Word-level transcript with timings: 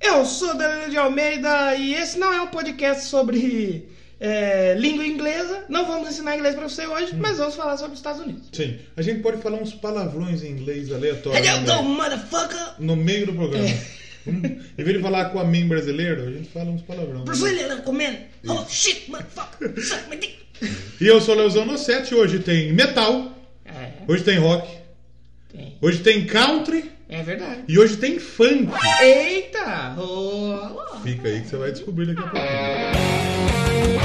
Eu 0.00 0.24
sou 0.24 0.54
Danilo 0.56 0.90
de 0.90 0.96
Almeida 0.96 1.74
e 1.76 1.94
esse 1.94 2.18
não 2.18 2.32
é 2.32 2.40
um 2.40 2.46
podcast 2.48 3.04
sobre 3.04 3.88
é, 4.18 4.74
língua 4.78 5.06
inglesa. 5.06 5.64
Não 5.68 5.86
vamos 5.86 6.08
ensinar 6.08 6.36
inglês 6.36 6.54
pra 6.54 6.68
você 6.68 6.86
hoje, 6.86 7.14
mas 7.16 7.38
vamos 7.38 7.54
falar 7.54 7.76
sobre 7.76 7.92
os 7.92 7.98
Estados 7.98 8.20
Unidos. 8.22 8.48
Sim, 8.52 8.78
a 8.96 9.02
gente 9.02 9.20
pode 9.20 9.42
falar 9.42 9.58
uns 9.58 9.74
palavrões 9.74 10.42
em 10.42 10.52
inglês 10.52 10.90
aleatórios 10.92 11.46
Hello, 11.46 11.60
no 11.60 11.66
go, 11.66 11.82
meio- 11.82 11.96
motherfucker! 11.96 12.66
no 12.78 12.96
meio 12.96 13.26
do 13.26 13.32
programa. 13.34 13.68
É. 13.68 14.00
Hum, 14.26 14.42
em 14.76 14.84
vez 14.84 14.96
de 14.96 15.02
falar 15.02 15.26
com 15.30 15.38
a 15.38 15.44
mãe 15.44 15.66
brasileira, 15.66 16.24
a 16.28 16.30
gente 16.32 16.48
fala 16.50 16.70
uns 16.70 16.82
palavrões. 16.82 17.24
Brazilian 17.24 17.80
comendo! 17.82 18.18
Oh 18.48 18.64
shit, 18.68 19.10
motherfucker! 19.10 19.82
Suck 19.84 20.08
my 20.10 20.16
dick! 20.16 20.38
E 21.00 21.06
eu 21.06 21.20
sou 21.20 21.34
o 21.34 21.38
Leozão 21.38 21.64
no 21.64 21.78
7, 21.78 22.14
hoje 22.14 22.38
tem 22.40 22.70
metal, 22.72 23.32
É, 23.64 23.92
hoje 24.06 24.22
tem 24.24 24.36
rock, 24.38 24.68
tem. 25.50 25.78
hoje 25.80 26.00
tem 26.00 26.26
country 26.26 26.90
É 27.12 27.22
verdade. 27.22 27.64
e 27.66 27.78
hoje 27.78 27.96
tem 27.96 28.18
funk. 28.20 28.68
Eita! 29.02 29.96
Oh, 29.98 30.98
Fica 31.02 31.28
aí 31.28 31.40
que 31.40 31.48
você 31.48 31.56
vai 31.56 31.72
descobrir 31.72 32.06
daqui 32.06 32.20
a 32.20 32.30
pouquinho. 32.30 34.00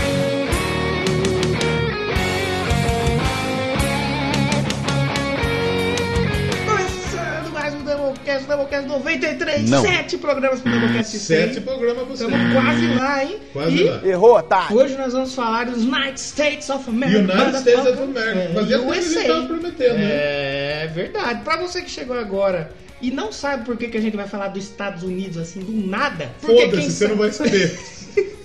Começando 6.65 7.51
mais 7.53 7.73
um 7.73 7.83
Doublecast, 7.83 8.47
Doublecast 8.47 8.87
93, 8.87 9.69
Não. 9.69 9.81
sete 9.81 10.17
programas 10.17 10.61
pro 10.61 10.71
Doublecast 10.71 11.17
Sete 11.19 11.53
100. 11.55 11.63
programas 11.63 12.03
pra 12.03 12.15
você. 12.15 12.23
Estamos 12.25 12.53
quase 12.53 12.87
lá, 12.95 13.23
hein? 13.23 13.37
Quase 13.53 13.75
e 13.75 13.83
lá. 13.83 14.01
Errou, 14.05 14.35
otário. 14.37 14.77
Hoje 14.77 14.97
nós 14.97 15.13
vamos 15.13 15.35
falar 15.35 15.65
dos 15.65 15.83
United 15.83 16.19
States 16.19 16.69
of 16.69 16.89
America. 16.89 17.33
United 17.33 17.57
States 17.57 17.85
of. 17.85 18.01
America. 18.01 18.39
É, 18.39 18.53
Fazia 18.53 18.77
tempo 18.79 18.91
que 18.93 19.01
gente 19.01 19.17
USA. 19.17 19.27
tava 19.27 19.45
prometendo, 19.47 19.93
né? 19.95 20.83
É 20.83 20.91
verdade. 20.93 21.41
Pra 21.43 21.57
você 21.57 21.81
que 21.81 21.89
chegou 21.89 22.17
agora 22.17 22.71
e 23.01 23.11
não 23.11 23.31
sabe 23.31 23.65
por 23.65 23.77
que, 23.77 23.87
que 23.87 23.97
a 23.97 24.01
gente 24.01 24.15
vai 24.15 24.27
falar 24.27 24.49
dos 24.49 24.63
Estados 24.63 25.03
Unidos 25.03 25.37
assim 25.37 25.59
do 25.59 25.71
nada, 25.87 26.31
Foda-se, 26.39 26.91
você 26.91 27.07
não 27.07 27.17
vai 27.17 27.31
saber. 27.31 27.77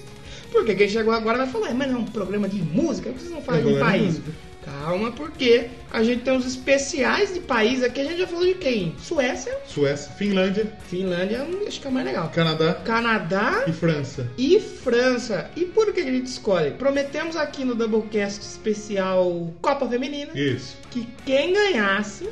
Porque 0.50 0.74
quem 0.74 0.88
chegou 0.88 1.14
agora 1.14 1.38
vai 1.38 1.46
falar, 1.46 1.73
mas 1.74 1.88
não 1.88 1.98
é 1.98 2.01
um 2.01 2.04
programa 2.04 2.48
de 2.48 2.60
música, 2.60 3.10
por 3.10 3.16
que 3.16 3.23
vocês 3.23 3.32
não 3.32 3.40
falam 3.40 3.60
É 3.60 3.65
de 3.65 3.73
de 3.74 3.79
país? 3.79 4.20
Calma, 4.65 5.10
porque 5.12 5.68
a 5.90 6.02
gente 6.02 6.23
tem 6.23 6.34
uns 6.34 6.45
especiais 6.45 7.32
de 7.32 7.40
país 7.40 7.82
aqui, 7.82 8.01
a 8.01 8.04
gente 8.04 8.18
já 8.18 8.26
falou 8.26 8.45
de 8.45 8.54
quem? 8.54 8.95
Suécia, 8.98 9.57
Suécia, 9.66 10.12
Finlândia, 10.12 10.70
Finlândia, 10.87 11.46
acho 11.66 11.80
que 11.80 11.87
é 11.87 11.90
o 11.90 11.92
mais 11.92 12.04
legal. 12.04 12.29
Canadá 12.35 12.74
Canadá 12.74 13.64
e 13.66 13.73
França. 13.73 14.29
e 14.37 14.60
França. 14.60 15.51
E 15.57 15.64
por 15.64 15.92
que 15.95 16.01
a 16.01 16.04
gente 16.04 16.26
escolhe? 16.26 16.73
Prometemos 16.73 17.37
aqui 17.37 17.64
no 17.64 17.74
Doublecast 17.74 18.42
especial 18.42 19.51
Copa 19.62 19.88
Feminina 19.88 20.32
Isso. 20.35 20.76
que 20.90 21.09
quem 21.24 21.54
ganhasse 21.54 22.29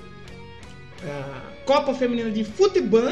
a 1.05 1.43
Copa 1.69 1.93
Feminina 1.93 2.31
de 2.31 2.45
Futebol 2.45 3.11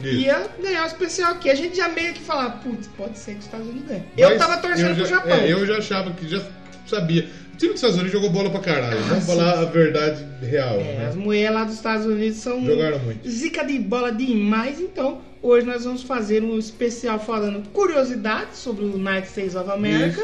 Isso. 0.00 0.08
ia 0.08 0.48
ganhar 0.60 0.82
o 0.82 0.86
especial 0.88 1.30
aqui. 1.30 1.48
A 1.48 1.54
gente 1.54 1.76
já 1.76 1.88
meio 1.88 2.12
que 2.12 2.20
falava, 2.22 2.56
putz, 2.58 2.88
pode 2.96 3.16
ser 3.16 3.34
que 3.34 3.38
os 3.38 3.44
Estados 3.44 3.68
Unidos 3.68 3.86
ganhem. 3.86 4.04
Eu 4.18 4.36
tava 4.36 4.56
torcendo 4.56 4.88
eu 4.88 4.94
pro 4.96 5.06
já- 5.06 5.14
Japão. 5.16 5.32
É, 5.32 5.52
eu 5.52 5.64
já 5.64 5.78
achava 5.78 6.10
que 6.10 6.28
já 6.28 6.42
sabia. 6.88 7.28
O 7.52 7.56
time 7.56 7.70
dos 7.70 7.76
Estados 7.76 7.94
Unidos 7.94 8.10
jogou 8.10 8.30
bola 8.30 8.50
pra 8.50 8.58
caralho. 8.58 8.98
Vamos 9.02 9.22
sim. 9.22 9.30
falar 9.30 9.60
a 9.60 9.64
verdade 9.66 10.26
real. 10.42 10.74
É, 10.80 10.82
né? 10.98 11.06
as 11.06 11.14
mulheres 11.14 11.54
lá 11.54 11.62
dos 11.62 11.74
Estados 11.74 12.04
Unidos 12.04 12.38
são 12.38 12.66
Jogaram 12.66 12.98
muito. 12.98 13.30
zica 13.30 13.62
de 13.64 13.78
bola 13.78 14.10
demais, 14.10 14.80
então 14.80 15.22
hoje 15.40 15.64
nós 15.64 15.84
vamos 15.84 16.02
fazer 16.02 16.42
um 16.42 16.58
especial 16.58 17.20
falando 17.20 17.62
curiosidades 17.68 18.58
sobre 18.58 18.84
o 18.86 18.94
United 18.96 19.28
States 19.28 19.54
of 19.54 19.70
America 19.70 20.20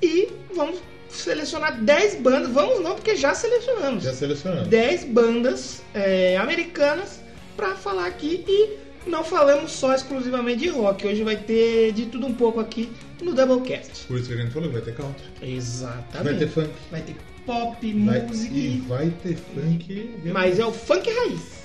Isso. 0.00 0.08
e 0.16 0.28
vamos 0.56 0.78
selecionar 1.12 1.80
10 1.80 2.16
bandas, 2.16 2.50
vamos 2.50 2.80
não, 2.82 2.94
porque 2.94 3.16
já 3.16 3.34
selecionamos. 3.34 4.04
Já 4.04 4.12
selecionando. 4.12 4.68
10 4.68 5.04
bandas 5.04 5.82
é, 5.94 6.36
americanas 6.36 7.20
pra 7.56 7.74
falar 7.74 8.06
aqui 8.06 8.44
e 8.46 8.82
não 9.08 9.24
falamos 9.24 9.72
só 9.72 9.94
exclusivamente 9.94 10.60
de 10.60 10.68
rock, 10.68 11.06
hoje 11.06 11.22
vai 11.22 11.36
ter 11.36 11.92
de 11.92 12.06
tudo 12.06 12.26
um 12.26 12.34
pouco 12.34 12.60
aqui 12.60 12.90
no 13.20 13.34
Doublecast. 13.34 14.06
Por 14.06 14.18
isso 14.18 14.28
que 14.28 14.34
a 14.34 14.36
gente 14.38 14.52
falou 14.52 14.70
vai 14.70 14.80
ter 14.80 14.94
country. 14.94 15.24
Exatamente. 15.42 16.24
Vai 16.24 16.34
ter 16.38 16.48
funk. 16.48 16.70
Vai 16.90 17.00
ter 17.02 17.16
pop, 17.44 18.04
Vai, 18.04 18.20
música 18.20 18.54
e 18.54 18.84
vai 18.86 19.12
ter 19.22 19.36
funk. 19.36 20.14
Mas 20.32 20.58
é 20.58 20.64
o 20.64 20.72
funk 20.72 21.10
raiz. 21.10 21.62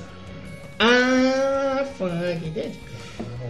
Ah, 0.79 1.85
funk, 1.97 2.45
entende? 2.45 2.79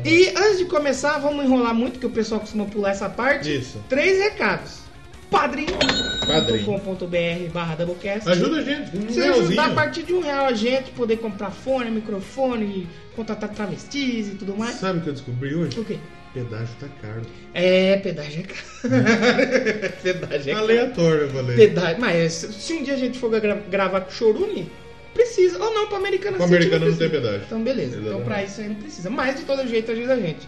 E 0.06 0.30
antes 0.30 0.60
de 0.60 0.66
começar, 0.66 1.18
vamos 1.20 1.44
enrolar 1.44 1.74
muito, 1.74 2.00
que 2.00 2.06
o 2.06 2.10
pessoal 2.10 2.40
costuma 2.40 2.66
pular 2.66 2.92
essa 2.92 3.10
parte. 3.10 3.58
Isso. 3.58 3.84
Três 3.90 4.20
recados. 4.20 4.87
padrim.com.br 5.30 6.28
Padrim. 6.28 7.50
barra 7.54 7.76
Doublecast. 7.76 8.30
Ajuda 8.30 8.58
a 8.58 8.64
gente. 8.64 8.98
Um 8.98 9.10
Se 9.10 9.22
ajudar 9.22 9.68
a 9.68 9.72
partir 9.72 10.04
de 10.04 10.14
um 10.14 10.22
real 10.22 10.46
a 10.46 10.54
gente, 10.54 10.92
poder 10.92 11.18
comprar 11.18 11.52
fone, 11.52 11.90
microfone, 11.92 12.88
contratar 13.16 13.50
travestis 13.50 14.28
e 14.30 14.36
tudo 14.36 14.56
mais. 14.58 14.76
Sabe 14.76 15.00
o 15.00 15.02
que 15.02 15.10
eu 15.10 15.14
descobri 15.14 15.56
hoje? 15.56 15.80
O 15.80 15.86
quê? 15.86 15.98
Pedágio 16.34 16.76
tá 16.80 16.88
caro. 17.02 17.22
É, 17.54 17.98
pedágio 17.98 18.42
é 18.42 18.44
caro. 18.44 19.94
pedágio 20.04 20.52
é 20.52 20.54
caro. 20.54 20.64
Aleatório, 20.66 21.22
eu 21.24 21.30
falei. 21.30 21.56
Pedágio. 21.56 21.98
Mas 22.00 22.34
se 22.34 22.74
um 22.74 22.84
dia 22.84 22.94
a 22.94 22.98
gente 22.98 23.18
for 23.18 23.30
gra- 23.30 23.56
gravar 23.70 24.02
com 24.02 24.12
chorume, 24.12 24.70
precisa. 25.14 25.58
Ou 25.64 25.74
não, 25.74 25.88
para 25.88 25.98
americana 25.98 26.38
Com 26.38 26.44
City 26.44 26.56
americano 26.58 26.86
não 26.86 26.96
precisa. 26.96 27.10
tem 27.10 27.22
pedágio. 27.22 27.44
Então, 27.48 27.64
beleza. 27.64 27.88
Então, 27.98 28.02
Exatamente. 28.02 28.26
pra 28.28 28.44
isso 28.44 28.62
aí 28.62 28.68
não 28.68 28.76
precisa. 28.76 29.10
Mas, 29.10 29.36
de 29.38 29.42
todo 29.44 29.68
jeito, 29.68 29.92
ajuda 29.92 30.14
a 30.14 30.20
gente. 30.20 30.48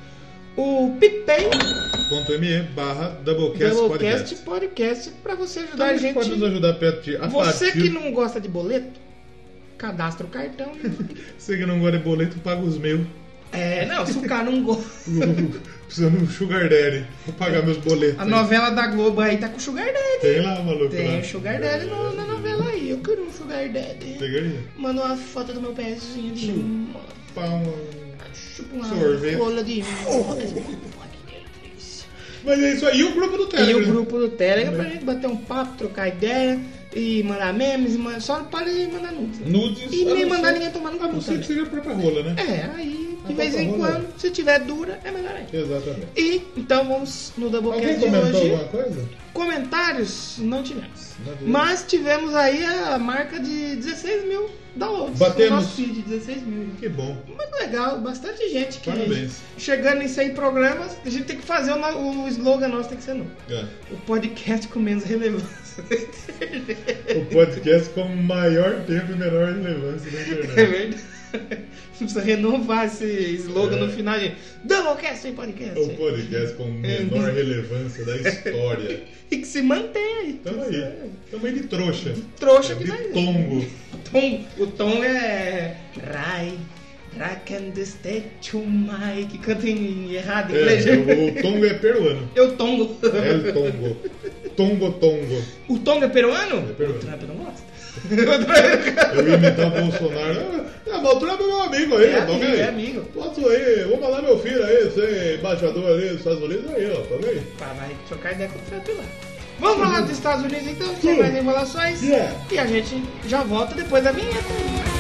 O 0.62 0.92
PicPay, 1.00 1.46
Ponto 2.10 2.38
.me 2.38 2.62
barra 2.76 3.10
Doublecast 3.24 3.76
Doublecast 3.76 4.36
Podcast. 4.36 4.36
Podcast, 4.44 5.10
pra 5.24 5.36
você 5.36 5.60
ajudar 5.60 5.78
Também 5.78 5.96
a 5.96 5.98
gente. 5.98 6.14
pode 6.16 6.30
nos 6.32 6.44
ajudar 6.44 6.74
perto 6.74 7.02
de 7.04 7.16
a 7.16 7.28
Você 7.28 7.66
partir- 7.68 7.82
que 7.82 7.90
não 7.90 8.12
gosta 8.12 8.42
de 8.42 8.50
boleto, 8.50 9.00
cadastra 9.78 10.26
o 10.26 10.30
cartão. 10.30 10.74
Você 11.40 11.56
que 11.56 11.66
não 11.66 11.80
gosta 11.80 11.98
de 11.98 12.04
boleto, 12.04 12.38
paga 12.40 12.62
os 12.62 12.78
meus. 12.78 13.08
é, 13.54 13.86
não, 13.86 14.06
se 14.06 14.18
o 14.18 14.22
cara 14.24 14.44
não 14.52 14.62
gosta. 14.64 14.84
Precisando 15.88 16.18
de 16.18 16.24
um 16.26 16.28
sugar 16.28 16.68
daddy. 16.70 17.06
Vou 17.26 17.36
pagar 17.36 17.64
meus 17.64 17.78
boletos. 17.78 18.20
A 18.20 18.24
aí. 18.24 18.30
novela 18.30 18.70
da 18.72 18.88
Globo 18.88 19.22
aí 19.22 19.38
tá 19.38 19.48
com 19.50 19.58
o 19.58 19.60
Sugar 19.62 19.86
Daddy. 19.86 20.20
Tem 20.22 20.42
lá, 20.42 20.62
maluco. 20.62 20.90
Tem 20.90 21.16
lá. 21.16 21.20
o 21.22 21.26
Sugar 21.26 21.60
Daddy 21.60 21.86
no- 21.86 22.14
na 22.16 22.26
novela 22.26 22.66
aí. 22.70 22.90
Eu 22.92 23.00
quero 23.00 23.24
um 23.24 23.32
Sugar 23.32 23.68
Daddy. 23.70 24.18
Pegaria? 24.20 24.60
Manda 24.78 25.04
uma 25.04 25.16
foto 25.18 25.52
do 25.54 25.62
meu 25.62 25.72
pezinho 25.72 26.32
de 26.36 26.52
uma. 26.52 27.00
Chupa 28.34 28.76
uma 28.76 28.86
Sorvete. 28.88 29.36
rola 29.36 29.64
de. 29.64 29.84
Mas 32.44 32.60
é 32.64 32.74
isso 32.74 32.86
aí. 32.88 33.00
E 33.00 33.04
o 33.04 33.14
grupo 33.14 33.38
do 33.38 33.44
E 33.44 33.48
Telegram? 33.48 33.82
o 33.82 33.86
grupo 33.94 34.18
do 34.18 34.30
Telegram 34.30 34.74
pra 34.74 34.84
gente 34.86 35.04
bater 35.04 35.28
um 35.28 35.36
papo, 35.38 35.78
trocar 35.78 36.08
ideia 36.08 36.60
e 36.96 37.22
mandar 37.24 37.54
memes. 37.54 37.96
E. 37.96 38.22
Só 38.22 38.40
não 38.40 38.46
para 38.46 38.72
de 38.72 38.88
mandar 38.88 39.12
nudes. 39.12 39.40
né? 39.40 39.46
Nudes. 39.50 39.92
E 39.92 40.06
nem 40.06 40.26
mandar 40.26 40.54
ninguém 40.54 40.72
tomar 40.72 40.92
no 40.92 41.04
A 41.04 41.08
não 41.08 41.16
cu 41.16 41.22
ser 41.22 41.40
que 41.40 41.46
seja 41.48 41.64
a 41.64 41.66
própria 41.66 41.94
rola, 41.96 42.24
né? 42.24 42.36
É, 42.38 42.70
aí 42.76 43.09
de 43.30 43.34
vez 43.36 43.56
em 43.56 43.78
quando, 43.78 44.08
se 44.20 44.30
tiver 44.32 44.60
dura, 44.60 45.00
é 45.04 45.12
melhor 45.12 45.34
ainda. 45.36 45.56
Exatamente. 45.56 46.08
E 46.18 46.42
então 46.58 46.86
vamos 46.88 47.32
no 47.38 47.50
Doublecast 47.50 48.00
de 48.00 48.06
comentou 48.06 48.30
hoje. 48.42 48.52
alguma 48.52 48.64
coisa? 48.66 49.10
Comentários 49.34 50.36
não 50.40 50.64
tivemos. 50.64 51.10
Mas 51.42 51.86
tivemos 51.88 52.34
aí 52.36 52.64
a 52.66 52.98
marca 53.00 53.40
de 53.40 53.76
16 53.78 54.26
mil 54.26 54.50
downloads. 54.76 55.18
Batemos. 55.20 55.50
No 55.52 55.56
nosso 55.58 55.76
feed, 55.76 56.02
16 56.02 56.44
mil. 56.44 56.70
Que 56.80 56.90
bom. 56.90 57.18
Muito 57.28 57.56
legal, 57.60 58.00
bastante 58.00 58.50
gente 58.50 58.80
que. 58.80 58.90
Parabéns. 58.90 59.38
Chegando 59.58 60.02
em 60.02 60.08
100 60.08 60.34
programas, 60.34 60.98
a 61.06 61.10
gente 61.10 61.26
tem 61.26 61.38
que 61.38 61.46
fazer 61.46 61.72
o, 61.72 62.24
o 62.24 62.28
slogan 62.28 62.68
nosso, 62.70 62.90
tem 62.90 62.98
que 62.98 63.04
ser 63.04 63.14
novo. 63.16 63.32
É. 63.50 63.66
O 63.92 63.98
podcast 64.06 64.68
com 64.68 64.80
menos 64.80 65.04
relevância. 65.04 65.84
O 67.16 67.26
podcast 67.34 67.90
com 67.92 68.04
maior 68.08 68.82
tempo 68.86 69.12
e 69.12 69.16
menor 69.16 69.54
relevância 69.54 70.12
na 70.12 70.20
É 70.20 70.24
internet. 70.24 70.56
verdade. 70.56 71.04
Precisa 71.98 72.22
renovar 72.22 72.86
esse 72.86 73.06
slogan 73.36 73.78
É. 73.78 73.80
no 73.80 73.92
final, 73.92 74.20
gente. 74.20 74.36
Doublecast 74.64 75.20
sem 75.22 75.34
podcast. 75.34 75.80
O 75.80 75.90
podcast 75.96 76.56
com 76.56 76.66
menor 76.66 77.32
relevância 77.32 78.06
da 78.06 78.16
história. 78.18 79.04
E 79.32 79.38
que 79.38 79.46
se 79.46 79.62
mantém 79.62 80.18
aí. 80.22 80.34
Tamo 80.44 80.64
aí. 80.64 80.84
Tamo 81.30 81.46
aí 81.46 81.54
de 81.54 81.64
trouxa. 81.68 82.16
Trouxa 82.40 82.74
É 82.74 82.76
que 82.78 82.84
de 82.86 82.90
vai. 82.90 83.04
tongo. 83.10 83.64
Tom, 84.12 84.44
o 84.58 84.66
tom 84.66 85.04
é. 85.04 85.78
Rai. 86.12 86.58
Rakan 87.16 87.70
the 87.76 87.82
statue 87.86 88.66
my. 88.66 89.26
Que 89.30 89.38
canta 89.38 89.70
em 89.70 90.14
errado 90.16 90.50
em 90.52 90.60
inglês. 90.60 90.88
É, 90.88 90.96
o, 90.96 91.28
o 91.28 91.42
tongo 91.44 91.64
é 91.64 91.74
peruano. 91.76 92.28
Eu 92.36 92.58
tongo. 92.58 92.98
É 93.04 93.50
o 93.50 93.54
tongo. 93.54 93.98
Tongo 94.58 94.92
tongo. 94.94 95.44
O 95.68 95.78
tongo 95.78 96.06
é 96.06 96.10
peruano? 96.10 96.68
É 96.68 96.74
peruano. 96.74 96.98
O 97.00 97.06
Trump 97.06 97.22
não 97.28 97.36
gosta. 97.36 97.62
Eu 99.16 99.28
ia 99.28 99.36
imitar 99.36 99.68
o 99.68 99.82
Bolsonaro. 99.82 100.66
Ah, 100.92 101.00
mas 101.02 101.12
o 101.14 101.20
Trump 101.20 101.42
é 101.42 101.44
meu 101.46 101.62
amigo 101.62 101.98
aí, 101.98 102.06
É 102.14 102.18
tá 102.18 102.24
amigo, 102.24 102.46
ok? 102.46 102.60
é 102.60 102.68
amigo. 102.68 103.02
Posso 103.14 103.48
aí, 103.48 103.84
vou 103.88 104.00
mandar 104.00 104.22
meu 104.22 104.40
filho 104.40 104.64
aí, 104.64 104.92
ser 104.92 105.40
embaixador 105.40 105.92
ali 105.92 106.10
dos 106.10 106.18
Estados 106.20 106.42
Unidos 106.44 106.66
aí, 106.74 106.92
ó, 106.92 107.02
tá 107.02 107.16
ok? 107.16 107.44
Pá, 107.60 107.66
vai 107.78 107.96
trocar 108.08 108.34
ideia 108.34 108.50
com 108.50 108.60
o 108.60 108.62
Trump 108.64 108.98
lá. 108.98 109.04
Vamos 109.60 109.78
falar 109.84 110.02
dos 110.02 110.12
Estados 110.12 110.44
Unidos 110.46 110.68
então, 110.68 110.96
sem 111.02 111.20
mais 111.20 111.36
enrolações. 111.36 112.02
Yeah. 112.02 112.34
E 112.52 112.58
a 112.58 112.66
gente 112.66 113.04
já 113.28 113.44
volta 113.44 113.76
depois 113.76 114.04
da 114.04 114.12
vinheta. 114.12 114.99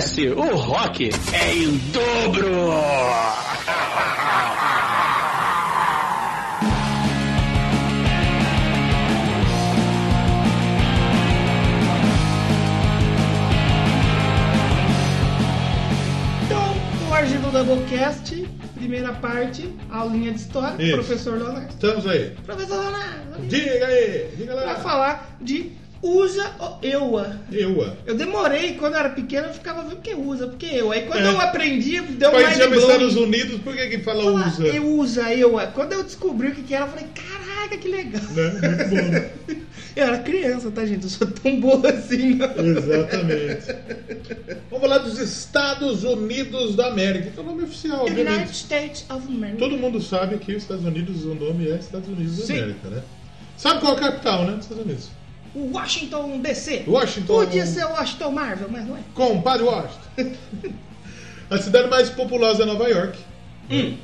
o 0.00 0.56
rock 0.56 1.10
é 1.30 1.52
em 1.54 1.76
dobro! 1.92 2.48
Então, 16.44 16.74
hoje 17.12 17.38
no 17.38 17.50
Doublecast, 17.50 18.48
primeira 18.76 19.12
parte, 19.12 19.68
aulinha 19.90 20.32
de 20.32 20.40
história, 20.40 20.82
Isso. 20.82 20.94
professor 20.94 21.36
Leonardo. 21.38 21.68
Estamos 21.68 22.06
aí. 22.06 22.30
Professor 22.46 22.80
Leonardo! 22.80 23.46
Diga 23.48 23.86
aí! 23.86 24.30
Diga 24.36 24.54
lá! 24.54 24.62
Pra 24.62 24.74
falar 24.76 25.36
de 25.42 25.72
usa 26.02 26.52
ou 26.58 26.78
eua. 26.82 27.36
Eua. 27.52 27.96
Eu 28.06 28.14
demorei, 28.14 28.74
quando 28.74 28.94
eu 28.94 29.00
era 29.00 29.10
pequeno, 29.10 29.48
eu 29.48 29.54
ficava 29.54 29.82
vendo 29.82 30.00
que 30.00 30.14
usa, 30.14 30.46
porque 30.46 30.66
eu. 30.66 30.90
Aí 30.90 31.02
quando 31.02 31.20
É. 31.24 31.28
eu 31.28 31.40
aprendi, 31.40 32.00
deu 32.00 32.32
mais 32.32 32.56
chama 32.56 32.76
Estados 32.76 33.16
Unidos, 33.16 33.60
por 33.60 33.74
que 33.74 33.86
que 33.88 33.98
fala 33.98 34.24
usa? 34.24 34.66
Eu 34.66 34.86
usa, 34.96 35.32
eu. 35.34 35.52
Quando 35.74 35.92
eu 35.92 36.02
descobri 36.02 36.48
o 36.48 36.54
que 36.54 36.62
que 36.62 36.74
era, 36.74 36.84
eu 36.86 36.88
falei, 36.90 37.06
caraca, 37.14 37.76
que 37.76 37.88
legal. 37.88 38.22
Né? 38.22 38.50
Muito 38.50 38.88
bom. 38.88 39.10
né? 39.10 39.30
Eu 39.96 40.06
era 40.06 40.18
criança, 40.20 40.70
tá, 40.70 40.86
gente? 40.86 41.02
Eu 41.02 41.10
sou 41.10 41.26
tão 41.26 41.58
boa 41.60 41.90
assim. 41.90 42.34
não. 42.36 42.46
Exatamente. 42.64 43.74
Vamos 44.70 44.80
falar 44.88 44.98
dos 44.98 45.18
Estados 45.18 46.04
Unidos 46.04 46.76
da 46.76 46.86
América. 46.86 47.26
Então, 47.28 47.42
o 47.42 47.46
nome 47.48 47.64
oficial, 47.64 48.02
United 48.06 48.20
obviamente. 48.20 48.52
States 48.54 49.04
of 49.10 49.26
America. 49.26 49.58
Todo 49.58 49.76
mundo 49.76 50.00
sabe 50.00 50.38
que 50.38 50.54
os 50.54 50.62
Estados 50.62 50.84
Unidos, 50.84 51.24
o 51.24 51.34
nome 51.34 51.68
é 51.68 51.74
Estados 51.74 52.08
Unidos 52.08 52.38
da 52.38 52.44
Sim. 52.44 52.58
América, 52.58 52.88
né? 52.88 53.02
Sabe 53.56 53.80
qual 53.80 53.94
é 53.94 53.96
a 53.96 54.00
capital, 54.00 54.44
né? 54.44 54.52
Dos 54.52 54.62
Estados 54.62 54.84
Unidos. 54.84 55.10
Washington 55.54 56.38
DC. 56.40 56.84
Washington. 56.86 57.26
Podia 57.44 57.66
ser 57.66 57.84
Washington 57.84 58.30
Marvel, 58.30 58.68
mas 58.70 58.86
não 58.86 58.96
é. 58.96 59.00
Compadre 59.14 59.64
Washington. 59.64 60.36
a 61.50 61.58
cidade 61.58 61.88
mais 61.88 62.08
populosa 62.10 62.62
é 62.62 62.66
Nova 62.66 62.88
York. 62.88 63.18
Hum. 63.70 63.96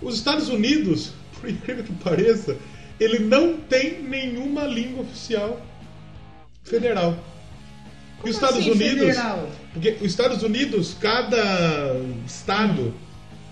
Os 0.00 0.16
Estados 0.16 0.48
Unidos, 0.48 1.12
por 1.40 1.48
incrível 1.50 1.84
que 1.84 1.92
pareça, 1.94 2.56
ele 3.00 3.18
não 3.18 3.56
tem 3.56 4.02
nenhuma 4.02 4.64
língua 4.64 5.02
oficial 5.02 5.60
federal. 6.62 7.12
e 7.12 8.20
Como 8.20 8.28
os 8.30 8.34
Estados 8.36 8.58
assim, 8.58 8.70
Unidos, 8.70 9.06
federal? 9.06 9.48
porque 9.72 9.90
os 10.00 10.06
Estados 10.06 10.42
Unidos, 10.42 10.94
cada 11.00 11.96
estado 12.26 12.94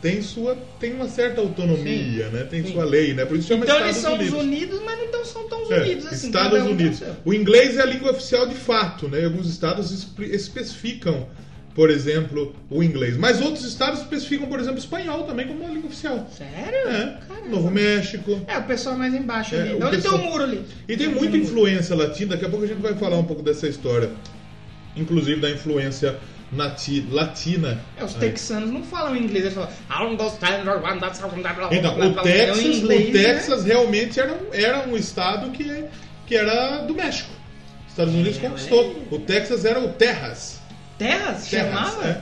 tem 0.05 0.21
sua 0.21 0.55
tem 0.79 0.93
uma 0.93 1.09
certa 1.09 1.41
autonomia, 1.41 2.29
né? 2.29 2.45
Tem 2.45 2.63
Sim. 2.63 2.73
sua 2.75 2.85
lei, 2.85 3.15
né? 3.15 3.25
Por 3.25 3.39
isso 3.39 3.49
chama 3.49 3.65
Então 3.65 3.81
eles 3.81 3.97
Estados 3.97 4.03
são 4.03 4.15
Unidos. 4.21 4.35
os 4.39 4.45
Unidos, 4.45 4.83
mas 4.85 5.11
não 5.11 5.25
são 5.25 5.49
tão 5.49 5.73
É, 5.73 5.81
unidos 5.81 6.07
assim. 6.07 6.27
Estados 6.27 6.61
um 6.61 6.65
tem 6.65 6.73
Unidos. 6.75 7.03
O 7.25 7.33
inglês 7.33 7.79
é 7.79 7.81
a 7.81 7.87
língua 7.87 8.11
oficial 8.11 8.47
de 8.47 8.55
fato, 8.55 9.09
né? 9.09 9.25
Alguns 9.25 9.49
estados 9.49 9.91
espe- 9.91 10.27
especificam, 10.27 11.27
por 11.75 11.89
exemplo, 11.89 12.55
o 12.69 12.83
inglês. 12.83 13.17
Mas 13.17 13.41
outros 13.41 13.65
estados 13.65 14.01
especificam, 14.01 14.47
por 14.47 14.61
exemplo, 14.61 14.77
o 14.77 14.79
espanhol 14.79 15.25
também 15.25 15.47
como 15.49 15.61
uma 15.65 15.71
língua 15.73 15.89
oficial. 15.89 16.29
Sério? 16.37 16.87
É. 16.87 17.19
Caramba. 17.27 17.49
Novo 17.49 17.71
México. 17.71 18.43
É, 18.47 18.59
o 18.59 18.65
pessoal 18.65 18.99
mais 18.99 19.15
embaixo 19.15 19.55
É, 19.55 19.63
ali. 19.63 19.75
Onde 19.83 19.97
pessoal- 19.97 20.19
tem 20.19 20.27
o 20.29 20.31
muro 20.31 20.45
ali? 20.45 20.63
E 20.87 20.97
tem 20.99 21.09
muita 21.09 21.35
influência 21.39 21.97
latina, 21.97 22.33
daqui 22.33 22.45
a 22.45 22.51
pouco 22.51 22.67
a 22.67 22.69
gente 22.69 22.83
vai 22.83 22.95
falar 22.95 23.17
um 23.17 23.25
pouco 23.25 23.43
dessa 23.43 23.67
história. 23.67 24.11
Inclusive 24.95 25.41
da 25.41 25.51
influência 25.51 26.17
nati- 26.53 27.07
latina. 27.11 27.81
É, 27.97 28.05
os 28.05 28.15
Aí. 28.15 28.21
texanos 28.21 28.71
não 28.71 28.83
falam 28.83 29.17
inglês, 29.17 29.45
eles 29.45 29.55
falam. 29.55 29.69
"I 29.91 29.99
don't 29.99 30.13
understand 30.15 30.69
or 30.71 30.83
want 30.83 31.01
that 31.01 31.17
sound, 31.17 31.35
blá, 31.41 31.53
blá, 31.53 31.69
Então, 31.73 31.95
o 31.99 32.13
blá". 32.13 32.23
Texas, 32.23 32.59
É 32.65 32.69
inglês, 32.69 33.09
o 33.09 33.13
né? 33.13 33.23
Texas 33.23 33.65
realmente 33.65 34.21
era, 34.21 34.33
um- 34.33 34.53
era 34.55 34.89
um 34.89 34.97
estado 34.97 35.51
que, 35.51 35.85
que 36.27 36.37
era 36.37 36.79
do 36.83 36.95
México. 36.95 37.31
Os 37.87 37.93
Estados 37.93 38.15
Unidos 38.15 38.37
É, 38.37 38.41
conquistou. 38.49 39.07
O 39.11 39.19
Texas 39.21 39.65
era 39.65 39.81
o 39.81 39.89
Terras. 39.93 40.61
Terras? 40.99 41.47
Terras, 41.49 41.75
chamava? 41.75 42.05
é. 42.09 42.21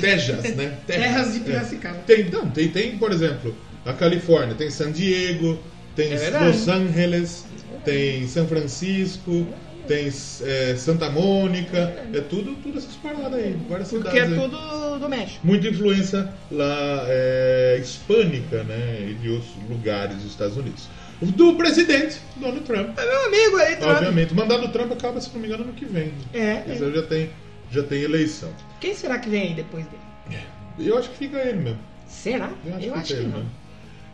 Tejas, 0.00 0.54
né? 0.56 0.76
Terras 0.86 1.32
de 1.34 1.38
é. 1.38 1.42
Piracicaba. 1.44 1.98
Tem, 2.06 2.24
não, 2.30 2.50
tem, 2.50 2.68
tem, 2.68 2.98
por 2.98 3.12
exemplo, 3.12 3.54
a 3.86 3.92
Califórnia, 3.92 4.54
tem 4.56 4.68
San 4.70 4.90
Diego, 4.90 5.58
tem 5.94 6.12
É. 6.12 6.30
Los 6.40 6.66
Angeles, 6.68 7.44
tem 7.84 8.26
São 8.26 8.46
Francisco, 8.48 9.46
tem 9.86 10.06
é, 10.06 10.74
Santa 10.76 11.10
Mônica, 11.10 11.78
é 12.12 12.20
tudo, 12.20 12.54
tudo 12.62 12.78
essas 12.78 12.94
paradas 12.96 13.34
aí, 13.34 13.56
várias 13.68 13.88
Porque 13.90 14.08
é 14.08 14.24
cidades 14.24 14.32
aí. 14.32 14.50
tudo 14.50 14.98
do 14.98 15.08
México. 15.08 15.40
Muita 15.46 15.68
influência 15.68 16.32
lá 16.50 17.04
é, 17.08 17.78
hispânica, 17.80 18.62
né, 18.64 19.08
e 19.10 19.14
de 19.14 19.28
outros 19.30 19.50
lugares 19.68 20.16
dos 20.16 20.26
Estados 20.26 20.56
Unidos. 20.56 20.88
Do 21.20 21.54
presidente, 21.54 22.18
Donald 22.36 22.60
Trump. 22.60 22.98
É 22.98 23.04
meu 23.06 23.26
amigo 23.26 23.56
aí, 23.56 23.76
Trump. 23.76 23.96
Obviamente, 23.96 24.32
o 24.32 24.36
mandato 24.36 24.62
do 24.62 24.68
Trump 24.68 24.92
acaba, 24.92 25.20
se 25.20 25.30
não 25.32 25.40
me 25.40 25.46
engano, 25.46 25.64
ano 25.64 25.72
que 25.72 25.84
vem. 25.84 26.12
É, 26.32 26.62
Mas 26.66 26.82
é. 26.82 26.90
já 26.90 27.02
tem, 27.02 27.30
já 27.70 27.82
tem 27.82 28.02
eleição. 28.02 28.50
Quem 28.80 28.94
será 28.94 29.18
que 29.18 29.28
vem 29.28 29.42
aí 29.48 29.54
depois 29.54 29.84
dele? 29.86 30.42
Eu 30.78 30.98
acho 30.98 31.08
que 31.10 31.16
fica 31.16 31.38
ele 31.38 31.60
mesmo. 31.60 31.78
Será? 32.08 32.50
Eu 32.66 32.74
acho 32.74 32.84
Eu 32.86 32.92
que 32.92 32.98
acho 32.98 33.14
que 33.14 33.20
tem, 33.20 33.28
não. 33.28 33.38
né? 33.38 33.46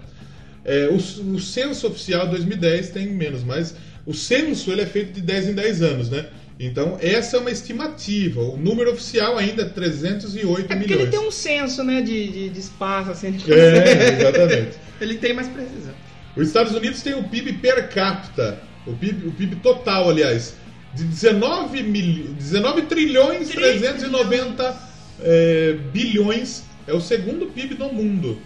É, 0.64 0.88
o, 0.88 0.96
o 0.96 1.40
censo 1.40 1.88
oficial 1.88 2.28
2010 2.28 2.90
tem 2.92 3.08
menos, 3.08 3.44
mas 3.44 3.74
o 4.06 4.14
censo 4.14 4.72
ele 4.72 4.82
é 4.82 4.86
feito 4.86 5.14
de 5.14 5.22
10 5.22 5.50
em 5.50 5.54
10 5.54 5.82
anos, 5.82 6.10
né? 6.10 6.28
Então, 6.60 6.98
essa 7.00 7.38
é 7.38 7.40
uma 7.40 7.52
estimativa. 7.52 8.42
O 8.42 8.58
número 8.58 8.92
oficial 8.92 9.38
ainda 9.38 9.62
é 9.62 9.66
308 9.66 10.60
É 10.60 10.76
porque 10.76 10.76
milhões. 10.76 11.02
ele 11.02 11.12
tem 11.12 11.20
um 11.20 11.32
senso, 11.32 11.84
né, 11.84 12.02
de, 12.02 12.28
de, 12.28 12.50
de 12.50 12.60
espaço, 12.60 13.12
assim. 13.12 13.38
É, 13.48 14.20
exatamente. 14.20 14.78
ele 15.00 15.18
tem 15.18 15.34
mais 15.34 15.48
precisão. 15.48 15.94
Os 16.38 16.48
Estados 16.48 16.74
Unidos 16.74 17.02
têm 17.02 17.16
o 17.16 17.24
PIB 17.24 17.54
per 17.54 17.90
capita, 17.90 18.60
o 18.86 18.94
PIB, 18.94 19.28
o 19.28 19.32
PIB 19.32 19.56
total, 19.58 20.10
aliás, 20.10 20.56
de 20.94 21.04
19, 21.04 21.84
mil, 21.84 22.34
19 22.34 22.84
trilhões 22.84 23.50
390 23.50 24.78
é, 25.22 25.74
bilhões. 25.92 26.64
É 26.86 26.94
o 26.94 27.02
segundo 27.02 27.48
PIB 27.48 27.74
do 27.76 27.92
mundo. 27.92 28.40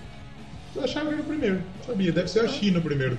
Eu 0.76 0.84
achava 0.84 1.08
que 1.10 1.14
era 1.16 1.22
o 1.22 1.26
primeiro. 1.26 1.62
Sabia, 1.86 2.12
deve 2.14 2.28
ser 2.30 2.40
a 2.40 2.48
China 2.48 2.80
o 2.80 2.82
primeiro. 2.82 3.16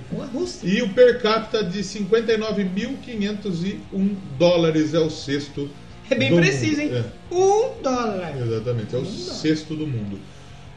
E 0.63 0.81
o 0.81 0.89
per 0.89 1.21
capita 1.21 1.63
de 1.63 1.79
59.501 1.79 4.15
dólares 4.39 4.93
é 4.93 4.99
o 4.99 5.09
sexto. 5.09 5.69
É 6.09 6.15
bem 6.15 6.35
preciso, 6.35 6.81
hein? 6.81 6.89
mundo. 6.89 7.05
Um 7.31 7.81
dólar. 7.81 8.33
É, 8.35 8.41
exatamente, 8.41 8.93
é 8.95 8.97
o 8.97 9.01
Um 9.01 9.03
dólar. 9.03 9.17
sexto 9.17 9.75
do 9.75 9.87
mundo. 9.87 10.19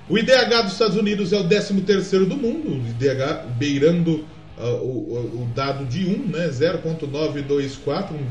O 0.09 0.17
IDH 0.17 0.63
dos 0.63 0.73
Estados 0.73 0.97
Unidos 0.97 1.33
é 1.33 1.37
o 1.39 1.45
13 1.49 1.81
terceiro 1.83 2.27
do 2.27 2.37
mundo, 2.37 2.69
o 2.71 2.77
IDH 2.91 3.47
beirando 3.59 4.25
ah, 4.59 4.67
o, 4.69 4.87
o- 4.87 5.43
o 5.43 5.53
dado 5.55 5.85
de 5.85 6.07
1, 6.07 6.29
né? 6.29 6.49
0.924, 6.49 8.13
um 8.13 8.25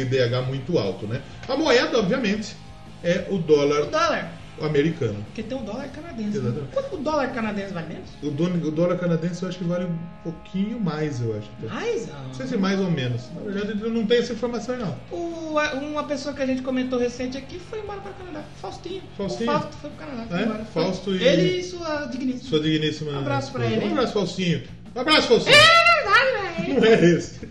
IDH 0.00 0.46
muito 0.46 0.78
alto, 0.78 1.06
né? 1.06 1.20
A 1.48 1.56
moeda, 1.56 1.98
obviamente, 1.98 2.54
é 3.02 3.26
o 3.30 3.34
O 3.34 3.38
dólar 3.38 3.86
dólar. 3.86 4.32
Americano. 4.64 5.16
Porque 5.26 5.42
tem 5.42 5.58
o 5.58 5.62
dólar 5.62 5.88
canadense. 5.88 6.38
né? 6.38 6.66
Quanto 6.72 6.94
o 6.94 6.98
dólar 6.98 7.32
canadense 7.32 7.72
vale 7.74 7.88
menos? 7.88 8.10
O, 8.22 8.30
dono- 8.30 8.66
o 8.66 8.70
dólar 8.70 8.96
canadense 8.98 9.42
eu 9.42 9.48
acho 9.48 9.58
que 9.58 9.64
vale 9.64 9.84
um 9.84 9.98
pouquinho 10.22 10.80
mais, 10.80 11.20
eu 11.20 11.36
acho. 11.36 11.48
tá. 11.66 11.74
Mais? 11.74 12.08
Não 12.08 12.34
sei 12.34 12.46
se 12.46 12.56
mais 12.56 12.80
ou 12.80 12.90
menos. 12.90 13.22
Na 13.34 13.40
verdade, 13.52 13.80
eu 13.82 13.90
não 13.90 14.06
tenho 14.06 14.20
essa 14.22 14.32
informação, 14.32 14.76
não. 14.76 14.96
O, 15.10 15.56
uma 15.82 16.04
pessoa 16.04 16.34
que 16.34 16.42
a 16.42 16.46
gente 16.46 16.62
comentou 16.62 16.98
recente 16.98 17.36
aqui 17.36 17.58
foi 17.58 17.80
embora 17.80 18.00
para 18.00 18.12
o 18.12 18.14
Canadá. 18.14 18.44
Faustinho. 18.60 19.02
Faustinho? 19.16 19.50
O 19.50 19.52
Fausto 19.52 19.76
foi 19.76 19.90
para 19.90 20.06
o 20.06 20.10
Canadá. 20.10 20.40
É? 20.60 20.64
Fausto 20.72 21.14
e- 21.14 21.22
Ele 21.22 21.58
e 21.58 21.62
sua 21.62 22.06
digníssima. 22.06 22.48
Sua 22.48 22.60
digníssima. 22.60 23.12
Um 23.12 23.18
abraço 23.18 23.48
esposa. 23.48 23.66
ele. 23.66 23.84
Um 23.86 23.92
abraço, 23.92 24.12
Falsinho. 24.12 24.62
Um 24.94 25.00
abraço, 25.00 25.28
Falsinho. 25.28 25.54
É 25.56 25.94
verdade, 26.04 26.66
velho. 26.66 26.80
Não 26.80 26.86
é 26.86 27.04
esse. 27.16 27.48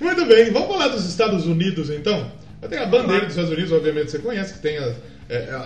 Muito 0.00 0.24
bem, 0.26 0.50
vamos 0.50 0.68
falar 0.68 0.88
dos 0.88 1.04
Estados 1.06 1.44
Unidos 1.46 1.90
então. 1.90 2.32
Tem 2.68 2.78
a 2.78 2.86
bandeira 2.86 3.20
dos 3.26 3.30
Estados 3.30 3.50
Unidos, 3.50 3.72
obviamente 3.72 4.10
você 4.10 4.18
conhece, 4.18 4.54
que 4.54 4.58
tem 4.60 4.76
as, 4.78 4.94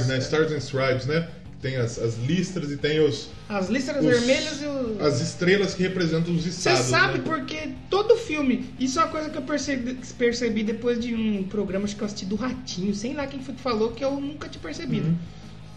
Stars, 0.00 0.06
né? 0.06 0.18
Stars 0.18 0.52
and 0.52 0.58
Stripes, 0.58 1.06
né? 1.06 1.28
Tem 1.62 1.76
as, 1.76 1.98
as 1.98 2.16
listras 2.18 2.70
e 2.70 2.76
tem 2.76 3.00
os, 3.00 3.28
As 3.48 3.68
listras 3.70 4.04
os- 4.04 4.10
vermelhas 4.10 4.60
e 4.60 4.66
os. 4.66 5.00
as 5.00 5.20
estrelas 5.20 5.74
que 5.74 5.82
representam 5.82 6.34
os 6.34 6.42
Você 6.44 6.50
estados. 6.50 6.80
sabe 6.86 7.18
né? 7.18 7.24
porque 7.24 7.70
todo 7.88 8.14
filme. 8.16 8.68
Isso 8.78 8.98
é 9.00 9.02
uma 9.04 9.10
coisa 9.10 9.30
que 9.30 9.38
eu 9.38 9.42
percebi, 9.42 9.98
percebi 10.18 10.62
depois 10.62 11.00
de 11.00 11.14
um 11.14 11.44
programa 11.44 11.86
acho 11.86 11.96
que 11.96 12.02
eu 12.02 12.06
assisti 12.06 12.26
do 12.26 12.36
Ratinho, 12.36 12.94
sei 12.94 13.14
lá 13.14 13.26
quem 13.26 13.40
foi 13.40 13.54
que 13.54 13.60
falou, 13.62 13.92
que 13.92 14.04
eu 14.04 14.20
nunca 14.20 14.48
tinha 14.48 14.60
percebido. 14.62 15.08
Uhum. 15.08 15.16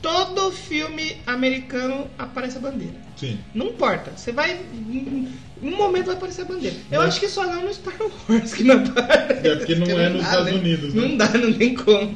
Todo 0.01 0.51
filme 0.51 1.18
americano 1.27 2.08
aparece 2.18 2.58
a 2.58 2.62
bandeira. 2.62 2.94
Sim. 3.18 3.38
Não 3.53 3.68
importa. 3.68 4.12
Você 4.15 4.32
vai. 4.32 4.58
Em 4.88 5.27
um 5.62 5.75
momento 5.75 6.06
vai 6.06 6.15
aparecer 6.15 6.44
a 6.44 6.46
bandeira. 6.46 6.75
Eu 6.89 7.00
Mas- 7.00 7.10
acho 7.10 7.20
que 7.20 7.27
só 7.27 7.46
não 7.46 7.63
no 7.65 7.74
Star 7.74 7.94
Wars 8.29 8.53
que 8.53 8.63
não 8.63 8.75
aparece. 8.75 9.46
É 9.48 9.56
porque 9.58 9.75
não 9.75 10.00
é 10.00 10.08
nos 10.10 10.22
dá, 10.22 10.29
Estados 10.29 10.46
né? 10.53 10.58
Unidos, 10.60 10.94
né? 10.94 11.01
Não 11.08 11.18
dá, 11.18 11.27
não 11.38 11.51
tem 11.53 11.75
como. 11.75 12.15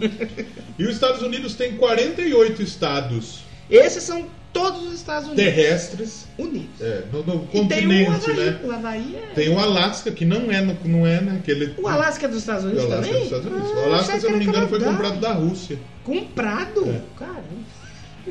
E 0.80 0.84
os 0.86 0.94
Estados 0.94 1.22
Unidos 1.22 1.56
tem 1.56 1.76
48 1.76 2.62
estados 2.64 3.40
Esses 3.70 4.02
são 4.04 4.28
todos 4.54 4.88
os 4.88 4.94
Estados 4.94 5.28
Unidos 5.30 5.44
terrestres 5.44 6.28
Unidos. 6.38 6.80
é, 6.80 7.04
no, 7.12 7.20
no 7.24 7.24
tem 7.24 7.36
o 7.36 7.48
continente, 7.48 8.12
Havaí. 8.32 8.36
né? 8.46 8.60
O 8.64 8.72
Havaí 8.72 9.16
é. 9.16 9.34
Tem 9.34 9.50
o 9.50 9.60
Alasca, 9.60 10.12
que 10.12 10.24
não 10.26 10.52
é, 10.52 10.62
no- 10.62 10.78
não 10.86 11.06
é 11.08 11.20
naquele. 11.20 11.74
O 11.78 11.88
Alasca 11.88 12.26
é 12.26 12.30
dos 12.30 12.38
Estados 12.40 12.64
O 12.64 12.68
Unidos 12.68 12.86
Alasca 12.86 13.02
é 13.02 13.08
também? 13.08 13.14
dos 13.14 13.24
Estados 13.38 13.46
Unidos. 13.52 13.72
Ah, 13.72 13.80
o 13.80 13.84
Alasca, 13.86 14.20
se 14.20 14.26
eu 14.26 14.32
não 14.32 14.38
me 14.38 14.46
engano, 14.46 14.68
foi 14.70 14.80
comprado 14.80 15.20
da 15.20 15.34
Rússia. 15.34 15.80
Comprado? 16.04 16.86
É. 16.90 17.02
Caramba. 17.18 17.44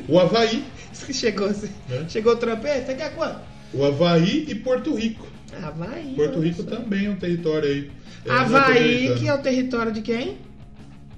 O 0.07 0.19
Havaí, 0.19 0.63
chegou 1.13 1.47
assim. 1.47 1.69
É. 1.91 2.03
Chegou 2.09 2.33
o 2.33 2.37
Trump, 2.37 2.63
"Ei, 2.65 2.81
você 2.81 2.95
quer 2.95 3.13
quanto? 3.13 3.39
o 3.73 3.83
Havaí 3.85 4.45
e 4.47 4.55
Porto 4.55 4.95
Rico. 4.95 5.27
Havaí. 5.61 6.13
Porto 6.15 6.39
Rico 6.39 6.63
também 6.63 7.05
é 7.05 7.09
um 7.09 7.15
território 7.15 7.67
aí. 7.69 7.91
é, 8.25 8.31
Havaí, 8.31 8.49
norte-americano. 8.51 9.19
que 9.19 9.27
é 9.27 9.33
o 9.33 9.37
território 9.39 9.91
de 9.91 10.01
quem? 10.01 10.37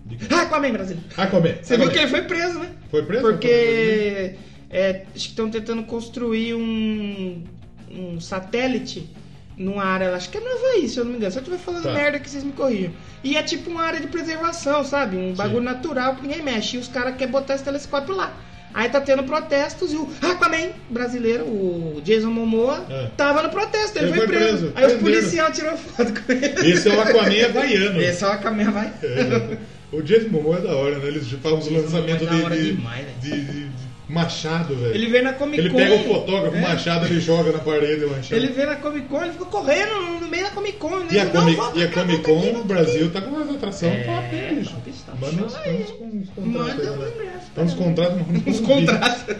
De- 0.05 0.33
Aquaman, 0.33 0.71
Brasil. 0.71 0.97
Aquaman. 1.17 1.55
Você 1.61 1.77
viu 1.77 1.85
Aquaman. 1.85 1.89
que 1.91 1.99
ele 1.99 2.07
foi 2.07 2.21
preso, 2.23 2.59
né? 2.59 2.69
Foi 2.91 3.03
preso? 3.03 3.21
Porque 3.23 4.35
é, 4.69 4.89
acho 5.15 5.23
que 5.25 5.29
estão 5.29 5.49
tentando 5.49 5.83
construir 5.83 6.53
um, 6.55 7.43
um 7.91 8.19
satélite 8.19 9.09
numa 9.57 9.83
área, 9.85 10.13
acho 10.15 10.29
que 10.29 10.37
é 10.37 10.41
no 10.41 10.47
Havaí, 10.51 10.89
se 10.89 10.97
eu 10.97 11.05
não 11.05 11.11
me 11.11 11.17
engano. 11.17 11.31
Se 11.31 11.37
eu 11.37 11.41
estiver 11.43 11.59
falando 11.59 11.83
Tá. 11.83 11.93
merda 11.93 12.19
que 12.19 12.29
vocês 12.29 12.43
me 12.43 12.51
corrijam. 12.51 12.91
E 13.23 13.37
é 13.37 13.43
tipo 13.43 13.69
uma 13.69 13.83
área 13.83 13.99
de 14.01 14.07
preservação, 14.07 14.83
sabe? 14.83 15.15
Um 15.15 15.33
bagulho 15.33 15.61
natural 15.63 16.15
que 16.15 16.23
ninguém 16.23 16.41
mexe. 16.41 16.75
E 16.75 16.79
os 16.79 16.87
caras 16.89 17.15
querem 17.15 17.31
botar 17.31 17.55
esse 17.55 17.63
telescópio 17.63 18.15
lá. 18.15 18.33
Aí 18.73 18.89
tá 18.89 18.99
tendo 18.99 19.23
protestos 19.23 19.93
e 19.93 19.95
o 19.95 20.09
Aquaman 20.21 20.71
brasileiro, 20.89 21.45
o 21.45 22.01
Jason 22.03 22.29
Momoa, 22.29 22.85
É. 22.89 23.07
tava 23.15 23.41
no 23.41 23.49
protesto, 23.49 23.97
ele, 23.97 24.07
Ele 24.07 24.17
foi 24.17 24.27
preso. 24.27 24.43
preso, 24.47 24.65
Aí 24.75 24.85
os 24.87 24.93
prenderam. 24.93 24.99
policiais 25.21 25.55
tiraram 25.57 25.77
foto 25.77 26.13
com 26.21 26.31
ele. 26.33 26.71
Esse 26.73 26.89
é 26.89 26.93
o 26.93 26.99
Aquaman 26.99 27.45
havaiano. 27.45 28.01
Esse 28.01 28.23
é 28.25 28.27
o 28.27 28.31
Aquaman 28.31 28.71
vai. 28.71 28.93
É. 29.01 29.57
O 29.93 30.01
Jason 30.01 30.27
Momoa 30.27 30.57
é 30.57 30.61
da 30.61 30.75
hora, 30.75 30.99
né? 30.99 31.07
Eles 31.07 31.31
fazem 31.31 31.57
uns 31.59 31.63
Jason 31.69 31.81
lançamentos 31.83 32.27
é 32.27 32.31
de, 32.31 32.57
de, 32.57 32.75
demais, 32.75 33.05
velho. 33.05 33.19
de- 33.21 33.45
de- 33.45 33.69
de 33.69 33.94
machado, 34.07 34.75
velho. 34.75 34.93
Ele 34.95 35.07
veio 35.07 35.23
na 35.23 35.33
Comic 35.33 35.57
Con. 35.61 35.67
Ele 35.79 35.89
pega 35.89 35.95
o 35.95 36.03
fotógrafo, 36.13 36.55
É. 36.55 36.59
o 36.59 36.61
machado, 36.61 37.05
ele 37.05 37.19
joga 37.19 37.51
na 37.51 37.59
parede 37.59 38.05
o 38.05 38.09
machado. 38.11 38.35
Ele 38.35 38.47
veio 38.53 38.67
na 38.67 38.75
Comic 38.75 39.07
Con, 39.07 39.21
ele 39.23 39.31
ficou 39.33 39.47
correndo 39.47 40.19
no 40.21 40.27
meio 40.27 40.43
da 40.43 40.51
Comic 40.51 40.77
Con. 40.77 40.99
né? 40.99 41.07
E 41.11 41.19
a 41.19 41.25
volta 41.25 41.77
e 41.79 41.83
a 41.83 41.91
Comic 41.91 42.23
Con, 42.23 42.31
o 42.37 42.41
volta 42.53 42.63
Brasil 42.67 43.11
tá 43.11 43.21
com 43.21 43.29
uma 43.31 43.55
atração 43.55 43.89
É, 43.89 44.03
top, 44.03 44.35
hein, 44.35 44.55
bicho? 44.55 44.75
top. 45.05 45.17
Manda 45.21 45.43
uns, 45.45 45.53
uns, 45.55 46.13
uns 46.13 46.29
contratos 46.29 46.85
Manda 46.85 47.05
né? 47.23 47.41
uns 47.57 47.73
contratos, 47.73 48.15
mano. 48.27 48.43
Os 48.47 48.59
contratos. 48.59 49.35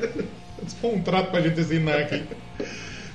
Uns 0.66 0.74
contratos 0.82 1.30
pra 1.32 1.42
gente 1.42 1.60
assinar 1.60 2.00
aqui. 2.00 2.24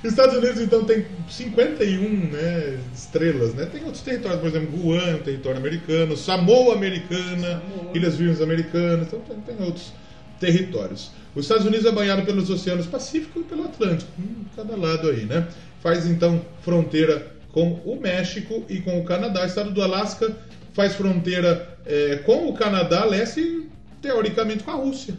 Estados 0.03 0.35
Unidos, 0.37 0.59
então, 0.61 0.83
tem 0.83 1.05
51 1.29 2.31
né, 2.31 2.79
estrelas, 2.91 3.53
né? 3.53 3.67
Tem 3.71 3.83
outros 3.83 4.01
territórios, 4.01 4.39
por 4.39 4.47
exemplo, 4.47 4.69
Guam, 4.79 5.19
território 5.19 5.59
americano, 5.59 6.17
Samoa 6.17 6.73
americana, 6.73 7.61
Samoa. 7.61 7.91
Ilhas 7.93 8.15
Virgens 8.15 8.41
americanas, 8.41 9.07
então 9.07 9.19
tem, 9.19 9.55
tem 9.55 9.63
outros 9.65 9.93
territórios. 10.41 11.11
Os 11.33 11.45
Estados 11.45 11.65
Unidos 11.65 11.85
é 11.85 11.91
banhado 11.91 12.23
pelos 12.23 12.49
oceanos 12.49 12.85
Pacífico 12.85 13.39
e 13.39 13.43
pelo 13.43 13.63
Atlântico, 13.63 14.11
um 14.19 14.43
de 14.43 14.49
cada 14.55 14.75
lado 14.75 15.09
aí, 15.09 15.23
né? 15.25 15.47
Faz, 15.81 16.05
então, 16.05 16.45
fronteira 16.61 17.31
com 17.53 17.75
o 17.85 17.97
México 17.99 18.65
e 18.67 18.81
com 18.81 18.99
o 18.99 19.05
Canadá. 19.05 19.43
O 19.43 19.45
estado 19.45 19.71
do 19.71 19.81
Alasca 19.81 20.35
faz 20.73 20.95
fronteira 20.95 21.77
eh, 21.85 22.19
com 22.25 22.49
o 22.49 22.53
Canadá, 22.53 23.05
leste 23.05 23.39
e, 23.39 23.69
teoricamente, 24.01 24.63
com 24.63 24.71
a 24.71 24.75
Rússia 24.75 25.15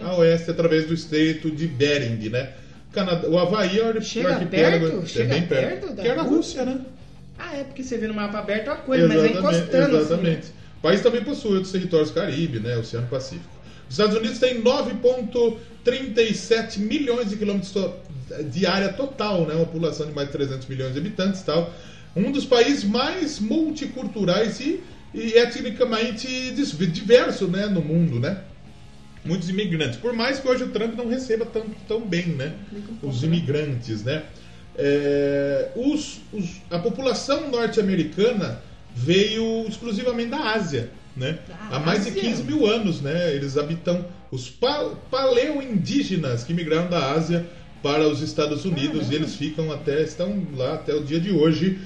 a 0.00 0.16
oeste 0.16 0.50
através 0.50 0.86
do 0.86 0.94
estreito 0.94 1.50
de 1.50 1.66
Bering, 1.66 2.28
né? 2.28 2.52
Canadá, 2.92 3.28
o 3.28 3.38
Havaí 3.38 3.78
é 3.78 3.90
o 3.90 4.00
Chega 4.00 4.34
arquipélago 4.34 4.86
perto? 4.86 5.02
é 5.02 5.06
Chega 5.06 5.34
bem 5.34 5.46
perto 5.46 5.92
da 5.94 6.02
que 6.02 6.08
era 6.08 6.20
a 6.20 6.24
Rússia? 6.24 6.64
Né? 6.64 6.80
Ah, 7.38 7.56
é 7.56 7.64
porque 7.64 7.82
você 7.82 7.98
vê 7.98 8.06
no 8.06 8.14
mapa 8.14 8.38
aberto 8.38 8.68
é 8.68 8.72
uma 8.72 8.78
coisa, 8.78 9.08
mas 9.08 9.22
é 9.22 9.28
encostando. 9.28 9.96
assim. 9.96 10.06
exatamente. 10.06 10.46
O 10.78 10.80
país 10.80 11.00
também 11.00 11.22
possui 11.22 11.54
outros 11.54 11.72
territórios 11.72 12.10
Caribe, 12.10 12.60
né? 12.60 12.76
Oceano 12.76 13.06
Pacífico. 13.08 13.57
Os 13.88 13.94
Estados 13.94 14.16
Unidos 14.16 14.38
têm 14.38 14.62
9,37 14.62 16.78
milhões 16.78 17.30
de 17.30 17.36
quilômetros 17.36 17.72
de 18.50 18.66
área 18.66 18.92
total, 18.92 19.46
né? 19.46 19.54
Uma 19.54 19.64
população 19.66 20.06
de 20.06 20.12
mais 20.12 20.28
de 20.28 20.32
300 20.32 20.66
milhões 20.68 20.92
de 20.92 20.98
habitantes, 20.98 21.40
e 21.40 21.44
tal. 21.44 21.72
Um 22.14 22.30
dos 22.30 22.44
países 22.44 22.84
mais 22.84 23.40
multiculturais 23.40 24.60
e, 24.60 24.80
e 25.14 25.32
etnicamente 25.38 26.28
diverso, 26.86 27.48
né? 27.48 27.66
No 27.66 27.80
mundo, 27.80 28.20
né? 28.20 28.42
muitos 29.24 29.48
imigrantes. 29.50 29.98
Por 29.98 30.12
mais 30.14 30.38
que 30.38 30.48
hoje 30.48 30.64
o 30.64 30.68
Trump 30.68 30.94
não 30.96 31.06
receba 31.08 31.44
tão, 31.44 31.66
tão 31.86 32.00
bem, 32.00 32.28
né? 32.28 32.54
Os 33.02 33.22
imigrantes, 33.22 34.02
né? 34.02 34.22
É, 34.76 35.68
os- 35.76 36.20
os- 36.32 36.62
a 36.70 36.78
população 36.78 37.50
norte-americana 37.50 38.62
veio 38.94 39.66
exclusivamente 39.68 40.30
da 40.30 40.52
Ásia, 40.52 40.88
né? 41.18 41.38
Da 41.48 41.76
Há 41.76 41.78
mais 41.80 42.04
de 42.04 42.10
Ásia? 42.10 42.22
15 42.22 42.42
mil 42.44 42.66
anos, 42.66 43.00
né? 43.00 43.34
Eles 43.34 43.58
habitam 43.58 44.06
os 44.30 44.48
pa 44.48 44.90
paleo-indígenas 45.10 46.44
que 46.44 46.54
migraram 46.54 46.88
da 46.88 47.12
Ásia 47.12 47.46
para 47.82 48.08
os 48.08 48.22
Estados 48.22 48.64
Unidos 48.64 49.10
e 49.10 49.14
eles 49.14 49.34
ficam 49.34 49.70
até 49.72 50.02
estão 50.02 50.46
lá 50.56 50.74
até 50.74 50.94
o 50.94 51.02
dia 51.02 51.20
de 51.20 51.30
hoje. 51.30 51.78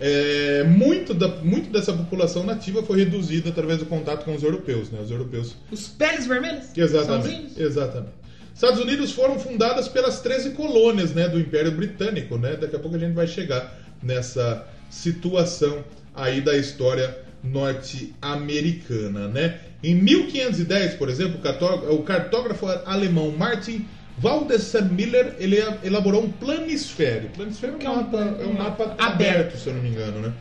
É, 0.00 0.62
muito, 0.62 1.12
da, 1.12 1.26
muito 1.26 1.70
dessa 1.70 1.92
população 1.92 2.44
nativa 2.44 2.84
foi 2.84 2.98
reduzida 2.98 3.48
através 3.48 3.80
do 3.80 3.86
contato 3.86 4.24
com 4.24 4.34
os 4.34 4.44
europeus, 4.44 4.90
né? 4.90 5.00
Os 5.02 5.10
europeus 5.10 5.56
Os 5.72 5.88
peles 5.88 6.26
vermelhas? 6.26 6.76
Exatamente. 6.76 7.60
Exatamente. 7.60 8.18
Estados 8.54 8.80
Unidos 8.80 9.12
foram 9.12 9.38
fundadas 9.38 9.86
pelas 9.86 10.20
13 10.20 10.50
colônias 10.50 11.12
né, 11.12 11.28
do 11.28 11.38
Império 11.38 11.70
Britânico. 11.70 12.36
Né? 12.36 12.56
Daqui 12.56 12.74
a 12.74 12.78
pouco 12.80 12.96
a 12.96 12.98
gente 12.98 13.14
vai 13.14 13.26
chegar 13.28 13.78
nessa 14.02 14.66
situação 14.90 15.84
aí 16.12 16.40
da 16.40 16.56
história 16.56 17.16
norte-americana. 17.42 19.28
Né? 19.28 19.58
Em 19.82 19.94
1510, 19.94 20.94
por 20.94 21.08
exemplo, 21.08 21.38
o 21.38 21.42
cartó- 21.42 21.84
o 21.90 22.02
cartógrafo 22.02 22.66
alemão 22.84 23.30
Martin 23.30 23.86
Waldseemüller 24.20 25.36
ele 25.38 25.56
elaborou 25.84 26.24
um 26.24 26.30
planisfério. 26.30 27.30
Planisfério 27.30 27.76
é 27.80 27.84
é 27.84 27.88
um 27.88 27.92
um 27.92 27.96
mapa, 27.96 28.18
é 28.18 28.44
um 28.46 28.50
um 28.50 28.54
mapa 28.54 28.84
aberto, 28.84 29.00
aberto. 29.00 29.58
se 29.58 29.68
eu 29.68 29.74
não 29.74 29.82
me 29.82 29.88
engano. 29.90 30.20
Né? 30.20 30.32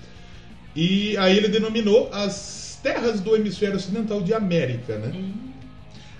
E 0.76 1.16
aí 1.18 1.38
ele 1.38 1.48
denominou 1.48 2.10
as 2.12 2.80
terras 2.82 3.20
do 3.22 3.36
hemisfério 3.36 3.76
ocidental 3.76 4.22
de 4.22 4.34
América. 4.34 4.98
Né? 4.98 5.12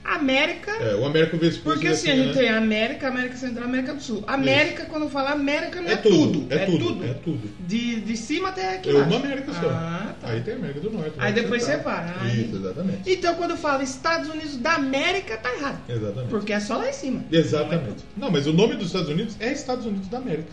América. 0.08 0.72
É, 0.72 0.96
o 0.96 1.06
América 1.06 1.36
Vespucci 1.36 1.64
Porque 1.64 1.88
assim, 1.88 2.10
a 2.10 2.16
né? 2.16 2.24
gente 2.24 2.38
tem 2.38 2.50
América, 2.50 3.10
América 3.10 3.36
Central, 3.36 3.66
América 3.66 3.94
do 3.94 4.02
Sul. 4.02 4.24
América, 4.26 4.86
quando 4.86 5.10
fala 5.10 5.32
América, 5.32 5.82
não 5.82 5.90
é, 5.90 5.94
É 5.94 5.98
tudo, 5.98 6.48
é 6.50 6.66
tudo, 6.66 6.86
tudo. 6.86 7.06
é 7.06 7.14
tudo. 7.14 7.50
De, 7.60 8.00
de 8.00 8.18
cima 8.18 8.50
até 8.50 8.76
aqui 8.76 8.90
É 8.90 8.94
uma 8.94 9.18
América 9.18 9.54
só. 9.54 9.70
Ah, 9.70 10.16
tá. 10.22 10.30
Aí 10.30 10.42
tem 10.42 10.54
América 10.56 10.80
do 10.80 10.92
Norte. 10.92 11.12
Aí 11.18 11.34
depois 11.34 11.62
separa. 11.64 12.14
Isso, 12.28 12.56
exatamente. 12.56 13.02
Então 13.12 13.36
quando 13.36 13.58
fala 13.58 13.84
Estados 13.84 14.30
Unidos 14.30 14.56
da 14.58 14.76
América, 14.76 15.36
tá 15.38 15.54
errado. 15.54 15.80
Exatamente. 15.90 16.30
Porque 16.30 16.54
é 16.54 16.60
só 16.62 16.78
lá 16.78 16.90
em 16.90 16.94
cima. 16.94 17.26
Exatamente. 17.30 18.06
Não, 18.16 18.32
mas 18.32 18.48
o 18.48 18.54
nome 18.54 18.76
dos 18.76 18.88
Estados 18.88 19.10
Unidos 19.10 19.36
é 19.42 19.52
Estados 19.52 19.86
Unidos 19.86 20.08
da 20.08 20.20
América. 20.20 20.52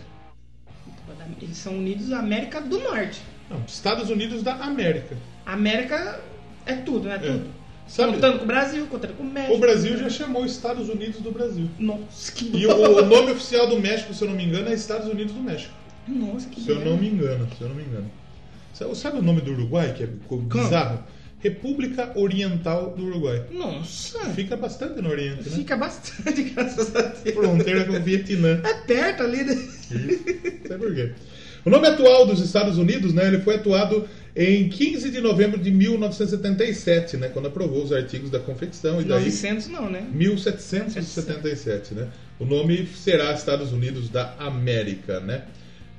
Eles 1.41 1.57
são 1.57 1.75
unidos 1.79 2.13
à 2.13 2.19
América 2.19 2.61
do 2.61 2.79
Norte. 2.81 3.23
Não, 3.49 3.63
Estados 3.67 4.11
Unidos 4.11 4.43
da 4.43 4.55
América. 4.55 5.17
América 5.47 6.21
é 6.67 6.75
tudo, 6.75 7.09
né? 7.09 7.17
É. 7.17 7.19
Tudo. 7.19 7.64
Sabe, 7.87 8.15
Contando 8.15 8.39
com 8.39 8.45
o 8.45 8.47
Brasil, 8.47 8.87
contando 8.87 9.17
com 9.17 9.23
o 9.23 9.27
México. 9.31 9.55
o 9.55 9.59
Brasil 9.59 9.97
já 9.99 10.09
chamou 10.09 10.45
Estados 10.45 10.89
Unidos 10.89 11.21
do 11.21 11.31
Brasil. 11.31 11.69
Nossa, 11.79 12.33
que 12.33 12.57
E 12.57 12.67
o, 12.67 12.73
o 12.73 13.05
nome 13.05 13.33
oficial 13.33 13.69
do 13.69 13.79
México, 13.79 14.15
se 14.15 14.25
eu 14.25 14.29
não 14.29 14.37
me 14.37 14.45
engano, 14.45 14.69
é 14.69 14.75
Estados 14.75 15.07
Unidos 15.09 15.35
do 15.35 15.41
México. 15.41 15.75
Nossa, 16.09 16.49
que 16.49 16.61
Se 16.61 16.71
eu 16.71 16.81
não 16.81 16.97
me 16.97 17.09
engano, 17.09 17.47
se 17.57 17.63
eu 17.63 17.69
não 17.69 17.77
me 17.77 17.83
engano. 17.83 18.11
Sabe, 18.73 18.97
sabe 18.97 19.19
o 19.19 19.23
nome 19.23 19.41
do 19.41 19.53
Uruguai, 19.53 19.93
que 19.93 20.03
é 20.03 20.07
bizarro? 20.07 21.05
República 21.39 22.11
Oriental 22.19 22.95
do 22.97 23.05
Uruguai. 23.05 23.45
Nossa. 23.51 24.19
Fica 24.31 24.57
bastante 24.57 25.03
no 25.03 25.11
Oriente, 25.11 25.49
né? 25.49 25.57
Fica 25.57 25.77
bastante, 25.77 26.43
graças 26.51 26.97
a 26.97 27.03
Deus. 27.03 27.37
Fronteira 27.37 27.85
com 27.85 27.93
o 27.93 28.03
Vietnã. 28.03 28.63
É 28.65 28.75
perto 28.87 29.23
ali, 29.23 29.45
né? 29.45 29.55
Sabe 30.67 30.79
por 30.79 30.95
quê? 30.95 31.13
O 31.65 31.71
nome 31.71 31.89
atual 31.89 32.27
dos 32.27 32.41
Estados 32.41 32.77
Unidos, 32.77 33.15
né, 33.15 33.27
ele 33.27 33.41
foi 33.41 33.55
atuado 33.55 34.07
em 34.37 34.69
15 34.69 35.11
de 35.11 35.21
novembro 35.21 35.59
de 35.59 35.71
1977, 35.71 37.17
né, 37.17 37.29
quando 37.29 37.47
aprovou 37.47 37.83
os 37.83 37.93
artigos 37.93 38.31
da 38.31 38.39
confecção 38.39 39.01
e 39.01 39.05
daí 39.05 39.25
900 39.25 39.69
não, 39.69 39.89
né? 39.89 40.05
1777, 40.13 41.95
né? 41.95 42.09
O 42.39 42.45
nome 42.45 42.87
será 42.95 43.33
Estados 43.33 43.73
Unidos 43.73 44.09
da 44.09 44.35
América, 44.39 45.21
né? 45.21 45.45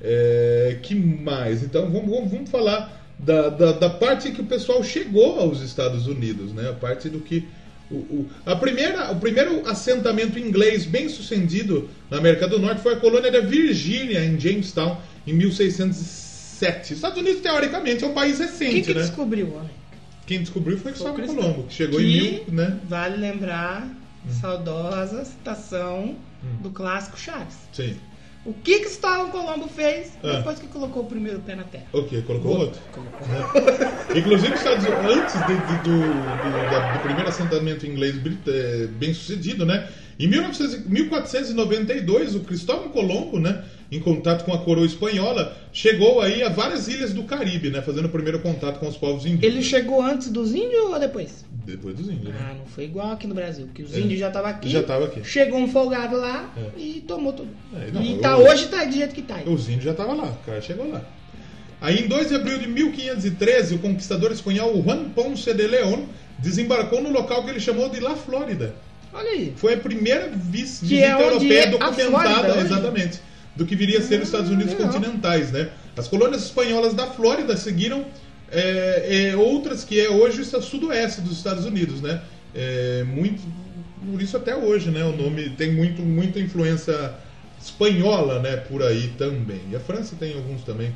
É, 0.02 0.78
que 0.84 0.94
mais? 0.94 1.64
Então 1.64 1.90
vamos, 1.90 2.10
vamos, 2.10 2.32
vamos 2.32 2.50
falar 2.50 3.02
da, 3.18 3.50
da, 3.50 3.72
da 3.72 3.90
parte 3.90 4.32
que 4.32 4.42
o 4.42 4.46
pessoal 4.46 4.84
chegou 4.84 5.40
aos 5.40 5.62
Estados 5.62 6.06
Unidos, 6.06 6.54
né? 6.54 6.70
A 6.70 6.74
parte 6.74 7.10
do 7.10 7.22
que 7.22 7.48
o, 7.90 7.96
o, 7.96 8.30
a 8.46 8.56
primeira, 8.56 9.12
o 9.12 9.20
primeiro 9.20 9.68
assentamento 9.68 10.38
inglês 10.40 10.86
bem 10.86 11.08
sucedido 11.08 11.90
na 12.10 12.18
América 12.18 12.48
do 12.48 12.60
Norte 12.60 12.82
foi 12.82 12.94
a 12.94 12.98
colônia 12.98 13.32
da 13.32 13.42
Virgínia, 13.42 14.26
em 14.26 14.40
Jamestown, 14.40 14.98
em 15.28 15.34
1607. 15.34 16.94
Estados 16.94 17.18
Unidos, 17.20 17.42
teoricamente, 17.42 18.04
é 18.04 18.08
um 18.08 18.14
país 18.14 18.40
recente, 18.40 18.72
Quem 18.74 18.84
que 18.84 18.94
né? 18.94 19.02
descobriu 19.02 19.48
o 19.48 19.56
homem? 19.58 19.70
Quem 20.26 20.40
descobriu 20.40 20.78
foi 20.78 20.92
o 20.92 20.94
Cristóvão 20.94 21.16
Cristão. 21.18 21.36
Colombo, 21.36 21.64
que 21.64 21.74
chegou 21.74 22.00
Que, 22.00 22.06
em 22.06 22.22
mil, 22.22 22.44
né? 22.50 22.80
Vale 22.88 23.18
lembrar, 23.18 23.86
Hum. 24.28 24.32
saudosa 24.42 25.24
citação 25.26 26.16
do 26.62 26.70
clássico 26.72 27.20
Chaves. 27.20 27.56
Sim. 27.74 27.96
O 28.44 28.54
que 28.54 28.80
Cristóvão 28.80 29.30
Colombo 29.32 29.68
fez 29.68 30.12
Ah. 30.24 30.38
depois 30.38 30.60
que 30.60 30.68
colocou 30.68 31.04
o 31.04 31.06
primeiro 31.08 31.40
pé 31.40 31.56
na 31.56 31.64
terra? 31.64 31.86
Ok, 31.94 32.22
colocou 32.24 32.58
outro. 32.60 32.80
Colocou. 32.92 33.28
Inclusive, 34.16 34.54
os 34.54 34.60
Estados 34.60 34.86
Unidos, 34.86 35.06
antes 35.16 35.34
de- 35.48 35.56
de- 35.68 35.84
do, 35.84 36.00
do- 36.00 36.70
da- 36.70 36.94
do 36.94 37.00
primeiro 37.00 37.28
assentamento 37.30 37.86
inglês 37.88 38.16
eh, 38.48 38.88
bem 39.00 39.14
sucedido, 39.16 39.66
né? 39.66 39.88
Em 40.20 40.28
1900 40.28 40.76
e- 40.76 40.90
1492, 40.90 42.36
o 42.36 42.40
Cristóvão 42.42 42.90
Colombo, 42.90 43.40
né, 43.40 43.64
em 43.92 44.00
contato 44.00 44.44
com 44.46 44.54
a 44.54 44.58
coroa 44.58 44.86
espanhola, 44.86 45.56
chegou 45.72 46.22
aí 46.22 46.42
a 46.44 46.50
várias 46.50 46.88
ilhas 46.88 47.14
do 47.14 47.24
Caribe, 47.24 47.70
né, 47.70 47.82
fazendo 47.82 48.06
o 48.06 48.10
primeiro 48.10 48.40
contato 48.40 48.80
com 48.80 48.88
os 48.88 48.98
povos 48.98 49.26
indígenas. 49.26 49.44
Ele 49.56 49.62
chegou 49.64 50.02
antes 50.02 50.30
dos 50.30 50.54
índios 50.54 50.84
ou 50.86 51.00
depois? 51.00 51.46
Depois 51.66 51.96
dos 51.96 52.08
índios, 52.10 52.34
né? 52.34 52.40
Ah, 52.50 52.54
não 52.58 52.66
foi 52.66 52.84
igual 52.86 53.12
aqui 53.12 53.26
no 53.28 53.34
Brasil, 53.36 53.66
porque 53.66 53.84
os 53.84 53.94
É. 53.96 54.00
índios 54.00 54.20
já 54.20 54.28
estavam 54.28 54.50
aqui. 54.50 54.70
Já 54.70 54.84
tava 54.84 55.06
aqui. 55.06 55.24
Chegou 55.24 55.60
um 55.60 55.68
folgado 55.68 56.16
lá 56.18 56.52
É. 56.58 56.80
e 56.80 57.04
tomou 57.08 57.34
tudo. 57.34 57.50
É, 57.76 57.92
não, 57.92 58.02
e 58.02 58.14
eu- 58.14 58.20
tá, 58.20 58.38
hoje 58.38 58.68
tá 58.68 58.84
do 58.84 58.92
jeito 58.94 59.14
que 59.16 59.22
tá. 59.22 59.36
aí. 59.36 59.44
Os 59.48 59.68
índios 59.68 59.84
já 59.86 59.92
estavam 59.92 60.16
lá, 60.18 60.26
o 60.26 60.46
cara 60.46 60.62
chegou 60.62 60.90
lá. 60.90 61.02
Aí, 61.82 62.04
em 62.04 62.08
2 62.08 62.30
de 62.30 62.36
abril 62.36 62.58
de 62.58 62.68
1513, 62.68 63.76
o 63.76 63.80
conquistador 63.80 64.32
espanhol 64.32 64.82
Juan 64.84 65.10
Ponce 65.10 65.54
de 65.54 65.68
León 65.68 66.06
desembarcou 66.40 67.02
no 67.02 67.12
local 67.12 67.44
que 67.44 67.50
ele 67.52 67.60
chamou 67.60 67.90
de 67.90 68.00
La 68.00 68.16
Flórida. 68.16 68.74
Olha 69.14 69.30
aí. 69.30 69.54
Foi 69.56 69.74
a 69.74 69.78
primeira 69.78 70.30
Que 70.30 70.36
visita 70.38 70.94
é 70.96 71.12
europeia 71.12 71.60
é 71.64 71.68
documentada, 71.68 72.10
Flórida 72.10 72.54
hoje? 72.76 73.22
Do 73.56 73.66
que 73.66 73.76
viria 73.76 74.00
a 74.00 74.02
ser 74.02 74.22
os 74.22 74.28
Estados 74.28 74.50
Unidos 74.50 74.74
legal. 74.74 74.92
continentais, 74.92 75.52
né? 75.52 75.70
As 75.96 76.08
colônias 76.08 76.44
espanholas 76.44 76.94
da 76.94 77.08
Flórida 77.08 77.56
seguiram 77.56 78.06
é, 78.52 79.30
é, 79.30 79.36
outras 79.36 79.84
que 79.84 80.00
é 80.00 80.10
hoje 80.10 80.42
o 80.42 80.62
sudoeste 80.62 81.22
dos 81.22 81.38
Estados 81.38 81.66
Unidos, 81.66 82.02
né? 82.02 82.22
É, 82.54 83.04
muito, 83.04 83.42
por 84.12 84.22
isso 84.22 84.36
até 84.38 84.56
hoje, 84.56 84.92
né? 84.92 85.04
O 85.04 85.16
nome 85.16 85.50
tem 85.52 85.74
muito, 85.74 86.02
muita 86.02 86.40
influência 86.40 87.14
espanhola, 87.62 88.42
né? 88.42 88.58
Por 88.58 88.84
aí 88.84 89.14
também. 89.18 89.62
E 89.72 89.76
a 89.76 89.80
França 89.80 90.16
tem 90.20 90.34
alguns 90.34 90.64
também. 90.64 90.94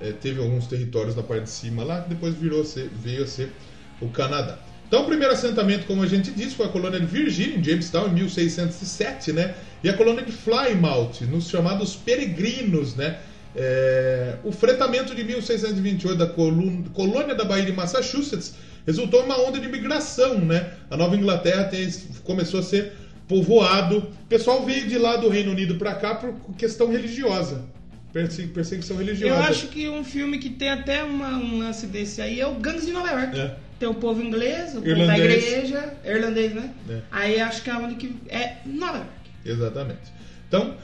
é, 0.00 0.12
teve 0.12 0.40
alguns 0.40 0.66
territórios 0.66 1.14
na 1.14 1.22
parte 1.22 1.44
de 1.44 1.50
cima 1.50 1.84
lá, 1.84 2.00
que 2.00 2.08
depois 2.08 2.34
virou 2.34 2.64
ser, 2.64 2.88
veio 3.02 3.22
a 3.22 3.26
ser 3.26 3.52
o 4.00 4.08
Canadá. 4.08 4.58
Então, 4.88 5.02
o 5.02 5.06
primeiro 5.06 5.32
assentamento, 5.32 5.86
como 5.86 6.02
a 6.02 6.06
gente 6.06 6.32
disse, 6.32 6.56
foi 6.56 6.66
a 6.66 6.68
colônia 6.68 6.98
de 6.98 7.06
Virgínia, 7.06 7.56
em 7.58 7.62
Jamestown, 7.62 8.08
em 8.08 8.14
1607, 8.14 9.32
né? 9.32 9.54
E 9.82 9.88
a 9.88 9.92
colônia 9.94 10.22
de 10.24 10.32
Plymouth, 10.32 11.22
nos 11.30 11.48
chamados 11.48 11.96
peregrinos, 11.96 12.94
né? 12.96 13.18
É, 13.56 14.34
o 14.44 14.52
fretamento 14.52 15.14
de 15.14 15.24
1628 15.24 16.16
da 16.16 16.26
colônia 16.26 17.34
da 17.34 17.44
Baía 17.44 17.64
de 17.64 17.72
Massachusetts 17.72 18.54
resultou 18.86 19.20
em 19.22 19.24
uma 19.24 19.40
onda 19.40 19.58
de 19.58 19.68
migração, 19.68 20.38
né? 20.38 20.70
A 20.90 20.96
Nova 20.96 21.16
Inglaterra 21.16 21.64
tem- 21.64 21.88
começou 22.24 22.60
a 22.60 22.62
ser 22.62 22.92
povoado. 23.26 23.98
O 23.98 24.26
pessoal 24.28 24.64
veio 24.64 24.86
de 24.86 24.98
lá 24.98 25.16
do 25.16 25.28
Reino 25.28 25.50
Unido 25.50 25.76
para 25.76 25.94
cá 25.94 26.14
por 26.14 26.34
questão 26.56 26.88
religiosa, 26.90 27.64
perse- 28.12 28.46
perseguição 28.48 28.96
religiosa. 28.96 29.34
Eu 29.34 29.42
acho 29.42 29.66
que 29.68 29.88
um 29.88 30.04
filme 30.04 30.38
que 30.38 30.50
tem 30.50 30.68
até 30.70 31.02
uma, 31.02 31.30
um 31.36 31.58
lance 31.58 31.86
desse 31.86 32.20
aí 32.22 32.40
é 32.40 32.46
o 32.46 32.54
Gangs 32.54 32.86
de 32.86 32.92
Nova 32.92 33.10
York. 33.10 33.38
É. 33.38 33.56
Tem 33.80 33.88
o 33.88 33.94
povo 33.94 34.22
inglês, 34.22 34.72
o 34.76 34.82
povo 34.82 34.84
da 34.84 34.90
Irlandês. 35.18 35.44
igreja, 35.46 35.94
irlandês, 36.04 36.52
né? 36.54 36.70
É. 36.88 36.98
Aí 37.10 37.40
acho 37.40 37.62
que 37.62 37.70
é 37.70 37.74
onde 37.74 37.94
que 37.96 38.14
é 38.28 38.56
Nova 38.66 38.98
York. 38.98 39.10
Exatamente. 39.44 40.00
Então, 40.48 40.74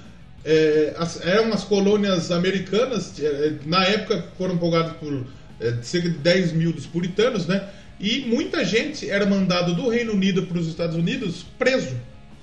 é, 0.44 0.94
as- 0.96 1.24
eram 1.24 1.52
as 1.52 1.64
colônias 1.64 2.30
americanas, 2.30 3.18
é, 3.20 3.54
na 3.66 3.84
época 3.84 4.24
foram 4.38 4.56
povoadas 4.56 4.92
por 4.96 5.26
é, 5.58 5.74
cerca 5.82 6.10
de 6.10 6.18
10 6.18 6.52
mil 6.52 6.70
dos 6.70 6.84
puritanos, 6.86 7.46
né? 7.46 7.66
E 7.98 8.20
muita 8.28 8.62
gente 8.62 9.08
era 9.08 9.24
mandado 9.24 9.74
do 9.74 9.88
Reino 9.88 10.12
Unido 10.12 10.42
para 10.42 10.58
os 10.58 10.68
Estados 10.68 10.94
Unidos 10.96 11.46
preso, 11.58 11.96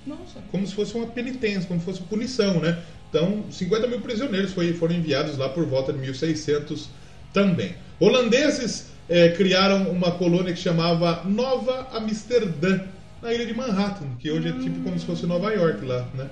Nossa. 0.06 0.40
como 0.52 0.66
se 0.66 0.74
fosse 0.74 0.96
uma 0.96 1.06
penitência, 1.06 1.68
como 1.68 1.80
se 1.80 1.86
fosse 1.86 2.00
uma 2.00 2.08
punição, 2.08 2.60
né? 2.60 2.80
Então, 3.12 3.46
50 3.52 3.86
mil 3.86 4.02
prisioneiros 4.02 4.52
foi- 4.52 4.74
foram 4.74 4.96
enviados 4.96 5.38
lá 5.38 5.48
por 5.48 5.64
volta 5.64 5.94
de 5.94 6.00
1600 6.00 6.90
também. 7.32 7.76
Holandeses 8.00 8.88
é, 9.08 9.30
criaram 9.30 9.92
uma 9.92 10.12
colônia 10.14 10.52
que 10.54 10.60
chamava 10.60 11.24
Nova 11.26 11.90
Amsterdã, 11.94 12.80
na 13.24 13.34
ilha 13.34 13.46
de 13.46 13.54
Manhattan, 13.54 14.16
que 14.20 14.30
hoje 14.30 14.50
é 14.50 14.52
tipo 14.52 14.82
como 14.82 15.00
se 15.00 15.06
fosse 15.06 15.26
Nova 15.26 15.52
York 15.52 15.86
lá, 15.86 16.08
né? 16.14 16.28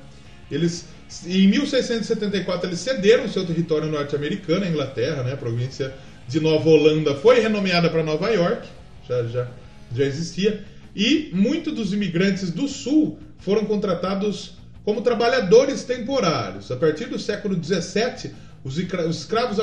Eles, 0.51 0.85
em 1.25 1.47
1674, 1.47 2.67
eles 2.67 2.79
cederam 2.79 3.27
seu 3.29 3.45
território 3.45 3.87
norte-americano, 3.89 4.65
a 4.65 4.67
Inglaterra, 4.67 5.23
né? 5.23 5.33
A 5.33 5.37
província 5.37 5.93
de 6.27 6.39
Nova 6.41 6.69
Holanda 6.69 7.15
foi 7.15 7.39
renomeada 7.39 7.89
para 7.89 8.03
Nova 8.03 8.29
York, 8.29 8.67
já, 9.07 9.23
já, 9.23 9.47
já 9.95 10.03
existia. 10.03 10.63
E 10.93 11.31
muitos 11.33 11.73
dos 11.73 11.93
imigrantes 11.93 12.51
do 12.51 12.67
sul 12.67 13.17
foram 13.39 13.63
contratados 13.65 14.57
como 14.83 15.01
trabalhadores 15.01 15.83
temporários. 15.85 16.69
A 16.69 16.75
partir 16.75 17.05
do 17.05 17.17
século 17.17 17.55
XVII, 17.63 18.31
os, 18.63 18.77
icra- 18.77 19.07
os 19.07 19.19
escravos 19.19 19.57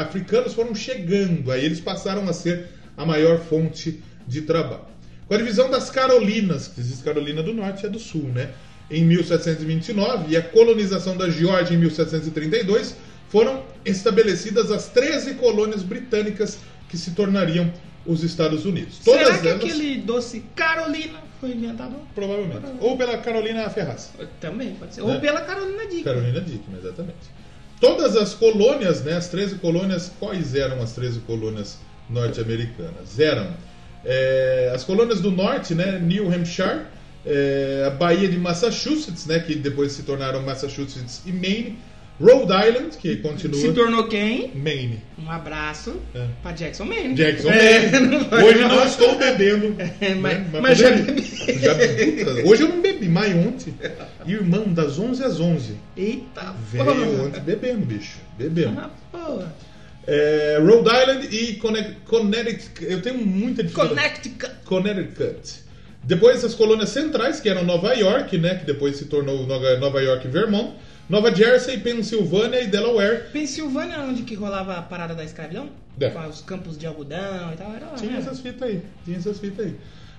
africanos 0.00 0.54
foram 0.54 0.74
chegando, 0.74 1.52
aí 1.52 1.64
eles 1.64 1.80
passaram 1.80 2.26
a 2.26 2.32
ser 2.32 2.68
a 2.96 3.04
maior 3.04 3.38
fonte 3.40 4.02
de 4.26 4.40
trabalho. 4.42 4.93
Com 5.26 5.34
a 5.34 5.38
divisão 5.38 5.70
das 5.70 5.90
Carolinas, 5.90 6.68
que 6.68 6.80
existe 6.80 7.02
Carolina 7.02 7.42
do 7.42 7.54
Norte 7.54 7.84
e 7.84 7.86
a 7.86 7.88
do 7.88 7.98
Sul, 7.98 8.24
né? 8.24 8.50
Em 8.90 9.04
1729 9.04 10.32
e 10.32 10.36
a 10.36 10.42
colonização 10.42 11.16
da 11.16 11.30
Geórgia 11.30 11.74
em 11.74 11.78
1732, 11.78 12.94
foram 13.28 13.64
estabelecidas 13.84 14.70
as 14.70 14.88
13 14.88 15.34
colônias 15.34 15.82
britânicas 15.82 16.58
que 16.88 16.98
se 16.98 17.12
tornariam 17.12 17.72
os 18.06 18.22
Estados 18.22 18.66
Unidos. 18.66 19.00
Será 19.02 19.38
que 19.38 19.48
elas, 19.48 19.64
aquele 19.64 19.96
doce 19.98 20.44
Carolina 20.54 21.18
foi 21.40 21.50
inventado? 21.50 21.96
provavelmente, 22.14 22.66
ou 22.80 22.96
pela 22.96 23.18
Carolina 23.18 23.68
Ferraz. 23.70 24.12
Também 24.40 24.74
pode 24.74 24.94
ser. 24.94 25.02
Né? 25.02 25.14
Ou 25.14 25.20
pela 25.20 25.40
Carolina 25.40 25.82
Dickman. 25.82 26.04
Carolina 26.04 26.40
Dickman, 26.40 26.78
exatamente. 26.78 27.44
Todas 27.80 28.16
as 28.16 28.34
colônias, 28.34 29.02
né, 29.02 29.16
as 29.16 29.28
13 29.28 29.56
colônias, 29.56 30.12
quais 30.20 30.54
eram 30.54 30.80
as 30.82 30.92
13 30.92 31.20
colônias 31.20 31.78
norte-americanas? 32.08 33.18
Eram 33.18 33.48
é, 34.04 34.72
as 34.74 34.84
colônias 34.84 35.20
do 35.20 35.30
norte, 35.30 35.74
né, 35.74 35.98
New 36.02 36.32
Hampshire, 36.32 36.80
é, 37.26 37.84
a 37.86 37.90
Baía 37.90 38.28
de 38.28 38.36
Massachusetts, 38.38 39.26
né, 39.26 39.38
que 39.40 39.54
depois 39.54 39.92
se 39.92 40.02
tornaram 40.02 40.42
Massachusetts 40.42 41.22
e 41.26 41.32
Maine, 41.32 41.78
Rhode 42.20 42.42
Island, 42.52 42.96
que 42.96 43.16
continua 43.16 43.60
Se 43.60 43.72
tornou 43.72 44.06
quem? 44.06 44.52
Maine. 44.54 45.00
Um 45.18 45.28
abraço 45.28 45.96
É. 46.14 46.26
pra 46.42 46.52
Jackson 46.52 46.84
Maine. 46.84 47.12
Jackson 47.14 47.48
É, 47.50 47.90
Maine. 47.90 48.08
não 48.30 48.44
Hoje 48.44 48.60
não. 48.60 48.84
estou 48.86 49.18
bebendo. 49.18 49.74
É, 50.00 50.14
mas- 50.14 50.38
né, 50.38 50.60
mas 50.60 50.78
já 50.78 50.90
poderia. 50.92 51.12
bebi. 51.12 51.58
Já 51.58 51.74
puta, 51.74 52.48
Hoje 52.48 52.62
eu 52.62 52.68
não 52.68 52.80
bebi, 52.80 53.08
mas 53.08 53.34
ontem. 53.34 53.74
Irmão, 54.26 54.72
das 54.72 54.96
11 54.96 55.24
às 55.24 55.40
11. 55.40 55.74
Eita 55.96 56.54
porra. 56.70 56.92
ontem 57.24 57.40
bebendo, 57.40 57.84
bicho. 57.84 58.18
Bebendo. 58.38 58.78
Ah, 58.78 58.90
porra. 59.10 59.52
É, 60.06 60.58
Rhode 60.60 60.88
Island 60.88 61.28
e 61.34 61.54
Conne- 61.54 61.96
Connecticut. 62.06 62.84
Eu 62.84 63.00
tenho 63.02 63.18
muita 63.18 63.62
dificuldade. 63.62 63.94
Connecticut. 63.96 64.52
Connecticut. 64.64 65.64
Depois 66.02 66.44
as 66.44 66.54
colônias 66.54 66.90
centrais, 66.90 67.40
que 67.40 67.48
eram 67.48 67.64
Nova 67.64 67.94
York, 67.94 68.36
né? 68.36 68.56
Que 68.56 68.66
depois 68.66 68.96
se 68.96 69.06
tornou 69.06 69.46
Nova 69.46 70.02
York 70.02 70.26
e 70.26 70.30
Vermont. 70.30 70.74
Nova 71.08 71.34
Jersey, 71.34 71.78
Pensilvânia 71.78 72.60
e 72.62 72.66
Delaware. 72.66 73.24
Pensilvânia, 73.32 73.98
onde 74.00 74.22
que 74.22 74.34
rolava 74.34 74.74
a 74.76 74.82
parada 74.82 75.14
da 75.14 75.24
escravidão? 75.24 75.68
É. 76.00 76.08
Com 76.10 76.26
os 76.28 76.40
campos 76.40 76.76
de 76.78 76.86
algodão 76.86 77.52
e 77.52 77.56
tal. 77.56 77.74
Era 77.74 77.86
lá, 77.86 77.94
Tinha 77.94 78.12
né? 78.12 78.18
essas 78.18 78.40
fitas 78.40 78.62
aí. 78.68 78.82
Tinha 79.04 79.16
essas 79.18 79.38
fitas 79.38 79.66
aí. 79.66 79.74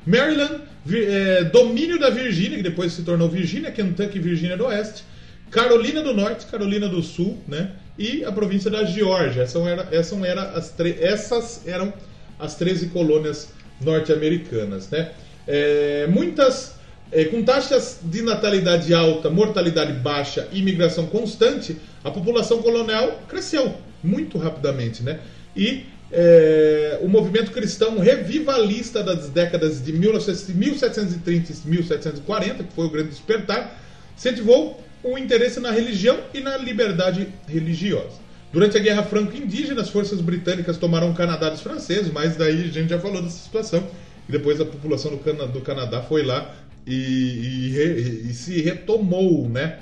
Maryland, 0.05 0.61
é, 0.91 1.43
domínio 1.45 1.99
da 1.99 2.09
Virgínia, 2.11 2.57
que 2.57 2.63
depois 2.63 2.93
se 2.93 3.01
tornou 3.01 3.27
Virgínia, 3.27 3.71
Kentucky 3.71 4.17
e 4.17 4.21
Virgínia 4.21 4.55
do 4.55 4.65
Oeste. 4.65 5.03
Carolina 5.49 6.01
do 6.01 6.13
Norte, 6.13 6.45
Carolina 6.45 6.87
do 6.87 7.01
Sul, 7.01 7.37
né? 7.47 7.71
E 7.97 8.23
a 8.25 8.31
província 8.31 8.69
da 8.69 8.83
Geórgia. 8.83 9.43
Essas 9.43 9.65
eram, 9.65 9.85
essas 9.91 10.23
eram, 10.23 10.41
as, 10.41 10.73
essas 10.79 11.67
eram 11.67 11.93
as 12.39 12.55
13 12.55 12.87
colônias 12.87 13.49
norte-americanas, 13.81 14.89
né? 14.89 15.11
É, 15.47 16.07
muitas, 16.07 16.75
é, 17.11 17.25
com 17.25 17.43
taxas 17.43 17.99
de 18.03 18.21
natalidade 18.21 18.93
alta, 18.93 19.29
mortalidade 19.29 19.93
baixa 19.93 20.47
e 20.51 20.59
imigração 20.59 21.05
constante, 21.07 21.77
a 22.03 22.11
população 22.11 22.61
colonial 22.61 23.21
cresceu 23.27 23.75
muito 24.03 24.37
rapidamente, 24.37 25.03
né? 25.03 25.19
E 25.55 25.85
é, 26.11 26.99
o 27.01 27.07
movimento 27.07 27.51
cristão 27.51 27.99
revivalista 27.99 29.03
das 29.03 29.29
décadas 29.29 29.83
de 29.83 29.91
1900 29.91 30.49
1730 30.49 31.51
e 31.51 31.69
1740, 31.69 32.63
que 32.63 32.73
foi 32.73 32.85
o 32.85 32.89
grande 32.89 33.09
despertar, 33.09 33.79
incentivou 34.15 34.84
o 35.05 35.19
interesse 35.19 35.59
na 35.59 35.69
religião 35.69 36.19
e 36.33 36.41
na 36.41 36.57
liberdade 36.57 37.27
religiosa. 37.47 38.25
Durante 38.51 38.75
a 38.75 38.79
Guerra 38.79 39.03
Franco-Indígena, 39.03 39.81
as 39.81 39.89
forças 39.89 40.19
britânicas 40.19 40.77
tomaram 40.77 41.11
o 41.11 41.13
Canadá 41.13 41.49
dos 41.49 41.61
franceses, 41.61 42.11
mas 42.11 42.35
daí 42.35 42.63
a 42.63 42.67
gente 42.67 42.89
já 42.89 42.99
falou 42.99 43.21
dessa 43.21 43.37
situação. 43.37 43.85
E 44.27 44.31
depois 44.31 44.59
a 44.59 44.65
população 44.65 45.11
do, 45.11 45.17
Cana 45.19 45.45
do 45.45 45.61
Canadá 45.61 46.01
foi 46.01 46.23
lá 46.23 46.55
e, 46.87 46.93
e, 46.93 48.29
e 48.29 48.33
se 48.33 48.59
retomou, 48.61 49.47
né? 49.47 49.77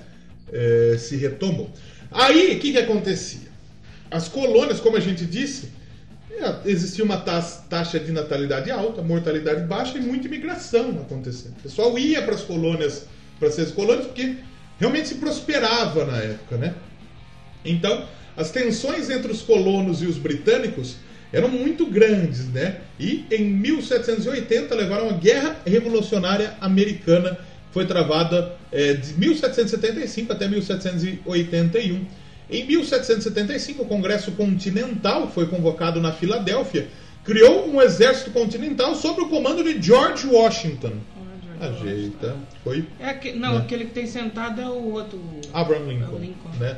É, 0.51 0.97
se 0.99 1.15
retomou. 1.15 1.69
Aí, 2.11 2.57
o 2.57 2.59
que, 2.59 2.73
que 2.73 2.77
acontecia? 2.77 3.47
As 4.11 4.27
colônias, 4.27 4.81
como 4.81 4.97
a 4.97 4.99
gente 4.99 5.25
disse, 5.25 5.69
é, 6.31 6.69
existia 6.69 7.05
uma 7.05 7.17
taxa 7.17 7.97
de 7.97 8.11
natalidade 8.11 8.69
alta, 8.69 9.01
mortalidade 9.01 9.61
baixa 9.67 9.97
e 9.97 10.01
muita 10.01 10.27
imigração 10.27 10.89
acontecendo. 11.01 11.53
O 11.59 11.63
pessoal 11.63 11.97
ia 11.97 12.21
para 12.21 12.35
as 12.35 12.41
colônias, 12.41 13.05
para 13.39 13.47
essas 13.47 13.71
colônias, 13.71 14.07
porque 14.07 14.35
realmente 14.79 15.07
se 15.07 15.15
prosperava 15.15 16.05
na 16.05 16.17
época, 16.17 16.57
né? 16.57 16.73
Então, 17.65 18.05
as 18.35 18.51
tensões 18.51 19.09
entre 19.09 19.31
os 19.31 19.41
colonos 19.41 20.01
e 20.01 20.05
os 20.05 20.17
britânicos 20.17 20.97
eram 21.31 21.49
muito 21.49 21.85
grandes, 21.85 22.47
né? 22.49 22.81
E 22.99 23.25
em 23.31 23.43
1780 23.45 24.75
levaram 24.75 25.09
a 25.09 25.13
Guerra 25.13 25.57
Revolucionária 25.65 26.55
Americana, 26.61 27.37
foi 27.71 27.87
travada 27.87 28.55
é, 28.71 28.93
de 28.93 29.13
1775 29.13 30.31
até 30.31 30.47
1781. 30.47 32.05
Em 32.49 32.65
1775, 32.65 33.81
o 33.81 33.85
Congresso 33.85 34.31
Continental 34.33 35.31
foi 35.33 35.47
convocado 35.47 35.99
na 35.99 36.11
Filadélfia, 36.11 36.87
criou 37.23 37.67
um 37.67 37.81
exército 37.81 38.29
continental 38.29 38.95
sob 38.95 39.21
o 39.21 39.29
comando 39.29 39.63
de 39.63 39.81
George 39.81 40.27
Washington. 40.27 40.93
Ajeita, 41.69 42.35
foi. 42.63 42.85
É 42.99 43.33
não, 43.33 43.53
Né? 43.53 43.57
aquele 43.59 43.85
que 43.85 43.91
tem 43.91 44.07
sentado 44.07 44.59
é 44.61 44.67
o 44.67 44.91
outro. 44.91 45.19
Abraham 45.53 45.85
Lincoln, 45.87 46.05
É 46.05 46.15
o 46.15 46.19
Lincoln. 46.19 46.49
né? 46.59 46.77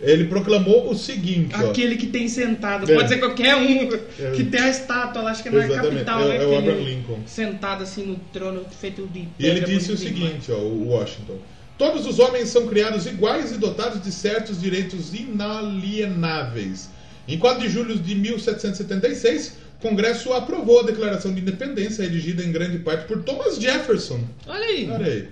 Ele 0.00 0.24
proclamou 0.26 0.88
o 0.90 0.94
seguinte, 0.94 1.52
ó. 1.56 1.70
Aquele 1.70 1.96
que 1.96 2.06
tem 2.06 2.28
sentado, 2.28 2.88
É. 2.90 2.94
pode 2.94 3.08
ser 3.08 3.18
qualquer 3.18 3.56
um 3.56 3.92
É. 4.20 4.30
que 4.36 4.44
tem 4.44 4.60
a 4.60 4.68
estátua 4.68 5.22
lá, 5.22 5.32
acho 5.32 5.42
que 5.42 5.48
é 5.48 5.52
na 5.52 5.68
capital, 5.82 6.20
é 6.22 6.24
o- 6.24 6.28
né? 6.28 6.36
é 6.36 6.46
o 6.46 6.56
Abraham 6.58 6.80
Lincoln. 6.84 7.18
Sentado 7.26 7.82
assim 7.82 8.04
no 8.06 8.16
trono 8.32 8.64
feito 8.80 9.06
de 9.08 9.26
E 9.38 9.46
ele 9.46 9.60
disse 9.62 9.90
o 9.90 9.96
seguinte, 9.96 10.52
ó, 10.52 10.56
o 10.58 10.88
Washington. 10.90 11.38
Todos 11.76 12.06
os 12.06 12.18
homens 12.20 12.48
são 12.48 12.66
criados 12.68 13.06
iguais 13.06 13.50
e 13.52 13.58
dotados 13.58 14.02
de 14.02 14.10
certos 14.12 14.60
direitos 14.60 15.12
inalienáveis. 15.14 16.90
Em 17.26 17.36
4 17.38 17.60
de 17.62 17.68
julho 17.68 17.98
de 17.98 18.14
1776, 18.14 19.58
o 19.78 19.82
Congresso 19.88 20.32
aprovou 20.32 20.80
a 20.80 20.82
Declaração 20.82 21.32
de 21.32 21.40
Independência, 21.40 22.02
redigida 22.02 22.42
em 22.42 22.50
grande 22.50 22.78
parte 22.78 23.06
por 23.06 23.22
Thomas 23.22 23.58
Jefferson. 23.60 24.20
Olha 24.46 24.64
aí, 24.64 24.90
Olha 24.90 25.06
aí. 25.06 25.28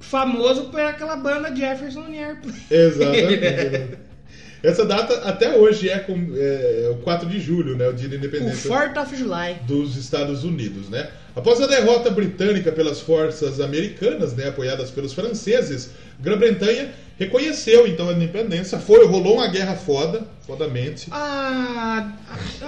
famoso 0.00 0.64
por 0.64 0.80
aquela 0.80 1.16
banda 1.16 1.54
Jefferson 1.54 2.06
Airplane. 2.06 2.58
Exatamente. 2.70 3.98
Essa 4.64 4.84
data 4.84 5.14
até 5.28 5.54
hoje 5.56 5.90
é, 5.90 5.98
com, 5.98 6.14
é 6.34 6.88
o 6.90 6.96
4 7.02 7.28
de 7.28 7.38
julho, 7.38 7.76
né, 7.76 7.86
o 7.86 7.92
dia 7.92 8.08
da 8.08 8.14
O 8.14 8.18
independência. 8.18 8.70
4th 8.70 9.02
of 9.02 9.14
July. 9.14 9.56
dos 9.66 9.94
Estados 9.96 10.42
Unidos, 10.42 10.88
né? 10.88 11.10
Após 11.36 11.60
a 11.60 11.66
derrota 11.66 12.10
britânica 12.10 12.72
pelas 12.72 13.00
forças 13.00 13.60
americanas, 13.60 14.34
né, 14.34 14.48
apoiadas 14.48 14.90
pelos 14.90 15.12
franceses, 15.12 15.90
Grã-Bretanha 16.18 16.92
reconheceu 17.18 17.86
então 17.86 18.08
a 18.08 18.12
independência. 18.12 18.78
Foi, 18.78 19.04
rolou 19.06 19.34
uma 19.34 19.48
guerra 19.48 19.74
foda, 19.74 20.22
fodamente. 20.46 21.08
Ah, 21.10 22.12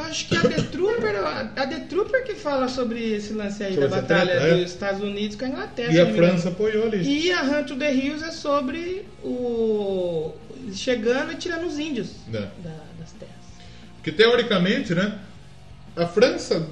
acho 0.09 0.29
que 0.29 0.37
a 0.37 0.41
The 0.41 0.63
Trooper, 0.63 1.17
a 1.57 1.67
The 1.67 1.81
Trooper 1.89 2.25
que 2.25 2.35
fala 2.35 2.69
sobre 2.69 3.15
esse 3.15 3.33
lance 3.33 3.63
aí 3.63 3.75
Sobre 3.75 3.89
da 3.89 3.97
batalha 3.97 4.33
treta, 4.33 4.47
é. 4.47 4.55
dos 4.57 4.71
Estados 4.71 5.01
Unidos 5.01 5.37
com 5.37 5.45
a 5.45 5.49
Inglaterra. 5.49 5.93
E 5.93 6.01
a. 6.01 6.07
França 6.13 6.49
apoiou 6.49 6.85
ali. 6.87 7.03
E 7.03 7.33
a 7.33 7.43
Hunt 7.43 7.69
to 7.69 7.77
the 7.77 7.93
Hills 7.95 8.25
é 8.25 8.31
sobre 8.33 9.07
o 9.23 10.33
chegando 10.74 11.33
e 11.33 11.37
tirando 11.37 11.66
os 11.66 11.79
índios 11.79 12.09
Né? 12.29 12.50
da- 12.62 12.85
das 12.98 13.12
terras. 13.12 13.35
Porque 13.96 14.12
teoricamente, 14.12 14.94
né, 14.94 15.18
a 15.96 16.07
França 16.07 16.66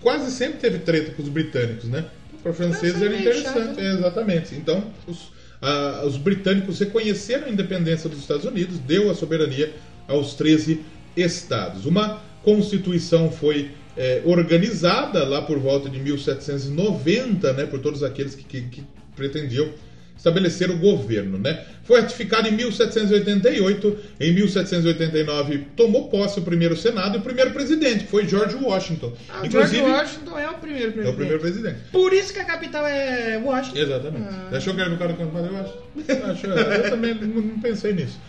quase 0.00 0.30
sempre 0.30 0.58
teve 0.58 0.78
treta 0.78 1.12
com 1.12 1.22
os 1.22 1.28
britânicos, 1.28 1.88
né? 1.88 2.06
Para 2.42 2.52
franceses 2.54 3.02
é 3.02 3.06
era 3.06 3.16
interessante, 3.20 3.58
chato, 3.66 3.76
né? 3.76 3.86
é, 3.86 3.92
exatamente. 3.94 4.54
Então, 4.54 4.90
os, 5.06 5.30
a- 5.60 6.02
os 6.06 6.16
britânicos 6.16 6.78
reconheceram 6.78 7.46
a 7.46 7.50
independência 7.50 8.08
dos 8.08 8.18
Estados 8.20 8.44
Unidos, 8.44 8.78
deu 8.78 9.10
a 9.10 9.14
soberania 9.14 9.74
aos 10.08 10.34
13 10.34 10.80
estados. 11.16 11.84
Uma 11.86 12.22
constituição 12.42 13.30
foi 13.30 13.72
é, 13.96 14.22
organizada 14.24 15.24
lá 15.26 15.42
por 15.42 15.58
volta 15.58 15.90
de 15.90 15.98
1790, 15.98 17.52
né, 17.52 17.66
por 17.66 17.80
todos 17.80 18.02
aqueles 18.02 18.34
que, 18.34 18.44
que- 18.44 18.62
que 18.62 18.84
pretendiam 19.16 19.68
estabelecer 20.20 20.70
o 20.70 20.76
governo, 20.76 21.38
né? 21.38 21.64
Foi 21.82 22.00
ratificado 22.00 22.46
em 22.46 22.52
1788, 22.52 23.98
em 24.20 24.32
1789 24.34 25.66
tomou 25.74 26.08
posse 26.08 26.38
o 26.38 26.42
primeiro 26.42 26.76
senado 26.76 27.16
e 27.16 27.18
o 27.18 27.22
primeiro 27.22 27.50
presidente, 27.52 28.04
que 28.04 28.10
foi 28.10 28.28
George 28.28 28.54
Washington. 28.54 29.14
Ah, 29.30 29.46
Inclusive, 29.46 29.78
George 29.78 29.92
Washington 29.92 30.38
é 30.38 30.50
o 30.50 30.54
primeiro 30.54 30.88
é 30.88 30.92
presidente. 30.92 31.12
o 31.12 31.16
primeiro 31.16 31.40
presidente. 31.40 31.78
Por 31.90 32.12
isso 32.12 32.32
que 32.34 32.38
a 32.38 32.44
capital 32.44 32.86
é 32.86 33.40
Washington. 33.42 33.78
Exatamente. 33.78 34.28
Ah. 34.28 34.56
Achou 34.56 34.74
que 34.74 34.80
era 34.80 34.90
o 34.92 34.98
cara 34.98 35.14
que 35.14 35.22
eu 35.22 36.26
acho 36.26 36.46
eu 36.46 36.90
também 36.90 37.14
não, 37.14 37.58
pensei 37.60 37.94
nisso. 37.94 38.20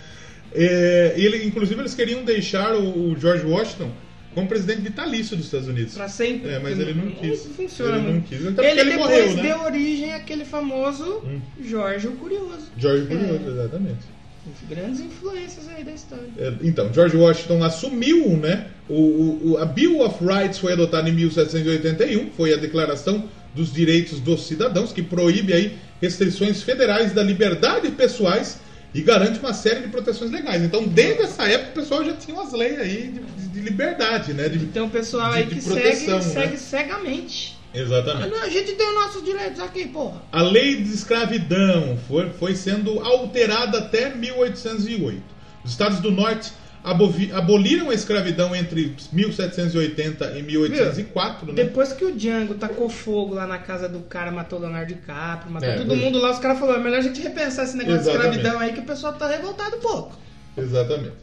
É, 0.54 1.14
ele, 1.18 1.46
inclusive, 1.46 1.80
eles 1.80 1.94
queriam 1.94 2.24
deixar 2.24 2.74
o 2.76 3.16
George 3.20 3.46
Washington 3.46 3.92
como 4.34 4.48
presidente 4.48 4.82
vitalício 4.82 5.36
dos 5.36 5.46
Estados 5.46 5.68
Unidos. 5.68 5.94
Pra 5.94 6.08
sempre. 6.08 6.50
É, 6.52 6.60
mas 6.60 6.80
ele 6.80 6.94
não 6.94 7.12
quis. 7.12 7.46
Não 7.46 7.54
funciona. 7.54 7.98
Ele 7.98 8.14
não 8.14 8.22
quis, 8.22 8.40
até 8.42 8.52
porque 8.52 8.68
Ele, 8.68 8.80
ele 8.82 8.90
depois 8.92 9.10
morreu, 9.10 9.36
né? 9.36 9.42
deu 9.44 9.62
origem 9.64 10.14
àquele 10.14 10.46
famoso 10.46 11.22
Hum. 11.26 11.40
Jorge 11.64 12.08
o 12.08 12.12
Curioso. 12.14 12.72
George 12.78 13.06
Curioso, 13.08 13.42
É. 13.46 13.52
exatamente. 13.52 14.22
Grandes 14.68 15.00
influências 15.02 15.68
aí 15.70 15.84
da 15.84 15.92
história. 15.92 16.26
É, 16.38 16.54
Então, 16.64 16.92
George 16.92 17.16
Washington 17.16 17.64
assumiu, 17.64 18.30
né? 18.38 18.68
O, 18.90 18.94
o- 18.96 19.52
o- 19.52 19.58
a 19.60 19.66
Bill 19.66 20.02
of 20.02 20.16
Rights 20.26 20.58
foi 20.58 20.74
adotada 20.74 21.08
em 21.08 21.14
1781, 21.14 22.32
foi 22.36 22.52
a 22.54 22.58
Declaração 22.58 23.30
dos 23.54 23.72
Direitos 23.72 24.20
dos 24.20 24.48
Cidadãos, 24.48 24.92
que 24.92 25.04
proíbe 25.04 25.54
aí 25.54 25.78
restrições 26.02 26.64
federais 26.64 27.14
da 27.14 27.22
liberdade 27.22 27.92
pessoais 27.92 28.58
e 28.94 29.02
garante 29.02 29.40
uma 29.40 29.54
série 29.54 29.82
de 29.82 29.88
proteções 29.88 30.30
legais. 30.32 30.62
Então, 30.64 30.84
desde 30.86 31.22
essa 31.24 31.44
época, 31.48 31.72
o 31.72 31.74
pessoal 31.84 32.04
já 32.06 32.14
tinha 32.14 32.36
umas 32.36 32.52
leis 32.52 32.80
aí 32.80 33.08
de, 33.08 33.20
de- 33.20 33.48
de 33.48 33.60
liberdade, 33.62 34.34
né? 34.34 34.50
De- 34.50 34.66
Tem 34.68 34.82
um 34.82 34.90
pessoal 34.90 35.32
De- 35.32 35.38
aí 35.38 35.46
que 35.48 35.62
proteção, 35.62 36.22
segue, 36.22 36.36
né? 36.36 36.42
segue 36.42 36.58
cegamente. 36.58 37.58
Exatamente. 37.74 38.36
a 38.36 38.50
gente 38.50 38.74
tem 38.74 38.86
os 38.88 38.94
nossos 38.96 39.24
direitos 39.24 39.60
aqui, 39.62 39.88
porra. 39.88 40.22
A 40.32 40.42
lei 40.42 40.76
de 40.84 40.94
escravidão 40.94 41.98
foi, 42.08 42.30
foi 42.32 42.54
sendo 42.56 43.00
alterada 43.00 43.78
até 43.78 44.14
1808. 44.14 45.22
Os 45.64 45.72
estados 45.72 46.00
do 46.00 46.12
norte 46.12 46.52
aboliram 46.84 47.90
a 47.92 47.94
escravidão 47.94 48.56
entre 48.56 48.96
1780 49.12 50.38
e 50.38 50.42
1804, 50.42 51.48
né? 51.48 51.54
Depois 51.54 51.94
que 51.94 52.04
o 52.04 52.12
Django 52.12 52.56
tacou 52.56 52.90
fogo 52.90 53.36
lá 53.36 53.46
na 53.46 53.60
casa 53.60 53.88
do 53.88 54.00
cara, 54.00 54.32
matou 54.32 54.60
Leonardo 54.60 54.94
DiCaprio, 54.94 55.52
matou 55.52 55.70
É, 55.70 55.78
todo 55.78 55.96
mundo 55.96 56.20
lá, 56.20 56.32
os 56.32 56.40
caras 56.40 56.60
falaram, 56.60 56.80
é 56.80 56.84
melhor 56.84 57.00
a 57.00 57.04
gente 57.04 57.22
repensar 57.22 57.66
esse 57.66 57.78
negócio 57.78 58.02
Exatamente. 58.02 58.32
de 58.32 58.38
escravidão 58.38 58.60
aí 58.60 58.74
que 58.74 58.80
o 58.80 58.86
pessoal 58.86 59.14
tá 59.14 59.28
revoltado 59.28 59.78
um 59.78 59.80
pouco. 59.80 60.18
Exatamente. 60.58 61.14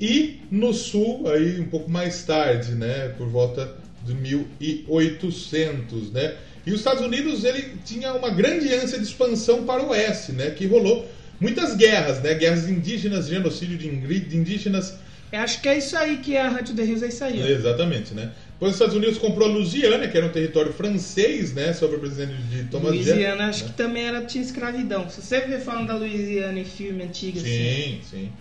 E 0.00 0.40
no 0.50 0.72
sul, 0.72 1.28
aí 1.28 1.60
um 1.60 1.66
pouco 1.66 1.90
mais 1.90 2.22
tarde, 2.22 2.72
né, 2.72 3.08
por 3.18 3.28
volta 3.28 3.74
de 4.04 4.14
1800, 4.14 6.12
né? 6.12 6.36
E 6.64 6.72
os 6.72 6.78
Estados 6.78 7.02
Unidos 7.04 7.44
ele 7.44 7.74
tinha 7.84 8.12
uma 8.14 8.30
grande 8.30 8.72
ânsia 8.72 8.98
de 8.98 9.04
expansão 9.04 9.64
para 9.64 9.82
o 9.82 9.88
oeste, 9.90 10.32
né, 10.32 10.50
que 10.50 10.66
rolou 10.66 11.06
muitas 11.40 11.74
guerras, 11.74 12.20
né, 12.20 12.34
guerras 12.34 12.68
indígenas, 12.68 13.26
genocídio 13.26 13.78
de 13.78 13.88
indígenas, 14.36 14.94
Eu 15.32 15.40
acho 15.40 15.60
que 15.60 15.68
é 15.68 15.78
isso 15.78 15.96
aí 15.96 16.18
que 16.18 16.36
a 16.36 16.50
Hunt 16.50 16.74
the 16.74 16.82
Hills 16.82 17.04
é 17.04 17.08
isso 17.08 17.24
aí. 17.24 17.40
exatamente, 17.52 18.12
né? 18.14 18.30
Depois 18.52 18.72
os 18.72 18.76
Estados 18.76 18.94
Unidos 18.94 19.16
comprou 19.16 19.48
a 19.48 19.52
Louisiana, 19.52 20.06
que 20.06 20.18
era 20.18 20.26
um 20.26 20.30
território 20.30 20.70
francês, 20.72 21.54
né, 21.54 21.72
sob 21.72 21.96
a 21.96 21.98
presidência 21.98 22.36
de 22.36 22.64
Thomas 22.64 22.90
Louisiana, 22.90 23.20
Jefferson, 23.20 23.42
acho 23.44 23.62
né? 23.64 23.70
que 23.70 23.76
também 23.76 24.06
era, 24.06 24.20
tinha 24.22 24.44
escravidão. 24.44 25.08
Se 25.08 25.22
você 25.22 25.40
vê 25.40 25.58
falando 25.58 25.86
da 25.86 25.94
Louisiana 25.94 26.58
em 26.58 26.64
filme 26.64 27.02
antigo, 27.04 27.38
assim. 27.38 27.46
Sim, 27.46 28.00
sim. 28.10 28.32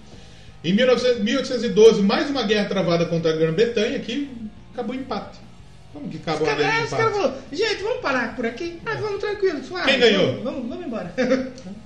Em 0.61 0.73
1900 0.73 1.23
1812, 1.23 2.01
mais 2.01 2.29
uma 2.29 2.43
guerra 2.43 2.65
travada 2.65 3.05
contra 3.05 3.31
a 3.31 3.35
Grã-Bretanha 3.35 3.97
que 3.99 4.29
acabou 4.73 4.93
em 4.93 4.99
empate. 4.99 5.39
Como 5.93 6.09
que 6.09 6.17
Os 6.17 6.21
acabou 6.21 6.47
a 6.47 6.51
caras 6.51 6.65
guerra 6.65 6.83
os 6.83 6.89
caras 6.89 7.13
falaram, 7.13 7.33
gente, 7.53 7.83
vamos 7.83 8.01
parar 8.01 8.35
por 8.35 8.45
aqui? 8.45 8.77
Ah, 8.85 8.95
vamos 8.95 9.21
tranquilo, 9.21 9.63
suave. 9.63 9.89
Quem 9.89 9.99
ganhou? 9.99 10.43
Vamos, 10.43 10.43
vamos, 10.43 10.69
vamos 10.69 10.85
embora. 10.85 11.13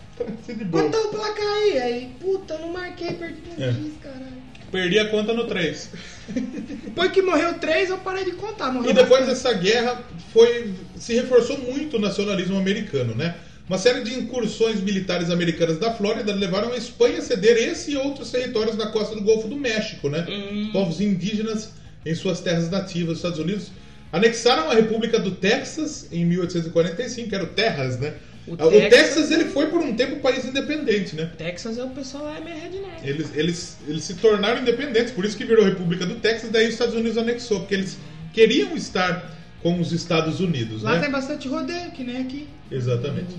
Quanto 0.72 0.98
o 0.98 1.08
placar 1.10 1.46
aí? 1.46 1.78
Aí, 1.80 2.12
puta, 2.20 2.58
não 2.58 2.72
marquei, 2.72 3.14
perdi 3.14 3.42
É. 3.58 3.74
caralho. 4.02 4.44
Perdi 4.72 4.98
a 5.00 5.10
conta 5.10 5.34
no 5.34 5.46
3. 5.46 5.90
Depois 6.30 7.12
que 7.12 7.22
morreu 7.22 7.54
três, 7.60 7.90
eu 7.92 7.98
parei 8.00 8.26
de 8.26 8.32
contar. 8.32 8.72
Morreu 8.72 8.90
E 8.90 8.94
depois 8.94 9.26
bastante. 9.26 9.44
dessa 9.44 9.54
guerra 9.54 10.04
foi 10.32 10.74
se 10.98 11.14
reforçou 11.14 11.60
muito 11.60 11.98
o 11.98 12.00
nacionalismo 12.00 12.58
americano, 12.58 13.14
né? 13.14 13.36
Uma 13.70 13.78
série 13.78 14.02
de 14.04 14.14
incursões 14.16 14.82
militares 14.82 15.30
americanas 15.30 15.78
da 15.78 15.94
Flórida 15.94 16.34
levaram 16.34 16.74
a 16.74 16.78
Espanha 16.78 17.20
a 17.20 17.22
ceder 17.22 17.56
esse 17.56 17.92
e 17.92 17.96
outros 17.98 18.32
territórios 18.32 18.76
na 18.76 18.88
costa 18.88 19.14
do 19.16 19.22
Golfo 19.22 19.48
do 19.48 19.56
México, 19.56 20.10
né? 20.10 20.26
Hum. 20.28 20.70
Povos 20.74 21.00
indígenas 21.00 21.70
em 22.06 22.16
suas 22.16 22.42
terras 22.42 22.70
nativas. 22.70 23.12
Os 23.14 23.18
Estados 23.20 23.40
Unidos 23.40 23.72
anexaram 24.12 24.70
a 24.72 24.74
República 24.74 25.20
do 25.20 25.32
Texas 25.32 26.08
em 26.12 26.26
1845, 26.26 27.30
que 27.30 27.36
era 27.36 27.44
o 27.44 27.48
Terras, 27.48 28.00
né? 28.00 28.16
O 28.46 28.54
O 28.54 28.58
Texas- 28.58 28.90
Texas, 28.90 29.32
ele 29.32 29.46
foi 29.46 29.68
por 29.68 29.80
um 29.82 29.96
tempo 29.96 30.16
um 30.16 30.20
país 30.20 30.44
independente, 30.46 31.16
né? 31.16 31.32
Texas 31.38 31.78
é 31.78 31.84
o 31.84 31.90
pessoal 31.90 32.26
lá 32.26 32.38
é 32.38 32.42
meio 32.42 32.58
redneck. 32.58 33.08
Eles, 33.08 33.28
eles, 33.36 33.78
eles 33.88 34.04
se 34.04 34.16
tornaram 34.16 34.62
independentes, 34.62 35.14
por 35.14 35.24
isso 35.24 35.38
que 35.38 35.46
virou 35.46 35.64
República 35.64 36.06
do 36.06 36.16
Texas, 36.16 36.50
daí 36.52 36.68
os 36.68 36.74
Estados 36.74 36.94
Unidos 36.94 37.18
anexou, 37.18 37.62
porque 37.62 37.74
eles 37.74 37.98
queriam 38.34 38.76
estar 38.76 39.32
com 39.62 39.80
os 39.80 39.94
Estados 39.94 40.42
Unidos, 40.42 40.84
Lá 40.84 40.96
né? 40.96 41.00
tem 41.00 41.10
bastante 41.10 41.48
rodeio, 41.48 41.92
que 41.92 42.04
nem 42.04 42.18
aqui. 42.18 42.50
Exatamente. 42.70 43.34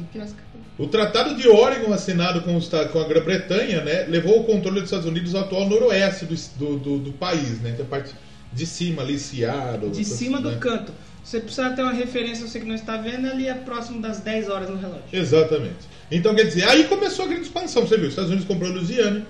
O 0.79 0.87
Tratado 0.87 1.37
de 1.37 1.47
Oregon, 1.47 1.93
assinado 1.93 2.40
com, 2.40 2.57
os 2.57 2.69
com 2.69 2.99
a 2.99 3.07
Grã-Bretanha, 3.07 3.83
né, 3.83 4.07
levou 4.09 4.40
o 4.40 4.45
controle 4.45 4.81
dos 4.81 4.88
Estados 4.88 5.07
Unidos 5.07 5.35
ao 5.35 5.43
atual 5.43 5.69
noroeste 5.69 6.25
do, 6.25 6.35
do, 6.57 6.79
do, 6.79 6.99
do 6.99 7.12
país, 7.12 7.61
né? 7.61 7.71
Então 7.75 7.85
a 7.85 7.88
parte 7.88 8.14
de 8.53 8.67
cima 8.67 9.03
ali, 9.03 9.19
Seattle. 9.19 9.90
De 9.90 10.05
cima 10.05 10.40
do 10.40 10.51
né? 10.51 10.59
canto. 10.59 10.93
Você 11.25 11.41
precisa 11.41 11.71
ter 11.71 11.81
uma 11.83 11.93
referência, 11.93 12.47
você 12.47 12.61
que 12.61 12.67
não 12.67 12.75
está 12.75 12.99
vendo, 12.99 13.27
ali 13.27 13.49
é 13.49 13.55
próximo 13.55 14.01
das 14.01 14.21
10 14.21 14.49
horas 14.51 14.69
no 14.69 14.77
relógio. 14.77 15.05
Exatamente. 15.11 15.89
Então, 16.11 16.35
quer 16.35 16.45
dizer, 16.45 16.65
aí 16.65 16.85
começou 16.85 17.25
a 17.25 17.29
grande 17.29 17.45
expansão, 17.45 17.87
você 17.87 17.97
viu? 17.97 18.05
Os 18.09 18.11
Estados 18.13 18.31
Unidos 18.31 18.47
comprou 18.47 18.71
a 18.71 18.75
Louisiana, 18.75 19.27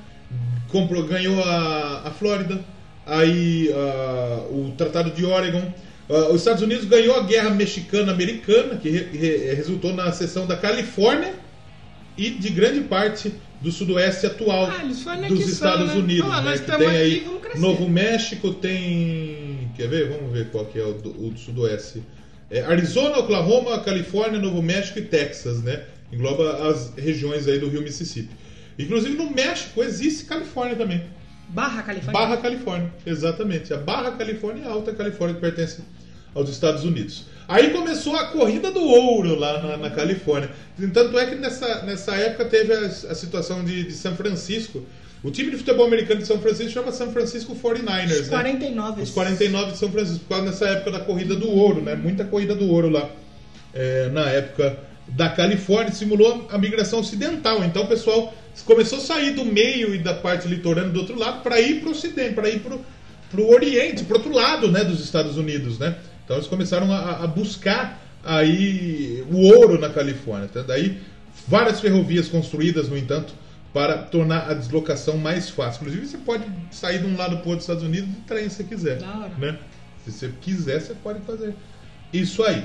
comprou, 0.68 1.04
ganhou 1.04 1.40
a, 1.44 2.02
a 2.09 2.11
Flórida, 2.11 2.61
aí 3.07 3.70
ah, 3.72 4.44
o 4.50 4.74
Tratado 4.76 5.11
de 5.12 5.24
Oregon. 5.24 5.72
Ah, 6.11 6.28
os 6.30 6.40
Estados 6.40 6.62
Unidos 6.62 6.85
ganhou 6.85 7.14
a 7.16 7.22
Guerra 7.22 7.50
Mexicana-Americana, 7.50 8.76
que 8.76 8.90
re- 8.90 9.09
re- 9.16 9.54
resultou 9.54 9.94
na 9.94 10.11
seção 10.11 10.46
da 10.46 10.57
Califórnia 10.57 11.33
e 12.18 12.30
de 12.30 12.50
grande 12.50 12.80
parte 12.80 13.33
do 13.61 13.70
sudoeste 13.72 14.26
atual 14.26 14.66
Ah, 14.66 14.80
anexando, 14.80 15.28
dos 15.28 15.48
Estados 15.48 15.88
né? 15.88 15.94
Unidos. 15.94 16.30
Ah, 16.30 16.42
né? 16.42 16.59
tem 16.59 16.88
aí. 16.88 17.26
Novo 17.57 17.88
México, 17.88 18.52
tem. 18.52 19.43
Quer 19.76 19.88
ver? 19.88 20.08
Vamos 20.08 20.32
ver 20.32 20.50
qual 20.50 20.66
que 20.66 20.78
é 20.78 20.84
o 20.84 20.92
do, 20.92 21.10
o 21.10 21.30
do 21.30 21.38
sudoeste. 21.38 22.02
É 22.50 22.60
Arizona, 22.60 23.18
Oklahoma, 23.18 23.80
Califórnia, 23.80 24.38
Novo 24.38 24.62
México 24.62 24.98
e 24.98 25.02
Texas, 25.02 25.62
né? 25.62 25.84
Engloba 26.12 26.68
as 26.68 26.92
regiões 26.96 27.48
aí 27.48 27.58
do 27.58 27.68
Rio 27.68 27.82
Mississippi. 27.82 28.30
Inclusive 28.78 29.16
no 29.16 29.30
México 29.30 29.82
existe 29.82 30.24
Califórnia 30.24 30.76
também. 30.76 31.02
Barra 31.48 31.82
Califórnia. 31.82 32.20
Barra 32.20 32.37
Califórnia, 32.37 32.92
exatamente. 33.06 33.72
A 33.72 33.76
Barra 33.76 34.12
Califórnia 34.12 34.64
e 34.64 34.66
a 34.66 34.70
Alta 34.70 34.92
Califórnia 34.92 35.34
que 35.34 35.40
pertence 35.40 35.82
aos 36.34 36.48
Estados 36.48 36.84
Unidos. 36.84 37.26
Aí 37.46 37.70
começou 37.70 38.16
a 38.16 38.28
corrida 38.28 38.70
do 38.70 38.82
ouro 38.82 39.38
lá 39.38 39.62
na, 39.62 39.76
na 39.76 39.90
Califórnia. 39.90 40.50
Tanto 40.92 41.18
é 41.18 41.26
que 41.26 41.37
nessa, 41.37 41.82
nessa 41.82 42.14
época 42.16 42.46
teve 42.46 42.72
a, 42.72 42.87
a 42.87 43.14
situação 43.14 43.64
de, 43.64 43.84
de 43.84 43.92
São 43.92 44.16
Francisco. 44.16 44.84
O 45.24 45.30
time 45.30 45.50
de 45.50 45.56
futebol 45.56 45.87
americano 45.87 46.20
de 46.20 46.26
São 46.26 46.38
Francisco 46.38 46.70
chama 46.70 46.92
São 46.92 47.10
Francisco 47.10 47.56
49ers, 47.56 48.10
Os 48.10 48.28
né? 48.28 48.28
49. 48.28 49.02
Os 49.02 49.10
49 49.10 49.72
de 49.72 49.78
São 49.78 49.90
Francisco, 49.90 50.20
por 50.20 50.28
causa 50.28 50.50
dessa 50.50 50.68
época 50.68 50.90
da 50.90 51.00
corrida 51.00 51.34
do 51.34 51.50
ouro, 51.50 51.80
né? 51.80 51.94
Muita 51.94 52.26
corrida 52.26 52.54
do 52.54 52.70
ouro 52.70 52.90
lá. 52.90 53.08
É, 53.72 54.10
na 54.10 54.28
época 54.28 54.78
da 55.08 55.30
Califórnia, 55.30 55.94
simulou 55.94 56.46
a 56.50 56.58
migração 56.58 57.00
ocidental. 57.00 57.64
Então 57.64 57.84
o 57.84 57.87
pessoal 57.87 58.34
começou 58.66 58.98
a 58.98 59.00
sair 59.00 59.30
do 59.30 59.46
meio 59.46 59.94
e 59.94 59.98
da 59.98 60.12
parte 60.12 60.46
litorânea 60.46 60.90
do 60.90 61.00
outro 61.00 61.18
lado 61.18 61.42
para 61.42 61.58
ir 61.58 61.80
para 61.80 61.88
o 61.88 61.92
ocidente, 61.92 62.34
para 62.34 62.50
ir 62.50 62.60
para 62.60 63.40
o 63.40 63.50
oriente, 63.50 64.04
para 64.04 64.18
outro 64.18 64.32
lado 64.32 64.70
né, 64.70 64.84
dos 64.84 65.02
Estados 65.02 65.38
Unidos, 65.38 65.78
né? 65.78 65.96
Então 66.22 66.37
eles 66.37 66.46
começaram 66.46 66.92
a, 66.92 67.24
a 67.24 67.26
buscar 67.26 67.98
aí 68.22 69.24
o 69.30 69.38
ouro 69.38 69.80
na 69.80 69.88
Califórnia. 69.88 70.48
Tá? 70.52 70.60
Daí 70.60 70.98
várias 71.48 71.80
ferrovias 71.80 72.28
construídas, 72.28 72.90
no 72.90 72.96
entanto, 72.96 73.32
para 73.74 73.98
tornar 73.98 74.48
a 74.48 74.54
deslocação 74.54 75.18
mais 75.18 75.50
fácil. 75.50 75.80
Inclusive 75.82 76.06
você 76.06 76.16
pode 76.18 76.44
sair 76.70 77.00
de 77.00 77.06
um 77.06 77.16
lado 77.16 77.38
para 77.38 77.46
o 77.46 77.50
outro 77.50 77.56
dos 77.56 77.64
Estados 77.64 77.82
Unidos 77.82 78.08
de 78.08 78.20
trem 78.20 78.48
se 78.48 78.54
você 78.56 78.64
quiser, 78.64 79.00
né? 79.37 79.58
Se 80.04 80.12
você 80.12 80.30
quiser, 80.40 80.80
você 80.80 80.94
pode 80.94 81.18
fazer 81.22 81.54
isso 82.12 82.44
aí. 82.44 82.64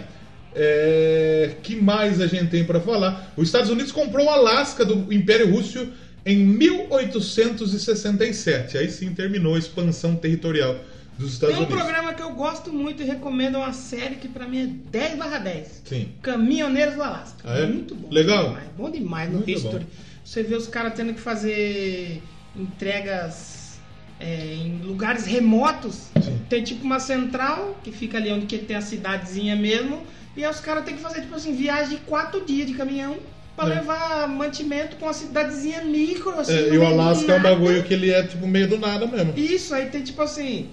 É, 0.56 1.56
que 1.64 1.76
mais 1.76 2.22
a 2.22 2.28
gente 2.28 2.52
tem 2.52 2.64
para 2.64 2.80
falar? 2.80 3.34
Os 3.36 3.48
Estados 3.48 3.72
Unidos 3.72 3.92
comprou 3.92 4.28
o 4.28 4.30
Alasca 4.30 4.86
do 4.86 5.12
Império 5.12 5.50
Russo 5.52 5.88
em 6.26 6.38
1867. 6.38 8.78
Aí 8.78 8.90
sim 8.92 9.12
terminou 9.14 9.56
a 9.56 9.60
expansão 9.60 10.16
territorial 10.16 10.76
dos 11.18 11.34
Estados 11.34 11.56
Tem 11.56 11.64
um 11.64 11.68
Unidos. 11.68 11.84
programa 11.84 12.14
que 12.14 12.22
eu 12.22 12.32
gosto 12.34 12.72
muito 12.72 13.02
e 13.04 13.06
recomendo, 13.06 13.56
é 13.56 13.60
uma 13.60 13.74
série 13.74 14.16
que 14.16 14.28
pra 14.28 14.48
mim 14.48 14.62
é 14.62 14.68
10 14.92 15.18
barra 15.18 15.40
10. 15.40 15.82
Sim. 15.86 16.10
Caminhoneiros 16.22 16.96
do 16.96 17.04
Alasca. 17.04 17.38
Ah, 17.44 17.60
é? 17.60 17.66
Muito 17.66 17.96
bom. 17.96 18.10
Legal? 18.12 18.48
Demais, 18.50 18.68
bom 18.78 18.90
demais 18.90 19.30
no 19.30 19.38
Muito 19.38 19.50
History. 19.52 19.86
bom. 19.86 20.09
Você 20.30 20.44
vê 20.44 20.54
os 20.54 20.68
caras 20.68 20.94
tendo 20.94 21.12
que 21.12 21.20
fazer 21.20 22.22
entregas 22.56 23.80
é, 24.20 24.54
em 24.54 24.80
lugares 24.84 25.26
remotos. 25.26 26.10
Sim. 26.22 26.40
Tem 26.48 26.64
tipo 26.64 26.86
uma 26.86 27.00
central 27.00 27.80
que 27.84 27.92
fica 27.92 28.20
ali 28.20 28.32
onde 28.32 28.46
que 28.46 28.60
tem 28.60 28.76
a 28.78 28.82
cidadezinha 28.82 29.56
mesmo. 29.56 30.04
E 30.38 30.46
aí 30.46 30.52
os 30.52 30.60
caras 30.60 30.86
têm 30.86 30.96
que 30.96 31.02
fazer, 31.02 31.22
tipo 31.22 31.34
assim, 31.34 31.56
viagem 31.56 31.98
de 31.98 32.04
quatro 32.04 32.46
dias 32.46 32.68
de 32.68 32.76
caminhão 32.76 33.18
pra 33.56 33.66
É. 33.72 33.80
levar 33.80 34.28
mantimento 34.28 34.98
pra 34.98 35.08
uma 35.08 35.14
cidadezinha 35.14 35.84
micro, 35.84 36.40
assim. 36.40 36.54
É, 36.54 36.76
e 36.76 36.78
o 36.78 36.86
Alasca 36.86 37.32
é 37.32 37.36
um 37.36 37.42
bagulho 37.42 37.84
que 37.84 37.96
ele 37.96 38.12
é 38.12 38.22
tipo 38.22 38.46
meio 38.46 38.68
do 38.70 38.78
nada 38.78 39.08
mesmo. 39.08 39.34
Isso, 39.36 39.74
aí 39.74 39.88
tem 39.90 40.04
tipo 40.04 40.22
assim, 40.22 40.70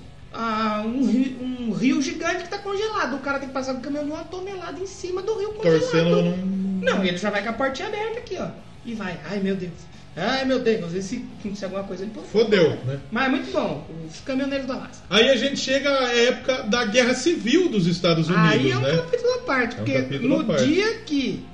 um, 0.85 1.07
rio, 1.11 1.37
um 1.41 1.73
rio 1.73 2.03
gigante 2.03 2.43
que 2.43 2.51
tá 2.51 2.59
congelado. 2.59 3.17
O 3.17 3.21
cara 3.21 3.39
tem 3.39 3.49
que 3.49 3.55
passar 3.55 3.73
com 3.73 3.79
o 3.79 3.83
caminhão 3.83 4.05
de 4.05 4.11
uma 4.11 4.25
tonelada 4.25 4.79
em 4.79 4.87
cima 4.87 5.23
do 5.23 5.35
rio 5.39 5.55
congelado. 5.55 5.81
Torcendo. 5.81 6.37
Não, 6.83 7.03
e 7.03 7.09
ele 7.09 7.17
já 7.17 7.31
vai 7.31 7.43
com 7.43 7.49
a 7.49 7.55
portinha 7.55 7.89
aberta 7.89 8.19
aqui, 8.19 8.37
ó. 8.39 8.66
E 8.87 8.95
vai, 8.95 9.19
ai 9.29 9.41
meu 9.41 9.57
Deus. 9.57 9.73
Ai 10.17 10.47
meu 10.47 10.61
Deus, 10.61 10.83
às 10.85 10.93
vezes 10.93 11.11
se 11.11 11.25
acontecer 11.41 11.67
alguma 11.67 11.85
coisa 11.85 12.05
ele 12.05 12.13
pode. 12.15 12.27
Fodeu, 12.29 12.71
né? 12.87 12.99
Mas 13.11 13.27
é 13.27 13.29
muito 13.29 13.53
bom, 13.53 13.87
os 14.09 14.21
caminhoneiros 14.21 14.67
do 14.67 14.73
Alasca. 14.73 15.05
Aí 15.11 15.29
a 15.29 15.37
gente 15.37 15.59
chega 15.61 15.91
à 15.91 16.11
época 16.15 16.63
da 16.63 16.87
Guerra 16.87 17.13
Civil 17.15 17.69
dos 17.69 17.87
Estados 17.87 18.29
Unidos, 18.31 18.51
Aí 18.51 18.71
é 18.71 18.77
um 18.79 18.81
né? 18.81 18.97
capítulo 18.97 19.35
à 19.35 19.39
parte, 19.41 19.77
É 19.77 19.81
um 19.83 19.85
porque 19.85 20.19
no 20.27 20.45
parte. 20.45 20.65
dia 20.67 20.95
que 21.01 21.45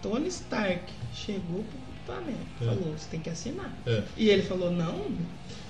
Tony 0.00 0.28
Stark 0.28 0.80
chegou 1.12 1.62
pro 1.64 2.14
equipamento, 2.16 2.46
É. 2.62 2.64
falou, 2.64 2.94
você 2.96 3.06
tem 3.10 3.20
que 3.20 3.28
assinar. 3.28 3.76
É. 3.86 4.02
E 4.16 4.30
ele 4.30 4.42
falou, 4.42 4.70
não. 4.70 5.04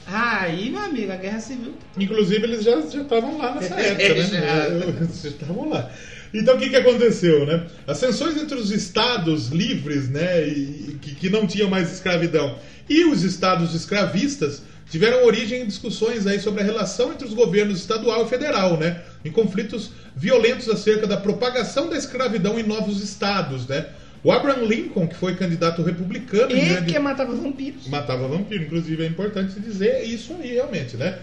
Aí, 0.07 0.71
meu 0.71 0.83
amigo, 0.83 1.11
a 1.11 1.17
guerra 1.17 1.41
civil 1.41 1.75
Inclusive, 1.99 2.45
eles 2.45 2.63
já 2.63 2.81
já 2.83 3.03
estavam 3.03 3.39
lá 3.39 3.57
nessa 3.57 3.75
época, 3.81 4.15
né? 4.15 4.69
Eles 5.01 5.21
já 5.23 5.29
estavam 5.31 5.69
lá. 5.69 5.91
Então, 6.39 6.57
o 6.57 6.59
que, 6.59 6.69
que 6.69 6.77
aconteceu, 6.77 7.47
né? 7.47 7.65
As 7.87 7.99
tensões 8.01 8.37
entre 8.37 8.57
os 8.57 8.71
estados 8.71 9.49
livres, 9.49 10.09
né, 10.09 10.47
e, 10.47 10.97
que, 11.01 11.15
que 11.15 11.31
não 11.31 11.47
tinham 11.47 11.69
mais 11.69 11.93
escravidão, 11.93 12.57
e 12.89 13.05
os 13.05 13.23
estados 13.23 13.75
escravistas 13.75 14.63
tiveram 14.91 15.25
origem 15.25 15.63
em 15.63 15.67
discussões 15.67 16.27
aí 16.27 16.39
sobre 16.39 16.63
a 16.63 16.65
relação 16.65 17.13
entre 17.13 17.27
os 17.27 17.35
governos 17.35 17.81
estadual 17.81 18.25
e 18.25 18.29
federal, 18.29 18.77
né? 18.77 19.01
Em 19.25 19.31
conflitos 19.33 19.91
violentos 20.15 20.69
acerca 20.69 21.07
da 21.07 21.17
propagação 21.17 21.89
da 21.89 21.97
escravidão 21.97 22.59
em 22.59 22.63
novos 22.63 23.03
estados, 23.03 23.67
né? 23.67 23.87
O 24.23 24.31
Abraham 24.33 24.65
Lincoln, 24.65 25.07
que 25.07 25.15
foi 25.17 25.35
candidato 25.37 25.83
republicano 25.83 26.51
e 26.51 26.61
grande- 26.61 26.93
que 26.93 26.99
matava 26.99 27.35
vampiros. 27.35 27.87
matava 27.89 28.27
vampiro. 28.29 28.65
Inclusive, 28.65 29.05
é 29.05 29.07
importante 29.07 29.59
dizer 29.61 30.03
isso 30.05 30.35
aí, 30.41 30.53
realmente, 30.55 30.97
né? 30.97 31.19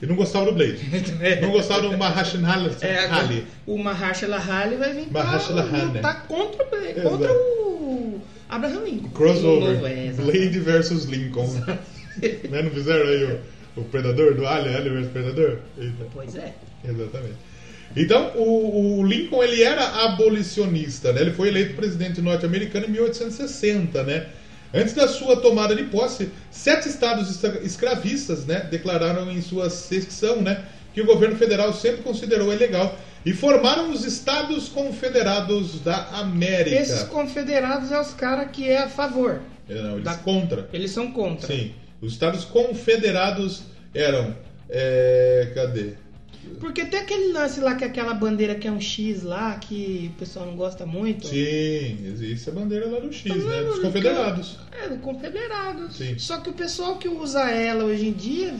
E 0.00 0.06
não 0.06 0.14
gostava 0.14 0.46
do 0.46 0.52
Blade. 0.52 0.78
Não 1.42 1.50
gostava 1.50 1.88
do 1.88 1.98
Mahershala 1.98 2.70
É, 2.80 2.98
Ali. 3.06 3.44
o 3.66 3.76
Mahershala 3.78 4.36
Ali 4.36 4.76
vai 4.76 4.94
vir 4.94 5.06
pra 5.06 5.22
Ali. 5.28 5.94
lutar 5.96 6.26
contra, 6.28 6.64
o 6.64 6.70
Blade, 6.70 6.90
Exato. 7.00 7.08
contra 7.08 7.32
o 7.32 8.20
Abraham 8.48 8.84
Lincoln. 8.84 9.08
Crossover. 9.10 9.74
Novo, 9.74 9.86
é. 9.86 10.12
Blade 10.12 10.60
versus 10.60 11.04
Lincoln. 11.06 11.48
né? 12.50 12.62
Não 12.62 12.70
fizeram 12.70 13.08
aí 13.08 13.24
o, 13.76 13.80
o 13.80 13.84
Predador 13.84 14.34
do 14.34 14.46
Alien, 14.46 14.76
Alien 14.76 14.94
versus 14.94 15.12
Predador? 15.12 15.58
Eita. 15.76 16.06
Pois 16.12 16.36
é. 16.36 16.54
Exatamente. 16.84 17.34
Então, 17.96 18.32
o, 18.36 19.00
o 19.00 19.04
Lincoln 19.06 19.42
ele 19.42 19.62
era 19.62 20.04
abolicionista, 20.04 21.12
né? 21.12 21.22
Ele 21.22 21.32
foi 21.32 21.48
eleito 21.48 21.74
presidente 21.74 22.20
norte-americano 22.20 22.86
em 22.86 22.90
1860, 22.90 24.02
né? 24.04 24.26
Antes 24.72 24.92
da 24.94 25.08
sua 25.08 25.36
tomada 25.40 25.74
de 25.74 25.84
posse, 25.84 26.30
sete 26.50 26.88
estados 26.88 27.42
escravistas, 27.62 28.44
né, 28.44 28.60
declararam 28.70 29.30
em 29.30 29.40
sua 29.40 29.70
secção, 29.70 30.42
né, 30.42 30.64
que 30.92 31.00
o 31.00 31.06
governo 31.06 31.36
federal 31.36 31.72
sempre 31.72 32.02
considerou 32.02 32.52
ilegal 32.52 32.94
e 33.24 33.32
formaram 33.32 33.90
os 33.90 34.04
Estados 34.04 34.68
Confederados 34.68 35.80
da 35.80 35.96
América. 36.20 36.76
Esses 36.76 37.02
confederados 37.04 37.90
é 37.92 38.00
os 38.00 38.12
caras 38.12 38.50
que 38.52 38.68
é 38.68 38.78
a 38.78 38.88
favor. 38.88 39.40
É, 39.68 39.74
Não, 39.74 39.92
eles 39.92 40.04
Da- 40.04 40.14
contra. 40.16 40.68
Eles 40.72 40.90
são 40.90 41.12
contra. 41.12 41.46
Sim. 41.46 41.72
Os 42.00 42.12
Estados 42.12 42.44
Confederados 42.44 43.62
eram, 43.94 44.34
é, 44.68 45.50
cadê? 45.54 45.94
Porque 46.60 46.84
tem 46.84 47.00
aquele 47.00 47.32
lance 47.32 47.60
lá 47.60 47.74
que 47.76 47.84
é 47.84 47.86
aquela 47.86 48.14
bandeira 48.14 48.54
que 48.54 48.66
é 48.66 48.72
um 48.72 48.80
X 48.80 49.22
lá, 49.22 49.56
que 49.56 50.10
o 50.14 50.18
pessoal 50.18 50.46
não 50.46 50.56
gosta 50.56 50.84
muito. 50.86 51.26
Sim, 51.28 51.98
existe 52.06 52.48
a 52.50 52.52
bandeira 52.52 52.86
lá 52.88 52.98
do 53.00 53.12
X, 53.12 53.24
né? 53.24 53.34
vendo? 53.56 53.66
Dos 53.68 53.78
Confederados. 53.80 54.58
É, 54.72 54.88
do 54.88 54.96
Confederados. 54.98 55.96
Sim. 55.96 56.18
Só 56.18 56.38
que 56.38 56.50
o 56.50 56.52
pessoal 56.52 56.96
que 56.96 57.08
usa 57.08 57.50
ela 57.50 57.84
hoje 57.84 58.08
em 58.08 58.12
dia 58.12 58.54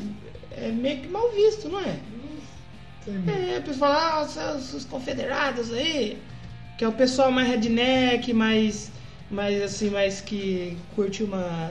é 0.51 0.71
meio 0.71 1.01
que 1.01 1.09
mal 1.09 1.31
visto, 1.33 1.69
não 1.69 1.81
é? 1.81 1.99
Tem- 3.05 3.55
É, 3.55 3.59
o 3.59 3.63
pessoal 3.63 3.93
fala, 3.95 4.23
ah, 4.53 4.57
os, 4.57 4.75
os 4.75 4.85
confederados 4.85 5.73
aí, 5.73 6.19
que 6.77 6.85
é 6.85 6.89
o 6.89 6.93
pessoal 6.93 7.31
mais 7.31 7.49
redneck, 7.49 8.33
mais 8.33 8.91
mas 9.31 9.63
assim, 9.63 9.91
mas 9.91 10.21
que 10.21 10.77
curte 10.95 11.23
uma. 11.23 11.71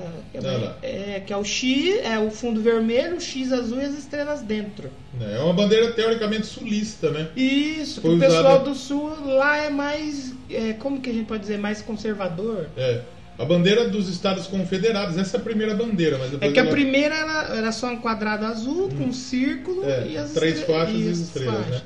É, 0.82 1.16
é, 1.16 1.20
que 1.26 1.34
é 1.34 1.38
o 1.38 1.44
X, 1.44 2.00
é 2.04 2.20
o 2.20 2.30
fundo 2.30 2.62
vermelho, 2.62 3.18
o 3.18 3.22
X 3.22 3.52
azul 3.52 3.82
e 3.82 3.86
as 3.86 3.98
estrelas 3.98 4.42
dentro. 4.42 4.90
É 5.20 5.40
uma 5.40 5.54
bandeira 5.54 5.92
teoricamente 5.92 6.46
sulista, 6.46 7.10
né? 7.10 7.30
Isso, 7.36 8.02
Foi 8.02 8.16
o 8.16 8.20
pessoal 8.20 8.44
usada- 8.58 8.64
do 8.66 8.76
sul 8.76 9.16
lá 9.26 9.58
é 9.58 9.70
mais. 9.70 10.34
é, 10.50 10.74
como 10.74 11.02
que 11.02 11.10
a 11.10 11.14
gente 11.14 11.26
pode 11.28 11.42
dizer? 11.42 11.58
Mais 11.58 11.82
conservador. 11.82 12.68
É. 12.78 13.02
A 13.40 13.46
bandeira 13.46 13.88
dos 13.88 14.10
Estados 14.10 14.48
Confederados, 14.48 15.16
essa 15.18 15.38
é 15.38 15.40
a 15.40 15.44
primeira 15.44 15.76
bandeira, 15.76 16.18
mas 16.18 16.34
É 16.42 16.52
que 16.52 16.60
a 16.60 16.64
ela- 16.64 16.72
primeira 16.72 17.16
era, 17.16 17.56
era 17.56 17.72
só 17.72 17.88
um 17.88 17.98
quadrado 17.98 18.46
azul 18.46 18.90
com 18.90 19.04
um 19.06 19.14
círculo 19.14 19.84
É, 19.86 20.08
e 20.08 20.18
as 20.18 20.32
três 20.32 20.58
estre- 20.60 20.74
faixas 20.74 20.96
e 21.00 21.10
as 21.10 21.18
estrelas, 21.20 21.54
faixas. 21.56 21.72
né? 21.76 21.82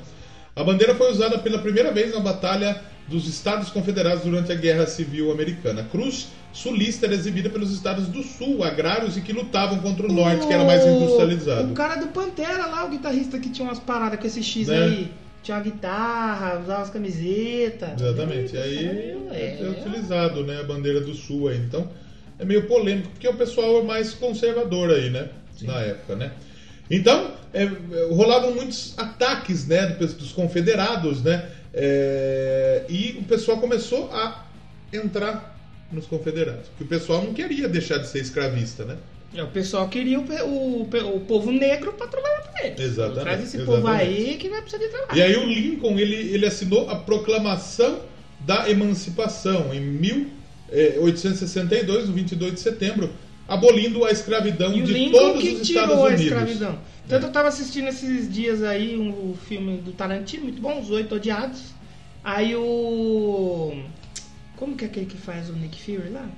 A 0.56 0.64
bandeira 0.64 0.94
foi 0.94 1.10
usada 1.10 1.38
pela 1.38 1.58
primeira 1.58 1.90
vez 1.92 2.12
na 2.14 2.20
Batalha 2.20 2.80
dos 3.12 3.28
Estados 3.28 3.68
Confederados 3.70 4.24
durante 4.24 4.50
a 4.50 4.54
Guerra 4.54 4.86
Civil 4.86 5.30
Americana. 5.30 5.82
A 5.82 5.84
cruz 5.84 6.28
sulista 6.52 7.06
era 7.06 7.14
exibida 7.14 7.48
pelos 7.50 7.70
estados 7.70 8.08
do 8.08 8.22
sul, 8.22 8.64
agrários 8.64 9.16
e 9.16 9.20
que 9.20 9.32
lutavam 9.32 9.78
contra 9.78 10.06
o 10.06 10.12
norte, 10.12 10.46
que 10.46 10.52
era 10.52 10.64
mais 10.64 10.82
O- 10.84 10.88
industrializado. 10.88 11.70
O 11.70 11.74
cara 11.74 11.96
do 11.96 12.08
Pantera 12.08 12.66
lá, 12.66 12.84
o 12.84 12.88
guitarrista 12.90 13.38
que 13.38 13.50
tinha 13.50 13.68
umas 13.68 13.78
paradas 13.78 14.18
com 14.18 14.26
esse 14.26 14.42
X 14.42 14.68
Né? 14.68 14.82
aí. 14.82 15.12
Tinha 15.42 15.56
uma 15.56 15.62
guitarra, 15.64 16.60
usava 16.62 16.82
as 16.82 16.90
camisetas. 16.90 18.00
Exatamente. 18.00 18.54
E 18.54 18.58
Eita, 18.58 18.62
aí 18.62 19.16
é, 19.32 19.58
é. 19.60 19.68
utilizado, 19.68 20.44
né, 20.44 20.60
a 20.60 20.62
bandeira 20.62 21.00
do 21.00 21.14
sul 21.14 21.48
aí. 21.48 21.58
Então 21.58 21.88
é 22.38 22.44
meio 22.44 22.66
polêmico 22.66 23.08
porque 23.10 23.28
o 23.28 23.34
pessoal 23.34 23.78
é 23.80 23.82
mais 23.82 24.14
conservador 24.14 24.90
aí, 24.90 25.10
né, 25.10 25.28
na 25.62 25.80
época, 25.80 26.16
né. 26.16 26.32
Então 26.90 27.32
é, 27.54 27.68
rolavam 28.10 28.54
muitos 28.54 28.94
ataques, 28.96 29.66
né, 29.66 29.86
do- 29.86 30.06
dos 30.06 30.32
confederados, 30.32 31.22
né, 31.22 31.44
é, 31.74 32.84
e 32.88 33.18
o 33.20 33.24
pessoal 33.24 33.58
começou 33.58 34.08
a 34.12 34.44
entrar 34.92 35.58
nos 35.90 36.06
confederados, 36.06 36.68
porque 36.68 36.84
o 36.84 36.86
pessoal 36.86 37.20
não 37.22 37.34
queria 37.34 37.68
deixar 37.68 37.98
de 37.98 38.06
ser 38.08 38.20
escravista, 38.20 38.84
né. 38.84 38.96
É, 39.34 39.42
O 39.42 39.48
pessoal 39.48 39.88
queria 39.88 40.20
o, 40.20 40.22
o, 40.22 40.82
o 41.16 41.20
povo 41.20 41.50
negro 41.50 41.94
pra 41.94 42.06
trabalhar 42.06 42.42
pra 42.42 42.66
eles. 42.66 42.78
Exatamente, 42.78 43.22
Traz 43.22 43.42
esse 43.42 43.56
povo 43.58 43.78
exatamente. 43.88 44.02
aí 44.02 44.36
que 44.36 44.48
vai 44.50 44.60
precisar 44.60 44.84
de 44.84 44.90
trabalho. 44.90 45.18
E 45.18 45.22
aí 45.22 45.34
o 45.36 45.46
Lincoln 45.46 45.98
ele, 45.98 46.34
ele 46.34 46.44
assinou 46.44 46.90
a 46.90 46.96
Proclamação 46.96 48.00
da 48.40 48.68
Emancipação 48.68 49.72
em 49.72 49.80
1862, 49.80 52.08
no 52.08 52.12
22 52.14 52.52
de 52.54 52.60
setembro, 52.60 53.10
abolindo 53.48 54.04
a 54.04 54.10
escravidão 54.10 54.70
de 54.72 55.10
todos 55.10 55.42
os 55.42 55.60
Estados 55.68 55.96
Unidos. 55.96 56.60
Tanto 57.08 57.26
eu 57.26 57.32
tava 57.32 57.48
assistindo 57.48 57.88
esses 57.88 58.32
dias 58.32 58.62
aí 58.62 58.96
um, 58.96 59.32
o 59.32 59.36
filme 59.46 59.78
do 59.78 59.92
Tarantino, 59.92 60.44
muito 60.44 60.60
bom, 60.60 60.80
Os 60.80 60.90
Oito 60.90 61.14
Odiados. 61.14 61.72
Aí 62.22 62.54
o. 62.54 63.82
Como 64.56 64.76
que 64.76 64.84
é 64.84 64.88
aquele 64.88 65.06
que 65.06 65.16
faz 65.16 65.50
o 65.50 65.54
Nick 65.54 65.82
Fury 65.82 66.10
lá? 66.10 66.28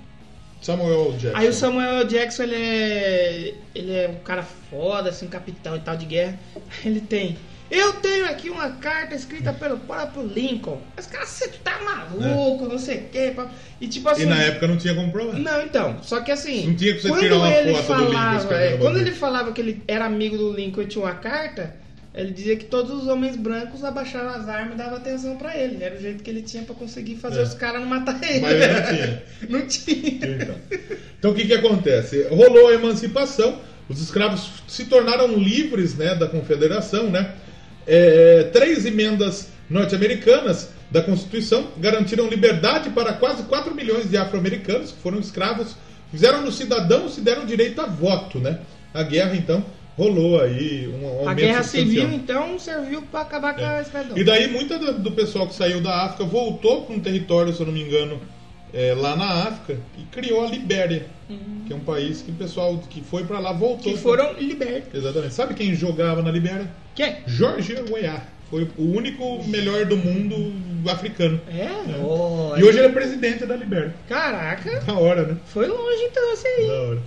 Samuel 0.62 1.12
Jackson. 1.12 1.38
Aí 1.38 1.48
o 1.48 1.52
Samuel. 1.52 2.04
Jackson, 2.06 2.42
ele 2.44 2.54
é. 2.54 3.54
Ele 3.74 3.92
é 3.92 4.08
um 4.08 4.24
cara 4.24 4.42
foda, 4.42 5.10
assim, 5.10 5.26
um 5.26 5.28
capitão 5.28 5.76
e 5.76 5.80
tal 5.80 5.96
de 5.96 6.06
guerra. 6.06 6.38
Ele 6.84 7.00
tem. 7.00 7.36
Eu 7.74 7.94
tenho 7.94 8.26
aqui 8.26 8.50
uma 8.50 8.70
carta 8.70 9.14
escrita 9.14 9.52
pelo 9.52 9.78
próprio 9.78 10.26
Lincoln. 10.26 10.80
Os 10.98 11.06
caras, 11.06 11.28
você 11.28 11.48
tá 11.48 11.80
maluco, 11.82 12.66
não 12.68 12.78
sei 12.78 12.98
o 12.98 13.08
quê. 13.08 13.34
E 13.80 13.88
tipo 13.88 14.08
assim. 14.08 14.22
É. 14.22 14.26
E 14.26 14.28
na 14.28 14.36
época 14.42 14.68
não 14.68 14.76
tinha 14.76 14.94
como 14.94 15.10
provar. 15.10 15.38
Não, 15.38 15.62
então. 15.62 15.98
Só 16.02 16.20
que 16.20 16.30
assim. 16.30 16.68
Não 16.68 16.74
tinha 16.76 16.94
que 16.94 17.02
você 17.02 17.08
quando 17.08 17.20
tirar 17.20 17.36
uma 17.36 17.50
ele 17.50 17.74
foto 17.74 17.98
do 17.98 18.04
Lincoln 18.04 18.12
falava, 18.14 18.54
é, 18.54 18.76
Quando 18.76 18.98
ele 18.98 19.10
falava 19.12 19.52
que 19.52 19.60
ele 19.60 19.82
era 19.88 20.04
amigo 20.04 20.36
do 20.36 20.52
Lincoln 20.52 20.82
e 20.82 20.86
tinha 20.86 21.04
uma 21.04 21.14
carta, 21.14 21.74
ele 22.14 22.30
dizia 22.30 22.54
que 22.56 22.66
todos 22.66 22.92
os 23.02 23.08
homens 23.08 23.34
brancos 23.36 23.82
abaixavam 23.82 24.34
as 24.34 24.48
armas 24.48 24.74
e 24.74 24.78
davam 24.78 24.96
atenção 24.96 25.36
pra 25.36 25.56
ele. 25.58 25.82
Era 25.82 25.96
o 25.96 26.00
jeito 26.00 26.22
que 26.22 26.30
ele 26.30 26.42
tinha 26.42 26.62
pra 26.62 26.74
conseguir 26.76 27.16
fazer 27.16 27.40
É. 27.40 27.42
os 27.42 27.54
caras 27.54 27.80
não 27.80 27.88
matar 27.88 28.22
ele. 28.22 28.40
Mas 28.40 28.52
ele 28.52 28.72
não 28.72 28.82
tinha. 28.86 29.22
Não 29.48 29.66
tinha. 29.66 30.36
Então, 30.42 30.54
então 31.18 31.30
o 31.32 31.34
que, 31.34 31.44
que 31.46 31.54
acontece? 31.54 32.22
Rolou 32.30 32.68
a 32.68 32.74
emancipação, 32.74 33.58
os 33.88 34.00
escravos 34.00 34.48
se 34.68 34.84
tornaram 34.84 35.34
livres 35.36 35.96
né, 35.96 36.14
da 36.14 36.28
confederação, 36.28 37.10
né? 37.10 37.34
É, 37.86 38.50
três 38.52 38.86
emendas 38.86 39.48
norte-americanas 39.68 40.70
da 40.90 41.02
Constituição 41.02 41.68
garantiram 41.78 42.28
liberdade 42.28 42.90
para 42.90 43.12
quase 43.14 43.42
4 43.44 43.74
milhões 43.74 44.08
de 44.08 44.16
afro-americanos 44.16 44.92
que 44.92 44.98
foram 44.98 45.18
escravos, 45.18 45.76
fizeram-nos 46.10 46.56
cidadãos 46.56 47.18
e 47.18 47.20
deram 47.20 47.44
direito 47.44 47.80
a 47.80 47.86
voto, 47.86 48.38
né? 48.38 48.60
A 48.92 49.02
guerra, 49.02 49.34
então, 49.34 49.64
rolou 49.96 50.40
aí 50.40 50.88
um 50.88 51.06
aumento 51.06 51.28
A 51.28 51.34
guerra 51.34 51.62
civil, 51.62 52.12
então, 52.12 52.58
serviu 52.58 53.02
pra 53.02 53.22
acabar 53.22 53.54
com 53.54 53.64
a 53.64 53.80
escravidão. 53.80 54.16
É. 54.16 54.20
E 54.20 54.24
daí 54.24 54.48
muita 54.48 54.78
do, 54.78 54.92
do 54.92 55.12
pessoal 55.12 55.48
que 55.48 55.54
saiu 55.54 55.80
da 55.80 56.04
África 56.04 56.24
voltou 56.24 56.82
para 56.82 56.94
um 56.94 57.00
território, 57.00 57.52
se 57.52 57.60
eu 57.60 57.66
não 57.66 57.72
me 57.72 57.82
engano, 57.82 58.20
é, 58.74 58.92
lá 58.92 59.14
na 59.14 59.44
África 59.44 59.80
e 59.96 60.02
criou 60.10 60.44
a 60.44 60.50
Libéria, 60.50 61.06
que 61.64 61.72
é 61.72 61.76
um 61.76 61.80
país 61.80 62.20
que 62.22 62.32
o 62.32 62.34
pessoal 62.34 62.76
que 62.90 63.00
foi 63.00 63.24
para 63.24 63.38
lá 63.38 63.52
voltou. 63.52 63.92
Que 63.92 63.96
foram 63.96 64.32
libertos. 64.34 64.94
Exatamente. 64.94 65.32
Sabe 65.32 65.54
quem 65.54 65.74
jogava 65.74 66.20
na 66.20 66.30
Libéria? 66.30 66.68
Quem? 66.94 67.18
George 67.26 67.72
Weah. 67.88 68.20
Foi 68.50 68.68
o 68.76 68.82
único 68.82 69.42
melhor 69.44 69.86
do 69.86 69.96
mundo 69.96 70.52
africano. 70.90 71.40
É? 71.48 71.68
Olha. 72.04 72.60
E 72.60 72.64
hoje 72.64 72.78
ele 72.78 72.88
é 72.88 72.90
presidente 72.90 73.46
da 73.46 73.56
Libéria. 73.56 73.94
Caraca, 74.08 74.80
Da 74.80 74.94
hora, 74.94 75.22
né? 75.22 75.36
foi 75.46 75.66
longe 75.66 76.02
então 76.02 76.32
esse 76.32 76.46
aí. 76.46 76.66
Da 76.66 76.82
hora. 76.82 77.02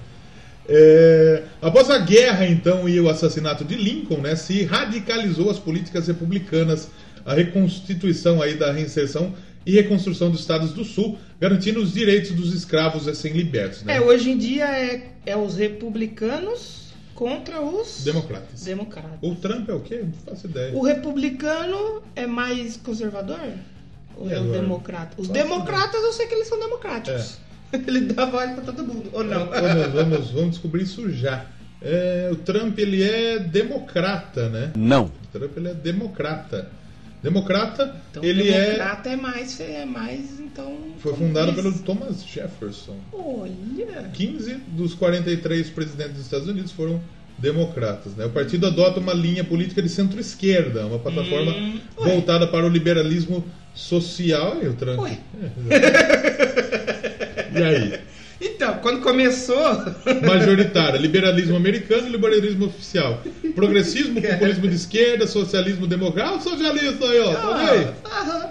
É, 0.70 1.44
após 1.62 1.90
a 1.90 1.98
guerra, 2.00 2.46
então, 2.46 2.90
e 2.90 3.00
o 3.00 3.10
assassinato 3.10 3.64
de 3.64 3.76
Lincoln, 3.76 4.18
né, 4.18 4.36
se 4.36 4.64
radicalizou 4.66 5.50
as 5.50 5.58
políticas 5.58 6.08
republicanas, 6.08 6.90
a 7.26 7.34
reconstituição 7.34 8.42
aí 8.42 8.56
da 8.56 8.72
reinserção 8.72 9.34
e 9.68 9.72
reconstrução 9.74 10.32
dos 10.32 10.40
estados 10.40 10.72
do 10.72 10.86
Sul, 10.86 11.20
garantindo 11.42 11.82
os 11.82 11.94
direitos 11.94 12.32
dos 12.32 12.54
escravos 12.54 13.06
recém-libertos. 13.06 13.84
Né? 13.84 13.98
É, 13.98 14.02
hoje 14.02 14.32
em 14.32 14.38
dia 14.38 14.66
é, 14.66 15.12
é 15.26 15.36
os 15.36 15.58
republicanos 15.58 16.94
contra 17.14 17.60
os 17.62 18.06
Democratas. 18.06 18.64
democratas. 18.64 19.20
O 19.22 19.36
Trump 19.36 19.68
é 19.68 19.74
o 19.74 19.82
quê? 19.82 20.06
Não 20.06 20.14
faço 20.34 20.48
ideia. 20.48 20.74
O 20.74 20.82
republicano 20.82 22.02
é 22.16 22.26
mais 22.26 22.78
conservador? 22.78 23.42
Ou 24.16 24.30
E 24.30 24.34
é 24.34 24.40
o 24.40 24.52
democrata? 24.54 25.22
Os 25.22 25.28
democratas 25.28 26.02
eu 26.02 26.14
sei 26.14 26.28
que 26.28 26.36
eles 26.36 26.48
são 26.48 26.58
democráticos. 26.60 27.38
Ele 27.86 28.00
dá 28.00 28.24
voz 28.24 28.50
pra 28.52 28.64
todo 28.64 28.82
mundo. 28.82 29.10
Ou 29.12 29.26
não? 29.26 29.48
Vamos, 29.48 29.92
vamos, 29.92 30.32
vamos 30.32 30.50
descobrir 30.52 30.84
isso 30.84 31.12
já. 31.12 31.46
É, 31.82 32.30
o 32.32 32.38
Trump 32.38 32.80
ele 32.80 33.04
é 33.04 33.38
democrata, 33.38 34.48
né? 34.48 34.72
Não. 34.74 35.06
O 35.06 35.38
Trump 35.38 35.58
ele 35.58 35.68
é 35.68 35.74
democrata. 35.74 36.72
Democrata, 37.30 37.96
Então 38.12 38.24
ele 38.24 38.50
é 38.50 38.66
democrata 38.66 39.10
é... 39.10 39.16
mais, 39.16 39.60
é 39.60 39.86
mais, 39.86 40.40
então... 40.40 40.78
Foi 41.00 41.14
fundado 41.14 41.54
pelo 41.54 41.72
Thomas 41.80 42.24
Jefferson. 42.26 42.96
Olha... 43.12 44.10
15 44.14 44.56
dos 44.70 44.94
43 44.94 45.70
presidentes 45.70 46.14
dos 46.14 46.24
Estados 46.24 46.48
Unidos 46.48 46.72
foram 46.72 47.02
democratas. 47.38 48.16
Né? 48.16 48.26
O 48.26 48.30
partido 48.30 48.68
adota 48.68 49.00
uma 49.00 49.14
linha 49.14 49.44
política 49.44 49.82
de 49.82 49.90
centro-esquerda, 49.90 50.86
uma 50.86 51.00
plataforma 51.00 51.52
Hum, 51.52 51.80
voltada 51.98 52.48
para 52.48 52.66
o 52.66 52.70
liberalismo 52.70 53.44
social. 53.74 54.58
E 54.64 54.68
o 54.68 54.74
Trump. 54.74 55.00
Ué. 55.00 55.20
É, 55.70 55.76
exatamente. 57.54 57.60
e 57.60 57.64
aí? 57.64 58.00
Então, 58.40 58.78
quando 58.80 59.02
começou... 59.02 59.58
Majoritária, 60.26 61.00
liberalismo 61.00 61.56
americano 61.56 62.08
e 62.08 62.12
liberalismo 62.12 62.66
oficial. 62.68 63.22
Progressismo, 63.56 64.22
populismo 64.22 64.68
de 64.68 64.76
esquerda, 64.76 65.28
socialismo 65.28 65.88
democrático. 65.88 66.44
Socialista 66.44 67.06
aí, 67.06 67.20
ó. 67.20 67.34
Tá 67.34 67.72
aí? 67.72 67.88
Aham. 68.06 68.50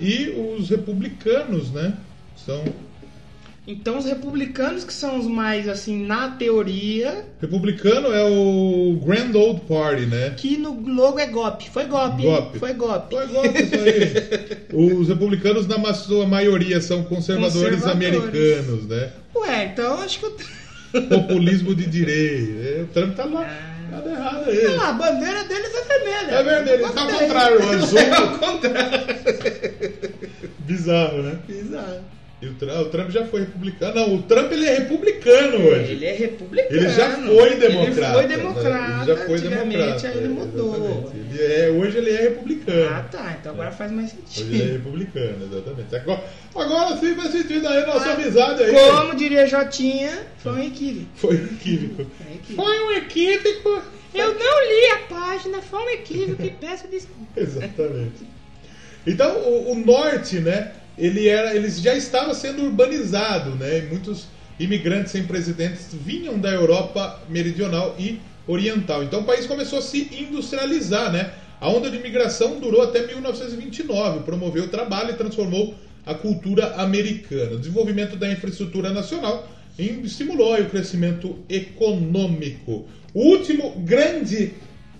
E 0.00 0.28
os 0.30 0.70
republicanos, 0.70 1.70
né? 1.70 1.94
São 2.36 2.64
Então 3.66 3.96
os 3.96 4.04
republicanos 4.04 4.84
que 4.84 4.92
são 4.92 5.18
os 5.18 5.26
mais, 5.26 5.66
assim, 5.68 6.04
na 6.04 6.28
teoria, 6.32 7.24
Republicano 7.40 8.12
é 8.12 8.22
o 8.22 9.00
Grand 9.02 9.34
Old 9.34 9.62
Party, 9.62 10.04
né? 10.04 10.34
que 10.36 10.58
no 10.58 10.78
logo 10.86 11.18
é 11.18 11.26
golpe. 11.26 11.70
Foi 11.70 11.86
golpe, 11.86 12.22
hein? 12.22 12.28
Golpe. 12.28 12.58
Foi 12.58 12.74
golpe. 12.74 13.16
Foi 13.16 13.26
golpe 13.26 13.62
isso 13.62 13.74
aí. 13.74 14.64
Os 15.00 15.08
republicanos, 15.08 15.66
na 15.66 15.94
sua 15.94 16.26
maioria, 16.26 16.78
são 16.80 17.04
conservadores, 17.04 17.80
Conservadores. 17.80 18.16
americanos, 18.26 18.86
né? 18.86 19.12
Ué, 19.34 19.64
então 19.72 19.98
acho 20.02 20.18
que 20.20 20.26
o... 20.26 20.36
Populismo 21.08 21.74
de 21.74 21.86
direita. 21.86 22.68
É, 22.68 22.82
O 22.82 22.86
Trump 22.88 23.16
tá 23.16 23.24
lá. 23.24 23.48
Nada 23.90 24.10
errado 24.10 24.50
aí. 24.50 24.76
Ah, 24.78 24.88
a 24.90 24.92
bandeira 24.92 25.44
deles 25.44 25.70
é 25.74 25.82
vermelha. 25.84 26.30
É 26.32 26.42
verdade, 26.42 26.70
ele 26.70 26.92
tá 26.92 27.02
ao 27.02 27.08
contrário, 27.08 27.58
o 27.60 27.70
azul. 27.70 27.98
É 28.04 28.10
ao 28.14 28.38
contrário. 28.38 29.16
Bizarro, 30.60 31.22
né? 31.22 31.38
Exato. 31.48 32.00
E 32.44 32.48
o 32.48 32.54
Trump, 32.54 32.76
o 32.76 32.84
Trump 32.90 33.10
já 33.10 33.26
foi 33.26 33.40
republicano. 33.40 33.94
Não, 33.94 34.14
o 34.16 34.22
Trump 34.22 34.52
ele 34.52 34.66
é 34.66 34.74
republicano 34.80 35.66
hoje. 35.66 35.92
Ele 35.92 36.04
é 36.04 36.12
republicano. 36.12 36.76
Ele 36.76 36.88
já 36.90 37.10
foi 37.16 37.56
democrata. 37.56 37.86
Ele 37.86 37.94
foi 37.94 38.22
né? 38.22 38.36
democrata. 38.36 38.92
Ele 38.92 39.06
já 39.06 39.16
foi 39.24 39.34
Antigamente, 39.36 39.78
democrata. 39.78 40.08
aí 40.08 40.16
ele 40.18 40.26
é, 40.26 40.28
mudou. 40.28 41.12
Ele 41.14 41.42
é, 41.42 41.70
hoje 41.70 41.96
ele 41.98 42.10
é 42.10 42.20
republicano. 42.20 42.88
Ah, 42.90 43.02
tá. 43.10 43.36
Então 43.40 43.52
agora 43.52 43.72
faz 43.72 43.90
mais 43.90 44.12
Hoje 44.12 44.22
sentido. 44.26 44.54
ele 44.54 44.62
é 44.62 44.72
republicano, 44.72 45.48
exatamente. 45.50 45.96
Agora, 45.96 46.24
agora 46.54 46.96
sim 46.98 47.14
faz 47.14 47.32
sentido 47.32 47.66
aí 47.66 47.82
a 47.82 47.86
nossa 47.86 48.10
Ah, 48.10 48.12
amizade 48.12 48.62
aí. 48.62 48.74
Como 48.74 49.14
diria 49.14 49.46
Jotinha, 49.46 50.26
foi 50.36 50.52
um 50.52 50.62
equívoco. 50.64 51.08
Foi 51.14 51.34
equívoco. 51.34 52.10
Foi 52.10 52.26
um 52.26 52.34
equívoco. 52.34 52.62
Foi 52.62 52.80
um 52.84 52.92
equívoco. 52.92 53.82
Eu 54.14 54.34
não 54.34 54.60
li 54.60 54.86
a 54.92 54.98
página, 55.08 55.62
foi 55.62 55.80
um 55.80 55.88
equívoco 55.88 56.42
e 56.42 56.50
peço 56.50 56.86
desculpa. 56.88 57.24
Exatamente. 57.40 58.28
Então, 59.06 59.38
o, 59.38 59.72
o 59.72 59.74
norte, 59.74 60.40
né, 60.40 60.72
ele 60.96 61.28
era, 61.28 61.54
ele 61.54 61.68
já 61.68 61.94
estava 61.94 62.34
sendo 62.34 62.62
urbanizado, 62.62 63.50
né? 63.50 63.78
E 63.78 63.82
muitos 63.82 64.26
imigrantes 64.58 65.12
sem 65.12 65.24
presidentes 65.24 65.88
vinham 65.92 66.38
da 66.38 66.50
Europa 66.50 67.20
meridional 67.28 67.96
e 67.98 68.20
oriental. 68.46 69.02
Então 69.02 69.20
o 69.20 69.24
país 69.24 69.46
começou 69.46 69.78
a 69.78 69.82
se 69.82 70.08
industrializar, 70.12 71.10
né? 71.10 71.32
A 71.60 71.68
onda 71.68 71.90
de 71.90 71.96
imigração 71.96 72.60
durou 72.60 72.82
até 72.82 73.06
1929, 73.06 74.20
promoveu 74.20 74.64
o 74.64 74.68
trabalho 74.68 75.10
e 75.10 75.14
transformou 75.14 75.74
a 76.04 76.14
cultura 76.14 76.74
americana. 76.74 77.52
O 77.52 77.58
desenvolvimento 77.58 78.16
da 78.16 78.30
infraestrutura 78.30 78.92
nacional 78.92 79.48
estimulou 79.78 80.54
o 80.60 80.66
crescimento 80.66 81.38
econômico. 81.48 82.86
O 83.12 83.20
último 83.20 83.70
grande 83.78 84.52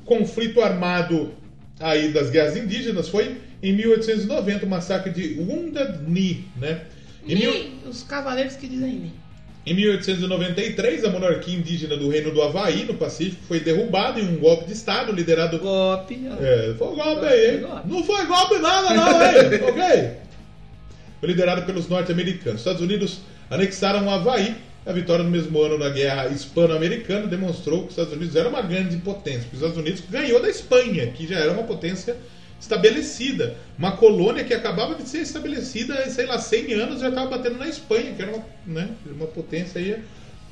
conflito 0.05 0.61
armado 0.61 1.32
aí 1.78 2.12
das 2.12 2.30
guerras 2.30 2.57
indígenas 2.57 3.09
foi 3.09 3.36
em 3.65 3.73
1890, 3.73 4.67
o 4.67 4.69
massacre 4.69 5.11
de 5.11 5.41
Wounded 5.41 6.01
Knee, 6.07 6.45
né? 6.57 6.83
Em 7.27 7.35
mil... 7.35 7.53
Os 7.89 8.03
cavaleiros 8.03 8.57
que 8.57 8.69
dizem 8.69 8.93
Ni. 8.93 9.12
Em 9.67 9.73
1893, 9.73 11.07
a 11.07 11.11
monarquia 11.11 11.57
indígena 11.57 11.97
do 11.97 12.11
Reino 12.11 12.31
do 12.31 12.43
Havaí, 12.43 12.85
no 12.85 12.93
Pacífico, 12.93 13.43
foi 13.49 13.61
derrubada 13.61 14.21
em 14.21 14.29
um 14.29 14.37
golpe 14.37 14.67
de 14.67 14.75
Estado 14.75 15.11
liderado. 15.11 15.59
Golpe. 15.59 16.21
É, 16.39 16.75
foi 16.77 16.95
golpe 16.95 17.25
aí, 17.25 17.55
hein? 17.55 17.61
Golpe. 17.62 17.89
Não 17.89 18.05
foi 18.05 18.27
golpe 18.27 18.59
nada, 18.59 18.95
não, 18.95 19.09
hein? 19.25 19.61
ok? 19.67 20.11
Foi 21.21 21.29
liderado 21.31 21.62
pelos 21.62 21.89
norte-americanos. 21.89 22.57
Os 22.57 22.61
Estados 22.61 22.83
Unidos 22.83 23.21
anexaram 23.49 24.07
o 24.07 24.11
Havaí. 24.11 24.55
A 24.85 24.93
vitória 24.93 25.25
no 25.25 25.31
mesmo 25.31 25.59
ano 25.62 25.79
na 25.79 25.89
Guerra 25.89 26.29
Hispano-Americana 26.29 27.27
demonstrou 27.27 27.85
que 27.85 27.87
os 27.87 27.93
Estados 27.93 28.12
Unidos 28.12 28.37
era 28.37 28.51
uma 28.51 28.61
grande 28.61 28.99
potência. 28.99 29.49
Os 29.51 29.55
Estados 29.55 29.79
Unidos 29.79 30.03
ganhou 30.11 30.43
da 30.43 30.51
Espanha, 30.51 31.07
que 31.07 31.27
já 31.27 31.39
era 31.39 31.51
uma 31.51 31.62
potência 31.62 32.19
estabelecida. 32.65 33.57
Uma 33.79 33.93
colônia 33.93 34.45
que 34.45 34.55
acabava 34.55 34.95
de 34.95 35.09
ser 35.09 35.19
estabelecida, 35.19 36.09
sei 36.11 36.27
lá, 36.27 36.39
100 36.39 36.73
anos, 36.75 37.01
já 37.01 37.09
estava 37.09 37.31
batendo 37.31 37.59
na 37.59 37.69
Espanha, 37.69 38.12
que 38.15 38.23
era 38.23 38.33
uma, 38.35 38.45
né, 38.67 38.89
uma 39.07 39.27
potência 39.27 39.81
aí 39.81 40.03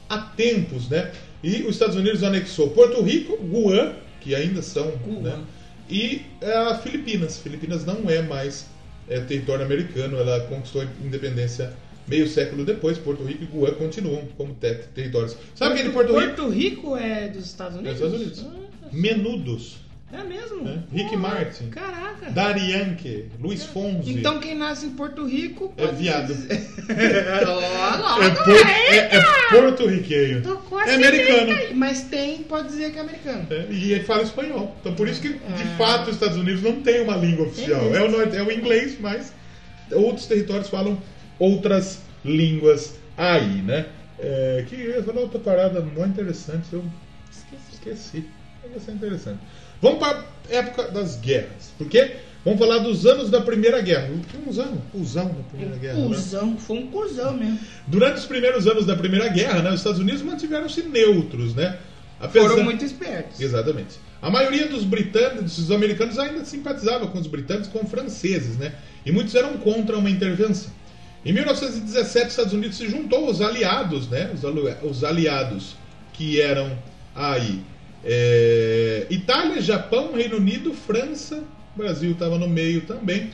há 0.09 0.19
tempos, 0.19 0.89
né? 0.89 1.11
E 1.43 1.63
os 1.63 1.71
Estados 1.71 1.97
Unidos 1.97 2.23
anexou 2.23 2.71
Porto 2.71 3.03
Rico, 3.03 3.37
Guam, 3.37 3.95
que 4.21 4.35
ainda 4.35 4.63
são, 4.63 4.93
né? 5.07 5.43
E 5.91 6.23
a 6.43 6.77
Filipinas. 6.77 7.39
Filipinas 7.39 7.85
não 7.85 8.09
é 8.09 8.23
mais 8.23 8.67
é, 9.09 9.21
território 9.21 9.65
americano, 9.65 10.17
ela 10.19 10.41
conquistou 10.47 10.83
a 10.83 10.87
independência 11.05 11.73
meio 12.07 12.29
século 12.29 12.65
depois. 12.65 12.99
Porto 12.99 13.25
Rico 13.25 13.43
e 13.43 13.47
Guam 13.47 13.73
continuam 13.75 14.29
como 14.37 14.55
ter 14.55 14.87
territórios. 14.95 15.37
Sabe 15.55 15.77
quem 15.77 15.85
de 15.85 15.91
Porto, 15.91 16.13
Porto 16.13 16.21
Rico? 16.21 16.37
Porto 16.37 16.53
Rico 16.53 16.97
é 16.97 17.29
dos 17.29 17.47
Estados 17.47 17.79
Unidos? 17.79 18.01
É 18.01 18.05
dos 18.05 18.21
Estados 18.21 18.45
Unidos. 18.45 18.69
Ah, 18.83 18.89
Menudos. 18.93 19.83
É 20.13 20.23
mesmo? 20.23 20.69
É. 20.69 20.79
Rick 20.93 21.17
Martin. 21.17 21.71
Caraca. 21.71 22.31
Darianke. 22.31 23.31
Luiz 23.41 23.65
Fonzi. 23.65 24.13
Então 24.13 24.39
quem 24.39 24.55
nasce 24.55 24.85
em 24.85 24.91
Porto 24.91 25.27
Rico. 25.27 25.73
É 25.79 25.87
viado. 25.87 26.35
é, 26.53 28.31
por, 28.45 28.57
é, 28.57 29.17
é 29.17 29.23
porto-riquenho. 29.51 30.43
É 30.87 30.95
americano. 30.95 31.77
Mas 31.77 32.03
tem, 32.03 32.43
pode 32.43 32.69
dizer 32.69 32.93
que 32.93 32.99
é 32.99 33.01
americano. 33.01 33.47
É, 33.51 33.67
e 33.71 33.93
ele 33.93 34.05
fala 34.05 34.23
espanhol. 34.23 34.77
Então 34.81 34.95
por 34.95 35.09
isso 35.09 35.23
que, 35.23 35.31
de 35.31 35.39
ah. 35.39 35.77
fato, 35.79 36.09
os 36.09 36.15
Estados 36.15 36.37
Unidos 36.37 36.63
não 36.63 36.83
tem 36.83 37.03
uma 37.03 37.17
língua 37.17 37.47
oficial. 37.47 37.95
É, 37.95 38.03
o, 38.03 38.11
norte, 38.11 38.37
é 38.37 38.43
o 38.43 38.53
inglês, 38.53 38.99
mas 39.01 39.33
outros 39.91 40.27
territórios 40.27 40.69
falam 40.69 41.01
outras 41.39 42.01
línguas 42.23 42.99
aí, 43.17 43.63
né? 43.63 43.87
É, 44.19 44.65
que 44.69 44.77
eu 44.77 45.03
falei 45.03 45.23
outra 45.23 45.41
parada 45.41 45.81
muito 45.81 46.07
interessante, 46.07 46.67
eu 46.73 46.85
esqueci. 47.31 47.73
esqueci. 47.73 48.25
Vai 48.71 48.79
ser 48.79 48.93
interessante. 48.93 49.41
Vamos 49.83 49.99
para 49.99 50.18
a 50.18 50.55
época 50.55 50.85
das 50.85 51.16
guerras. 51.16 51.72
Porque 51.76 52.12
vamos 52.45 52.61
falar 52.61 52.78
dos 52.78 53.05
anos 53.05 53.28
da 53.28 53.41
Primeira 53.41 53.80
Guerra. 53.80 54.09
Uns 54.47 54.59
anos, 54.59 54.78
cuzão 54.93 55.26
da 55.26 55.43
Primeira 55.51 55.76
Guerra. 55.76 56.07
Cusão, 56.07 56.47
né? 56.53 56.57
foi 56.61 56.78
um 56.78 56.87
cuzão 56.87 57.37
mesmo. 57.37 57.59
Durante 57.89 58.18
os 58.18 58.26
primeiros 58.26 58.68
anos 58.68 58.87
da 58.87 58.95
Primeira 58.95 59.28
Guerra, 59.28 59.61
né, 59.61 59.70
os 59.70 59.80
Estados 59.80 59.99
Unidos 59.99 60.22
mantiveram-se 60.22 60.85
neutros, 60.85 61.57
né? 61.57 61.78
Apesar... 62.20 62.51
Foram 62.51 62.62
muito 62.62 62.85
espertos. 62.85 63.41
Exatamente. 63.41 63.99
A 64.22 64.30
maioria 64.30 64.68
dos 64.68 64.85
britânicos, 64.85 65.57
dos 65.57 65.72
americanos 65.72 66.16
ainda 66.16 66.45
simpatizava 66.45 67.09
com 67.09 67.18
os 67.18 67.26
britânicos, 67.26 67.68
com 67.68 67.83
os 67.83 67.91
franceses, 67.91 68.57
né? 68.57 68.72
E 69.05 69.11
muitos 69.11 69.35
eram 69.35 69.55
contra 69.59 69.99
uma 69.99 70.09
intervenção. 70.09 70.70
Em 71.24 71.33
1917, 71.33 72.26
os 72.26 72.33
Estados 72.33 72.53
Unidos 72.53 72.76
se 72.76 72.89
juntou 72.89 73.26
aos 73.26 73.41
aliados, 73.41 74.09
né? 74.09 74.30
Os 74.83 75.03
aliados 75.03 75.76
que 76.12 76.41
eram 76.41 76.78
aí 77.16 77.61
é, 78.05 79.07
Itália, 79.11 79.61
Japão, 79.61 80.12
Reino 80.14 80.36
Unido, 80.36 80.72
França, 80.74 81.42
Brasil 81.76 82.12
estava 82.12 82.38
no 82.38 82.48
meio 82.48 82.82
também. 82.82 83.30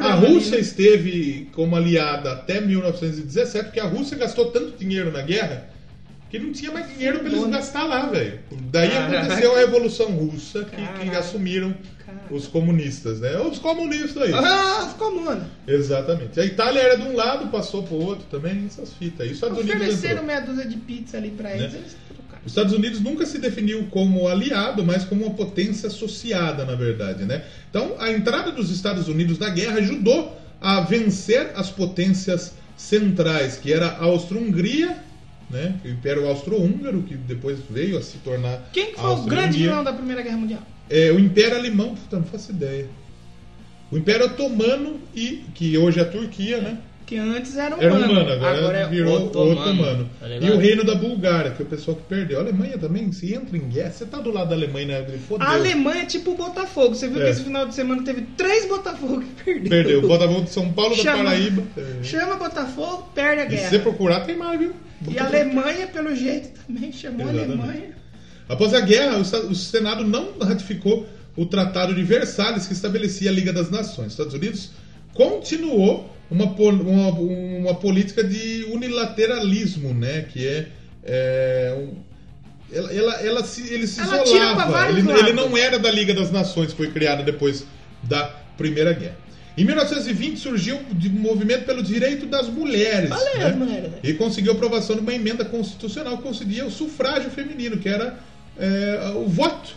A 0.00 0.14
Rússia 0.14 0.32
ali, 0.34 0.50
né? 0.50 0.58
esteve 0.58 1.48
como 1.52 1.76
aliada 1.76 2.32
até 2.32 2.60
1917, 2.60 3.66
porque 3.66 3.80
a 3.80 3.84
Rússia 3.84 4.16
gastou 4.16 4.50
tanto 4.50 4.76
dinheiro 4.78 5.12
na 5.12 5.22
guerra 5.22 5.74
que 6.30 6.38
não 6.38 6.52
tinha 6.52 6.72
mais 6.72 6.88
dinheiro 6.88 7.20
para 7.20 7.28
eles 7.28 7.46
gastar 7.46 7.84
lá, 7.84 8.06
velho. 8.06 8.40
Daí 8.72 8.90
Caraca. 8.90 9.18
aconteceu 9.18 9.54
a 9.54 9.58
Revolução 9.60 10.10
Russa, 10.10 10.64
que, 10.64 11.08
que 11.08 11.16
assumiram 11.16 11.72
Caraca. 12.04 12.34
os 12.34 12.48
comunistas, 12.48 13.20
né? 13.20 13.38
Os 13.38 13.60
comunistas 13.60 14.20
aí. 14.20 14.32
Ah, 14.32 14.84
os 14.88 14.94
comunistas. 14.94 15.46
Exatamente. 15.64 16.40
A 16.40 16.44
Itália 16.44 16.80
era 16.80 16.96
de 16.96 17.02
um 17.02 17.14
lado, 17.14 17.52
passou 17.52 17.84
para 17.84 17.94
o 17.94 18.04
outro 18.04 18.26
também, 18.28 18.66
essas 18.66 18.92
fitas 18.94 19.20
aí. 19.20 19.32
Estados 19.32 19.58
Ofereceram 19.58 20.24
meia 20.24 20.40
dúzia 20.40 20.66
de 20.66 20.76
pizza 20.76 21.18
ali 21.18 21.30
para 21.30 21.52
eles, 21.56 21.72
né? 21.72 21.84
Os 22.44 22.52
Estados 22.52 22.72
Unidos 22.72 23.00
nunca 23.00 23.24
se 23.24 23.38
definiu 23.38 23.86
como 23.90 24.28
aliado, 24.28 24.84
mas 24.84 25.04
como 25.04 25.24
uma 25.24 25.34
potência 25.34 25.86
associada, 25.86 26.64
na 26.64 26.74
verdade. 26.74 27.24
Né? 27.24 27.42
Então, 27.70 27.94
a 27.98 28.12
entrada 28.12 28.52
dos 28.52 28.70
Estados 28.70 29.08
Unidos 29.08 29.38
na 29.38 29.48
guerra 29.48 29.78
ajudou 29.78 30.38
a 30.60 30.80
vencer 30.80 31.52
as 31.56 31.70
potências 31.70 32.54
centrais, 32.76 33.56
que 33.56 33.72
era 33.72 33.86
a 33.86 34.04
Austro-Hungria, 34.04 34.98
né? 35.50 35.74
o 35.84 35.88
Império 35.88 36.26
Austro-Húngaro, 36.28 37.02
que 37.02 37.14
depois 37.14 37.58
veio 37.70 37.96
a 37.96 38.02
se 38.02 38.18
tornar. 38.18 38.68
Quem 38.72 38.94
foi 38.94 39.10
o 39.10 39.22
grande 39.22 39.58
vilão 39.58 39.82
da 39.82 39.92
Primeira 39.92 40.20
Guerra 40.20 40.36
Mundial? 40.36 40.62
É, 40.90 41.10
o 41.10 41.18
Império 41.18 41.56
Alemão, 41.56 41.94
puta, 41.94 42.16
não 42.16 42.24
faço 42.24 42.50
ideia. 42.50 42.88
O 43.90 43.96
Império 43.96 44.26
Otomano, 44.26 45.00
e, 45.14 45.44
que 45.54 45.78
hoje 45.78 45.98
é 45.98 46.02
a 46.02 46.06
Turquia, 46.06 46.60
né? 46.60 46.78
Que 47.06 47.18
antes 47.18 47.56
era 47.56 47.74
humano. 47.74 47.82
Era 47.82 47.94
humano, 47.94 48.32
agora, 48.32 48.58
agora 48.58 48.78
é 48.78 48.88
virou 48.88 49.26
otomano. 49.26 49.60
otomano. 49.60 50.10
Tá 50.18 50.26
e 50.28 50.50
o 50.50 50.56
reino 50.56 50.84
da 50.84 50.94
Bulgária, 50.94 51.50
que 51.50 51.62
é 51.62 51.64
o 51.64 51.68
pessoal 51.68 51.96
que 51.96 52.02
perdeu. 52.04 52.38
A 52.38 52.40
Alemanha 52.40 52.78
também, 52.78 53.12
se 53.12 53.34
entra 53.34 53.56
em 53.56 53.68
guerra, 53.68 53.90
você 53.90 54.06
tá 54.06 54.18
do 54.20 54.32
lado 54.32 54.48
da 54.48 54.54
Alemanha, 54.54 55.00
né? 55.00 55.18
Fodeu. 55.28 55.46
A 55.46 55.52
Alemanha 55.52 56.02
é 56.02 56.06
tipo 56.06 56.30
o 56.30 56.34
Botafogo. 56.34 56.94
Você 56.94 57.08
viu 57.08 57.20
é. 57.20 57.24
que 57.24 57.30
esse 57.30 57.44
final 57.44 57.66
de 57.66 57.74
semana 57.74 58.02
teve 58.02 58.22
três 58.36 58.66
Botafogo 58.66 59.20
que 59.20 59.44
perdeu. 59.44 59.70
Perdeu. 59.70 60.00
Botafogo 60.02 60.42
de 60.42 60.50
São 60.50 60.72
Paulo 60.72 60.94
chama, 60.94 61.18
da 61.18 61.24
Paraíba. 61.24 61.62
É. 61.76 62.02
Chama 62.02 62.36
Botafogo, 62.36 63.10
perde 63.14 63.42
a 63.42 63.44
guerra. 63.44 63.62
E 63.62 63.64
se 63.64 63.70
você 63.70 63.78
procurar, 63.80 64.20
tem 64.20 64.36
mais, 64.36 64.58
viu? 64.58 64.72
E 65.06 65.18
a 65.18 65.26
Alemanha, 65.26 65.86
pelo 65.88 66.14
jeito, 66.16 66.58
também 66.66 66.90
chamou 66.90 67.28
Exatamente. 67.28 67.50
a 67.50 67.64
Alemanha. 67.64 67.94
Após 68.48 68.72
a 68.72 68.80
guerra, 68.80 69.18
o 69.18 69.54
Senado 69.54 70.04
não 70.04 70.38
ratificou 70.38 71.06
o 71.36 71.44
Tratado 71.44 71.94
de 71.94 72.02
Versalhes 72.02 72.66
que 72.66 72.72
estabelecia 72.72 73.30
a 73.30 73.32
Liga 73.32 73.52
das 73.52 73.70
Nações. 73.70 74.08
Os 74.08 74.12
Estados 74.12 74.34
Unidos 74.34 74.70
continuou 75.12 76.10
uma, 76.34 76.46
uma, 76.46 77.10
uma 77.10 77.74
política 77.76 78.24
de 78.24 78.64
unilateralismo, 78.70 79.94
né? 79.94 80.26
Que 80.32 80.46
é, 80.46 80.66
é 81.04 81.76
um, 81.78 81.94
ela, 82.72 82.92
ela, 82.92 83.14
ela, 83.20 83.44
se, 83.44 83.72
ele 83.72 83.86
se 83.86 84.00
ela 84.00 84.22
isolava. 84.24 84.88
Ele, 84.88 85.10
ele, 85.10 85.32
não 85.32 85.56
era 85.56 85.78
da 85.78 85.90
Liga 85.90 86.12
das 86.12 86.30
Nações, 86.30 86.72
que 86.72 86.76
foi 86.76 86.90
criada 86.90 87.22
depois 87.22 87.64
da 88.02 88.24
Primeira 88.56 88.92
Guerra. 88.92 89.24
Em 89.56 89.64
1920 89.64 90.36
surgiu 90.36 90.76
um 90.76 91.08
movimento 91.10 91.64
pelo 91.64 91.80
direito 91.80 92.26
das 92.26 92.48
mulheres. 92.48 93.10
Valeu, 93.10 93.38
né? 93.38 93.52
mulheres. 93.52 93.90
E 94.02 94.12
conseguiu 94.14 94.52
aprovação 94.52 94.96
de 94.96 95.02
uma 95.02 95.14
emenda 95.14 95.44
constitucional 95.44 96.16
que 96.16 96.24
concedia 96.24 96.66
o 96.66 96.70
sufrágio 96.70 97.30
feminino, 97.30 97.78
que 97.78 97.88
era 97.88 98.18
é, 98.58 99.12
o 99.14 99.28
voto. 99.28 99.76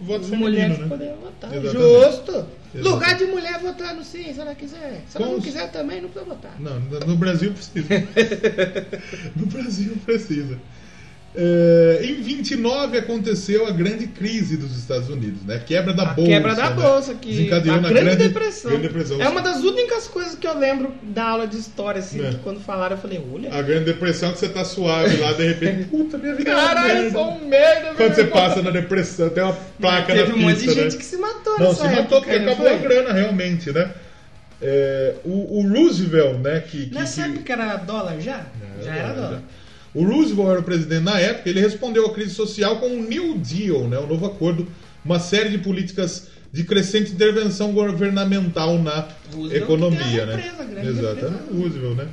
O 0.00 0.04
voto 0.04 0.22
As 0.22 0.30
feminino, 0.30 0.50
mulheres 0.50 0.78
né? 0.78 1.14
votar. 1.22 1.54
Exatamente. 1.54 1.72
Justo. 1.72 2.46
Exatamente. 2.74 2.88
Lugar 2.88 3.16
de 3.16 3.24
mulher 3.26 3.58
votando 3.60 4.04
sim, 4.04 4.32
se 4.32 4.40
ela 4.40 4.54
quiser. 4.54 5.02
Se 5.08 5.16
ela 5.16 5.32
não 5.32 5.40
quiser 5.40 5.70
também, 5.70 6.02
não 6.02 6.08
precisa 6.10 6.34
votar. 6.34 6.60
Não, 6.60 6.78
no 6.80 7.16
Brasil 7.16 7.52
precisa. 7.52 7.88
no 9.34 9.46
Brasil 9.46 9.96
precisa. 10.04 10.58
É, 11.34 12.00
em 12.02 12.22
29 12.22 12.98
aconteceu 12.98 13.66
a 13.66 13.70
grande 13.70 14.06
crise 14.06 14.56
dos 14.56 14.76
Estados 14.76 15.10
Unidos, 15.10 15.42
né? 15.44 15.62
Quebra 15.64 15.92
da 15.92 16.04
a 16.04 16.14
bolsa. 16.14 16.30
Quebra 16.30 16.54
da 16.54 16.70
né? 16.70 16.76
bolsa, 16.76 17.14
que 17.14 17.28
desencadeou 17.28 17.76
a 17.76 17.80
na 17.80 17.88
grande, 17.90 18.04
grande, 18.04 18.28
depressão. 18.28 18.70
grande, 18.70 18.88
depressão. 18.88 19.22
É 19.22 19.28
uma 19.28 19.42
das 19.42 19.62
únicas 19.62 20.08
coisas 20.08 20.34
que 20.36 20.46
eu 20.46 20.58
lembro 20.58 20.92
da 21.02 21.24
aula 21.24 21.46
de 21.46 21.58
história, 21.58 21.98
assim, 22.00 22.24
é. 22.24 22.34
quando 22.42 22.60
falaram 22.60 22.96
eu 22.96 23.02
falei, 23.02 23.22
olha. 23.32 23.54
A 23.54 23.60
grande 23.60 23.84
depressão 23.84 24.32
que 24.32 24.38
você 24.38 24.48
tá 24.48 24.64
suave 24.64 25.16
lá, 25.18 25.32
de 25.34 25.46
repente, 25.46 25.84
puta, 25.90 26.16
minha 26.16 26.34
vida 26.34 26.50
Caralho, 26.50 26.90
é 26.90 27.08
uma 27.10 27.10
merda. 27.10 27.20
um 27.20 27.48
merda. 27.48 27.94
Quando 27.94 28.14
você 28.14 28.24
passa 28.24 28.62
na 28.62 28.70
depressão, 28.70 29.28
tem 29.28 29.42
uma 29.44 29.56
placa 29.78 30.06
Mas 30.08 30.16
na 30.16 30.26
teve 30.26 30.32
um 30.32 30.42
monte 30.42 30.60
de 30.60 30.74
gente 30.74 30.92
né? 30.94 30.98
que 30.98 31.04
se 31.04 31.16
matou 31.18 31.58
Não, 31.58 31.74
se 31.74 31.84
matou 31.84 31.98
época, 31.98 32.20
porque 32.20 32.36
acabou 32.36 32.66
foi? 32.66 32.74
a 32.74 32.78
grana, 32.78 33.12
realmente, 33.12 33.70
né? 33.70 33.92
É, 34.60 35.14
o, 35.24 35.60
o, 35.60 35.68
Roosevelt, 35.68 36.38
né? 36.40 36.60
Que, 36.60 36.86
que, 36.86 36.94
Nessa 36.94 37.22
que... 37.22 37.30
época 37.30 37.52
era 37.52 37.76
dólar 37.76 38.18
já? 38.18 38.46
É, 38.80 38.82
já 38.82 38.96
era 38.96 39.12
dólar. 39.12 39.42
O 39.98 40.04
Roosevelt 40.04 40.48
era 40.50 40.60
o 40.60 40.62
presidente 40.62 41.02
na 41.02 41.18
época, 41.18 41.48
ele 41.48 41.58
respondeu 41.60 42.06
à 42.06 42.14
crise 42.14 42.32
social 42.32 42.76
com 42.78 42.86
o 42.86 43.02
New 43.02 43.36
Deal, 43.38 43.88
né, 43.88 43.98
o 43.98 44.06
novo 44.06 44.26
acordo, 44.26 44.64
uma 45.04 45.18
série 45.18 45.48
de 45.48 45.58
políticas 45.58 46.28
de 46.52 46.62
crescente 46.62 47.10
intervenção 47.10 47.72
governamental 47.72 48.78
na 48.78 49.08
Roosevelt 49.34 49.60
economia, 49.64 50.24
né? 50.24 50.36
represa, 50.36 50.62
a 50.62 50.66
grande 50.66 50.88
Exatamente, 50.88 51.42
represa. 51.42 51.62
Roosevelt, 51.62 51.96
né? 51.96 52.08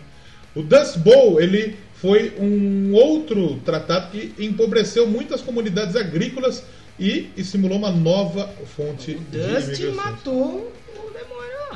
O 0.55 0.63
Dust 0.63 0.97
Bowl, 0.97 1.39
ele 1.39 1.75
foi 1.93 2.33
um 2.39 2.91
outro 2.93 3.57
tratado 3.63 4.09
que 4.11 4.33
empobreceu 4.43 5.05
muitas 5.07 5.41
comunidades 5.41 5.95
agrícolas 5.95 6.63
e 6.99 7.27
estimulou 7.37 7.77
uma 7.77 7.91
nova 7.91 8.49
fonte 8.75 9.11
O 9.11 9.19
de 9.31 9.37
Dustin 9.37 9.83
imigração. 9.83 9.93
matou. 9.93 10.73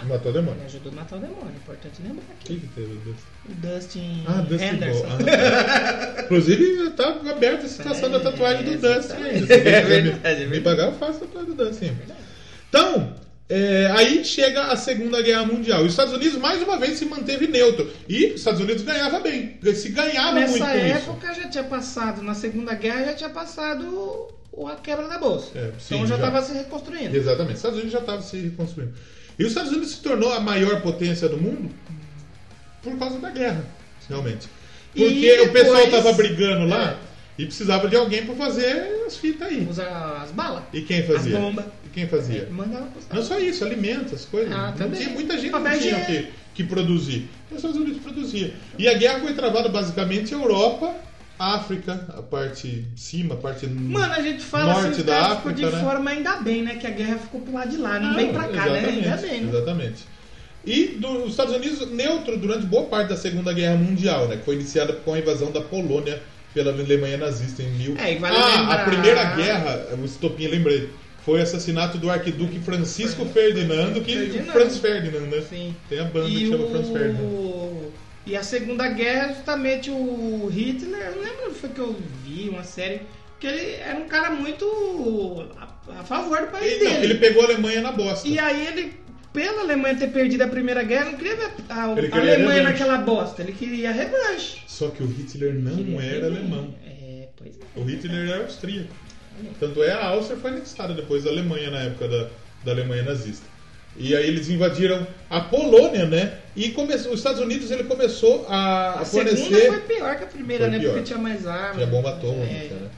Matou 0.10 0.32
o 0.32 0.34
demônio. 0.34 0.58
Ele 0.60 0.66
ajudou 0.66 0.92
a 0.92 0.96
matar 0.96 1.16
o 1.18 1.20
demônio, 1.20 1.54
importante 1.56 2.02
lembrar 2.02 2.24
aqui. 2.40 2.56
que, 2.56 2.60
que 2.60 2.68
teve 2.68 2.94
o 2.94 2.98
Dustin? 2.98 3.24
O 3.48 3.54
Dustin 3.54 4.26
Ah, 4.28 4.42
Dustin. 4.42 5.06
Ah. 6.18 6.22
Inclusive, 6.24 6.90
tá 6.92 7.08
aberta 7.30 7.66
a 7.66 7.70
situação 7.70 8.10
da 8.10 8.20
tatuagem 8.20 8.64
do 8.64 8.86
É, 8.88 8.96
Dustin 8.96 9.14
ainda. 9.14 9.54
É 9.54 9.58
quiser 9.58 9.84
me- 10.04 10.10
verdade, 10.12 10.44
é 10.44 10.48
me, 10.48 10.62
pagar, 10.62 10.86
eu 10.88 10.94
faço 10.94 11.18
a 11.24 11.28
tatuagem 11.28 11.54
do 11.54 11.66
Dustin. 11.66 11.92
Então, 12.70 13.14
é, 13.48 13.88
aí 13.96 14.24
chega 14.24 14.64
a 14.64 14.76
Segunda 14.76 15.22
Guerra 15.22 15.46
Mundial. 15.46 15.82
E 15.84 15.86
os 15.86 15.92
Estados 15.94 16.14
Unidos, 16.14 16.38
mais 16.38 16.62
uma 16.62 16.78
vez, 16.78 16.98
se 17.00 17.06
manteve 17.06 17.48
neutro. 17.48 17.90
E 18.08 18.28
os 18.28 18.36
Estados 18.36 18.62
Unidos 18.62 18.84
ganhava 18.84 19.20
bem. 19.20 19.58
Se 19.74 19.90
ganhava 19.90 20.40
muito 20.40 20.52
Nessa 20.60 20.66
com 20.72 20.78
isso. 20.78 20.86
época 21.12 21.34
já 21.34 21.48
tinha 21.50 21.64
passado, 21.64 22.22
na 22.22 22.34
Segunda 22.34 22.74
Guerra 22.76 23.06
já 23.06 23.14
tinha 23.14 23.30
passado 23.30 24.28
a 24.68 24.76
quebra 24.76 25.08
da 25.08 25.18
bolsa. 25.18 25.58
É, 25.58 25.72
sim, 25.80 25.96
então 25.96 26.06
já. 26.08 26.16
estava 26.16 26.42
se 26.42 26.54
reconstruindo. 26.54 27.16
Exatamente. 27.16 27.52
Os 27.54 27.58
Estados 27.60 27.78
Unidos 27.78 27.94
já 27.94 28.00
estava 28.00 28.22
se 28.22 28.38
reconstruindo. 28.38 28.94
E 29.40 29.44
os 29.44 29.50
Estados 29.50 29.72
Unidos 29.72 29.92
se 29.92 30.02
tornou 30.02 30.32
a 30.34 30.40
maior 30.42 30.82
potência 30.82 31.30
do 31.30 31.38
mundo 31.38 31.72
por 32.84 32.98
causa 33.00 33.18
da 33.20 33.30
guerra, 33.32 33.66
realmente. 34.10 34.48
Porque 34.94 35.42
o 35.42 35.52
pessoal 35.52 35.76
depois- 35.86 35.94
estava 35.98 36.14
brigando 36.14 36.66
lá 36.68 36.92
É. 36.92 37.42
e 37.42 37.46
precisava 37.46 37.88
de 37.88 37.96
alguém 37.96 38.26
para 38.26 38.36
fazer 38.36 39.04
as 39.08 39.16
fitas 39.18 39.48
aí. 39.48 39.66
Usa 39.70 39.88
as 40.24 40.32
balas. 40.32 40.64
E 40.74 40.82
quem 40.82 41.04
fazia? 41.04 41.38
As 41.38 41.42
bombas. 41.44 41.66
E 41.86 41.90
quem 41.90 42.08
fazia? 42.08 42.48
Mandava 42.52 42.88
pros 42.88 43.08
Não 43.10 43.24
só 43.24 43.40
isso, 43.40 43.64
alimentos, 43.64 44.26
coisas. 44.26 44.52
Ah, 44.54 44.68
não 44.72 44.74
também. 44.74 45.00
tinha, 45.02 45.14
muita 45.14 45.38
gente 45.38 45.52
Papel 45.52 45.80
tinha 45.80 45.96
que, 45.96 46.12
higiênico. 46.12 46.34
que 46.56 46.64
produzir. 46.66 47.30
Os 47.50 47.58
Estados 47.58 47.78
Unidos 47.78 48.02
produzia. 48.02 48.54
E 48.78 48.88
a 48.88 48.94
guerra 48.96 49.20
foi 49.22 49.34
travada 49.34 49.70
basicamente 49.70 50.34
em 50.34 50.38
Europa, 50.38 50.94
África, 51.40 52.06
a 52.10 52.22
parte 52.22 52.68
de 52.68 53.00
cima, 53.00 53.34
a 53.36 53.38
parte 53.38 53.66
Mano, 53.66 54.14
a 54.14 54.22
gente 54.22 54.44
fala 54.44 54.74
norte 54.74 54.90
assim, 54.90 55.04
da 55.04 55.14
caras 55.22 55.38
ficou 55.38 55.52
de 55.54 55.64
África, 55.64 55.78
né? 55.78 55.84
fora, 55.90 56.00
mas 56.00 56.18
ainda 56.18 56.36
bem, 56.38 56.64
né? 56.64 56.76
Que 56.76 56.86
a 56.86 56.90
guerra 56.90 57.18
ficou 57.18 57.40
pro 57.42 57.54
lado 57.54 57.70
de 57.72 57.78
lá, 57.78 57.98
não 58.00 58.10
Ah, 58.12 58.14
vem 58.14 58.34
pra 58.34 58.44
cá, 58.50 58.66
né? 58.66 58.80
Ainda 58.86 59.18
bem, 59.18 59.42
né? 59.42 59.50
Exatamente. 59.50 60.06
E 60.66 60.88
do- 61.00 61.24
os 61.24 61.32
Estados 61.32 61.56
Unidos 61.56 61.90
neutro 61.92 62.38
durante 62.38 62.66
boa 62.66 62.84
parte 62.88 63.08
da 63.10 63.16
Segunda 63.18 63.54
Guerra 63.54 63.78
Mundial, 63.78 64.28
né? 64.28 64.36
Que 64.36 64.44
foi 64.44 64.56
iniciada 64.56 64.92
com 64.94 65.14
a 65.14 65.20
invasão 65.20 65.50
da 65.52 65.62
Polônia 65.62 66.22
pela 66.54 66.72
Alemanha 66.74 67.18
nazista 67.18 67.64
em 67.64 67.70
mil. 67.72 67.96
É, 67.98 68.16
vale 68.18 68.36
ah, 68.36 68.60
lembrar- 68.60 68.82
a 68.82 68.84
primeira 68.86 69.24
guerra, 69.36 69.88
o 69.98 70.04
estopim, 70.04 70.48
lembrei. 70.48 70.90
Foi 71.26 71.40
o 71.40 71.44
assassinato 71.44 71.98
do 71.98 72.10
arquiduque 72.10 72.60
Francisco 72.60 73.24
Ferdinando, 73.26 74.02
que 74.02 74.14
Ferdinando. 74.14 74.52
Franz 74.52 74.78
Ferdinand, 74.78 75.28
né? 75.28 75.42
Sim. 75.50 75.76
Tem 75.88 76.00
a 76.00 76.06
banda 76.06 76.28
E, 76.28 76.34
que 76.36 76.50
chama 76.50 76.68
Franz 76.68 76.90
Ferdinand. 76.90 77.90
E 78.30 78.36
a 78.36 78.44
Segunda 78.44 78.88
Guerra, 78.90 79.34
justamente 79.34 79.90
o 79.90 80.48
Hitler, 80.52 81.14
eu 81.16 81.22
lembro 81.22 81.54
foi 81.54 81.70
que 81.70 81.80
eu 81.80 81.96
vi 82.24 82.50
uma 82.50 82.64
série, 82.64 83.02
que 83.40 83.48
ele 83.48 83.74
era 83.76 83.98
um 84.00 84.08
cara 84.08 84.30
muito 84.32 84.66
a, 85.58 86.00
a 86.00 86.04
favor 86.04 86.40
do 86.42 86.48
país 86.48 86.74
Ele, 86.74 86.84
não, 86.86 86.92
dele. 86.94 87.06
ele 87.06 87.16
pegou 87.16 87.42
a 87.42 87.46
Alemanha 87.46 87.82
na 87.82 87.92
bosta. 87.92 88.28
E 88.28 88.38
aí 88.38 88.68
ele, 88.68 88.94
pela 89.34 89.62
Alemanha 89.62 89.96
ter 89.96 90.10
perdido 90.12 90.42
a 90.44 90.48
Primeira 90.48 90.84
Guerra, 90.84 91.06
não 91.12 91.18
queria 91.18 91.36
ver 91.36 91.52
a, 91.70 91.74
a 91.76 91.84
Alemanha 91.86 92.38
revanche. 92.38 92.62
naquela 92.64 92.98
bosta, 93.00 93.42
ele 93.42 93.54
queria 93.54 93.92
revanche. 93.92 94.62
Só 94.68 94.90
que 94.90 95.02
o 95.04 95.08
Hitler 95.08 95.54
não 95.56 95.76
Queria 95.78 96.02
era 96.02 96.26
revanche. 96.26 96.38
alemão. 96.38 96.76
É, 96.86 97.28
pois 97.36 97.56
é. 97.56 97.80
O 97.80 97.84
Hitler 97.84 98.30
era 98.30 98.44
austríaco. 98.44 98.94
Tanto 99.60 99.82
é, 99.84 99.92
a 99.94 100.08
Áustria 100.08 100.38
foi 100.38 100.52
anexada 100.52 100.94
depois 100.94 101.24
da 101.24 101.30
Alemanha, 101.30 101.72
na 101.72 101.80
época 101.84 102.08
da, 102.10 102.30
da 102.66 102.72
Alemanha 102.74 103.04
nazista. 103.04 103.46
E 104.00 104.16
aí 104.16 104.28
eles 104.28 104.50
invadiram 104.50 105.06
a 105.30 105.42
Polônia, 105.42 106.06
né? 106.06 106.38
E 106.56 106.70
começou, 106.70 107.12
os 107.12 107.20
Estados 107.20 107.42
Unidos 107.42 107.70
ele 107.70 107.84
começou 107.84 108.46
a, 108.48 109.02
A 109.02 109.06
fornecer. 109.06 109.38
segunda 109.38 109.60
foi 109.68 109.96
pior 109.96 110.16
que 110.18 110.24
a 110.24 110.28
primeira, 110.28 110.64
Foi 110.64 110.72
né? 110.72 110.80
pior. 110.80 110.92
Porque 110.94 111.06
tinha 111.06 111.20
mais 111.20 111.46
armas. 111.46 111.76
Tinha 111.76 111.88
bomba 111.88 112.10
atômica, 112.12 112.44
É. 112.52 112.70
né? 112.70 112.90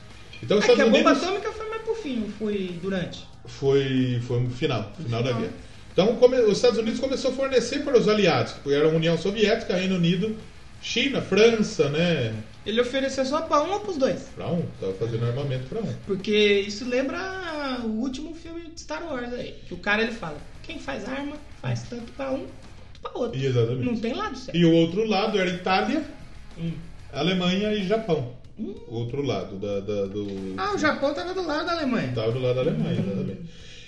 Então 0.44 0.58
os 0.58 0.64
É 0.64 0.68
que 0.68 0.72
Estados 0.74 0.80
a 0.80 0.98
bomba 0.98 1.10
Unidos 1.10 1.24
atômica 1.28 1.52
foi 1.52 1.70
mais 1.70 1.82
pro 1.82 1.96
fim, 1.96 2.34
foi 2.38 2.80
durante. 2.82 3.26
foi, 3.46 4.22
foi 4.28 4.44
o 4.44 4.50
final, 4.50 4.92
final 5.04 5.24
da 5.24 5.32
guerra. 5.34 5.52
Então 5.92 6.16
come- 6.16 6.40
os 6.40 6.58
Estados 6.58 6.78
Unidos 6.80 7.00
começou 7.00 7.32
a 7.32 7.34
fornecer 7.34 7.80
para 7.80 7.98
os 7.98 8.08
aliados, 8.08 8.54
que 8.64 8.74
eram 8.74 8.92
a 8.92 8.94
União 8.94 9.18
Soviética, 9.18 9.76
Reino 9.76 9.96
Unido, 9.96 10.36
China, 10.82 11.22
França, 11.22 11.90
né? 11.90 12.34
Ele 12.66 12.80
ofereceu 12.80 13.26
só 13.26 13.42
pra 13.42 13.62
um 13.64 13.72
ou 13.74 13.80
pros 13.82 13.98
dois. 13.98 14.30
Para 14.36 14.48
um, 14.48 14.64
tava 14.80 14.94
fazendo 14.94 15.26
armamento 15.26 15.66
para 15.68 15.80
um. 15.80 15.94
Porque 16.06 16.32
isso 16.66 16.88
lembra 16.88 17.80
o 17.84 17.88
último 17.88 18.34
filme 18.36 18.62
de 18.74 18.80
Star 18.82 19.04
Wars 19.04 19.34
aí. 19.34 19.56
Que 19.68 19.74
o 19.74 19.78
cara 19.78 20.04
ele 20.04 20.12
fala, 20.12 20.38
quem 20.72 20.80
faz 20.80 21.08
arma 21.08 21.36
faz 21.62 21.84
tanto 21.84 22.12
pra 22.14 22.32
um 22.32 22.38
quanto 22.46 23.02
pra 23.02 23.12
outro. 23.16 23.40
E 23.40 23.46
exatamente. 23.46 23.86
Não 23.86 23.96
tem 23.98 24.14
lado 24.14 24.38
certo. 24.38 24.58
E 24.58 24.66
o 24.66 24.72
outro 24.74 25.06
lado 25.06 25.38
era 25.40 25.50
Itália, 25.50 26.04
Hum. 26.58 26.72
Alemanha 27.12 27.74
e 27.74 27.86
Japão. 27.88 28.34
O 28.58 28.96
outro 28.96 29.22
lado 29.22 29.56
da, 29.58 29.80
da- 29.80 30.06
do. 30.06 30.54
Ah, 30.58 30.74
o 30.76 30.78
Japão 30.78 31.14
tava 31.14 31.34
do 31.34 31.46
lado 31.46 31.66
da 31.66 31.72
Alemanha. 31.74 32.10
Estava 32.10 32.32
do 32.32 32.40
lado 32.40 32.56
da 32.56 32.62
Alemanha, 32.62 33.00
exatamente. 33.00 33.42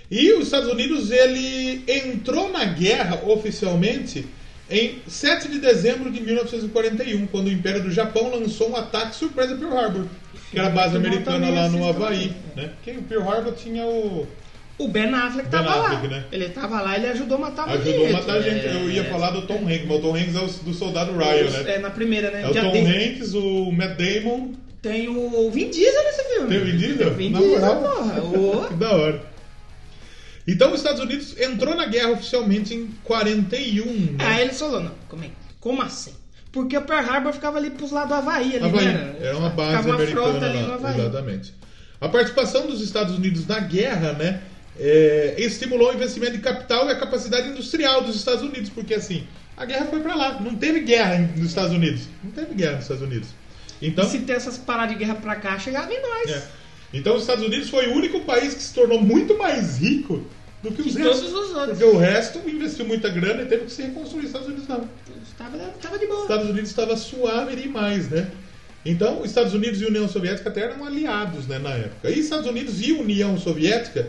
E 0.09 0.31
os 0.33 0.45
Estados 0.45 0.69
Unidos 0.71 1.11
ele 1.11 1.83
entrou 1.87 2.51
na 2.51 2.65
guerra 2.65 3.21
oficialmente 3.27 4.25
em 4.69 4.99
7 5.07 5.47
de 5.49 5.59
dezembro 5.59 6.09
de 6.11 6.21
1941, 6.21 7.27
quando 7.27 7.47
o 7.47 7.51
Império 7.51 7.83
do 7.83 7.91
Japão 7.91 8.29
lançou 8.31 8.71
um 8.71 8.75
ataque 8.75 9.15
surpresa 9.15 9.55
Pearl 9.55 9.77
Harbor, 9.77 10.05
que 10.49 10.57
era 10.57 10.67
a 10.67 10.71
base 10.71 10.95
americana 10.95 11.49
lá 11.49 11.69
no 11.69 11.87
Havaí. 11.87 12.27
história. 12.27 12.35
Né? 12.55 12.73
Quem 12.83 12.97
o 12.97 13.03
Pearl 13.03 13.29
Harbor 13.29 13.53
tinha 13.53 13.85
o. 13.85 14.27
O 14.83 14.87
Ben 14.89 15.13
Affleck 15.13 15.49
Ben 15.49 15.63
tava 15.63 15.85
Affleck, 15.85 16.03
lá. 16.07 16.09
né? 16.17 16.25
Ele 16.31 16.49
tava 16.49 16.81
lá, 16.81 16.95
ele 16.97 17.07
ajudou 17.07 17.37
a 17.37 17.41
matar 17.41 17.67
muita 17.67 17.83
Ajudou 17.89 18.11
matar 18.11 18.35
a 18.37 18.41
gente. 18.41 18.65
É, 18.67 18.73
Eu 18.73 18.89
ia 18.89 19.03
falar 19.05 19.31
do 19.31 19.41
Tom 19.43 19.59
Hanks, 19.67 19.85
mas 19.87 19.97
o 19.97 20.01
Tom 20.01 20.15
Hanks 20.15 20.35
é 20.35 20.39
o 20.39 20.47
do 20.65 20.73
soldado 20.73 21.11
Ryan, 21.17 21.49
né? 21.49 21.75
É, 21.75 21.79
na 21.79 21.89
primeira, 21.89 22.31
né? 22.31 22.43
É 22.43 22.49
o 22.49 22.53
Já 22.53 22.61
Tom 22.63 22.71
tem, 22.71 22.87
Hanks, 22.87 23.33
o 23.33 23.71
Matt 23.71 23.97
Damon. 23.97 24.51
tem 24.81 25.07
o 25.09 25.49
Vin 25.51 25.69
Diesel 25.69 26.03
nesse 26.03 26.23
filme. 26.33 26.47
Tem 26.49 26.61
o 26.61 26.65
Vin 26.65 26.77
Diesel? 26.77 26.97
Tem 26.97 27.07
o 27.07 27.13
Vin 27.15 27.29
Na 27.31 27.39
Diesel, 27.39 27.59
moral? 27.59 27.81
porra. 28.31 28.67
Que 28.69 28.73
da 28.75 28.91
hora. 28.91 29.21
Então 30.47 30.71
os 30.73 30.79
Estados 30.79 30.99
Unidos 31.01 31.39
entrou 31.39 31.73
na 31.75 31.85
guerra 31.85 32.09
oficialmente 32.11 32.73
em 32.73 32.87
41. 33.03 33.85
Né? 33.85 34.15
Aí 34.19 34.41
ele 34.41 34.53
falou, 34.53 34.81
não, 34.81 34.91
como, 35.07 35.23
é, 35.23 35.29
como 35.59 35.81
assim? 35.81 36.11
Porque 36.51 36.77
o 36.77 36.81
Pearl 36.81 37.09
Harbor 37.09 37.33
ficava 37.33 37.57
ali 37.57 37.69
pros 37.71 37.91
lados 37.91 38.09
do 38.09 38.15
Havaí, 38.15 38.55
ali, 38.57 38.65
Havaí. 38.65 38.85
né? 38.85 39.15
Era 39.21 39.37
uma 39.37 39.49
base 39.49 39.69
ficava 39.69 39.87
uma 39.87 39.95
americana 39.95 40.27
frota 40.31 40.45
ali 40.45 40.59
no. 40.61 40.73
Havaí. 40.73 40.99
Exatamente. 40.99 41.53
A 42.01 42.09
participação 42.09 42.67
dos 42.67 42.81
Estados 42.81 43.15
Unidos 43.17 43.47
na 43.47 43.59
guerra, 43.61 44.11
né? 44.13 44.41
É, 44.79 45.35
estimulou 45.37 45.91
o 45.91 45.93
investimento 45.93 46.33
de 46.33 46.39
capital 46.39 46.87
e 46.87 46.91
a 46.91 46.95
capacidade 46.99 47.49
industrial 47.49 48.03
dos 48.03 48.15
Estados 48.15 48.41
Unidos, 48.41 48.69
porque 48.69 48.93
assim, 48.93 49.27
a 49.55 49.65
guerra 49.65 49.85
foi 49.85 49.99
pra 49.99 50.15
lá. 50.15 50.39
Não 50.39 50.55
teve 50.55 50.79
guerra 50.81 51.17
nos 51.35 51.47
Estados 51.47 51.71
Unidos. 51.71 52.03
Não 52.23 52.31
teve 52.31 52.53
guerra 52.55 52.73
nos 52.73 52.83
Estados 52.83 53.03
Unidos. 53.03 53.29
Então, 53.81 54.09
Se 54.09 54.19
tem 54.19 54.35
essas 54.35 54.57
paradas 54.57 54.93
de 54.93 54.99
guerra 54.99 55.15
pra 55.15 55.35
cá, 55.35 55.59
chegava 55.59 55.91
em 55.93 56.01
nós. 56.01 56.31
é. 56.31 56.43
então 56.93 57.15
os 57.15 57.21
Estados 57.21 57.43
Unidos 57.45 57.69
foi 57.69 57.87
o 57.87 57.93
único 57.93 58.21
país 58.21 58.53
que 58.53 58.63
se 58.63 58.73
tornou 58.73 59.01
muito 59.01 59.37
mais 59.37 59.77
rico 59.77 60.25
do 60.63 60.71
que 60.71 60.81
os 60.81 60.95
restos. 60.95 61.19
todos 61.29 61.49
os 61.49 61.55
outros. 61.55 61.77
Porque 61.77 61.83
o 61.83 61.97
resto 61.97 62.39
investiu 62.49 62.85
muita 62.85 63.09
grana 63.09 63.43
e 63.43 63.45
teve 63.45 63.65
que 63.65 63.71
se 63.71 63.81
reconstruir. 63.83 64.21
Os 64.21 64.27
Estados 64.27 64.47
Unidos 64.47 64.67
não. 64.67 64.89
Tava, 65.37 65.57
tava 65.81 65.99
de 65.99 66.05
Os 66.05 66.09
boa. 66.11 66.21
Estados 66.21 66.49
Unidos 66.49 66.69
estava 66.69 66.95
suave 66.95 67.55
demais, 67.57 68.09
né? 68.09 68.29
Então, 68.85 69.21
os 69.21 69.27
Estados 69.27 69.53
Unidos 69.53 69.81
e 69.81 69.85
a 69.85 69.87
União 69.87 70.07
Soviética 70.09 70.49
até 70.49 70.61
eram 70.61 70.85
aliados 70.85 71.47
né, 71.47 71.57
na 71.59 71.71
época. 71.71 72.09
E 72.09 72.19
Estados 72.19 72.47
Unidos 72.47 72.81
e 72.81 72.91
União 72.93 73.37
Soviética, 73.37 74.07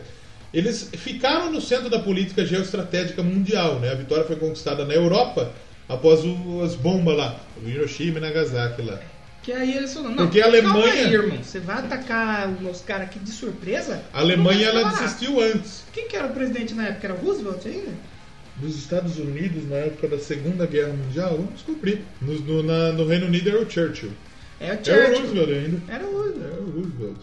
eles 0.55 0.89
ficaram 0.97 1.51
no 1.53 1.61
centro 1.61 1.91
da 1.91 1.99
política 1.99 2.47
geoestratégica 2.47 3.23
mundial. 3.23 3.79
Né? 3.81 3.91
A 3.91 3.95
vitória 3.95 4.25
foi 4.25 4.37
conquistada 4.37 4.85
na 4.85 4.95
Europa 4.95 5.53
após 5.89 6.25
o- 6.25 6.63
as 6.63 6.75
bombas 6.75 7.17
lá, 7.17 7.41
o 7.63 7.69
Hiroshima 7.69 8.19
e 8.19 8.21
Nagasaki 8.23 8.81
lá. 8.83 9.01
Que 9.43 9.53
aí 9.53 9.77
eles 9.77 9.93
falaram, 9.93 10.15
não, 10.15 10.25
Porque 10.25 10.41
a 10.41 10.47
Alemanha- 10.47 10.93
aí, 11.07 11.13
irmão. 11.13 11.43
Você 11.43 11.61
vai 11.61 11.77
atacar 11.79 12.49
os 12.63 12.81
caras 12.81 13.09
aqui 13.09 13.19
de 13.19 13.31
surpresa? 13.31 14.01
A 14.13 14.21
Alemanha 14.21 14.69
ela 14.69 14.85
desistiu 14.91 15.39
antes. 15.43 15.85
Quem 15.93 16.09
que 16.09 16.17
era 16.17 16.29
o 16.29 16.33
presidente 16.33 16.73
na 16.73 16.87
época? 16.89 17.09
Era 17.09 17.15
o 17.15 17.19
Roosevelt 17.19 17.67
ainda? 17.67 17.91
Dos 18.57 18.77
Estados 18.79 19.19
Unidos, 19.19 19.69
na 19.69 19.77
época 19.77 20.09
da 20.09 20.19
Segunda 20.19 20.65
Guerra 20.65 20.95
Mundial, 20.95 21.33
vamos 21.37 21.55
descobrir. 21.55 22.05
No, 22.23 22.39
no- 22.41 22.63
na- 22.63 22.93
no 22.93 23.05
Reino 23.07 23.27
Unido 23.27 23.51
era 23.51 23.61
o 23.61 23.69
Churchill. 23.71 24.13
É 24.61 24.67
o 24.67 24.73
Era 24.73 24.81
o 24.81 24.85
Churchill. 24.85 25.19
Roosevelt 25.27 25.51
ainda. 25.51 25.93
Era 25.93 26.05
o 26.07 26.13
Roosevelt. 26.13 26.53
Era 26.53 26.63
o 26.63 26.71
Roosevelt. 26.71 27.17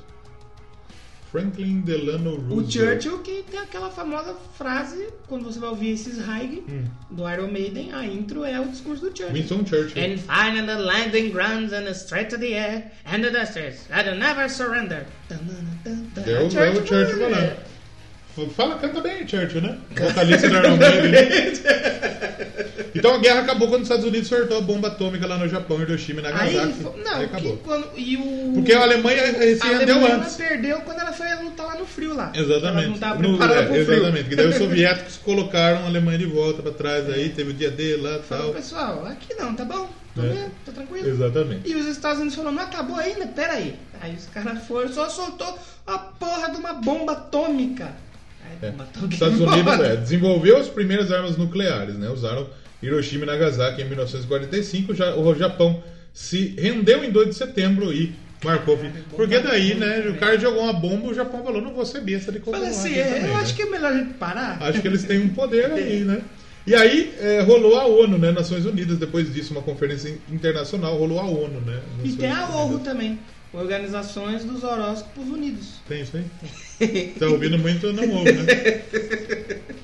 Franklin 1.32 1.82
Delano 1.82 2.32
O 2.32 2.55
Roosevelt. 2.55 3.01
Churchill 3.03 3.19
que 3.19 3.43
tem 3.49 3.59
aquela 3.61 3.89
famosa 3.89 4.36
frase, 4.57 5.07
quando 5.27 5.45
você 5.45 5.59
vai 5.59 5.69
ouvir 5.69 5.91
esses 5.91 6.19
Haig 6.27 6.61
Hum. 6.67 6.84
do 7.09 7.29
Iron 7.29 7.49
Maiden, 7.49 7.93
a 7.93 8.05
intro 8.05 8.43
é 8.43 8.59
o 8.59 8.65
discurso 8.65 9.09
do 9.09 9.17
Churchill. 9.17 9.34
Winston 9.34 9.65
Churchill. 9.65 10.03
And 10.03 10.17
find 10.17 10.67
the 10.67 10.75
landing 10.75 11.32
grounds 11.32 11.71
and 11.71 11.89
straight 11.93 12.29
to 12.29 12.38
the 12.38 12.53
air 12.53 12.91
and 13.05 13.23
the 13.23 13.32
that 13.32 14.05
will 14.05 14.17
never 14.17 14.49
surrender. 14.49 15.05
O, 15.29 16.27
é 16.27 16.43
o 16.43 16.86
Churchill 16.86 17.17
falando. 17.17 17.70
Fala, 18.49 18.75
canta 18.77 19.01
bem, 19.01 19.27
Churchill, 19.27 19.61
né? 19.61 19.77
Vocalista 19.95 20.49
do 20.49 20.55
Iron 20.57 20.77
Maiden. 20.77 21.11
Então 22.93 23.15
a 23.15 23.17
guerra 23.19 23.41
acabou 23.41 23.67
quando 23.69 23.81
os 23.83 23.87
Estados 23.87 24.05
Unidos 24.05 24.27
soltou 24.27 24.57
a 24.57 24.61
bomba 24.61 24.89
atômica 24.89 25.25
lá 25.25 25.37
no 25.37 25.47
Japão, 25.47 25.81
Hiroshima 25.81 26.21
e 26.21 26.25
Aí, 26.27 26.33
Nagasaki. 26.55 26.73
fo- 26.83 26.93
não, 26.97 27.11
Aí 27.13 27.19
que 27.27 27.35
acabou. 27.35 27.57
quando, 27.57 27.87
e 27.95 28.17
o... 28.17 28.51
Porque 28.55 28.73
a 28.73 28.81
Alemanha 28.81 29.33
se 29.55 29.63
a 29.65 29.75
Alemanha 29.77 30.15
antes. 30.17 30.35
perdeu 30.35 30.81
quando 30.81 30.99
ela 30.99 31.13
foi 31.13 31.27
lutar 31.43 31.67
lá 31.67 31.75
no 31.75 31.85
frio 31.85 32.13
lá. 32.13 32.31
Ela 32.35 32.43
Exatamente. 32.45 32.89
não 32.89 32.97
tava 32.97 33.21
No- 33.21 33.37
preparada 33.37 33.59
é, 33.61 33.65
pro 33.65 33.85
frio. 33.85 33.93
exatamente. 33.97 34.29
Que 34.29 34.35
daí 34.35 34.47
os 34.47 34.55
soviéticos 34.57 35.17
colocaram 35.17 35.83
a 35.83 35.85
Alemanha 35.85 36.17
de 36.17 36.25
volta 36.25 36.61
pra 36.61 36.71
trás 36.71 37.09
aí, 37.09 37.29
teve 37.29 37.51
o 37.51 37.53
dia 37.53 37.71
D 37.71 37.95
lá 37.95 38.17
e 38.17 38.19
tal. 38.27 38.51
pessoal, 38.53 39.05
aqui 39.05 39.33
não, 39.35 39.55
tá 39.55 39.63
bom? 39.63 39.89
Tô 40.13 40.21
É. 40.23 40.27
vendo, 40.27 40.51
tá 40.65 40.71
tranquilo. 40.73 41.07
Exatamente. 41.07 41.69
E 41.71 41.75
os 41.75 41.85
Estados 41.87 42.19
Unidos 42.19 42.35
falaram, 42.35 42.55
não 42.57 42.63
acabou 42.63 42.97
ainda? 42.97 43.25
Pera 43.27 43.53
aí. 43.53 43.75
Aí 44.01 44.13
os 44.15 44.25
caras 44.25 44.63
foram, 44.67 44.91
só 44.91 45.07
soltou 45.07 45.57
a 45.87 45.97
porra 45.97 46.49
de 46.51 46.57
uma 46.57 46.73
bomba 46.73 47.13
atômica. 47.13 47.89
É. 48.61 48.67
atômica. 48.69 49.13
Estados 49.13 49.39
Unidos 49.41 49.79
é, 49.79 49.95
desenvolveu 49.95 50.57
as 50.57 50.67
primeiras 50.67 51.11
armas 51.11 51.37
nucleares, 51.37 51.95
né? 51.95 52.09
Usaram 52.09 52.47
Hiroshima 52.81 53.23
e 53.23 53.27
Nagasaki 53.27 53.81
em 53.81 53.85
1945. 53.85 54.93
Já, 54.93 55.15
o 55.15 55.35
Japão 55.35 55.83
se 56.13 56.55
rendeu 56.57 57.03
em 57.03 57.11
2 57.11 57.29
de 57.29 57.35
setembro 57.35 57.93
e 57.93 58.13
marcou. 58.43 58.77
Porque 59.15 59.39
daí, 59.39 59.75
né? 59.75 59.99
O 60.09 60.17
cara 60.17 60.37
jogou 60.39 60.63
uma 60.63 60.73
bomba, 60.73 61.07
o 61.07 61.13
Japão 61.13 61.43
falou: 61.43 61.61
não 61.61 61.73
vou 61.73 61.85
ser 61.85 62.01
besta 62.01 62.31
de 62.31 62.39
continuar 62.39 62.67
assim, 62.67 62.95
é, 62.95 63.03
também, 63.03 63.21
eu 63.21 63.33
né? 63.33 63.35
acho 63.35 63.55
que 63.55 63.61
é 63.61 63.65
melhor 63.65 63.91
a 63.91 63.97
gente 63.97 64.13
parar. 64.15 64.57
Acho 64.61 64.81
que 64.81 64.87
eles 64.87 65.03
têm 65.03 65.19
um 65.19 65.29
poder 65.29 65.71
aí, 65.71 65.99
né? 65.99 66.21
E 66.65 66.75
aí 66.75 67.13
é, 67.19 67.41
rolou 67.41 67.79
a 67.79 67.85
ONU, 67.85 68.17
né? 68.17 68.31
Nações 68.31 68.65
Unidas, 68.65 68.97
depois 68.97 69.33
disso, 69.33 69.51
uma 69.51 69.63
conferência 69.63 70.15
internacional, 70.29 70.95
rolou 70.95 71.19
a 71.19 71.23
ONU, 71.23 71.59
né? 71.61 71.81
E 72.03 72.09
Nações 72.09 72.15
tem 72.17 72.31
a. 72.31 72.47
ONU 72.49 72.79
também. 72.79 73.19
Organizações 73.53 74.45
dos 74.45 74.63
Horóscopos 74.63 75.27
Unidos. 75.27 75.81
Tem 75.87 76.01
isso 76.01 76.17
aí? 76.17 77.13
Tá 77.19 77.27
ouvindo 77.27 77.59
muito, 77.59 77.91
não 77.91 78.09
ouve, 78.09 78.31
né? 78.31 78.81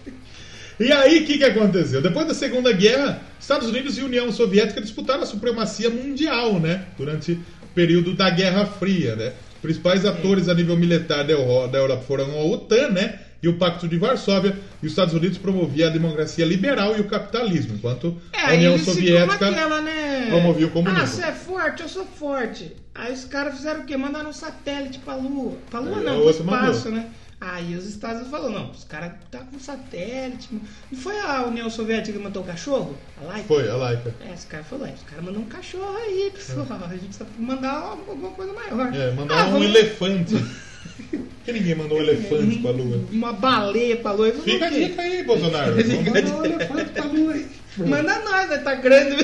E 0.79 0.91
aí, 0.91 1.23
o 1.23 1.25
que, 1.25 1.39
que 1.39 1.43
aconteceu? 1.43 2.03
Depois 2.03 2.27
da 2.27 2.35
Segunda 2.35 2.71
Guerra, 2.71 3.19
Estados 3.39 3.67
Unidos 3.67 3.97
e 3.97 4.03
União 4.03 4.31
Soviética 4.31 4.79
disputaram 4.79 5.23
a 5.23 5.25
supremacia 5.25 5.89
mundial, 5.89 6.59
né? 6.59 6.85
Durante 6.95 7.31
o 7.31 7.67
período 7.73 8.13
da 8.13 8.29
Guerra 8.29 8.63
Fria, 8.67 9.15
né? 9.15 9.33
Os 9.55 9.61
principais 9.61 10.05
atores 10.05 10.47
a 10.47 10.53
nível 10.53 10.77
militar 10.77 11.23
da 11.23 11.33
Europa 11.33 12.03
foram 12.03 12.29
a 12.29 12.43
OTAN, 12.43 12.89
né? 12.89 13.21
E 13.41 13.47
o 13.47 13.57
Pacto 13.57 13.87
de 13.87 13.97
Varsóvia. 13.97 14.57
E 14.81 14.85
os 14.85 14.91
Estados 14.91 15.13
Unidos 15.13 15.37
promovia 15.37 15.87
a 15.87 15.89
democracia 15.89 16.45
liberal 16.45 16.97
e 16.97 17.01
o 17.01 17.05
capitalismo, 17.05 17.75
enquanto 17.75 18.15
É, 18.33 18.41
a 18.41 18.53
União 18.53 18.77
Soviética... 18.79 19.49
naquela, 19.51 19.81
né? 19.81 20.25
promovia 20.29 20.67
o 20.67 20.71
comunismo. 20.71 21.03
Ah, 21.03 21.07
você 21.07 21.21
é 21.23 21.31
forte, 21.31 21.83
eu 21.83 21.89
sou 21.89 22.05
forte. 22.05 22.75
Aí 22.95 23.13
os 23.13 23.25
caras 23.25 23.55
fizeram 23.55 23.81
o 23.81 23.85
quê? 23.85 23.95
Mandaram 23.95 24.29
um 24.29 24.33
satélite 24.33 24.99
pra 24.99 25.15
Lua. 25.15 25.55
Pra 25.69 25.79
Lua 25.79 25.97
não, 26.01 26.13
a 26.13 26.15
pro 26.15 26.23
outra 26.25 26.41
espaço, 26.43 26.89
mandou. 26.89 26.91
né? 27.03 27.09
Aí 27.39 27.75
os 27.75 27.85
Estados 27.85 28.21
Unidos 28.23 28.31
falaram, 28.31 28.53
não, 28.63 28.71
os 28.71 28.83
caras 28.83 29.11
tá 29.29 29.37
com 29.39 29.59
satélite. 29.59 30.49
Não 30.91 30.99
foi 30.99 31.19
a 31.19 31.43
União 31.43 31.69
Soviética 31.69 32.17
que 32.17 32.23
mandou 32.23 32.41
o 32.41 32.45
cachorro? 32.45 32.97
A 33.21 33.25
Laika? 33.25 33.47
Foi, 33.47 33.69
a 33.69 33.75
Laika. 33.75 34.15
É, 34.27 34.33
os 34.33 34.43
caras 34.45 34.65
falaram, 34.65 34.93
os 34.95 35.03
caras 35.03 35.23
mandou 35.23 35.41
um 35.43 35.45
cachorro 35.45 35.95
aí, 35.97 36.31
pessoal. 36.33 36.65
A 36.83 36.87
gente 36.93 37.03
precisa 37.05 37.27
mandar 37.37 37.73
alguma 38.07 38.31
coisa 38.31 38.51
maior. 38.53 38.91
É, 38.95 39.11
mandaram 39.11 39.41
Ah, 39.41 39.45
um 39.49 39.51
vamos- 39.51 39.67
elefante. 39.67 40.33
Por 41.11 41.19
que 41.45 41.51
ninguém 41.53 41.75
mandou 41.75 41.97
um 41.97 42.01
elefante 42.01 42.57
pra 42.59 42.71
Lua? 42.71 42.99
Uma 43.11 43.33
baleia 43.33 43.95
pra 43.97 44.11
Lua. 44.11 44.31
Fica 44.31 44.65
a 44.65 44.69
dica 44.69 45.01
aí, 45.01 45.23
Bolsonaro. 45.23 45.75
Mandar 45.75 46.35
um 46.35 46.45
elefante 46.45 46.89
pra 46.91 47.05
Lua 47.05 47.33
aí. 47.33 47.47
Manda 47.77 48.19
nós, 48.19 48.49
né? 48.49 48.57
Tá 48.57 48.75
grande. 48.75 49.15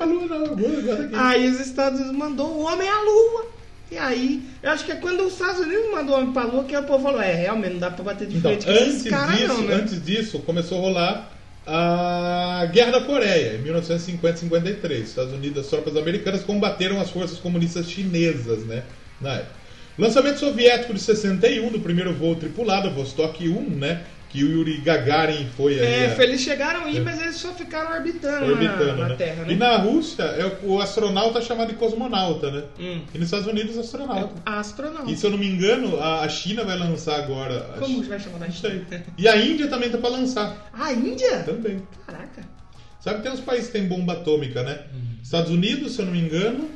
Não, 0.00 0.06
manda 0.28 0.34
agora 0.36 1.04
aqui. 1.04 1.14
Aí 1.14 1.48
os 1.48 1.60
Estados 1.60 1.98
Unidos 2.00 2.16
mandou 2.16 2.48
o 2.48 2.60
homem 2.62 2.88
à 2.88 3.00
lua. 3.00 3.46
E 3.90 3.96
aí, 3.96 4.42
eu 4.62 4.70
acho 4.70 4.84
que 4.84 4.92
é 4.92 4.96
quando 4.96 5.20
os 5.24 5.32
Estados 5.34 5.60
Unidos 5.60 5.90
mandou 5.92 6.14
o 6.16 6.18
homem 6.18 6.32
pra 6.32 6.44
lua 6.44 6.64
que 6.64 6.76
o 6.76 6.82
povo 6.82 7.04
falou, 7.04 7.22
é, 7.22 7.32
realmente 7.34 7.74
não 7.74 7.80
dá 7.80 7.90
pra 7.90 8.04
bater 8.04 8.26
de 8.26 8.36
Então, 8.36 8.50
frente 8.50 8.66
com 8.66 8.72
esses 8.72 8.88
antes 9.00 9.10
caras 9.10 9.36
disso, 9.38 9.48
não, 9.48 9.62
né? 9.62 9.74
antes 9.74 10.04
disso, 10.04 10.38
começou 10.40 10.78
a 10.78 10.80
rolar 10.80 11.32
a 11.66 12.66
Guerra 12.72 12.92
da 12.92 13.00
Coreia, 13.02 13.54
em 13.56 13.62
1950-53. 13.64 15.02
Estados 15.02 15.32
Unidos, 15.32 15.64
as 15.64 15.70
tropas 15.70 15.96
americanas 15.96 16.42
combateram 16.42 17.00
as 17.00 17.10
forças 17.10 17.38
comunistas 17.38 17.88
chinesas, 17.88 18.64
né? 18.66 18.82
Na 19.20 19.34
época. 19.34 19.65
Lançamento 19.98 20.38
soviético 20.38 20.92
de 20.92 21.00
61 21.00 21.70
do 21.70 21.80
primeiro 21.80 22.12
voo 22.12 22.34
tripulado, 22.36 22.90
Vostok 22.90 23.48
1, 23.48 23.70
né? 23.70 24.02
Que 24.28 24.44
o 24.44 24.50
Yuri 24.50 24.78
Gagarin 24.78 25.46
foi 25.56 25.74
aí. 25.80 25.86
É, 25.86 26.14
a- 26.18 26.22
eles 26.22 26.42
chegaram 26.42 26.84
aí, 26.84 26.98
É. 26.98 27.00
mas 27.00 27.18
eles 27.22 27.36
só 27.36 27.54
ficaram 27.54 27.96
orbitando, 27.96 28.50
orbitando, 28.52 28.84
na, 28.88 28.94
na 28.94 29.08
né? 29.10 29.14
Terra, 29.16 29.44
né? 29.44 29.52
E 29.52 29.56
na 29.56 29.76
Rússia, 29.78 30.22
é, 30.24 30.58
o 30.64 30.78
astronauta 30.80 31.38
é 31.38 31.42
chamado 31.42 31.68
de 31.68 31.76
cosmonauta, 31.76 32.50
né? 32.50 32.64
Hum. 32.78 33.00
E 33.14 33.18
nos 33.18 33.28
Estados 33.28 33.46
Unidos, 33.46 33.76
É 33.76 33.80
astronauta. 33.80 34.34
o 34.34 34.50
astronauta. 34.50 35.10
E 35.10 35.16
se 35.16 35.24
eu 35.24 35.30
não 35.30 35.38
me 35.38 35.46
engano, 35.46 35.98
a 35.98 36.24
a 36.24 36.28
China 36.28 36.64
vai 36.64 36.76
lançar 36.76 37.16
agora. 37.20 37.70
a 37.76 37.78
Como 37.78 38.02
Chi- 38.02 38.08
vai 38.10 38.18
chamar 38.20 38.38
da. 38.40 38.50
China? 38.50 38.84
E 39.16 39.26
a 39.28 39.36
Índia 39.36 39.68
também 39.68 39.88
tá 39.88 39.96
pra 39.96 40.10
lançar. 40.10 40.68
A 40.74 40.92
Índia? 40.92 41.38
Também. 41.44 41.80
Caraca. 42.06 42.42
Sabe 43.00 43.18
que 43.18 43.22
tem 43.22 43.32
uns 43.32 43.40
países 43.40 43.68
que 43.68 43.72
tem 43.72 43.86
bomba 43.86 44.14
atômica, 44.14 44.62
né? 44.64 44.80
Uhum. 44.92 45.00
Estados 45.22 45.50
Unidos, 45.50 45.92
se 45.94 46.00
eu 46.02 46.06
não 46.06 46.12
me 46.12 46.18
engano, 46.20 46.68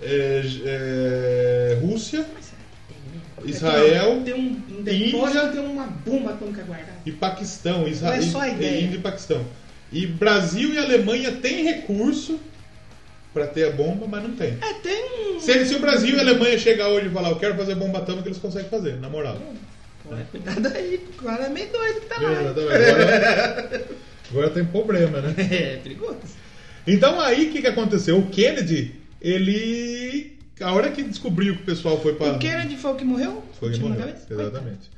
é, 0.00 0.42
é, 0.64 1.78
Rússia 1.82 2.24
Israel, 3.44 4.22
Tem 4.24 4.34
um, 4.34 4.60
um 4.78 4.82
depósito, 4.82 5.38
Índia. 5.38 5.52
tem 5.52 5.60
uma 5.60 5.84
bomba 5.86 6.30
atômica 6.30 6.62
guardada. 6.62 6.92
e 7.04 7.12
Paquistão. 7.12 7.80
Não 7.80 7.88
Israel, 7.88 8.14
é 8.14 8.22
só 8.22 8.40
a 8.40 8.48
ideia. 8.48 8.80
Índia 8.84 8.96
e 8.96 9.00
Paquistão. 9.00 9.44
E 9.92 10.06
Brasil 10.06 10.72
e 10.72 10.78
Alemanha 10.78 11.32
têm 11.32 11.64
recurso 11.64 12.38
pra 13.34 13.46
ter 13.46 13.64
a 13.66 13.70
bomba, 13.70 14.06
mas 14.06 14.22
não 14.22 14.32
tem. 14.32 14.56
É, 14.60 14.72
tem 14.82 15.34
um... 15.36 15.40
Se, 15.40 15.64
se 15.66 15.74
o 15.74 15.78
Brasil 15.80 16.16
e 16.16 16.18
a 16.18 16.22
Alemanha 16.22 16.58
chegar 16.58 16.88
hoje 16.88 17.06
e 17.06 17.10
falar, 17.10 17.30
eu 17.30 17.36
quero 17.36 17.54
fazer 17.56 17.74
bomba 17.74 17.98
atômica, 17.98 18.28
eles 18.28 18.38
conseguem 18.38 18.68
fazer, 18.68 18.96
na 18.96 19.08
moral. 19.08 19.38
Olha, 20.10 20.26
Cuidado 20.30 20.66
aí, 20.74 21.00
o 21.08 21.22
cara 21.22 21.44
é 21.44 21.48
meio 21.48 21.70
doido 21.70 22.00
que 22.00 22.06
tá 22.06 22.20
lá. 22.20 22.30
Agora, 22.50 23.84
agora 24.30 24.50
tem 24.50 24.64
problema, 24.64 25.20
né? 25.20 25.34
É 25.50 25.76
perigoso. 25.82 26.18
Então 26.86 27.20
aí 27.20 27.46
o 27.48 27.52
que, 27.52 27.60
que 27.60 27.66
aconteceu? 27.68 28.18
O 28.18 28.26
Kennedy, 28.28 28.94
ele. 29.20 30.36
A 30.62 30.72
hora 30.72 30.90
que 30.90 31.02
descobriu 31.02 31.56
que 31.56 31.62
o 31.62 31.66
pessoal 31.66 32.00
foi 32.00 32.14
para. 32.14 32.34
O 32.34 32.38
Kennedy 32.38 32.76
foi 32.76 32.92
o 32.92 32.94
que 32.94 33.04
morreu? 33.04 33.42
Foi 33.58 33.70
que 33.70 33.76
Tiro 33.76 33.88
na 33.88 33.96
morreu. 33.96 34.14
Exatamente. 34.30 34.90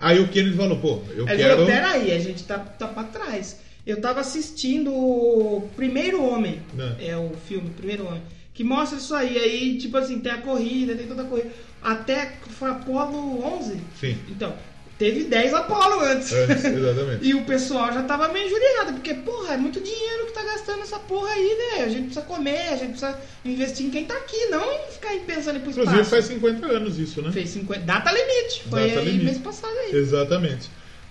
Aí 0.00 0.20
o 0.20 0.28
Kennedy 0.28 0.56
falou, 0.56 0.78
pô, 0.78 1.00
eu 1.14 1.26
Aí 1.28 1.36
quero. 1.36 1.50
falou, 1.54 1.66
peraí, 1.66 2.12
a 2.12 2.18
gente 2.20 2.44
tá, 2.44 2.58
tá 2.58 2.86
pra 2.86 3.04
trás. 3.04 3.60
Eu 3.86 4.00
tava 4.00 4.20
assistindo 4.20 4.92
o 4.92 5.68
Primeiro 5.74 6.22
Homem, 6.22 6.60
É. 7.00 7.08
é 7.10 7.16
o 7.16 7.30
filme 7.48 7.70
Primeiro 7.70 8.06
Homem, 8.06 8.22
que 8.52 8.62
mostra 8.62 8.98
isso 8.98 9.14
aí, 9.14 9.36
aí 9.38 9.78
tipo 9.78 9.96
assim, 9.96 10.18
tem 10.20 10.30
a 10.30 10.38
corrida, 10.38 10.94
tem 10.94 11.06
toda 11.06 11.22
a 11.22 11.24
corrida. 11.26 11.50
Até 11.82 12.34
foi 12.50 12.70
Apolo 12.70 13.42
11. 13.56 13.78
Sim. 13.98 14.16
Então, 14.28 14.54
teve 14.98 15.24
10 15.24 15.54
Apolo 15.54 16.00
antes. 16.00 16.32
Antes, 16.32 16.64
exatamente. 16.64 17.24
E 17.28 17.34
o 17.34 17.44
pessoal 17.44 17.92
já 17.92 18.02
tava 18.02 18.28
meio 18.28 18.46
injuriado, 18.46 18.92
porque, 18.94 19.14
porra, 19.14 19.54
é 19.54 19.56
muito 19.56 19.80
dinheiro 19.80 20.26
que 20.26 20.32
tá 20.32 20.42
gastando 20.42 20.82
essa 20.82 20.98
porra 20.98 21.28
aí, 21.30 21.56
né? 21.76 21.84
A 21.84 21.88
gente 21.88 22.04
precisa 22.06 22.22
comer, 22.22 22.68
a 22.72 22.76
gente 22.76 22.90
precisa 22.90 23.18
investir 23.44 23.86
em 23.86 23.90
quem 23.90 24.04
tá 24.04 24.14
aqui, 24.14 24.46
não 24.50 24.62
em 24.72 24.90
ficar 24.92 25.10
aí 25.10 25.20
pensando 25.26 25.56
em 25.56 25.60
pro 25.60 25.70
Inclusive 25.70 26.00
espaço. 26.02 26.10
faz 26.10 26.24
50 26.26 26.66
anos 26.66 26.98
isso, 26.98 27.22
né? 27.22 27.30
Fez 27.32 27.48
50. 27.50 27.80
Data 27.80 28.10
limite. 28.10 28.62
Foi 28.68 28.88
Data 28.88 29.00
aí 29.00 29.06
limite. 29.06 29.24
mês 29.24 29.38
passado 29.38 29.72
aí. 29.78 29.94
Exatamente. 29.96 30.68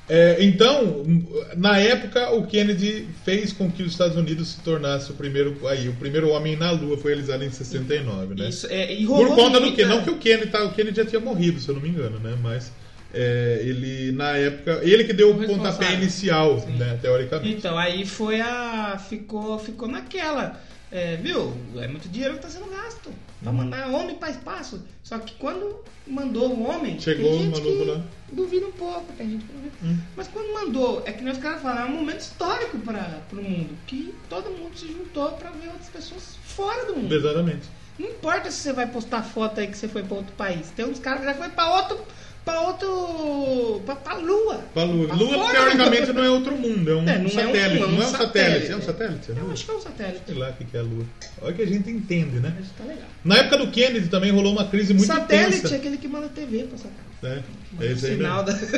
É, 0.09 0.37
então, 0.39 1.03
na 1.57 1.77
época, 1.79 2.31
o 2.31 2.47
Kennedy 2.47 3.07
fez 3.25 3.51
com 3.51 3.69
que 3.69 3.83
os 3.83 3.91
Estados 3.91 4.15
Unidos 4.15 4.53
se 4.53 4.61
tornasse 4.61 5.11
o 5.11 5.15
primeiro, 5.15 5.67
aí, 5.67 5.89
o 5.89 5.93
primeiro 5.95 6.29
homem 6.29 6.55
na 6.55 6.71
Lua, 6.71 6.97
foi 6.97 7.11
realizado 7.11 7.43
em 7.43 7.51
69, 7.51 8.33
né? 8.35 8.47
Isso, 8.47 8.67
é, 8.69 8.93
e 8.93 9.03
rolou 9.03 9.27
Por 9.27 9.35
conta 9.35 9.59
do 9.59 9.65
muita- 9.65 9.75
quê? 9.75 9.85
Não 9.85 10.01
que 10.01 10.09
o 10.09 10.17
Kennedy, 10.17 10.49
tá, 10.49 10.63
o 10.63 10.71
Kennedy 10.71 10.95
já 10.95 11.05
tinha 11.05 11.19
morrido, 11.19 11.59
se 11.59 11.67
eu 11.67 11.75
não 11.75 11.81
me 11.81 11.89
engano, 11.89 12.19
né? 12.19 12.37
Mas 12.41 12.71
é, 13.13 13.59
ele, 13.63 14.11
na 14.11 14.31
época, 14.37 14.79
ele 14.83 15.03
que 15.03 15.13
deu 15.13 15.31
o 15.35 15.41
O 15.43 15.45
pontapé 15.47 15.93
inicial, 15.93 16.57
né? 16.77 16.97
Teoricamente. 17.01 17.57
Então, 17.57 17.77
aí 17.77 18.05
foi 18.05 18.41
a. 18.41 18.97
Ficou, 19.09 19.57
ficou 19.59 19.87
naquela. 19.87 20.59
É, 20.91 21.17
viu? 21.17 21.53
É 21.77 21.87
muito 21.87 22.07
dinheiro 22.07 22.35
que 22.35 22.41
tá 22.41 22.49
sendo 22.49 22.69
gasto. 22.69 23.09
Pra 23.41 23.51
Uhum. 23.51 23.57
mandar 23.57 23.87
homem 23.89 24.15
pra 24.15 24.29
espaço. 24.29 24.83
Só 25.03 25.19
que 25.19 25.33
quando 25.35 25.83
mandou 26.07 26.49
o 26.49 26.63
homem. 26.67 26.99
Chegou 26.99 27.29
tem 27.29 27.39
o 27.39 27.43
gente 27.43 27.61
maluco 27.61 27.83
que 27.85 27.91
lá. 27.91 28.01
Duvida 28.31 28.65
um 28.67 28.71
pouco, 28.71 29.13
tem 29.17 29.29
gente 29.31 29.45
que 29.45 29.53
duvida. 29.53 29.75
Hum. 29.83 29.97
Mas 30.15 30.27
quando 30.27 30.53
mandou, 30.53 31.03
é 31.05 31.11
que 31.11 31.23
os 31.23 31.37
caras 31.37 31.61
falam, 31.61 31.83
é 31.83 31.85
um 31.85 31.91
momento 31.97 32.19
histórico 32.21 32.77
para 32.79 33.21
o 33.31 33.35
mundo. 33.35 33.69
Que 33.85 34.13
todo 34.29 34.49
mundo 34.49 34.77
se 34.77 34.87
juntou 34.87 35.31
pra 35.33 35.51
ver 35.51 35.67
outras 35.67 35.89
pessoas 35.89 36.35
fora 36.43 36.85
do 36.85 36.95
mundo. 36.95 37.13
Exatamente. 37.13 37.67
Não 37.99 38.07
importa 38.09 38.49
se 38.51 38.57
você 38.57 38.73
vai 38.73 38.87
postar 38.87 39.23
foto 39.23 39.59
aí 39.59 39.67
que 39.67 39.77
você 39.77 39.87
foi 39.87 40.03
pra 40.03 40.17
outro 40.17 40.33
país. 40.35 40.69
Tem 40.75 40.85
uns 40.85 40.99
caras 40.99 41.19
que 41.21 41.25
já 41.27 41.33
foi 41.33 41.49
pra 41.49 41.75
outro. 41.75 41.99
Pra 42.47 42.61
outro. 42.61 43.81
pra, 43.85 43.95
pra 43.95 44.15
Lua. 44.17 44.61
Pra 44.73 44.83
Lua. 44.83 45.07
Pra 45.07 45.15
Lua, 45.17 45.51
teoricamente, 45.51 46.13
não 46.13 46.23
é 46.23 46.29
outro 46.29 46.55
mundo, 46.55 46.89
é 46.91 46.95
um 46.95 47.07
É, 47.09 47.17
não 47.19 47.25
é 47.25 47.29
satélite. 47.29 47.79
não 47.79 47.85
é 47.85 47.87
um 47.87 47.91
não 47.91 48.01
é 48.01 48.05
um 48.05 48.09
satélite. 48.09 48.67
satélite. 48.67 48.71
É 48.71 48.75
um 48.77 48.81
satélite? 48.81 49.31
É 49.31 49.39
Eu 49.41 49.51
acho 49.51 49.65
que 49.65 49.71
é 49.71 49.73
um 49.73 49.81
satélite. 49.81 50.21
Sei 50.25 50.35
lá 50.35 50.49
o 50.49 50.53
que 50.65 50.77
é 50.77 50.79
a 50.79 50.83
Lua. 50.83 51.05
Olha 51.41 51.53
que 51.53 51.61
a 51.61 51.67
gente 51.67 51.89
entende, 51.89 52.39
né? 52.39 52.53
Mas 52.57 52.69
tá 52.71 52.83
legal. 52.85 53.07
Na 53.23 53.37
época 53.37 53.57
do 53.57 53.67
Kennedy 53.71 54.07
também 54.07 54.31
rolou 54.31 54.53
uma 54.53 54.65
crise 54.67 54.93
muito 54.93 55.07
satélite 55.07 55.55
é 55.55 55.57
intensa. 55.59 55.75
aquele 55.75 55.97
que 55.97 56.07
manda 56.07 56.27
TV 56.29 56.63
pra 56.63 56.77
sua 56.77 56.89
casa. 56.89 57.06
Né? 57.21 57.43
É 57.79 57.83
o 57.85 57.91
isso 57.91 58.05
aí 58.05 58.15
sinal 58.17 58.45
mesmo. 58.45 58.59
da. 58.71 58.77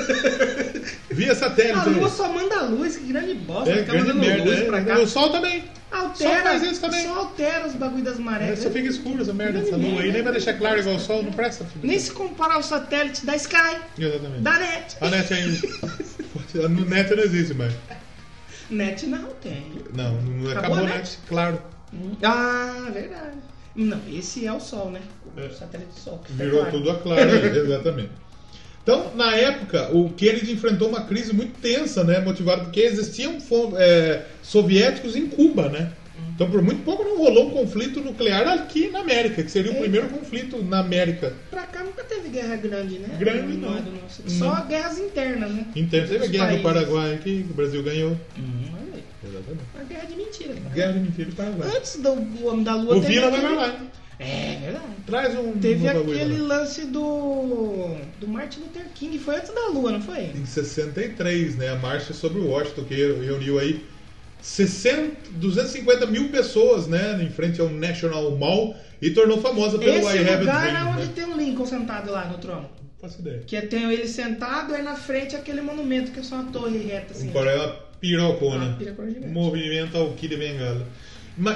Via 1.12 1.36
satélite. 1.36 1.78
A 1.80 1.84
lua 1.86 2.08
né? 2.08 2.10
só 2.10 2.32
manda 2.32 2.62
luz, 2.64 2.96
que 2.98 3.06
grande 3.08 3.34
bosta. 3.36 3.70
É, 3.72 3.84
grande 3.84 3.98
mandando 4.14 4.20
merda. 4.20 4.44
luz 4.44 4.60
é. 4.60 4.64
pra 4.66 4.84
cá. 4.84 5.00
O 5.00 5.08
sol 5.08 5.30
também. 5.32 5.64
Altera, 5.92 6.36
Só 6.38 6.44
faz 6.44 6.64
isso 6.64 6.82
também. 6.82 7.04
só 7.04 7.16
altera 7.18 7.68
os 7.68 7.74
bagulho 7.74 8.04
das 8.04 8.20
marés. 8.20 8.60
Só 8.60 8.70
fica 8.70 8.88
escuro 8.88 9.22
essa 9.24 9.34
merda 9.34 9.60
dessa 9.60 9.72
Grande 9.72 9.90
lua 9.90 10.02
aí. 10.04 10.12
Nem 10.12 10.22
vai 10.22 10.32
deixar 10.34 10.54
claro 10.54 10.80
igual 10.80 10.96
o 10.96 11.00
sol, 11.00 11.24
não 11.24 11.32
presta. 11.32 11.66
filho. 11.66 11.86
Nem 11.88 11.98
se 12.00 12.12
comparar 12.12 12.56
ao 12.56 12.64
satélite 12.64 13.26
da 13.26 13.36
Sky, 13.36 13.78
Exatamente. 13.98 14.42
da 14.42 14.60
NET. 14.60 14.98
A 15.02 15.10
net 15.10 15.34
ainda. 15.34 15.58
No 16.70 16.86
net 16.86 17.16
não 17.16 17.24
existe 17.24 17.54
mais. 17.54 17.74
Net 18.70 19.06
não 19.08 19.26
tem. 19.42 19.66
Não, 19.96 20.14
não 20.22 20.52
Acabou 20.52 20.60
acabou, 20.60 20.78
a 20.78 20.82
né? 20.90 20.98
net? 20.98 21.20
Claro. 21.28 21.62
Ah, 22.24 22.88
verdade. 22.94 23.38
Não, 23.76 24.00
esse 24.12 24.46
é 24.46 24.54
o 24.54 24.60
Sol, 24.60 24.92
né? 24.92 25.02
O 25.36 25.40
É. 25.40 25.50
satélite 25.50 25.92
do 25.92 26.00
Sol. 26.00 26.18
tá 26.20 26.26
Virou 26.44 26.66
tudo 26.68 26.92
a 26.92 27.00
claro, 27.00 27.30
exatamente. 27.46 28.12
Então, 28.84 29.12
na 29.16 29.36
época, 29.36 29.90
o 29.96 30.10
Kennedy 30.12 30.52
enfrentou 30.52 30.90
uma 30.90 31.02
crise 31.02 31.34
muito 31.34 31.60
tensa, 31.62 32.04
né? 32.04 32.20
Motivado 32.20 32.64
porque 32.64 32.80
existiam 32.82 33.38
é, 33.78 34.24
soviéticos 34.42 35.16
em 35.16 35.28
Cuba, 35.28 35.70
né? 35.70 35.92
Então, 36.36 36.50
por 36.50 36.62
muito 36.62 36.84
pouco 36.84 37.04
não 37.04 37.18
rolou 37.18 37.48
um 37.48 37.52
conflito 37.52 38.00
nuclear 38.00 38.48
aqui 38.48 38.90
na 38.90 39.00
América, 39.00 39.44
que 39.44 39.52
seria 39.52 39.72
o 39.72 39.74
Eita. 39.74 39.84
primeiro 39.84 40.10
conflito 40.10 40.64
na 40.64 40.80
América. 40.80 41.34
Pra 41.50 41.64
cá 41.64 41.84
nunca 41.84 42.04
teve 42.04 42.30
guerra 42.30 42.56
grande, 42.56 42.98
né? 43.00 43.10
Grande, 43.20 43.58
não. 43.58 43.72
nosso. 43.72 44.24
Só 44.28 44.62
guerras 44.62 44.98
internas, 45.00 45.52
né? 45.52 45.66
Então, 45.76 46.00
teve 46.00 46.24
a 46.24 46.28
guerra 46.28 46.46
países. 46.48 46.64
Paraguai 46.64 47.14
aqui, 47.14 47.44
que 47.44 47.52
o 47.52 47.56
Brasil 47.56 47.84
ganhou. 47.84 48.12
Hum, 48.38 48.64
aí. 48.94 49.04
Exatamente. 49.22 49.64
Uma 49.76 49.84
guerra 49.84 50.06
de 50.06 50.16
mentira. 50.16 50.54
né? 50.54 50.72
Guerra 50.74 50.94
de 50.94 51.00
mentira 51.00 51.30
do 51.30 51.36
Paraguai. 51.36 51.70
Antes 51.76 51.96
do 51.98 52.16
do 52.16 52.48
Homem 52.48 52.64
da 52.64 52.76
Lua 52.76 52.96
O 52.96 53.02
Vila 53.02 53.30
vai 53.32 53.56
lá. 53.56 53.82
É 54.20 54.60
verdade. 54.62 54.86
Traz 55.06 55.40
um 55.40 55.54
Teve 55.54 55.88
um 55.88 55.90
aquele 55.90 56.38
lá. 56.40 56.58
lance 56.60 56.86
do. 56.86 57.96
do 58.20 58.28
Martin 58.28 58.60
Luther 58.60 58.86
King, 58.94 59.18
foi 59.18 59.38
antes 59.38 59.54
da 59.54 59.68
Lua, 59.70 59.92
não 59.92 60.02
foi? 60.02 60.26
Em 60.36 60.46
63, 60.46 61.56
né? 61.56 61.70
A 61.70 61.76
marcha 61.76 62.14
sobre 62.14 62.40
Washington, 62.42 62.84
que 62.84 62.96
reuniu 62.96 63.58
aí 63.58 63.86
60, 64.42 65.32
250 65.32 66.06
mil 66.08 66.30
pessoas, 66.30 66.88
né? 66.88 67.18
Em 67.24 67.30
frente 67.30 67.60
ao 67.62 67.70
National 67.70 68.30
Mall 68.38 68.76
e 69.02 69.10
tornou 69.12 69.40
famosa 69.42 69.78
pelo 69.80 69.98
Esse 69.98 70.18
I 70.18 70.20
Have 70.20 70.30
a 70.34 70.40
lugar 70.40 70.62
Dream. 70.64 70.78
é 70.78 70.84
onde 70.92 71.06
né? 71.06 71.12
tem 71.16 71.26
o 71.26 71.38
Lincoln 71.38 71.66
sentado 71.66 72.12
lá 72.12 72.26
no 72.26 72.38
trono. 72.38 72.62
Não 72.62 73.10
faço 73.10 73.22
ideia. 73.22 73.42
Que 73.48 73.62
tem 73.62 73.92
ele 73.92 74.08
sentado, 74.08 74.74
aí 74.74 74.84
na 74.84 74.96
frente 74.96 75.36
aquele 75.36 75.62
monumento 75.62 76.12
que 76.12 76.20
é 76.20 76.24
só 76.24 76.36
uma 76.36 76.52
torre 76.52 76.78
reta 76.80 77.14
assim. 77.14 77.30
Um 77.30 77.32
coreano 77.32 77.74
pirocona. 78.02 78.66
Uma 78.66 78.76
pirocona 78.76 79.10
gigante. 79.10 79.28
Movimento 79.34 79.98
ao 79.98 80.12
Kid 80.12 80.36
Bengala. 80.36 80.86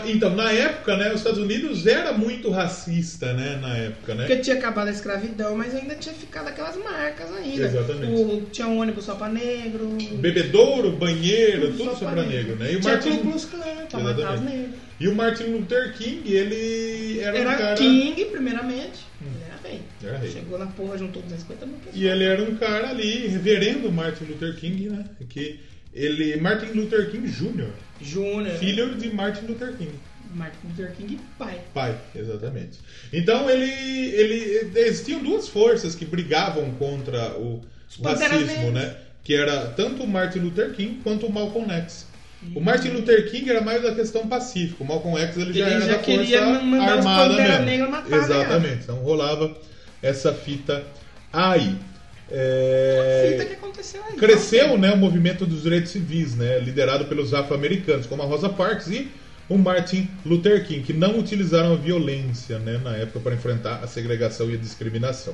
Então, 0.05 0.33
na 0.35 0.49
época, 0.51 0.95
né, 0.95 1.09
os 1.09 1.17
Estados 1.17 1.39
Unidos 1.39 1.85
era 1.85 2.13
muito 2.13 2.49
racista, 2.49 3.33
né, 3.33 3.57
na 3.61 3.75
época, 3.75 4.15
né? 4.15 4.25
Porque 4.25 4.41
tinha 4.41 4.55
acabado 4.55 4.87
a 4.87 4.91
escravidão, 4.91 5.55
mas 5.57 5.75
ainda 5.75 5.93
tinha 5.95 6.15
ficado 6.15 6.47
aquelas 6.47 6.77
marcas 6.77 7.29
ainda. 7.35 7.65
Exatamente. 7.65 8.21
O- 8.21 8.47
tinha 8.51 8.67
um 8.67 8.79
ônibus 8.79 9.03
só 9.03 9.15
pra 9.15 9.27
negro. 9.27 9.97
Bebedouro, 10.13 10.91
banheiro, 10.91 11.71
tudo 11.71 11.83
só 11.85 11.95
só 11.95 12.05
pra 12.05 12.23
pra 12.23 12.23
negro, 12.23 12.55
né? 12.55 12.71
E 12.71 12.77
o 12.77 12.79
tinha 12.79 12.93
Martin, 12.93 13.17
pra 13.89 13.99
matar 13.99 14.35
os 14.35 14.41
negros. 14.41 14.75
e 14.99 15.07
o 15.09 15.15
Martin 15.15 15.43
Luther 15.45 15.93
King, 15.97 16.33
ele 16.33 17.19
era, 17.19 17.37
Era 17.37 17.49
um 17.49 17.57
cara... 17.57 17.75
King, 17.75 18.25
primeiramente. 18.25 18.99
Ele 19.21 19.43
era 19.45 19.69
rei. 19.69 19.81
Era 20.03 20.17
rei. 20.17 20.31
Chegou 20.31 20.57
na 20.59 20.67
porra, 20.67 20.97
juntou 20.97 21.21
250 21.21 21.65
mil 21.65 21.75
pessoas. 21.77 21.95
E 21.95 22.05
ele 22.07 22.23
era 22.23 22.41
um 22.41 22.55
cara 22.55 22.89
ali, 22.89 23.27
reverendo 23.27 23.91
Martin 23.91 24.25
Luther 24.25 24.55
King, 24.55 24.89
né? 24.89 25.05
Que 25.27 25.59
ele, 25.93 26.37
Martin 26.39 26.77
Luther 26.77 27.11
King 27.11 27.27
Jr., 27.27 27.69
Júnior. 28.01 28.57
filho 28.57 28.95
de 28.95 29.13
Martin 29.13 29.45
Luther 29.45 29.75
King. 29.77 29.91
Martin 30.33 30.67
Luther 30.67 30.91
King, 30.93 31.19
pai. 31.37 31.59
Pai, 31.73 31.97
exatamente. 32.15 32.79
Então 33.11 33.49
ele, 33.49 33.69
ele 33.69 34.71
existiam 34.79 35.21
duas 35.21 35.47
forças 35.47 35.93
que 35.95 36.05
brigavam 36.05 36.71
contra 36.71 37.37
o 37.37 37.61
racismo, 38.03 38.71
né? 38.71 38.95
Que 39.23 39.35
era 39.35 39.67
tanto 39.67 40.03
o 40.03 40.07
Martin 40.07 40.39
Luther 40.39 40.73
King 40.73 40.99
quanto 41.03 41.27
o 41.27 41.31
Malcolm 41.31 41.71
X. 41.71 42.07
O 42.55 42.59
Martin 42.59 42.89
Luther 42.89 43.29
King 43.31 43.49
era 43.49 43.61
mais 43.61 43.83
da 43.83 43.95
questão 43.95 44.27
pacífica. 44.27 44.83
O 44.83 44.87
Malcolm 44.87 45.17
X 45.17 45.37
ele 45.37 45.53
já 45.53 45.65
Ele 45.65 45.75
era 45.75 45.85
já 45.85 45.93
da 45.93 45.99
queria 45.99 46.43
força 46.43 46.61
mandar 46.61 46.97
armada 46.97 47.33
mesmo. 47.35 47.65
Negra 47.65 47.89
matar 47.89 48.13
a 48.13 48.17
Exatamente. 48.17 48.83
Então 48.83 48.97
rolava 48.97 49.55
essa 50.01 50.33
fita 50.33 50.83
aí. 51.31 51.77
É, 52.29 53.45
que 53.47 53.53
aconteceu 53.53 54.01
aí. 54.09 54.15
Cresceu 54.15 54.77
né, 54.77 54.93
o 54.93 54.97
movimento 54.97 55.45
dos 55.45 55.63
direitos 55.63 55.91
civis, 55.91 56.35
né, 56.35 56.59
liderado 56.59 57.05
pelos 57.05 57.33
afro-americanos, 57.33 58.05
como 58.05 58.23
a 58.23 58.25
Rosa 58.25 58.49
Parks 58.49 58.87
e 58.87 59.11
o 59.49 59.57
Martin 59.57 60.09
Luther 60.25 60.65
King, 60.65 60.83
que 60.83 60.93
não 60.93 61.19
utilizaram 61.19 61.73
a 61.73 61.75
violência 61.75 62.59
né, 62.59 62.79
na 62.83 62.95
época 62.95 63.19
para 63.19 63.35
enfrentar 63.35 63.83
a 63.83 63.87
segregação 63.87 64.49
e 64.49 64.53
a 64.53 64.57
discriminação. 64.57 65.33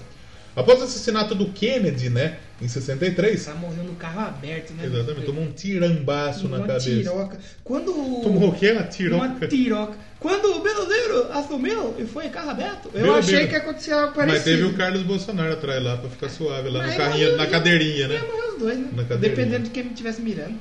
Após 0.56 0.80
o 0.82 0.84
assassinato 0.84 1.34
do 1.36 1.48
Kennedy, 1.50 2.10
né, 2.10 2.38
em 2.62 2.68
63, 2.68 3.48
Ela 3.48 3.56
morreu 3.58 3.84
no 3.84 3.94
carro 3.96 4.20
aberto, 4.22 4.74
né? 4.74 4.86
exatamente, 4.86 5.26
tomou 5.26 5.44
um 5.44 5.52
tirambaço 5.52 6.50
na 6.50 6.60
cabeça. 6.60 6.90
tiroca. 6.90 7.40
Quando 7.64 7.92
o- 7.92 8.22
Tomou 8.22 8.50
o 8.50 8.56
quê? 8.56 8.72
Uma 8.72 8.82
Uma 8.82 8.88
tiroca. 8.88 9.48
tiroca. 9.48 9.98
Quando 10.20 10.54
o 10.58 10.60
Belodeiro 10.62 11.32
assumiu 11.32 11.96
e 11.98 12.06
foi 12.06 12.26
em 12.26 12.30
carro 12.30 12.50
aberto, 12.50 12.90
eu 12.94 13.14
achei 13.16 13.48
que 13.48 13.56
aconteceu 13.56 13.98
algo 13.98 14.14
parecido. 14.14 14.36
Mas 14.36 14.44
teve 14.44 14.64
o 14.64 14.74
Carlos 14.74 15.04
Bolsonaro 15.04 15.54
atrás 15.54 15.82
lá 15.82 15.96
para 15.96 16.10
ficar 16.10 16.28
suave, 16.30 16.70
lá 16.70 16.80
Mas 16.80 16.92
no 16.92 16.98
carrinho, 16.98 17.38
na 17.38 17.48
cadeirinha, 17.48 18.08
né? 18.10 18.16
Ia 18.16 18.24
morrer 18.26 18.48
os 18.50 18.60
dois, 18.60 18.78
né? 18.80 18.88
Na 18.94 19.04
cadeirinha. 19.06 19.36
Dependendo 19.36 19.64
de 19.66 19.70
quem 19.70 19.84
me 19.84 19.92
estivesse 19.92 20.22
mirando. 20.22 20.56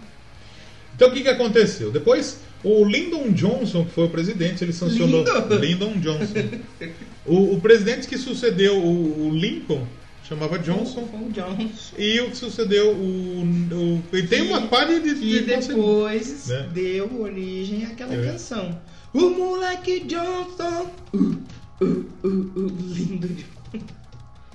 Então 0.94 1.08
o 1.08 1.12
que, 1.12 1.22
que 1.22 1.28
aconteceu? 1.28 1.90
Depois, 1.90 2.38
o 2.62 2.84
Lyndon 2.84 3.32
Johnson, 3.32 3.84
que 3.84 3.90
foi 3.92 4.04
o 4.04 4.08
presidente, 4.10 4.62
ele 4.62 4.72
sancionou. 4.72 5.24
Lyndon? 5.24 5.56
Lyndon 5.56 5.92
Johnson. 5.98 6.48
o, 7.28 7.54
o 7.54 7.60
presidente 7.60 8.08
que 8.08 8.18
sucedeu 8.18 8.76
o, 8.78 9.28
o 9.28 9.30
Lincoln 9.30 9.86
chamava 10.28 10.58
Johnson. 10.58 11.06
Foi 11.06 11.20
o 11.20 11.30
Johnson. 11.30 11.94
E 11.96 12.20
o 12.20 12.30
que 12.30 12.36
sucedeu 12.36 12.92
o. 12.92 14.02
o 14.12 14.16
e 14.16 14.26
tem 14.26 14.42
uma 14.42 14.66
palha 14.68 15.00
de. 15.00 15.10
E 15.10 15.14
de 15.14 15.40
depois 15.40 16.48
né? 16.48 16.68
deu 16.72 17.20
origem 17.20 17.84
àquela 17.86 18.14
É. 18.14 18.32
canção. 18.32 18.78
O 19.14 19.30
moleque 19.30 20.00
Johnson. 20.00 20.90
Uh, 21.14 21.42
uh, 21.80 22.06
uh, 22.24 22.28
uh, 22.28 22.76
lindo. 22.92 23.28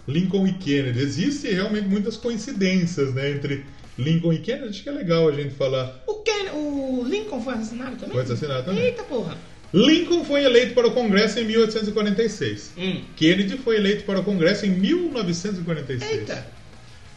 Lincoln 0.07 0.45
e 0.47 0.53
Kennedy. 0.53 0.99
Existem 0.99 1.53
realmente 1.53 1.87
muitas 1.87 2.17
coincidências 2.17 3.13
né, 3.13 3.31
entre 3.31 3.65
Lincoln 3.97 4.33
e 4.33 4.39
Kennedy. 4.39 4.69
Acho 4.69 4.83
que 4.83 4.89
é 4.89 4.91
legal 4.91 5.27
a 5.27 5.31
gente 5.31 5.55
falar. 5.55 6.03
O, 6.05 6.15
Ken, 6.15 6.51
o 6.53 7.03
Lincoln 7.05 7.41
foi 7.41 7.53
assassinado 7.53 7.95
também? 7.95 8.11
Foi 8.11 8.21
assassinado 8.21 8.65
também. 8.65 8.83
Eita 8.83 9.03
porra. 9.03 9.37
Lincoln 9.73 10.23
foi 10.23 10.43
eleito 10.43 10.75
para 10.75 10.87
o 10.87 10.91
Congresso 10.91 11.39
em 11.39 11.45
1846. 11.45 12.73
Hum. 12.77 13.01
Kennedy 13.15 13.57
foi 13.57 13.77
eleito 13.77 14.03
para 14.03 14.19
o 14.19 14.23
Congresso 14.23 14.65
em 14.65 14.69
1946. 14.69 16.11
Eita. 16.11 16.45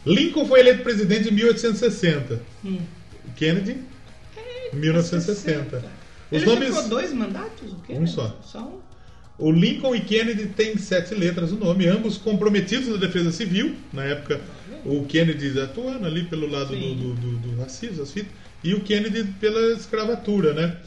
Lincoln 0.05 0.45
foi 0.45 0.61
eleito 0.61 0.81
presidente 0.81 1.29
em 1.29 1.31
1860. 1.33 2.41
Hum. 2.65 2.79
Kennedy, 3.35 3.77
1960. 4.73 5.77
Os 5.77 6.41
Ele 6.41 6.45
nomes. 6.45 6.67
ficou 6.69 6.89
dois 6.89 7.13
mandatos? 7.13 7.75
O? 7.87 7.93
Um 7.93 8.07
só. 8.07 8.39
Só 8.43 8.59
um? 8.59 8.87
O 9.39 9.51
Lincoln 9.51 9.95
e 9.95 10.01
Kennedy 10.01 10.47
têm 10.47 10.77
sete 10.79 11.13
letras 11.13 11.51
no 11.51 11.59
nome, 11.59 11.85
ambos 11.87 12.17
comprometidos 12.17 12.87
na 12.87 12.97
defesa 12.97 13.31
civil. 13.31 13.75
Na 13.93 14.03
época, 14.03 14.41
o 14.83 15.05
Kennedy 15.05 15.59
atuando 15.59 16.07
ali 16.07 16.23
pelo 16.23 16.49
lado 16.49 16.75
do, 16.75 16.95
do, 16.95 17.13
do, 17.13 17.37
do 17.37 17.61
racismo, 17.61 18.03
e 18.63 18.73
o 18.73 18.81
Kennedy 18.81 19.25
pela 19.39 19.73
escravatura, 19.73 20.53
né? 20.53 20.77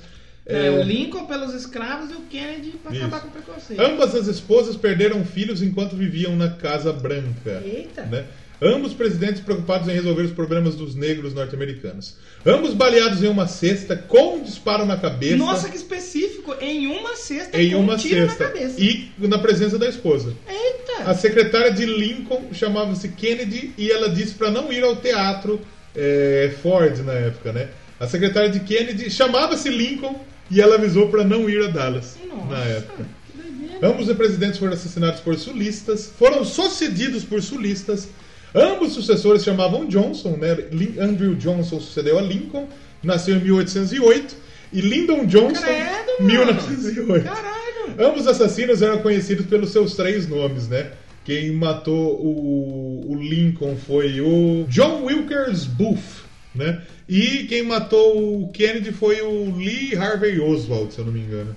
É, 0.47 0.67
É, 0.67 0.71
o 0.71 0.83
Lincoln 0.83 1.27
pelos 1.27 1.55
escravos 1.55 2.11
e 2.11 2.15
o 2.15 2.23
Kennedy 2.23 2.69
Isso. 2.69 2.99
acabar 2.99 3.21
com 3.21 3.29
o 3.29 3.31
preconceito. 3.31 3.81
Ambas 3.81 4.15
as 4.15 4.27
esposas 4.27 4.77
perderam 4.77 5.25
filhos 5.25 5.63
enquanto 5.63 5.97
viviam 5.97 6.35
na 6.37 6.51
Casa 6.51 6.93
Branca. 6.93 7.63
Eita. 7.65 8.03
né? 8.07 8.25
Ambos 8.63 8.93
presidentes 8.93 9.41
preocupados 9.41 9.89
em 9.89 9.93
resolver 9.93 10.23
os 10.23 10.33
problemas 10.33 10.75
dos 10.75 10.95
negros 10.95 11.33
norte-americanos. 11.33 12.17
Ambos 12.45 12.75
baleados 12.75 13.23
em 13.23 13.29
uma 13.29 13.47
cesta 13.47 13.97
com 13.97 14.37
um 14.37 14.43
disparo 14.43 14.85
na 14.85 14.99
cabeça. 14.99 15.37
Nossa, 15.37 15.69
que 15.71 15.77
específico! 15.77 16.55
Em 16.61 16.87
uma 16.87 17.17
cesta 17.17 17.59
em 17.59 17.71
com 17.71 17.79
uma 17.79 17.95
um 17.95 17.97
tiro 17.97 18.29
cesta. 18.29 18.45
na 18.45 18.51
cabeça. 18.51 18.79
E 18.79 19.11
na 19.19 19.39
presença 19.39 19.79
da 19.79 19.89
esposa. 19.89 20.35
Eita! 20.47 21.11
A 21.11 21.15
secretária 21.15 21.73
de 21.73 21.87
Lincoln 21.87 22.53
chamava-se 22.53 23.09
Kennedy 23.09 23.73
e 23.79 23.91
ela 23.91 24.11
disse 24.11 24.35
para 24.35 24.51
não 24.51 24.71
ir 24.71 24.85
ao 24.85 24.97
teatro 24.97 25.59
é, 25.97 26.53
Ford 26.63 26.99
na 26.99 27.15
época, 27.15 27.53
né? 27.53 27.69
A 28.01 28.07
secretária 28.07 28.49
de 28.49 28.61
Kennedy 28.61 29.11
chamava-se 29.11 29.69
Lincoln 29.69 30.19
e 30.51 30.59
ela 30.61 30.77
avisou 30.77 31.09
para 31.09 31.23
não 31.23 31.49
ir 31.51 31.63
a 31.63 31.69
Dallas 31.69 32.17
Nossa, 32.27 32.47
na 32.47 32.65
época. 32.65 33.05
que 33.31 33.37
doideira. 33.37 33.87
Ambos 33.87 34.09
os 34.09 34.17
presidentes 34.17 34.59
foram 34.59 34.73
assassinados 34.73 35.21
por 35.21 35.37
sulistas, 35.37 36.11
foram 36.19 36.43
sucedidos 36.43 37.25
por 37.25 37.43
sulistas. 37.43 38.09
Ambos 38.55 38.89
os 38.89 38.95
sucessores 38.95 39.45
chamavam 39.45 39.87
Johnson, 39.87 40.39
né? 40.39 40.57
Andrew 40.99 41.35
Johnson 41.35 41.79
sucedeu 41.79 42.19
a 42.19 42.23
Lincoln, 42.23 42.67
nasceu 43.03 43.37
em 43.37 43.41
1808, 43.41 44.35
e 44.73 44.81
Lyndon 44.81 45.27
Johnson, 45.27 45.61
Credo, 45.61 46.13
mano. 46.21 46.27
1908. 46.33 47.25
Caralho! 47.25 47.61
Ambos 47.99 48.27
assassinos 48.27 48.81
eram 48.83 48.99
conhecidos 49.03 49.45
pelos 49.47 49.71
seus 49.71 49.95
três 49.95 50.27
nomes, 50.27 50.69
né? 50.69 50.93
Quem 51.25 51.53
matou 51.53 52.15
o, 52.15 53.13
o 53.13 53.15
Lincoln 53.15 53.77
foi 53.77 54.21
o 54.21 54.65
John 54.69 55.05
Wilkes 55.05 55.67
Booth, 55.67 56.25
né? 56.55 56.83
E 57.11 57.45
quem 57.49 57.65
matou 57.65 58.41
o 58.41 58.49
Kennedy 58.53 58.93
foi 58.93 59.21
o 59.21 59.57
Lee 59.57 59.97
Harvey 59.97 60.39
Oswald, 60.39 60.95
se 60.95 61.01
eu 61.01 61.05
não 61.05 61.13
me 61.13 61.19
engano, 61.19 61.57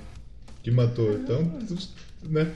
que 0.64 0.72
matou. 0.72 1.14
Então, 1.14 1.47
né? 2.24 2.47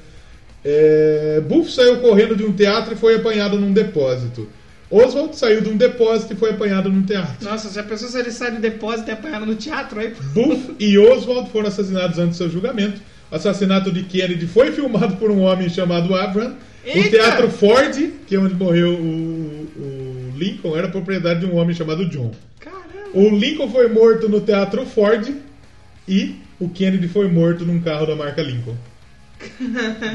É, 0.65 1.39
Booth 1.47 1.69
saiu 1.69 1.99
correndo 1.99 2.35
de 2.35 2.43
um 2.43 2.51
teatro 2.51 2.95
e 2.95 2.97
foi 2.97 3.15
apanhado 3.15 3.59
num 3.59 3.71
depósito. 3.71 4.49
Oswald 4.89 5.35
saiu 5.35 5.61
de 5.61 5.69
um 5.69 5.77
depósito 5.77 6.33
e 6.33 6.35
foi 6.37 6.49
apanhado 6.49 6.89
num 6.89 7.03
teatro. 7.03 7.47
Nossa, 7.47 7.69
já 7.71 7.83
pensou 7.83 8.07
se 8.07 8.17
ele 8.17 8.31
sai 8.31 8.51
do 8.51 8.59
depósito 8.59 9.09
e 9.09 9.11
é 9.11 9.13
apanhado 9.13 9.45
no 9.45 9.55
teatro 9.55 9.99
aí? 9.99 10.15
Booth 10.33 10.75
e 10.79 10.97
Oswald 10.97 11.51
foram 11.51 11.67
assassinados 11.67 12.17
antes 12.17 12.37
do 12.37 12.37
seu 12.37 12.49
julgamento. 12.49 12.99
O 13.29 13.35
assassinato 13.35 13.91
de 13.91 14.03
Kennedy 14.03 14.47
foi 14.47 14.71
filmado 14.71 15.17
por 15.17 15.29
um 15.29 15.41
homem 15.41 15.69
chamado 15.69 16.15
Abraham. 16.15 16.55
O 16.83 17.09
teatro 17.09 17.49
Ford, 17.51 17.93
que 18.25 18.35
é 18.35 18.39
onde 18.39 18.55
morreu 18.55 18.93
o, 18.93 19.67
o 19.77 20.33
Lincoln, 20.37 20.75
era 20.75 20.87
propriedade 20.87 21.41
de 21.41 21.45
um 21.45 21.57
homem 21.57 21.75
chamado 21.75 22.07
John. 22.09 22.31
Caramba! 22.59 22.86
O 23.13 23.29
Lincoln 23.29 23.69
foi 23.71 23.87
morto 23.89 24.27
no 24.29 24.41
Teatro 24.41 24.85
Ford 24.85 25.33
e 26.07 26.35
o 26.59 26.69
Kennedy 26.69 27.07
foi 27.07 27.27
morto 27.29 27.65
num 27.65 27.79
carro 27.81 28.05
da 28.05 28.15
marca 28.15 28.41
Lincoln. 28.41 28.75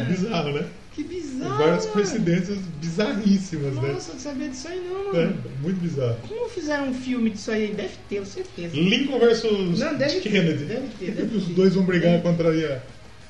Bizarro, 0.09 0.53
né? 0.53 0.65
Que 0.95 1.03
bizarro. 1.05 1.57
Várias 1.59 1.85
mano. 1.85 1.93
coincidências 1.93 2.59
bizarríssimas, 2.81 3.75
né? 3.77 3.93
Nossa, 3.93 4.13
não 4.13 4.21
sabia 4.21 4.49
disso 4.49 4.69
aí 4.69 4.79
não, 4.87 5.15
É, 5.19 5.25
mano. 5.25 5.43
muito 5.63 5.81
bizarro. 5.81 6.17
Como 6.29 6.49
fizeram 6.51 6.89
um 6.89 6.95
filme 6.95 7.31
disso 7.31 7.51
aí? 7.51 7.69
Deve 7.75 7.95
ter, 8.09 8.19
com 8.19 8.25
certeza. 8.27 8.77
Lincoln 8.77 9.19
versus 9.19 9.79
Não, 9.81 9.97
deve 9.97 10.21
ter, 10.21 10.31
Kennedy. 10.31 10.65
deve 10.65 10.89
ter, 10.99 11.11
deve 11.13 11.37
Os 11.37 11.47
ter. 11.47 11.55
dois 11.55 11.75
vão 11.75 11.85
brigar 11.85 12.21
contra 12.21 12.49
a. 12.51 12.81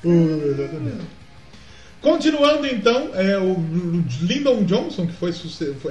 Uh, 0.05 0.51
exatamente. 0.51 0.97
Continuando 2.01 2.67
então, 2.67 3.11
é, 3.15 3.37
o 3.37 3.55
Lyndon 4.23 4.63
Johnson, 4.65 5.07
que 5.07 5.13
foi- 5.13 5.31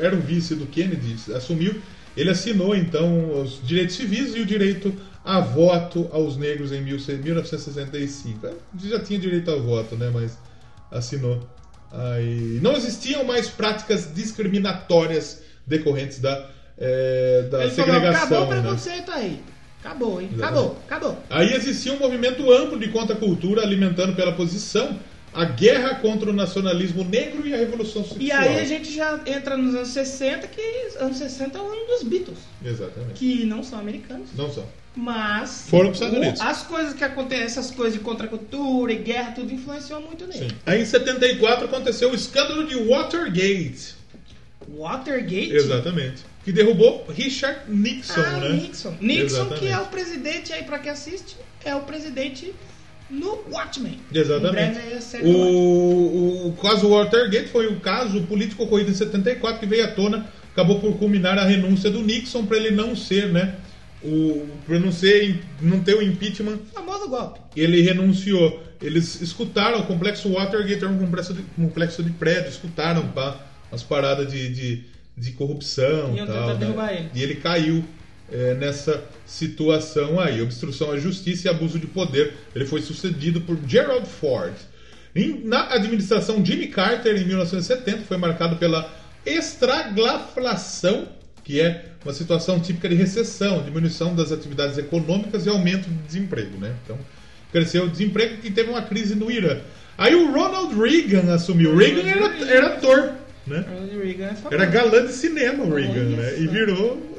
era 0.02 0.14
o 0.14 0.20
vice 0.20 0.54
do 0.54 0.66
Kennedy, 0.66 1.16
assumiu, 1.34 1.76
ele 2.16 2.30
assinou 2.30 2.74
então 2.74 3.40
os 3.40 3.60
direitos 3.66 3.96
civis 3.96 4.34
e 4.34 4.40
o 4.40 4.46
direito 4.46 4.94
a 5.24 5.40
voto 5.40 6.08
aos 6.12 6.36
negros 6.36 6.72
em 6.72 6.80
1965. 6.80 8.46
É, 8.46 8.54
Já 8.84 8.98
tinha 9.00 9.18
direito 9.18 9.50
ao 9.50 9.62
voto, 9.62 9.96
né? 9.96 10.10
Mas 10.12 10.36
assinou. 10.90 11.48
Aí, 11.90 12.58
não 12.62 12.72
existiam 12.72 13.24
mais 13.24 13.48
práticas 13.48 14.12
discriminatórias 14.14 15.42
decorrentes 15.66 16.18
da, 16.18 16.48
é, 16.78 17.48
da 17.50 17.64
Ele 17.64 17.70
falou, 17.70 17.92
segregação. 17.92 18.24
acabou 18.26 18.46
o 18.46 18.54
né? 18.54 18.60
preconceito 18.62 19.10
aí. 19.10 19.40
Acabou, 19.80 20.20
hein? 20.20 20.30
Acabou, 20.36 20.78
acabou. 20.86 21.18
Aí 21.28 21.52
existia 21.52 21.92
um 21.92 21.98
movimento 21.98 22.50
amplo 22.52 22.78
de 22.78 22.88
contracultura 22.88 23.62
alimentando 23.62 24.14
pela 24.14 24.32
posição 24.32 24.98
a 25.34 25.44
guerra 25.44 25.94
contra 25.96 26.28
o 26.28 26.32
nacionalismo 26.32 27.04
negro 27.04 27.46
e 27.46 27.54
a 27.54 27.56
revolução 27.56 28.02
sexual. 28.02 28.20
E 28.22 28.30
aí 28.30 28.60
a 28.60 28.64
gente 28.64 28.92
já 28.92 29.20
entra 29.26 29.56
nos 29.56 29.74
anos 29.74 29.88
60, 29.88 30.46
que 30.48 30.60
anos 30.98 31.16
60 31.16 31.56
é 31.56 31.60
o 31.60 31.64
ano 31.72 31.86
dos 31.86 32.02
Beatles, 32.02 32.38
Exatamente. 32.64 33.14
que 33.14 33.44
não 33.46 33.62
são 33.62 33.78
americanos, 33.78 34.28
Não 34.36 34.52
só. 34.52 34.66
mas 34.94 35.64
Foram 35.68 35.86
pros 35.86 35.96
Estados 36.00 36.16
o- 36.18 36.20
Unidos. 36.20 36.40
as 36.40 36.62
coisas 36.64 36.92
que 36.94 37.02
acontecem, 37.04 37.44
essas 37.46 37.70
coisas 37.70 37.94
de 37.94 38.00
contracultura 38.00 38.92
e 38.92 38.96
guerra, 38.96 39.32
tudo 39.32 39.52
influenciou 39.54 40.00
muito 40.02 40.26
nele. 40.26 40.50
Sim. 40.50 40.56
Aí 40.66 40.82
em 40.82 40.84
74 40.84 41.64
aconteceu 41.64 42.10
o 42.10 42.14
escândalo 42.14 42.66
de 42.66 42.74
Watergate. 42.76 43.94
Watergate? 44.68 45.54
Exatamente. 45.54 46.22
Que 46.44 46.52
derrubou 46.52 47.06
Richard 47.08 47.60
Nixon, 47.68 48.20
ah, 48.20 48.30
né? 48.38 48.48
Nixon. 48.50 48.94
Nixon, 49.00 49.46
que 49.50 49.66
é 49.66 49.68
Exatamente. 49.68 49.74
o 49.76 49.86
presidente 49.90 50.52
aí, 50.52 50.64
pra 50.64 50.78
quem 50.78 50.90
assiste, 50.90 51.36
é 51.64 51.74
o 51.74 51.80
presidente 51.82 52.52
no 53.12 53.44
Watchmen. 53.50 54.00
Exatamente. 54.12 54.78
Em 54.78 54.88
breve 54.88 55.16
é. 55.16 55.20
O, 55.22 56.48
o 56.48 56.52
caso 56.60 56.88
Watergate 56.88 57.48
foi 57.48 57.66
o 57.66 57.78
caso 57.78 58.22
político 58.22 58.64
ocorrido 58.64 58.90
em 58.90 58.94
74 58.94 59.60
que 59.60 59.66
veio 59.66 59.84
à 59.84 59.88
tona, 59.88 60.26
acabou 60.50 60.80
por 60.80 60.96
culminar 60.96 61.38
a 61.38 61.44
renúncia 61.44 61.90
do 61.90 62.02
Nixon 62.02 62.46
para 62.46 62.56
ele 62.56 62.70
não 62.70 62.96
ser, 62.96 63.28
né? 63.28 63.56
O, 64.02 64.48
para 64.66 64.80
não 64.80 64.90
ser, 64.90 65.40
não 65.60 65.80
ter 65.80 65.94
o 65.94 66.02
impeachment 66.02 66.58
Famoso 66.74 67.08
golpe. 67.08 67.38
ele 67.54 67.82
renunciou. 67.82 68.62
Eles 68.80 69.20
escutaram, 69.20 69.78
o 69.78 69.86
complexo 69.86 70.32
Watergate 70.32 70.82
era 70.82 70.88
um 70.88 70.98
complexo 70.98 71.32
de, 71.32 71.42
complexo 71.42 72.02
de 72.02 72.10
prédio, 72.10 72.48
escutaram 72.48 73.06
pá, 73.08 73.38
as 73.70 73.82
paradas 73.82 74.32
de, 74.32 74.48
de, 74.48 74.84
de 75.16 75.32
corrupção 75.32 76.16
Iam 76.16 76.26
tal, 76.26 76.48
né? 76.48 76.54
derrubar 76.56 76.92
ele. 76.92 77.10
E 77.14 77.22
ele 77.22 77.36
caiu 77.36 77.84
é, 78.32 78.54
nessa 78.54 79.02
situação 79.26 80.18
aí. 80.18 80.40
Obstrução 80.40 80.90
à 80.90 80.98
justiça 80.98 81.46
e 81.46 81.50
abuso 81.50 81.78
de 81.78 81.86
poder. 81.86 82.32
Ele 82.54 82.64
foi 82.64 82.80
sucedido 82.80 83.40
por 83.42 83.58
Gerald 83.68 84.06
Ford. 84.08 84.54
Em- 85.14 85.42
na 85.44 85.74
administração 85.74 86.42
Jimmy 86.44 86.68
Carter, 86.68 87.14
em 87.20 87.24
1970, 87.26 88.02
foi 88.08 88.16
marcado 88.16 88.56
pela 88.56 88.90
estraglaflação, 89.26 91.08
que 91.44 91.60
é 91.60 91.84
uma 92.04 92.12
situação 92.14 92.58
típica 92.60 92.88
de 92.88 92.94
recessão, 92.94 93.62
diminuição 93.62 94.14
das 94.14 94.32
atividades 94.32 94.78
econômicas 94.78 95.46
e 95.46 95.48
aumento 95.48 95.88
do 95.88 96.02
desemprego. 96.06 96.58
Né? 96.58 96.72
Então, 96.84 96.98
cresceu 97.52 97.84
o 97.84 97.88
desemprego 97.88 98.36
e 98.42 98.50
teve 98.50 98.70
uma 98.70 98.82
crise 98.82 99.14
no 99.14 99.30
Irã. 99.30 99.58
Aí 99.98 100.14
o 100.14 100.32
Ronald 100.32 100.74
Reagan 100.74 101.32
assumiu. 101.34 101.72
O 101.72 101.76
Reagan 101.76 102.08
era, 102.08 102.50
era 102.50 102.66
ator, 102.68 103.12
né? 103.46 103.64
É. 104.50 104.54
Era 104.54 104.64
galã 104.64 105.06
de 105.06 105.12
cinema 105.12 105.64
o 105.64 105.74
Reagan, 105.74 106.04
né? 106.16 106.38
E 106.38 106.46
virou. 106.46 107.11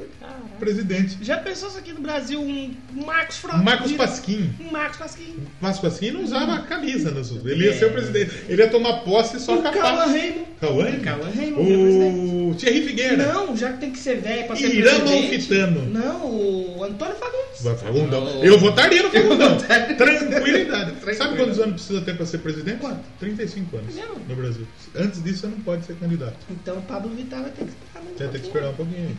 Presidente. 0.54 1.18
Já 1.22 1.38
pensou 1.38 1.70
se 1.70 1.78
aqui 1.78 1.92
no 1.92 2.00
Brasil 2.00 2.40
um 2.40 2.74
Marcos 3.04 3.36
Frota? 3.38 3.58
Marcos 3.58 3.92
Pasquim. 3.92 4.50
Um 4.60 4.70
Marcos 4.70 4.98
Pasquim. 4.98 5.36
Marcos 5.60 5.80
Pasquim 5.80 6.10
não 6.10 6.22
usava 6.22 6.62
camisa, 6.62 7.10
né? 7.10 7.22
ele 7.44 7.64
ia 7.64 7.78
ser 7.78 7.86
o 7.86 7.92
presidente. 7.92 8.30
Ele 8.48 8.62
ia 8.62 8.68
tomar 8.70 9.00
posse 9.00 9.38
só 9.40 9.58
o 9.58 9.62
com 9.62 9.68
a 9.68 9.72
Cauã. 9.72 10.06
Raymond. 10.06 10.46
Cauã? 10.60 11.00
Cauã 11.00 11.30
Raymond, 11.30 11.66
presidente. 11.66 12.34
O 12.50 12.54
Thierry 12.54 12.82
Figueira. 12.86 13.32
Não, 13.32 13.56
já 13.56 13.72
que 13.72 13.78
tem 13.80 13.90
que 13.90 13.98
ser 13.98 14.20
velho 14.20 14.46
pra 14.46 14.56
ser 14.56 14.74
Irã 14.74 15.00
presidente. 15.00 15.22
Malfitano. 15.22 15.86
Não, 15.90 16.26
o 16.26 16.84
Antônio 16.84 17.14
Fagundes. 17.16 17.80
Fagundão. 17.82 18.28
Eu 18.42 18.58
votaria 18.58 19.02
no 19.02 19.10
Fagundão. 19.10 19.56
Tranquilidade. 19.96 21.16
Sabe 21.16 21.36
quantos 21.36 21.58
anos 21.58 21.74
precisa 21.74 22.00
ter 22.00 22.16
para 22.16 22.26
ser 22.26 22.38
presidente? 22.38 22.78
35 23.18 23.76
anos 23.76 23.94
Mesmo? 23.94 24.14
no 24.28 24.36
Brasil. 24.36 24.66
Antes 24.94 25.22
disso, 25.22 25.40
você 25.42 25.46
não 25.48 25.60
pode 25.60 25.84
ser 25.84 25.94
candidato. 25.96 26.36
Então 26.50 26.78
o 26.78 26.82
Pablo 26.82 27.14
Vittar 27.14 27.42
vai 27.42 27.50
ter 27.50 27.64
que 27.64 27.70
esperar 27.70 28.00
um 28.00 28.04
vai 28.04 28.14
ter 28.14 28.18
que 28.18 28.24
pouquinho. 28.24 28.46
esperar 28.46 28.70
um 28.70 28.74
pouquinho 28.74 29.08
aí. 29.08 29.16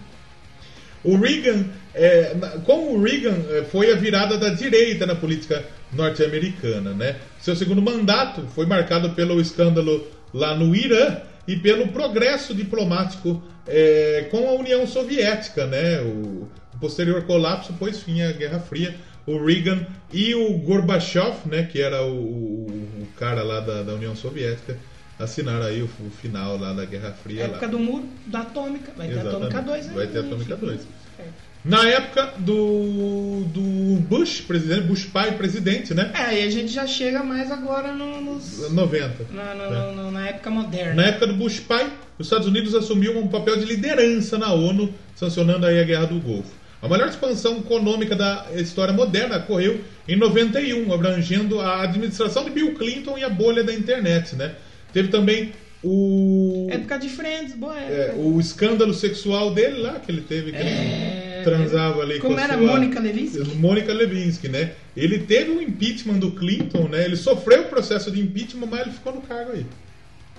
O 1.06 1.18
Reagan, 1.18 1.66
é, 1.94 2.36
como 2.66 2.92
o 2.98 3.02
Reagan 3.04 3.36
é, 3.52 3.64
foi 3.64 3.92
a 3.92 3.96
virada 3.96 4.38
da 4.38 4.50
direita 4.50 5.06
na 5.06 5.16
política 5.16 5.64
norte-americana, 5.94 6.94
né? 6.94 7.16
Seu 7.40 7.56
segundo 7.56 7.82
mandato 7.82 8.42
foi 8.56 8.66
marcado 8.66 9.12
pelo 9.12 9.40
escândalo 9.40 10.08
lá 10.34 10.56
no 10.56 10.76
Irã 10.76 11.18
e 11.48 11.56
pelo 11.56 11.88
progresso 11.90 12.54
diplomático 12.54 13.42
é, 13.68 14.28
com 14.32 14.48
a 14.50 14.54
União 14.54 14.86
Soviética, 14.88 15.66
né? 15.66 16.02
O, 16.02 16.48
o 16.74 16.80
posterior 16.80 17.22
colapso 17.24 17.74
pôs 17.74 18.02
fim 18.02 18.22
à 18.22 18.32
Guerra 18.32 18.60
Fria. 18.60 18.96
O 19.28 19.44
Reagan 19.44 19.86
e 20.14 20.36
o 20.36 20.54
Gorbachev, 20.60 21.36
né? 21.48 21.64
Que 21.72 21.82
era 21.82 22.04
o, 22.04 22.12
o- 22.16 22.66
o 23.02 23.08
cara 23.18 23.44
lá 23.44 23.60
da, 23.60 23.82
da 23.84 23.94
União 23.94 24.16
Soviética, 24.16 24.78
assinaram 25.20 25.66
aí 25.66 25.82
o, 25.82 25.86
o 25.86 26.10
final 26.22 26.58
lá 26.58 26.74
da 26.74 26.86
Guerra 26.86 27.12
Fria. 27.24 27.42
lá. 27.44 27.48
Época 27.50 27.68
do 27.68 27.80
muro, 27.80 28.06
da 28.28 28.40
Atômica. 28.42 28.92
Vai 28.98 29.08
ter 29.08 29.14
Exatamente. 29.14 29.36
Atômica 29.56 29.62
2 29.62 29.88
aí. 29.90 29.94
Vai 29.96 30.08
ter 30.08 30.22
né? 30.22 30.28
Atômica 30.28 30.56
2. 30.56 30.82
É. 31.20 31.24
Na 31.64 31.88
época 31.90 32.34
do, 32.38 33.44
do 33.48 34.00
Bush, 34.02 34.42
presidente, 34.42 34.82
Bush 34.82 35.06
pai 35.06 35.32
presidente, 35.36 35.96
né? 35.96 36.12
É, 36.14 36.22
aí 36.22 36.44
a 36.48 36.50
gente 36.52 36.72
já 36.72 36.86
chega 36.86 37.24
mais 37.24 37.52
agora 37.52 37.92
no- 37.92 38.22
nos, 38.22 38.72
90. 38.72 39.26
na, 39.34 39.56
na, 39.56 39.70
né? 39.70 39.94
na- 39.96 40.12
na 40.12 40.28
época 40.28 40.50
moderna. 40.52 40.94
Na 41.02 41.08
época 41.08 41.26
do 41.28 41.34
Bush 41.34 41.60
pai, 41.62 41.92
os 42.20 42.28
Estados 42.28 42.48
Unidos 42.48 42.76
assumiu 42.76 43.18
um 43.18 43.28
papel 43.28 43.58
de 43.58 43.66
liderança 43.66 44.38
na 44.38 44.54
ONU, 44.54 44.94
sancionando 45.16 45.66
aí 45.66 45.80
a 45.80 45.84
Guerra 45.84 46.06
do 46.06 46.20
Golfo. 46.20 46.52
A 46.84 46.88
maior 46.88 47.08
expansão 47.08 47.58
econômica 47.58 48.16
da 48.16 48.46
história 48.56 48.94
moderna 48.94 49.38
ocorreu 49.38 49.82
em 50.08 50.16
91, 50.16 50.94
abrangendo 50.94 51.60
a 51.60 51.82
administração 51.82 52.44
de 52.44 52.52
Bill 52.52 52.76
Clinton 52.76 53.18
e 53.18 53.24
a 53.24 53.30
bolha 53.30 53.64
da 53.64 53.74
internet, 53.74 54.36
né? 54.36 54.54
Teve 54.96 55.10
também 55.10 55.52
o 55.84 56.68
Época 56.72 56.98
de 56.98 57.10
Friends, 57.10 57.54
boa 57.54 57.78
é, 57.78 58.14
o 58.16 58.40
escândalo 58.40 58.94
sexual 58.94 59.54
dele 59.54 59.80
lá 59.80 60.00
que 60.00 60.10
ele 60.10 60.22
teve 60.22 60.52
que 60.54 60.58
É. 60.58 61.34
ele 61.36 61.44
transava 61.44 62.02
ali 62.02 62.18
Como 62.20 62.34
com 62.34 62.40
era 62.42 62.58
sua- 62.58 62.66
Mônica 62.66 62.98
Lewinsky? 63.02 63.56
Mônica 63.56 63.94
Lewinsky, 63.94 64.48
né? 64.48 64.72
Ele 64.96 65.20
teve 65.20 65.52
o 65.52 65.62
impeachment 65.62 66.20
do 66.20 66.32
Clinton, 66.32 66.88
né? 66.88 67.04
Ele 67.04 67.18
sofreu 67.18 67.64
o 67.64 67.66
processo 67.66 68.10
de 68.10 68.22
impeachment, 68.22 68.68
mas 68.72 68.82
ele 68.84 68.92
ficou 68.92 69.14
no 69.14 69.22
cargo 69.22 69.52
aí. 69.52 69.66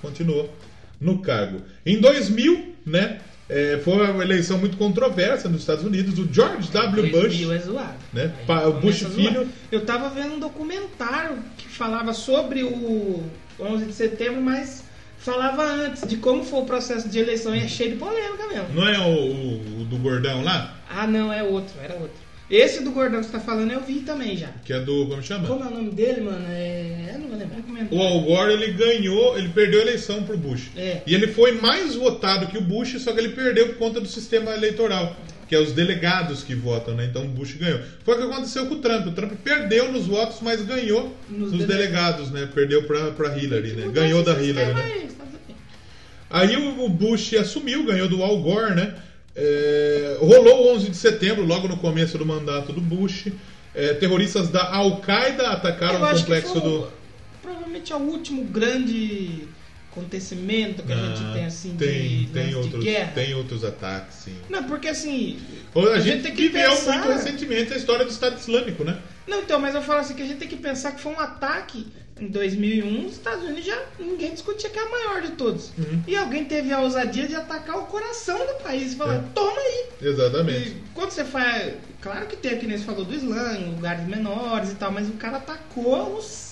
Continuou 0.01 0.51
no 0.99 1.19
cargo. 1.19 1.61
Em 1.85 2.01
2000, 2.01 2.75
né? 2.87 3.19
É, 3.49 3.81
foi 3.85 3.95
uma 4.11 4.23
eleição 4.25 4.59
muito 4.59 4.77
controversa 4.77 5.49
nos 5.49 5.61
Estados 5.61 5.85
Unidos. 5.85 6.19
O 6.19 6.29
George 6.33 6.69
W. 6.71 7.03
Bush 7.11 7.13
2000 7.13 7.53
é 7.53 7.59
zoado. 7.59 7.95
né? 8.13 8.33
Aí 8.49 8.67
o 8.67 8.73
Bush 8.75 9.05
filho- 9.15 9.49
Eu 9.71 9.85
tava 9.85 10.09
vendo 10.11 10.35
um 10.35 10.41
documentário 10.41 11.39
que 11.57 11.69
falava 11.69 12.13
sobre 12.13 12.63
o 12.65 13.23
11 13.61 13.87
de 13.87 13.93
setembro, 13.93 14.41
mas 14.43 14.85
falava 15.19 15.63
antes 15.65 16.07
de 16.07 16.17
como 16.17 16.45
foi 16.45 16.61
o 16.61 16.65
processo 16.65 17.09
de 17.09 17.19
eleição 17.19 17.55
e 17.55 17.61
é 17.61 17.69
cheio 17.69 17.93
de 17.93 17.97
polêmica 17.97 18.47
mesmo. 18.49 18.69
não 18.75 18.87
é 18.89 18.99
o, 18.99 19.11
o- 19.11 19.81
o 19.83 19.85
do 19.85 19.97
gordão 19.99 20.43
lá? 20.43 20.75
Ah, 20.91 21.07
não, 21.07 21.33
é 21.33 21.43
outro, 21.43 21.75
era 21.83 21.95
outro. 21.95 22.26
Esse 22.49 22.83
do 22.83 22.93
gordão 22.93 23.21
que 23.21 23.27
você 23.27 23.33
tá 23.33 23.41
falando 23.41 23.73
eu 23.73 23.81
vi 23.81 24.01
também 24.01 24.37
já. 24.37 24.49
Que 24.65 24.73
é 24.73 24.81
do. 24.81 25.07
Como 25.07 25.23
chama? 25.23 25.49
Como 25.49 25.65
é 25.65 25.67
o 25.67 25.71
nome 25.71 25.91
dele, 25.91 26.21
mano? 26.21 26.45
É... 26.49 27.11
Eu 27.15 27.19
não 27.19 27.29
vou 27.29 27.39
lembrar. 27.39 27.57
O 27.91 28.01
Al 28.01 28.21
Gore 28.21 28.53
ele 28.53 28.73
ganhou, 28.73 29.37
ele 29.37 29.49
perdeu 29.49 29.81
a 29.81 29.83
eleição 29.83 30.23
pro 30.23 30.37
Bush. 30.37 30.71
É. 30.77 31.03
E 31.07 31.15
ele 31.15 31.29
foi 31.29 31.53
mais 31.61 31.95
votado 31.97 32.47
que 32.47 32.57
o 32.57 32.61
Bush, 32.61 33.01
só 33.01 33.13
que 33.13 33.19
ele 33.19 33.31
perdeu 33.31 33.69
por 33.69 33.77
conta 33.77 34.01
do 34.01 34.07
sistema 34.07 34.53
eleitoral, 34.53 35.17
que 35.49 35.55
é 35.57 35.59
os 35.59 35.73
delegados 35.73 36.45
que 36.45 36.55
votam, 36.55 36.95
né? 36.95 37.07
Então 37.07 37.25
o 37.25 37.29
Bush 37.29 37.55
ganhou. 37.55 37.81
Foi 38.05 38.15
o 38.15 38.19
que 38.19 38.33
aconteceu 38.33 38.67
com 38.67 38.75
o 38.75 38.79
Trump. 38.79 39.07
O 39.09 39.13
Trump 39.13 39.33
perdeu 39.43 39.91
nos 39.91 40.07
votos, 40.07 40.39
mas 40.41 40.65
ganhou 40.65 41.17
Nos 41.29 41.53
nos, 41.53 41.65
delegados, 41.65 42.31
né? 42.31 42.49
Perdeu 42.55 42.85
pra, 42.85 43.11
pra 43.11 43.37
Hillary, 43.37 43.73
né? 43.73 43.89
Ganhou 43.93 44.23
da 44.23 44.41
Hillary, 44.41 44.73
né? 44.73 44.83
aí, 44.83 45.09
tá. 45.09 45.27
Aí 46.31 46.57
o 46.57 46.85
o 46.85 46.89
Bush 46.89 47.35
assumiu, 47.35 47.85
ganhou 47.85 48.09
do 48.09 48.23
Al 48.23 48.41
Gore, 48.41 48.75
né? 48.75 48.95
É, 49.37 50.17
rolou 50.19 50.67
o 50.69 50.75
11 50.77 50.89
de 50.91 50.97
setembro, 50.97 51.45
logo 51.45 51.69
no 51.69 51.77
começo 51.77 52.17
do 52.17 52.25
mandato 52.25 52.73
do 52.73 52.81
Bush. 52.81 53.27
É, 53.75 53.93
terroristas 53.95 54.49
da 54.49 54.73
Al-Qaeda 54.75 55.49
atacaram 55.51 56.03
o 56.03 56.11
complexo 56.17 56.53
foi 56.53 56.61
do. 56.63 56.89
Provavelmente 57.43 57.93
é 57.93 57.97
o 57.97 58.01
último 58.01 58.45
grande 58.45 59.47
acontecimento 59.93 60.83
que 60.83 60.93
a 60.93 60.97
gente 60.97 61.23
Ah, 61.23 61.31
tem 61.35 61.45
assim 61.45 61.77
tem, 61.77 62.09
de, 62.19 62.27
tem 62.29 62.43
lance 62.43 62.49
de 62.51 62.57
outros, 62.57 62.85
guerra. 62.85 63.13
tem 63.15 63.35
outros 63.35 63.65
ataques, 63.65 64.17
sim. 64.25 64.35
Não, 64.49 64.65
porque 64.65 64.89
assim. 64.89 65.39
A, 65.75 65.79
A 65.81 66.01
gente, 66.01 66.05
gente 66.05 66.23
tem 66.23 66.35
que 66.35 66.43
viveu 66.49 66.71
pensar- 66.71 66.93
muito 67.05 67.09
recentemente 67.13 67.73
a 67.73 67.77
história 67.77 68.05
do 68.05 68.11
Estado 68.11 68.39
Islâmico, 68.39 68.83
né? 68.85 68.99
Não, 69.27 69.41
então, 69.41 69.59
mas 69.61 69.75
eu 69.75 69.83
falo 69.83 70.01
assim 70.01 70.15
que 70.15 70.23
a 70.23 70.27
gente 70.27 70.39
tem 70.39 70.49
que 70.49 70.57
pensar 70.57 70.93
que 70.93 71.01
foi 71.01 71.13
um 71.13 71.21
ataque 71.21 71.87
em 72.19 72.29
2001, 72.29 73.07
os 73.07 73.13
Estados 73.13 73.45
Unidos 73.45 73.65
já 73.65 73.79
ninguém 73.99 74.33
discutia 74.33 74.71
que 74.71 74.79
é 74.79 74.83
a 74.83 74.89
maior 74.89 75.21
de 75.23 75.33
todos. 75.33 75.71
Uhum. 75.79 76.03
E 76.07 76.17
alguém 76.17 76.45
teve 76.47 76.73
a 76.73 76.81
ousadia 76.81 77.27
de 77.29 77.35
atacar 77.35 77.77
o 77.79 77.85
coração 77.87 78.39
do 78.39 78.55
país 78.63 78.93
e 78.95 78.97
falar, 78.97 79.17
É. 79.17 79.23
toma 79.35 79.61
aí. 79.61 79.85
Exatamente. 80.01 80.69
E 80.71 80.83
quando 80.95 81.11
você 81.11 81.25
faz. 81.25 81.75
Claro 82.01 82.27
que 82.27 82.37
tem 82.37 82.53
aqui, 82.55 82.67
nem 82.67 82.79
você 82.79 82.85
falou 82.85 83.05
do 83.05 83.15
Islã, 83.15 83.55
em 83.59 83.71
lugares 83.75 84.07
menores 84.07 84.71
e 84.73 84.75
tal, 84.77 84.91
mas 84.93 85.09
o 85.09 85.13
cara 85.15 85.37
atacou 85.39 86.17
os. 86.17 86.47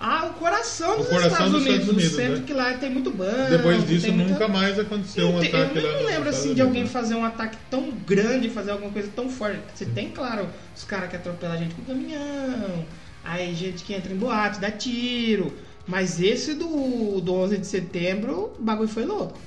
Ah, 0.00 0.26
o 0.26 0.34
coração 0.38 0.92
O 0.94 0.98
dos 0.98 1.08
coração 1.08 1.30
Estados 1.32 1.52
dos 1.54 1.62
Unidos, 1.62 1.80
Estados 1.80 1.96
Unidos, 2.04 2.16
centro 2.16 2.38
né? 2.38 2.44
que 2.46 2.52
lá 2.52 2.72
tem 2.74 2.88
muito 2.88 3.10
banco. 3.10 3.50
Depois 3.50 3.84
disso, 3.88 4.12
muita- 4.12 4.30
nunca 4.32 4.46
mais 4.46 4.78
aconteceu 4.78 5.24
não 5.24 5.36
um 5.36 5.40
tem- 5.40 5.48
ataque 5.48 5.76
eu 5.78 5.82
lá 5.82 5.92
não 5.98 6.06
lembro 6.06 6.28
assim 6.28 6.54
de 6.54 6.60
alguém 6.62 6.84
né? 6.84 6.88
fazer 6.88 7.14
um 7.16 7.24
ataque 7.24 7.58
tão 7.68 7.90
grande, 8.06 8.48
fazer 8.48 8.70
alguma 8.70 8.92
coisa 8.92 9.08
tão 9.16 9.28
forte. 9.28 9.58
Você 9.74 9.84
tem, 9.86 10.10
claro, 10.10 10.48
os 10.76 10.84
caras 10.84 11.10
que 11.10 11.16
atropelam 11.16 11.56
a 11.56 11.58
gente 11.58 11.74
com 11.74 11.82
caminhão, 11.82 12.86
aí 13.24 13.54
gente 13.54 13.84
que 13.84 13.94
entra 13.94 14.12
em 14.12 14.16
boate, 14.16 14.60
dá 14.60 14.70
tiro. 14.70 15.52
Mas 15.86 16.20
esse 16.20 16.54
do, 16.54 17.20
do 17.20 17.32
11 17.34 17.58
de 17.58 17.66
setembro, 17.66 18.52
o 18.58 18.62
bagulho 18.62 18.88
foi 18.88 19.04
louco. 19.06 19.38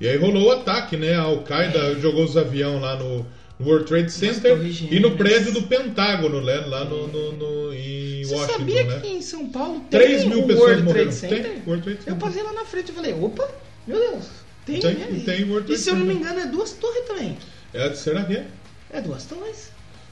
E 0.00 0.08
aí 0.08 0.16
rolou 0.16 0.48
o 0.48 0.50
ataque, 0.50 0.96
né? 0.96 1.14
A 1.14 1.22
Al-Qaeda 1.22 1.98
jogou 2.00 2.24
os 2.24 2.36
aviões 2.36 2.80
lá 2.80 2.96
no 2.96 3.26
no 3.56 3.66
World 3.68 3.86
Trade 3.86 4.10
Center 4.10 4.58
e 4.90 4.98
no 4.98 5.12
prédio 5.16 5.52
do 5.52 5.62
Pentágono, 5.62 6.40
né? 6.42 6.56
Lá 6.66 6.84
no, 6.84 7.06
no- 7.06 7.32
no- 7.34 7.72
em 7.72 8.24
Você 8.24 8.34
Washington, 8.34 8.58
sabia 8.58 8.82
né? 8.82 8.98
que 9.00 9.06
em 9.06 9.22
São 9.22 9.48
Paulo 9.48 9.78
tem 9.88 10.00
3 10.00 10.24
mil 10.24 10.40
o 10.40 10.46
pessoas 10.48 10.58
World 10.70 10.82
morreram. 10.82 11.04
Trade 11.12 11.14
Center? 11.20 11.42
Tem 11.44 11.62
World 11.64 11.82
Trade 11.84 11.98
Eu 12.00 12.04
Center. 12.04 12.18
passei 12.18 12.42
lá 12.42 12.52
na 12.52 12.64
frente 12.64 12.88
e 12.88 12.92
falei, 12.92 13.14
opa, 13.14 13.48
meu 13.86 13.96
Deus, 14.00 14.24
tem, 14.66 14.80
Tem- 14.80 14.94
né? 14.94 15.22
tem 15.24 15.44
World 15.44 15.66
E 15.66 15.66
Trade 15.66 15.80
se 15.82 15.88
eu 15.88 15.94
não 15.94 16.04
me 16.04 16.14
engano 16.14 16.40
é 16.40 16.46
duas 16.46 16.72
torres 16.72 17.04
também. 17.06 17.38
É, 17.72 17.94
será 17.94 18.24
que 18.24 18.32
é? 18.38 18.46
É 18.90 19.00
duas 19.00 19.22
torres. 19.24 19.70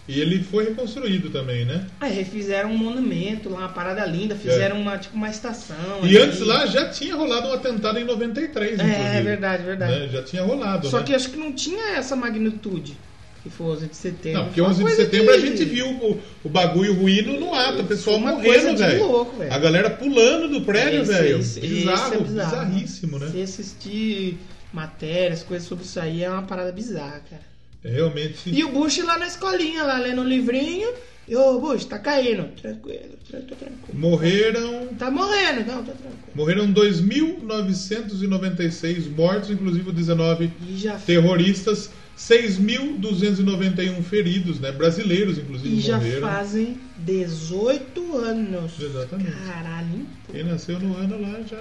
E 0.09 0.21
ele 0.21 0.43
foi 0.43 0.65
reconstruído 0.65 1.31
também, 1.31 1.65
né? 1.65 1.87
Aí 2.01 2.13
refizeram 2.13 2.73
um 2.73 2.77
monumento 2.77 3.49
lá, 3.49 3.61
uma 3.61 3.69
parada 3.69 4.05
linda, 4.05 4.35
fizeram 4.35 4.81
uma, 4.81 4.99
tipo, 4.99 5.17
uma 5.17 5.29
estação. 5.31 5.77
É. 6.03 6.07
E 6.07 6.17
ali. 6.17 6.19
antes 6.19 6.41
lá 6.41 6.67
já 6.67 6.89
tinha 6.89 7.15
rolado 7.15 7.49
um 7.49 7.53
atentado 7.53 7.99
em 7.99 8.05
93, 8.05 8.71
É, 8.71 8.83
inclusive. 8.83 9.05
é 9.05 9.23
verdade, 9.23 9.63
verdade. 9.63 10.01
Né? 10.01 10.09
Já 10.09 10.23
tinha 10.23 10.43
rolado, 10.43 10.89
Só 10.89 10.99
né? 10.99 11.05
que 11.05 11.15
acho 11.15 11.31
que 11.31 11.37
não 11.37 11.53
tinha 11.53 11.97
essa 11.97 12.17
magnitude 12.17 12.97
que 13.43 13.51
foi 13.51 13.67
11 13.67 13.87
de 13.89 13.97
setembro. 13.97 14.39
Não, 14.39 14.47
porque 14.47 14.61
Foi 14.61 14.71
uma 14.71 14.75
11 14.75 14.85
de 14.85 14.95
setembro 14.97 15.35
a 15.35 15.39
gente 15.39 15.65
viu 15.65 15.89
o, 15.89 16.21
o 16.45 16.49
bagulho 16.49 16.95
ruindo 16.95 17.33
no 17.41 17.53
ato, 17.55 17.83
o 17.83 17.87
pessoal 17.87 18.17
uma 18.17 18.33
morrendo, 18.33 18.77
velho. 18.77 19.27
A 19.51 19.59
galera 19.59 19.91
pulando 19.91 20.49
do 20.49 20.61
prédio, 20.63 21.05
velho. 21.05 21.39
Bizarro, 21.39 22.15
é 22.15 22.19
bizarro. 22.19 22.23
bizarríssimo, 22.23 23.19
né? 23.19 23.29
Se 23.33 23.43
assistir 23.43 24.39
matérias, 24.73 25.43
coisas 25.43 25.67
sobre 25.67 25.85
isso 25.85 25.99
aí, 25.99 26.23
é 26.23 26.31
uma 26.31 26.43
parada 26.43 26.71
bizarra, 26.73 27.21
cara. 27.29 27.52
É 27.85 27.91
realmente. 27.91 28.49
E 28.51 28.65
o 28.65 28.71
Bush 28.71 28.99
lá 29.05 29.19
na 29.19 29.27
escolinha, 29.27 29.83
lá 29.83 29.99
lendo 29.99 30.23
um 30.23 30.25
livrinho. 30.25 30.89
E 31.27 31.35
ô 31.37 31.59
Bush, 31.61 31.85
tá 31.85 31.99
caindo. 31.99 32.45
Tranquilo, 32.61 33.17
tá 33.31 33.39
tranquilo. 33.39 33.79
Morreram. 33.95 34.89
Tá 34.99 35.11
morrendo, 35.11 35.61
não, 35.67 35.85
tá 35.85 35.93
tranquilo. 35.93 36.19
Morreram 36.35 36.73
2.996 36.73 39.09
mortos, 39.15 39.51
inclusive 39.51 39.93
19 39.93 40.51
E 40.69 40.77
já, 40.77 40.95
terroristas, 40.97 41.91
6.291 42.19 44.03
feridos, 44.03 44.59
né? 44.61 44.73
Brasileiros, 44.73 45.39
inclusive, 45.39 45.77
e 45.77 45.81
já 45.81 45.97
morreram. 45.99 46.29
fazem 46.29 46.79
18 46.99 48.17
anos. 48.17 48.73
Exatamente. 48.81 49.31
Caralho? 49.47 50.07
Quem 50.31 50.45
nasceu 50.45 50.79
no 50.81 50.97
ano 50.97 51.21
lá 51.21 51.41
já, 51.49 51.59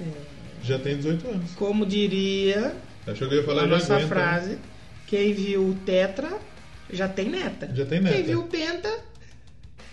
É. 0.00 0.04
já 0.62 0.78
tem 0.78 0.96
18 0.96 1.28
anos. 1.28 1.50
Como 1.56 1.84
diria 1.86 2.74
Achou 3.06 3.28
que 3.28 3.34
eu 3.34 3.38
ia 3.40 3.44
falar 3.44 3.62
a 3.62 3.64
já 3.68 3.74
nossa 3.74 3.96
aguenta, 3.96 4.14
né? 4.14 4.20
Quem 5.12 5.34
viu 5.34 5.60
o 5.68 5.74
Tetra 5.84 6.30
já 6.90 7.06
tem 7.06 7.28
neta. 7.28 7.68
Já 7.74 7.84
tem 7.84 8.00
neta. 8.00 8.16
Quem 8.16 8.24
viu 8.24 8.40
o 8.40 8.44
Penta, 8.44 8.88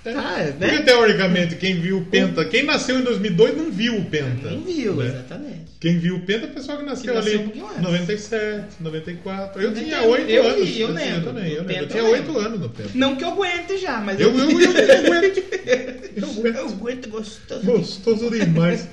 É. 0.06 0.14
tá, 0.14 0.38
né? 0.38 0.56
Porque 0.70 0.84
teoricamente 0.84 1.56
quem 1.58 1.76
viu 1.82 1.98
o 1.98 2.06
Penta, 2.06 2.46
quem 2.46 2.64
nasceu 2.64 2.98
em 3.00 3.04
2002 3.04 3.58
não 3.58 3.70
viu 3.70 3.98
o 3.98 4.06
Penta. 4.06 4.50
Não 4.50 4.62
viu, 4.62 4.96
né? 4.96 5.08
exatamente. 5.08 5.60
Quem 5.78 5.98
viu 6.00 6.16
o 6.16 6.22
Penta 6.22 6.46
é 6.46 6.50
o 6.50 6.54
pessoal 6.54 6.78
que 6.78 6.86
nasceu 6.86 7.12
Que 7.14 7.20
nasceu 7.20 7.40
ali 7.42 7.62
antes. 7.62 7.82
97, 7.82 8.66
94. 8.80 9.62
Eu 9.62 9.68
Eu 9.70 9.74
tinha 9.76 9.98
entendo, 9.98 10.10
8 10.10 10.30
eu 10.30 10.48
anos. 10.48 10.70
vi, 10.70 10.80
eu 10.82 10.92
lembro. 10.94 11.22
também, 11.34 11.52
eu, 11.52 11.64
lembro. 11.64 11.76
eu 11.84 11.88
tinha 11.90 12.04
eu 12.04 12.12
8 12.12 12.26
lembro. 12.32 12.40
anos 12.46 12.60
no 12.62 12.70
Penta. 12.70 12.90
Não 12.96 13.16
que 13.18 13.24
eu 13.26 13.30
aguente 13.30 13.78
já, 13.78 14.00
mas 14.00 14.20
Eu, 14.22 14.30
eu, 14.38 14.50
eu, 14.52 14.72
eu 14.72 14.98
aguento. 15.16 15.44
eu 16.56 16.66
aguento 16.70 17.10
gostoso. 17.10 17.66
Gostoso 17.66 18.30
demais. 18.30 18.88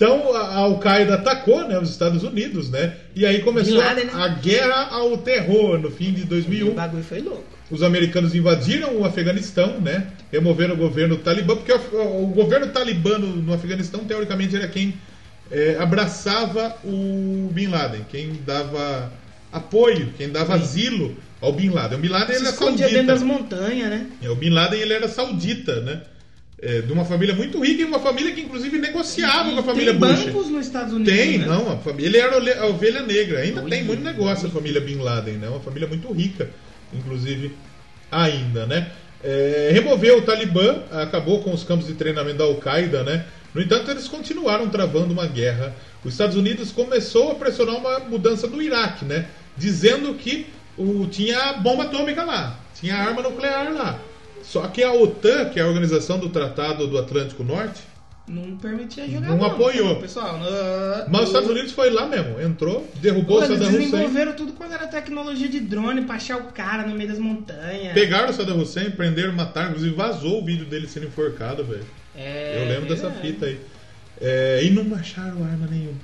Então 0.00 0.34
a 0.34 0.54
Al-Qaeda 0.56 1.16
atacou 1.16 1.68
né, 1.68 1.78
os 1.78 1.90
Estados 1.90 2.22
Unidos, 2.24 2.70
né? 2.70 2.94
E 3.14 3.26
aí 3.26 3.40
começou 3.42 3.76
Laden, 3.76 4.06
né? 4.06 4.12
a 4.14 4.28
guerra 4.28 4.88
ao 4.92 5.18
terror 5.18 5.78
no 5.78 5.90
fim 5.90 6.10
de 6.10 6.22
O 6.22 6.26
2001. 6.26 6.72
bagulho 6.72 7.04
foi 7.04 7.20
louco. 7.20 7.44
Os 7.70 7.82
americanos 7.82 8.34
invadiram 8.34 8.96
o 8.96 9.04
Afeganistão, 9.04 9.78
né? 9.78 10.06
Removeram 10.32 10.72
o 10.72 10.78
governo 10.78 11.18
talibã, 11.18 11.54
porque 11.54 11.70
o, 11.70 12.22
o 12.24 12.26
governo 12.28 12.68
talibano 12.68 13.26
no 13.26 13.52
Afeganistão, 13.52 14.02
teoricamente, 14.02 14.56
era 14.56 14.66
quem 14.68 14.94
eh, 15.52 15.76
abraçava 15.78 16.74
o 16.82 17.50
Bin 17.52 17.66
Laden, 17.66 18.06
quem 18.10 18.40
dava 18.46 19.12
apoio, 19.52 20.14
quem 20.16 20.30
dava 20.30 20.56
Sim. 20.56 20.62
asilo 20.62 21.16
ao 21.42 21.52
Bin 21.52 21.68
Laden. 21.68 21.98
O 21.98 22.00
Bin 22.00 22.08
Laden 22.08 22.34
Se 22.36 22.40
ele 22.40 22.48
é 22.48 22.50
escondia 22.52 22.78
saudita. 22.88 23.00
dentro 23.02 23.06
das 23.14 23.22
montanhas, 23.22 23.90
né? 23.90 24.06
É, 24.22 24.30
O 24.30 24.34
Bin 24.34 24.48
Laden 24.50 24.80
ele 24.80 24.94
era 24.94 25.08
saudita, 25.08 25.82
né? 25.82 26.00
É, 26.62 26.82
de 26.82 26.92
uma 26.92 27.06
família 27.06 27.34
muito 27.34 27.58
rica 27.58 27.80
e 27.80 27.84
uma 27.86 28.00
família 28.00 28.32
que 28.32 28.42
inclusive 28.42 28.76
negociava 28.76 29.48
E 29.48 29.54
com 29.54 29.60
a 29.60 29.62
família 29.62 29.92
tem 29.92 29.98
Bush. 30.00 30.24
bancos 30.24 30.48
nos 30.50 30.66
Estados 30.66 30.92
Unidos, 30.92 31.14
Tem, 31.14 31.38
né? 31.38 31.46
não, 31.46 31.72
a 31.72 31.78
família, 31.78 32.08
ele 32.08 32.18
era 32.18 32.60
a 32.62 32.66
ovelha 32.66 33.00
negra. 33.02 33.40
Ainda 33.40 33.62
Oi, 33.62 33.70
tem 33.70 33.82
muito 33.82 34.02
negócio 34.02 34.46
a 34.46 34.50
família 34.50 34.78
Bin 34.78 34.96
Laden, 34.96 35.34
né? 35.36 35.48
Uma 35.48 35.60
família 35.60 35.88
muito 35.88 36.12
rica, 36.12 36.50
inclusive, 36.92 37.56
ainda, 38.12 38.66
né? 38.66 38.90
É, 39.24 39.70
removeu 39.72 40.18
o 40.18 40.22
Talibã, 40.22 40.82
acabou 40.90 41.42
com 41.42 41.52
os 41.52 41.64
campos 41.64 41.86
de 41.86 41.94
treinamento 41.94 42.36
da 42.38 42.44
Al-Qaeda, 42.44 43.04
né? 43.04 43.24
No 43.54 43.62
entanto, 43.62 43.90
eles 43.90 44.06
continuaram 44.06 44.68
travando 44.68 45.12
uma 45.14 45.26
guerra. 45.26 45.74
Os 46.04 46.12
Estados 46.12 46.36
Unidos 46.36 46.70
começou 46.72 47.32
a 47.32 47.34
pressionar 47.36 47.76
uma 47.76 48.00
mudança 48.00 48.46
no 48.46 48.60
Iraque, 48.60 49.06
né? 49.06 49.26
Dizendo 49.56 50.14
que 50.14 50.46
o, 50.76 51.06
tinha 51.06 51.54
bomba 51.54 51.84
atômica 51.84 52.22
lá, 52.22 52.58
tinha 52.78 52.96
arma 52.96 53.22
nuclear 53.22 53.72
lá. 53.72 53.98
Só 54.42 54.66
que 54.68 54.82
a 54.82 54.92
OTAN, 54.92 55.50
que 55.50 55.60
é 55.60 55.62
a 55.62 55.66
Organização 55.66 56.18
do 56.18 56.28
Tratado 56.28 56.86
do 56.86 56.98
Atlântico 56.98 57.44
Norte, 57.44 57.82
Não 58.28 58.56
permitia 58.56 59.08
jogar 59.08 59.28
Não 59.28 59.44
apoiou. 59.44 59.96
Pessoal, 59.96 60.38
não... 60.38 61.08
mas 61.08 61.22
os 61.22 61.28
Estados 61.28 61.50
Unidos 61.50 61.72
foi 61.72 61.90
lá 61.90 62.06
mesmo, 62.06 62.40
entrou, 62.40 62.88
derrubou 62.96 63.38
Pô, 63.38 63.44
o 63.44 63.48
Saddam 63.48 63.68
Hussein. 63.68 63.90
desenvolveram 63.90 64.32
tudo 64.34 64.52
quando 64.52 64.72
era 64.72 64.86
tecnologia 64.86 65.48
de 65.48 65.60
drone 65.60 66.02
pra 66.02 66.14
achar 66.14 66.38
o 66.38 66.44
cara 66.52 66.86
no 66.86 66.94
meio 66.94 67.08
das 67.10 67.18
montanhas. 67.18 67.92
Pegaram 67.92 68.30
o 68.30 68.32
Saddam 68.32 68.58
Hussein, 68.58 68.90
prenderam, 68.92 69.32
mataram, 69.32 69.70
inclusive 69.70 69.94
vazou 69.94 70.40
o 70.40 70.44
vídeo 70.44 70.64
dele 70.64 70.86
sendo 70.86 71.06
enforcado, 71.06 71.64
velho. 71.64 71.84
É, 72.14 72.62
Eu 72.62 72.68
lembro 72.68 72.88
dessa 72.88 73.10
fita 73.10 73.46
aí. 73.46 73.58
É, 74.20 74.60
e 74.62 74.70
não 74.70 74.94
acharam 74.94 75.42
arma 75.44 75.66
nenhuma. 75.70 75.98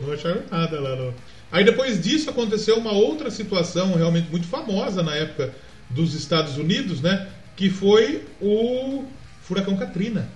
Não 0.00 0.12
acharam 0.12 0.42
nada 0.50 0.80
lá. 0.80 0.96
No... 0.96 1.14
Aí 1.52 1.64
depois 1.64 2.02
disso 2.02 2.30
aconteceu 2.30 2.76
uma 2.78 2.92
outra 2.92 3.30
situação 3.30 3.94
realmente 3.94 4.30
muito 4.30 4.46
famosa 4.46 5.02
na 5.02 5.14
época 5.14 5.52
dos 5.94 6.14
Estados 6.14 6.56
Unidos, 6.56 7.00
né? 7.00 7.28
Que 7.56 7.70
foi 7.70 8.24
o 8.40 9.04
Furacão 9.42 9.76
Katrina. 9.76 10.28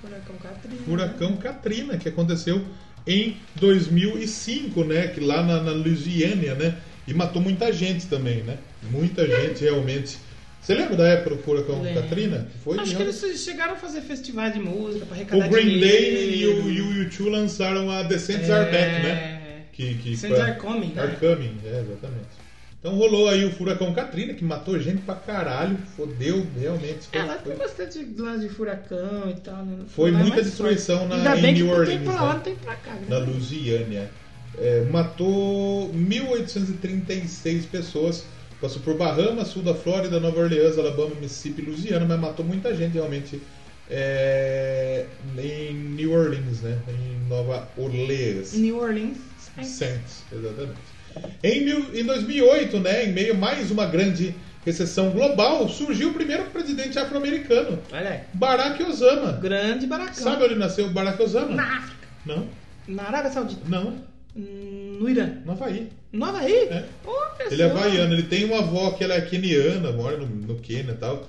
Furacão 0.00 0.36
Katrina. 0.36 0.76
Furacão 0.84 1.36
Katrina, 1.36 1.96
que 1.98 2.08
aconteceu 2.08 2.64
em 3.06 3.36
2005, 3.56 4.84
né? 4.84 5.06
Que 5.08 5.20
lá 5.20 5.42
na, 5.42 5.62
na 5.62 5.72
Louisiana, 5.72 6.54
né? 6.54 6.76
E 7.06 7.12
matou 7.14 7.40
muita 7.40 7.72
gente 7.72 8.06
também, 8.06 8.42
né? 8.42 8.58
Muita 8.90 9.26
gente 9.26 9.62
realmente. 9.62 10.18
Você 10.60 10.74
lembra 10.74 10.96
da 10.96 11.06
época 11.08 11.36
do 11.36 11.42
Furacão 11.42 11.82
Lembro. 11.82 12.02
Katrina? 12.02 12.48
Foi 12.64 12.78
Acho 12.78 12.96
que 12.96 13.02
eles 13.02 13.20
chegaram 13.44 13.74
a 13.74 13.76
fazer 13.76 14.00
festivais 14.00 14.54
de 14.54 14.60
música 14.60 15.04
pra 15.04 15.14
arrecadar 15.14 15.46
O 15.46 15.50
Green 15.50 15.78
Day 15.78 16.36
e 16.36 16.46
o, 16.46 16.70
e 16.70 16.80
o 16.80 17.10
U2 17.10 17.30
lançaram 17.30 17.90
a 17.90 18.02
Descents 18.02 18.48
É. 18.48 18.52
Are 18.52 18.70
Back, 18.70 19.02
né? 19.02 19.40
Que, 19.72 19.94
que 19.96 20.10
Descents 20.10 20.36
foi 20.38 20.40
a- 20.40 20.50
Are 20.52 20.58
Coming, 20.58 20.92
né? 20.94 21.02
Are 21.02 21.16
Coming, 21.16 21.58
é, 21.66 21.80
exatamente. 21.80 22.43
Então 22.84 22.96
rolou 22.98 23.30
aí 23.30 23.46
o 23.46 23.50
Furacão 23.50 23.94
Katrina, 23.94 24.34
que 24.34 24.44
matou 24.44 24.78
gente 24.78 25.00
pra 25.00 25.14
caralho, 25.14 25.74
fodeu 25.96 26.46
realmente. 26.60 27.08
Foi, 27.10 27.18
É, 27.18 27.24
lá 27.24 27.38
foi- 27.38 27.52
tem 27.54 27.56
bastante 27.56 28.06
lance 28.18 28.46
de 28.46 28.54
furacão 28.54 29.30
e 29.30 29.40
tal, 29.40 29.64
né? 29.64 29.84
Foi 29.88 30.10
Lá 30.10 30.20
é 30.20 30.22
muita 30.22 30.42
destruição 30.42 31.08
na- 31.08 31.14
Ainda 31.16 31.38
em 31.38 31.40
bem 31.40 31.54
New 31.54 31.70
Orleans, 31.70 31.88
tem 31.88 32.00
pra 32.04 32.12
né? 32.12 32.20
lá, 32.20 32.34
não 32.34 32.40
tem 32.40 32.54
pra 32.56 32.74
cá. 32.76 32.92
na 33.08 33.20
né? 33.20 33.26
Louisiana. 33.26 34.10
É, 34.58 34.82
matou 34.90 35.94
1.836 35.94 37.64
pessoas. 37.64 38.26
Passou 38.60 38.82
por 38.82 38.98
Bahamas, 38.98 39.48
sul 39.48 39.62
da 39.62 39.74
Flórida, 39.74 40.20
Nova 40.20 40.40
Orleans, 40.40 40.76
Alabama, 40.78 41.14
Mississippi, 41.18 41.62
Louisiana, 41.62 42.04
mas 42.04 42.20
matou 42.20 42.44
muita 42.44 42.74
gente 42.76 42.92
realmente 42.92 43.40
é, 43.88 45.06
em 45.38 45.72
New 45.74 46.12
Orleans, 46.12 46.60
né? 46.60 46.78
Em 46.86 47.28
Nova 47.30 47.66
Orleans. 47.78 48.52
New 48.52 48.76
Orleans. 48.78 49.16
Saints, 49.62 50.22
exatamente. 50.30 50.93
Em, 51.42 51.64
mil, 51.64 51.94
em 51.94 52.04
2008, 52.04 52.80
né, 52.80 53.04
em 53.06 53.12
meio 53.12 53.34
a 53.34 53.36
mais 53.36 53.70
uma 53.70 53.86
grande 53.86 54.34
recessão 54.64 55.10
global, 55.10 55.68
surgiu 55.68 56.10
o 56.10 56.14
primeiro 56.14 56.44
presidente 56.44 56.98
afro-americano, 56.98 57.78
Olha 57.92 58.10
aí. 58.10 58.20
Barack 58.32 58.82
Obama. 58.82 59.32
Grande 59.32 59.86
baracão. 59.86 60.14
Sabe 60.14 60.44
onde 60.44 60.54
nasceu 60.54 60.88
Barack 60.90 61.22
Obama? 61.22 61.54
Na 61.54 61.78
África. 61.78 62.08
Não. 62.24 62.48
Na 62.88 63.04
Arábia 63.04 63.30
Saudita. 63.30 63.62
Não, 63.68 63.94
Hum, 64.36 64.98
No 65.00 65.08
Irã. 65.08 65.30
no 65.44 65.52
Havaí. 65.52 65.88
No 66.12 66.24
Havaí? 66.24 66.52
É. 66.52 66.84
Olha 67.06 67.52
Ele 67.52 67.62
é 67.62 67.66
havaiano, 67.66 68.14
ele 68.14 68.24
tem 68.24 68.44
uma 68.44 68.58
avó 68.58 68.90
que 68.92 69.04
ela 69.04 69.14
é 69.14 69.20
queniana, 69.20 69.92
mora 69.92 70.16
no, 70.16 70.26
no 70.26 70.56
Quênia 70.56 70.92
e 70.92 70.96
tal. 70.96 71.28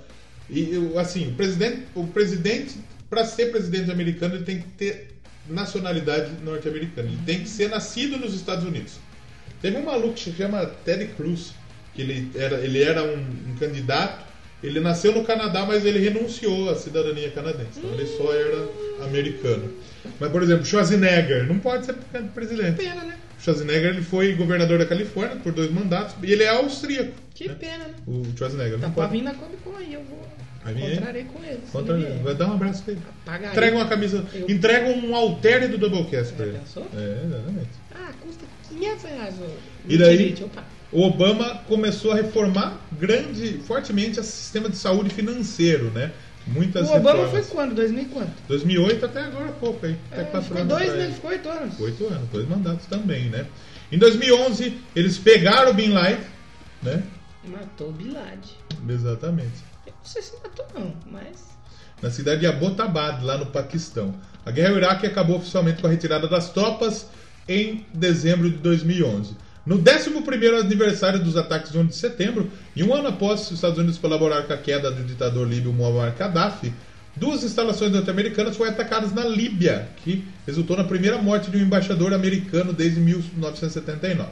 E 0.50 0.72
assim, 0.98 1.28
o 1.28 1.34
presidente, 1.34 1.84
o 1.94 2.08
presidente, 2.08 2.76
para 3.10 3.24
ser 3.26 3.52
presidente 3.52 3.92
americano, 3.92 4.36
ele 4.36 4.44
tem 4.44 4.60
que 4.60 4.68
ter 4.70 5.16
nacionalidade 5.48 6.32
norte-americana. 6.44 7.08
Ele 7.08 7.20
tem 7.26 7.40
que 7.42 7.50
ser 7.50 7.70
nascido 7.70 8.18
nos 8.18 8.34
Estados 8.34 8.66
Unidos. 8.66 8.94
Teve 9.66 9.78
um 9.78 9.84
maluco 9.84 10.14
que 10.14 10.20
se 10.26 10.32
chama 10.34 10.64
Ted 10.86 11.08
Cruz, 11.18 11.56
que 11.96 12.04
ele 12.04 12.30
era, 12.36 12.58
ele 12.58 12.84
era 12.84 13.04
um, 13.04 13.18
um 13.18 13.56
candidato. 13.60 14.24
Ele 14.62 14.80
nasceu 14.80 15.12
no 15.12 15.24
Canadá, 15.24 15.66
mas 15.66 15.84
ele 15.84 15.98
renunciou 15.98 16.70
à 16.70 16.76
cidadania 16.76 17.32
canadense. 17.32 17.80
Então 17.80 17.92
ele 17.92 18.06
só 18.06 18.32
era 18.32 18.70
americano. 19.04 19.74
Mas, 20.20 20.32
por 20.32 20.44
exemplo, 20.44 20.64
Schwarzenegger 20.66 21.48
não 21.48 21.58
pode 21.58 21.88
ser 21.88 21.96
presidente. 22.36 22.76
Pena, 22.78 23.04
né? 23.06 23.18
Schwarzenegger 23.40 23.90
ele 23.90 24.04
foi 24.04 24.36
governador 24.36 24.78
da 24.78 24.86
Califórnia 24.86 25.38
por 25.38 25.52
dois 25.52 25.72
mandatos 25.72 26.16
e 26.22 26.32
ele 26.32 26.44
é 26.44 26.50
austríaco. 26.50 27.14
Que 27.34 27.48
né? 27.48 27.56
pena, 27.60 27.86
né? 27.86 27.96
O 28.06 28.24
Schwarzenegger. 28.38 28.80
Tá 28.80 28.86
não 28.86 28.94
pra 28.94 29.08
pode. 29.08 29.18
vir 29.18 29.24
na 29.24 29.34
Comic 29.34 29.64
Con 29.64 29.76
aí, 29.78 29.96
eu 29.96 30.04
vou. 30.04 30.28
Aí? 30.64 30.94
Encontrarei 30.94 31.24
com 31.24 31.44
ele. 31.44 31.60
Contra-. 31.72 31.98
Vai 32.24 32.36
dar 32.36 32.50
um 32.50 32.54
abraço 32.54 32.84
pra 32.84 32.94
ele. 32.94 33.02
Paga 33.26 33.48
aí. 33.48 33.52
Entrega 33.52 33.76
uma 33.78 33.88
camisa. 33.88 34.24
Eu- 34.32 34.48
Entrega 34.48 34.90
um 34.90 35.16
altere 35.16 35.68
do 35.68 35.80
Doublecast 35.80 36.34
pra 36.34 36.46
ele. 36.46 36.60
pensou? 36.60 36.86
É, 36.96 37.22
exatamente. 37.26 37.70
Ah, 37.96 38.12
custa 38.22 38.46
500 38.78 39.04
reais. 39.04 39.36
ô. 39.40 39.46
E 39.88 39.98
daí? 39.98 40.36
O 40.92 41.02
Obama 41.02 41.62
começou 41.68 42.12
a 42.12 42.16
reformar 42.16 42.78
grande, 42.92 43.60
fortemente 43.68 44.20
o 44.20 44.24
sistema 44.24 44.70
de 44.70 44.78
saúde 44.78 45.10
financeiro, 45.10 45.92
né? 45.92 46.12
Muitas 46.48 46.88
O 46.88 46.94
Obama 46.94 47.28
foi 47.28 47.40
reformas. 47.40 47.50
quando? 47.50 47.76
2000 47.76 48.04
e 48.04 48.06
quanto? 48.06 48.32
2008 48.48 49.06
até 49.06 49.22
agora 49.24 49.52
pouco 49.54 49.86
aí. 49.86 49.98
É, 50.12 50.24
ficou 50.24 50.58
anos 50.58 50.68
dois, 50.68 50.94
né? 50.94 51.04
Ele 51.06 51.14
ficou 51.14 51.32
oito 51.32 51.50
anos. 51.50 51.80
Oito 51.80 52.06
anos, 52.06 52.30
dois 52.30 52.48
mandatos 52.48 52.86
também, 52.86 53.30
né? 53.30 53.48
Em 53.92 53.98
2011, 53.98 54.78
eles 54.96 55.18
pegaram 55.18 55.72
o 55.72 55.74
Bin 55.74 55.90
Laden, 55.90 56.20
né? 56.84 57.04
Matou 57.46 57.90
o 57.90 57.92
Bilad. 57.92 58.40
Exatamente. 58.88 59.64
Eu 59.86 59.94
não 59.94 60.06
sei 60.06 60.22
se 60.22 60.34
matou, 60.44 60.66
não, 60.74 60.94
mas. 61.12 61.48
na 62.02 62.10
cidade 62.10 62.42
de 62.42 62.48
Abbottabad, 62.48 63.24
lá 63.24 63.38
no 63.38 63.48
Paquistão. 63.48 64.14
A 64.46 64.52
guerra 64.52 64.70
ao 64.70 64.78
Iraque 64.78 65.08
acabou 65.08 65.38
oficialmente 65.38 65.82
com 65.82 65.88
a 65.88 65.90
retirada 65.90 66.28
das 66.28 66.50
tropas 66.50 67.08
em 67.48 67.86
dezembro 67.94 68.50
de 68.50 68.58
2011. 68.58 69.36
No 69.66 69.80
11º 69.80 70.60
aniversário 70.60 71.24
dos 71.24 71.36
ataques 71.36 71.72
de 71.72 71.78
11 71.78 71.88
de 71.90 71.96
setembro, 71.96 72.52
e 72.76 72.84
um 72.84 72.94
ano 72.94 73.08
após 73.08 73.42
os 73.42 73.52
Estados 73.52 73.78
Unidos 73.80 73.98
colaborar 73.98 74.44
com 74.44 74.54
a 74.54 74.58
queda 74.58 74.92
do 74.92 75.04
ditador 75.04 75.48
líbio 75.48 75.74
Muammar 75.74 76.16
Gaddafi, 76.16 76.72
duas 77.16 77.44
instalações 77.44 77.92
norte-americanas 77.92 78.56
foram 78.56 78.72
atacadas 78.72 79.12
na 79.12 79.26
Líbia, 79.26 79.90
que 80.04 80.24
resultou 80.46 80.78
na 80.78 80.84
primeira 80.84 81.18
morte 81.18 81.50
de 81.50 81.58
um 81.58 81.62
embaixador 81.62 82.14
americano 82.14 82.74
desde 82.74 83.00
1979. 83.00 84.30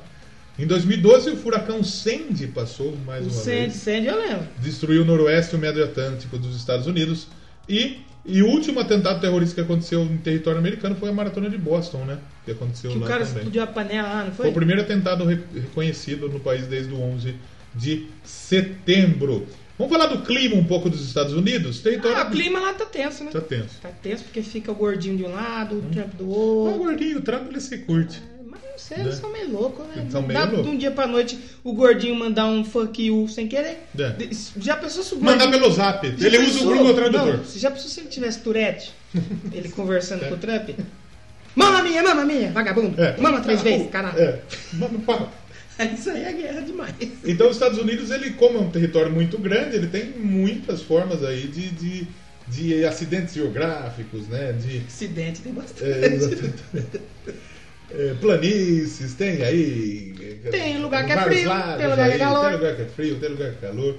Em 0.60 0.68
2012, 0.68 1.32
o 1.32 1.38
furacão 1.38 1.84
Sandy 1.84 2.46
passou 2.48 2.96
mais 3.04 3.26
O 3.26 3.30
uma 3.30 3.34
Sandy, 3.34 3.58
vez 3.58 3.74
Sandy 3.74 4.06
eu 4.06 4.20
lembro. 4.20 4.48
destruiu 4.60 5.02
o 5.02 5.06
noroeste 5.06 5.56
e 5.56 5.58
o 5.58 5.60
médio 5.60 5.84
atlântico 5.84 6.38
dos 6.38 6.56
Estados 6.56 6.86
Unidos. 6.86 7.28
E, 7.68 8.02
e 8.24 8.44
o 8.44 8.48
último 8.50 8.80
atentado 8.80 9.20
terrorista 9.20 9.56
que 9.56 9.62
aconteceu 9.62 10.04
em 10.04 10.18
território 10.18 10.60
americano 10.60 10.96
foi 10.96 11.10
a 11.10 11.14
maratona 11.14 11.50
de 11.50 11.58
Boston, 11.58 12.06
né? 12.06 12.20
Que 12.46 12.52
aconteceu 12.52 12.92
Que 12.92 12.98
o 12.98 13.02
lá 13.02 13.08
cara 13.08 13.20
também. 13.26 13.38
explodiu 13.38 13.64
a 13.64 13.68
panela 13.68 14.08
lá, 14.10 14.24
não 14.26 14.32
Foi 14.32 14.46
foi? 14.46 14.50
o 14.50 14.54
primeiro 14.54 14.82
atentado 14.82 15.24
re- 15.26 15.40
reconhecido 15.54 16.28
no 16.30 16.40
país 16.40 16.68
desde 16.68 16.94
o 16.94 17.00
11 17.02 17.36
de 17.76 18.08
setembro. 18.24 19.48
Vamos 19.78 19.92
falar 19.92 20.08
do 20.08 20.22
clima 20.24 20.56
um 20.56 20.64
pouco 20.66 20.90
dos 20.90 21.06
Estados 21.06 21.34
Unidos? 21.34 21.80
Território 21.80 22.18
Ah, 22.18 22.24
o 22.28 22.32
clima 22.32 22.60
lá 22.60 22.74
tá 22.74 22.86
tenso, 22.86 23.24
né? 23.24 23.32
tá 23.32 23.42
tenso. 23.42 23.80
Tá 23.82 23.90
tenso 23.90 24.24
porque 24.26 24.42
fica 24.44 24.72
o 24.72 24.76
gordinho 24.76 25.18
de 25.18 25.24
um 25.24 25.32
lado, 25.32 25.78
o 25.78 25.82
Trump 25.92 26.14
do 26.16 26.26
O 26.26 26.30
outro. 26.30 26.80
gordinho, 26.84 27.18
o 27.18 27.22
Trump, 27.22 27.48
ele 27.50 27.60
se 27.60 27.80
curte. 27.80 28.22
Mas 28.46 28.62
não 28.62 28.78
sei, 28.78 28.98
eles 29.00 29.16
Né? 29.16 29.22
são 29.22 29.32
meio 29.32 29.52
loucos, 29.52 29.86
né? 29.88 29.94
Eles 29.98 30.12
são 30.12 30.22
Não 30.22 30.28
meio 30.28 30.40
dá 30.40 30.46
loucos. 30.46 30.64
de 30.66 30.70
um 30.76 30.78
dia 30.78 30.92
pra 30.92 31.08
noite 31.08 31.40
o 31.64 31.74
gordinho 31.74 32.14
mandar 32.16 32.46
um 32.46 32.64
fuck 32.64 33.04
you 33.04 33.28
sem 33.28 33.48
querer. 33.48 33.80
É. 33.98 34.16
Já 34.58 34.76
pensou 34.76 35.02
se 35.02 35.16
o 35.16 35.20
Mandar 35.20 35.46
gordinho... 35.48 35.64
pelo 35.64 35.74
zap. 35.74 36.16
Já 36.18 36.28
Ele 36.28 36.38
usa 36.38 36.48
o 36.50 36.54
pensou? 36.54 36.78
Google 36.78 36.94
Tradutor. 36.94 37.38
Não, 37.38 37.44
já 37.56 37.72
pensou 37.72 37.90
se 37.90 38.00
ele 38.02 38.10
tivesse 38.10 38.40
Tourette? 38.42 38.94
Ele 39.52 39.70
conversando 39.70 40.26
É. 40.26 40.28
com 40.30 40.36
o 40.36 40.38
Trump? 40.38 40.70
Mama 41.56 41.84
minha, 41.84 42.02
mama 42.04 42.26
minha, 42.26 42.52
vagabundo. 42.52 43.00
É. 43.02 43.16
Mama 43.18 43.42
três 43.42 43.62
Cara, 43.62 43.76
vezes, 43.76 43.92
caralho. 43.92 44.20
É. 44.20 44.40
Mano, 44.74 45.00
para. 45.06 45.28
Isso 45.94 46.10
aí 46.12 46.24
é 46.24 46.34
guerra 46.34 46.62
demais. 46.62 46.94
Então, 47.26 47.48
os 47.50 47.56
Estados 47.56 47.78
Unidos, 47.80 48.12
ele, 48.12 48.32
como 48.32 48.58
é 48.58 48.62
um 48.62 48.70
território 48.70 49.12
muito 49.12 49.38
grande, 49.38 49.76
ele 49.76 49.88
tem 49.88 50.06
muitas 50.12 50.82
formas 50.84 51.24
aí 51.24 51.48
de, 51.48 51.70
de, 51.72 52.08
de 52.48 52.86
acidentes 52.86 53.34
geográficos, 53.34 54.28
né? 54.28 54.54
De 54.54 54.84
Acidente 54.88 55.42
tem 55.42 55.54
bastante. 55.54 55.84
é, 55.84 56.14
exatamente. 56.14 56.64
É, 57.92 58.14
planícies, 58.20 59.14
tem 59.14 59.42
aí. 59.44 60.40
é, 60.46 60.50
Tem 60.50 60.78
lugar 60.80 61.06
que 61.06 61.12
é 61.12 61.22
frio, 61.22 61.50
lagos 61.50 61.78
tem 61.78 61.88
lugar 61.88 62.10
que 62.10 62.16
é 62.16 62.18
calor. 62.20 62.46
Tem 62.46 62.54
lugar 62.58 62.76
que 62.76 62.82
é 62.82 62.86
frio, 62.86 63.20
tem 63.20 63.30
lugar 63.30 63.52
que 63.52 63.66
é 63.66 63.68
calor. 63.70 63.98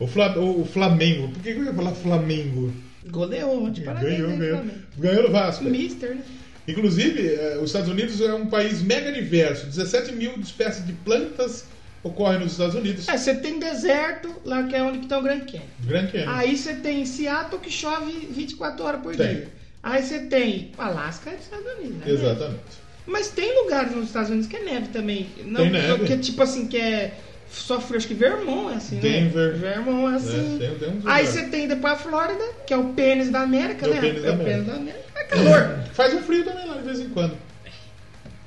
O, 0.00 0.06
Fla, 0.06 0.38
o 0.38 0.64
Flamengo, 0.64 1.28
por 1.28 1.42
que 1.42 1.50
eu 1.50 1.64
ia 1.64 1.72
falar 1.72 1.92
Flamengo? 1.92 2.72
Goleou 3.10 3.64
ontem, 3.64 3.82
parabéns, 3.82 4.20
Ganhou, 4.20 4.36
ganhou. 4.38 4.64
Ganhou 4.98 5.22
no 5.24 5.30
Vasco. 5.30 5.64
Mister, 5.64 6.14
né? 6.16 6.22
Inclusive, 6.68 7.26
eh, 7.34 7.58
os 7.60 7.70
Estados 7.70 7.88
Unidos 7.88 8.20
é 8.20 8.32
um 8.34 8.46
país 8.46 8.82
mega 8.82 9.10
diverso. 9.10 9.66
17 9.66 10.12
mil 10.12 10.32
espécies 10.38 10.86
de 10.86 10.92
plantas 10.92 11.64
ocorrem 12.02 12.40
nos 12.40 12.52
Estados 12.52 12.74
Unidos. 12.74 13.08
É, 13.08 13.16
você 13.16 13.34
tem 13.34 13.58
deserto, 13.58 14.30
lá 14.44 14.62
que 14.64 14.76
é 14.76 14.82
onde 14.82 14.98
que 14.98 15.06
tá 15.06 15.18
o 15.18 15.22
Grand 15.22 15.40
Canyon. 15.40 15.62
Grand 15.84 16.06
Canyon. 16.08 16.28
Aí 16.30 16.56
você 16.56 16.74
tem 16.74 17.04
Seattle 17.06 17.58
que 17.60 17.70
chove 17.70 18.28
24 18.30 18.84
horas 18.84 19.00
por 19.00 19.16
Tem. 19.16 19.26
dia. 19.28 19.48
Aí 19.82 20.02
você 20.02 20.20
tem 20.20 20.72
Alasca 20.76 21.30
é 21.30 21.34
dos 21.34 21.44
Estados 21.44 21.66
Unidos, 21.78 21.96
né? 21.98 22.04
Exatamente. 22.12 22.60
Mas 23.06 23.28
tem 23.30 23.62
lugares 23.62 23.92
nos 23.96 24.06
Estados 24.08 24.28
Unidos 24.28 24.46
que 24.48 24.56
é 24.56 24.62
neve 24.62 24.88
também. 24.88 25.26
Não, 25.44 25.62
Tem 25.62 25.70
neve. 25.70 26.04
Que, 26.04 26.18
tipo 26.18 26.42
assim, 26.42 26.66
que 26.66 26.76
é 26.76 27.14
só 27.50 27.80
frio. 27.80 27.96
Acho 27.96 28.06
que 28.08 28.12
Vermont 28.14 28.74
é 28.74 28.76
assim, 28.76 28.96
Denver. 28.98 29.52
né? 29.56 29.58
Vermont 29.58 30.12
é 30.12 30.16
assim. 30.16 30.56
É, 30.56 30.68
tem- 30.68 30.78
tem 30.78 31.00
Aí 31.06 31.26
você 31.26 31.44
tem 31.44 31.66
depois 31.66 31.94
a 31.94 31.96
Flórida, 31.96 32.44
que 32.66 32.74
é 32.74 32.76
o 32.76 32.92
pênis 32.92 33.30
da 33.30 33.40
América, 33.40 33.86
É 33.86 33.88
o 33.88 33.94
né? 33.94 34.00
pênis 34.02 34.22
da 34.22 34.28
é 34.28 34.30
o 34.30 34.34
América. 34.34 34.50
pênis 34.52 34.66
da 34.66 34.74
América. 34.74 35.08
Calor. 35.28 35.84
Faz 35.92 36.14
um 36.14 36.22
frio 36.22 36.44
também 36.44 36.66
lá 36.66 36.76
de 36.76 36.84
vez 36.84 37.00
em 37.00 37.08
quando. 37.10 37.36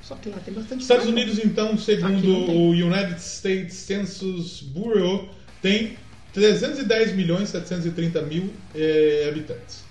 Só 0.02 0.16
que 0.16 0.28
lá 0.30 0.38
tem 0.44 0.52
bastante 0.52 0.82
Estados 0.82 1.04
calor. 1.04 1.18
Unidos, 1.18 1.38
então, 1.44 1.78
segundo 1.78 2.50
o 2.50 2.70
United 2.70 3.20
States 3.20 3.74
Census 3.74 4.60
Bureau, 4.60 5.28
tem 5.60 5.96
310 6.32 7.14
milhões 7.14 7.50
730 7.50 8.22
mil 8.22 8.52
eh, 8.74 9.26
habitantes, 9.28 9.84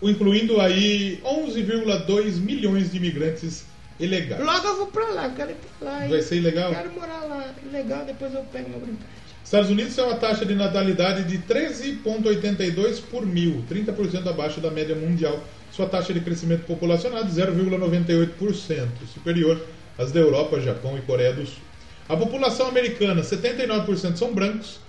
incluindo 0.00 0.60
aí 0.60 1.20
11,2 1.24 2.36
milhões 2.36 2.90
de 2.90 2.96
imigrantes 2.96 3.64
ilegais. 4.00 4.42
Logo 4.42 4.66
eu 4.66 4.76
vou 4.76 4.86
pra 4.86 5.06
lá, 5.08 5.24
eu 5.26 5.32
quero 5.32 5.50
ir 5.50 5.56
pra 5.78 5.90
lá. 5.90 6.06
Vai 6.08 6.22
ser 6.22 6.36
ilegal? 6.36 6.74
Quero 6.74 6.92
morar 6.92 7.24
lá. 7.24 7.54
Legal, 7.70 8.04
depois 8.04 8.34
eu 8.34 8.42
pego 8.44 8.70
meu 8.70 8.80
brinquedo. 8.80 9.06
Estados 9.44 9.68
Unidos 9.70 9.94
tem 9.94 10.04
uma 10.04 10.16
taxa 10.16 10.46
de 10.46 10.54
natalidade 10.54 11.24
de 11.24 11.38
13,82 11.38 13.02
por 13.10 13.26
mil, 13.26 13.62
30% 13.70 14.26
abaixo 14.26 14.60
da 14.60 14.70
média 14.70 14.94
mundial. 14.94 15.42
Sua 15.72 15.86
taxa 15.86 16.12
de 16.12 16.20
crescimento 16.20 16.64
populacional 16.66 17.20
é 17.20 17.24
de 17.24 17.32
0,98%, 17.32 18.88
superior 19.12 19.60
às 19.98 20.12
da 20.12 20.20
Europa, 20.20 20.60
Japão 20.60 20.96
e 20.98 21.00
Coreia 21.02 21.32
do 21.32 21.46
Sul. 21.46 21.62
A 22.08 22.16
população 22.16 22.66
americana, 22.68 23.22
79% 23.22 24.16
são 24.16 24.34
brancos, 24.34 24.80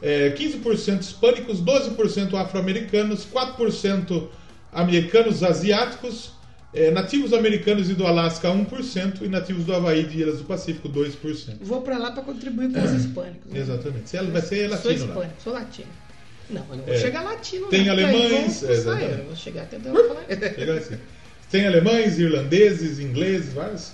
eh, 0.00 0.30
15% 0.36 1.00
hispânicos, 1.02 1.60
12% 1.60 2.36
afro-americanos, 2.36 3.24
4% 3.24 4.28
americanos 4.72 5.44
asiáticos, 5.44 6.32
eh, 6.74 6.90
nativos 6.90 7.32
americanos 7.32 7.88
e 7.90 7.94
do 7.94 8.04
Alasca 8.06 8.48
1% 8.50 9.24
e 9.24 9.28
nativos 9.28 9.64
do 9.64 9.74
Havaí 9.74 10.00
e 10.00 10.06
de 10.06 10.18
Ilhas 10.22 10.38
do 10.38 10.44
Pacífico 10.44 10.88
2%. 10.88 11.58
Vou 11.60 11.82
pra 11.82 11.98
lá 11.98 12.10
pra 12.10 12.22
contribuir 12.22 12.72
com 12.72 12.82
os 12.82 12.90
hispânicos. 12.92 13.52
né? 13.52 13.60
Exatamente. 13.60 14.08
Se 14.10 14.16
ela 14.16 14.30
vai 14.30 14.42
ser 14.42 14.68
Sou 14.68 14.76
latino 14.90 14.90
lá. 14.90 15.06
hispânico, 15.12 15.42
sou 15.42 15.52
latino. 15.52 15.88
Não, 16.52 16.66
eu 16.70 16.76
não 16.76 16.84
vou 16.84 16.94
É. 16.94 16.98
chegar 16.98 17.22
latino. 17.22 17.66
Tem 17.68 17.86
não, 17.86 17.92
aí 17.94 18.04
alemães, 18.04 18.62
é, 18.62 18.72
eu, 18.74 19.24
vou 19.26 19.36
chegar 19.36 19.62
até 19.62 19.76
eu 19.76 19.80
falar. 20.08 20.76
Assim. 20.76 20.98
Tem 21.50 21.66
alemães, 21.66 22.18
irlandeses, 22.18 22.98
ingleses, 22.98 23.52
várias 23.52 23.92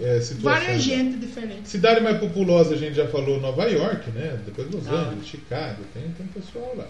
é, 0.00 0.20
situações. 0.20 0.42
Várias 0.42 0.82
gente 0.82 1.16
diferente. 1.18 1.68
Cidade 1.68 2.00
mais 2.00 2.18
populosa, 2.18 2.74
a 2.74 2.78
gente 2.78 2.94
já 2.94 3.06
falou, 3.08 3.40
Nova 3.40 3.64
York, 3.66 4.10
né? 4.10 4.38
Depois 4.44 4.70
Los 4.70 4.86
Ah. 4.88 4.92
Angeles, 5.08 5.26
Chicago, 5.26 5.82
tem, 5.94 6.02
tem 6.16 6.26
pessoal 6.26 6.74
lá. 6.76 6.86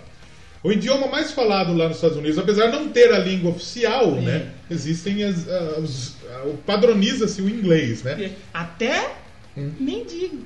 O 0.62 0.72
idioma 0.72 1.06
mais 1.06 1.30
falado 1.30 1.72
lá 1.72 1.86
nos 1.86 1.98
Estados 1.98 2.16
Unidos, 2.16 2.36
apesar 2.36 2.66
de 2.66 2.72
não 2.72 2.88
ter 2.88 3.12
a 3.12 3.18
língua 3.18 3.52
oficial, 3.52 4.16
É. 4.18 4.20
né? 4.20 4.50
Existem 4.68 5.22
as, 5.22 5.48
ah, 5.48 5.80
o 6.46 6.56
padroniza-se 6.66 7.40
o 7.40 7.48
inglês, 7.48 8.02
né? 8.02 8.32
Até 8.52 9.12
Hum. 9.56 9.70
mendigo. 9.78 10.44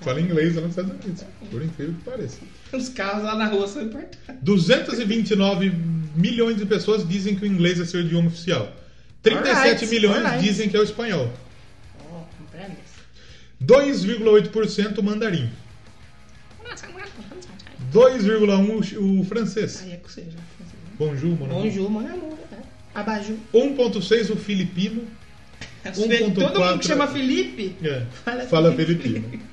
Fala 0.00 0.20
inglês 0.20 0.54
lá 0.54 0.62
nos 0.62 0.70
Estados 0.70 0.92
Unidos, 0.92 1.24
por 1.50 1.62
incrível 1.62 1.94
que 1.94 2.04
pareça. 2.04 2.38
Os 2.72 2.88
carros 2.88 3.22
lá 3.24 3.34
na 3.36 3.46
rua 3.46 3.66
são 3.68 3.82
importantes. 3.82 4.18
229 4.42 5.70
milhões 6.16 6.56
de 6.56 6.64
pessoas 6.64 7.06
dizem 7.06 7.36
que 7.36 7.42
o 7.42 7.46
inglês 7.46 7.78
é 7.78 7.84
seu 7.84 8.00
idioma 8.00 8.28
oficial. 8.28 8.72
37 9.22 9.56
Alright, 9.58 9.86
milhões 9.88 10.24
alright. 10.24 10.42
dizem 10.42 10.68
que 10.70 10.76
é 10.76 10.80
o 10.80 10.82
espanhol. 10.82 11.30
Ó, 12.10 12.22
compreende? 12.38 12.76
2,8% 13.62 15.02
mandarim. 15.02 15.50
2,1% 17.92 18.96
o 19.20 19.24
francês. 19.24 19.82
Aí 19.82 19.92
é 19.92 20.00
você 20.02 20.22
já. 20.22 20.38
Bonjour, 20.98 21.36
mon 21.38 21.44
ami. 21.46 21.54
Bonjour, 21.70 21.90
mon 21.90 22.00
amour. 22.00 22.38
né? 22.50 22.58
Abajur. 22.94 23.36
1,6% 23.52 24.30
o 24.30 24.36
filipino. 24.36 25.04
Todo 26.34 26.60
mundo 26.60 26.78
que 26.78 26.86
chama 26.86 27.06
Felipe 27.06 27.74
É, 27.82 28.04
fala, 28.24 28.42
fala 28.44 28.72
filipino. 28.74 29.24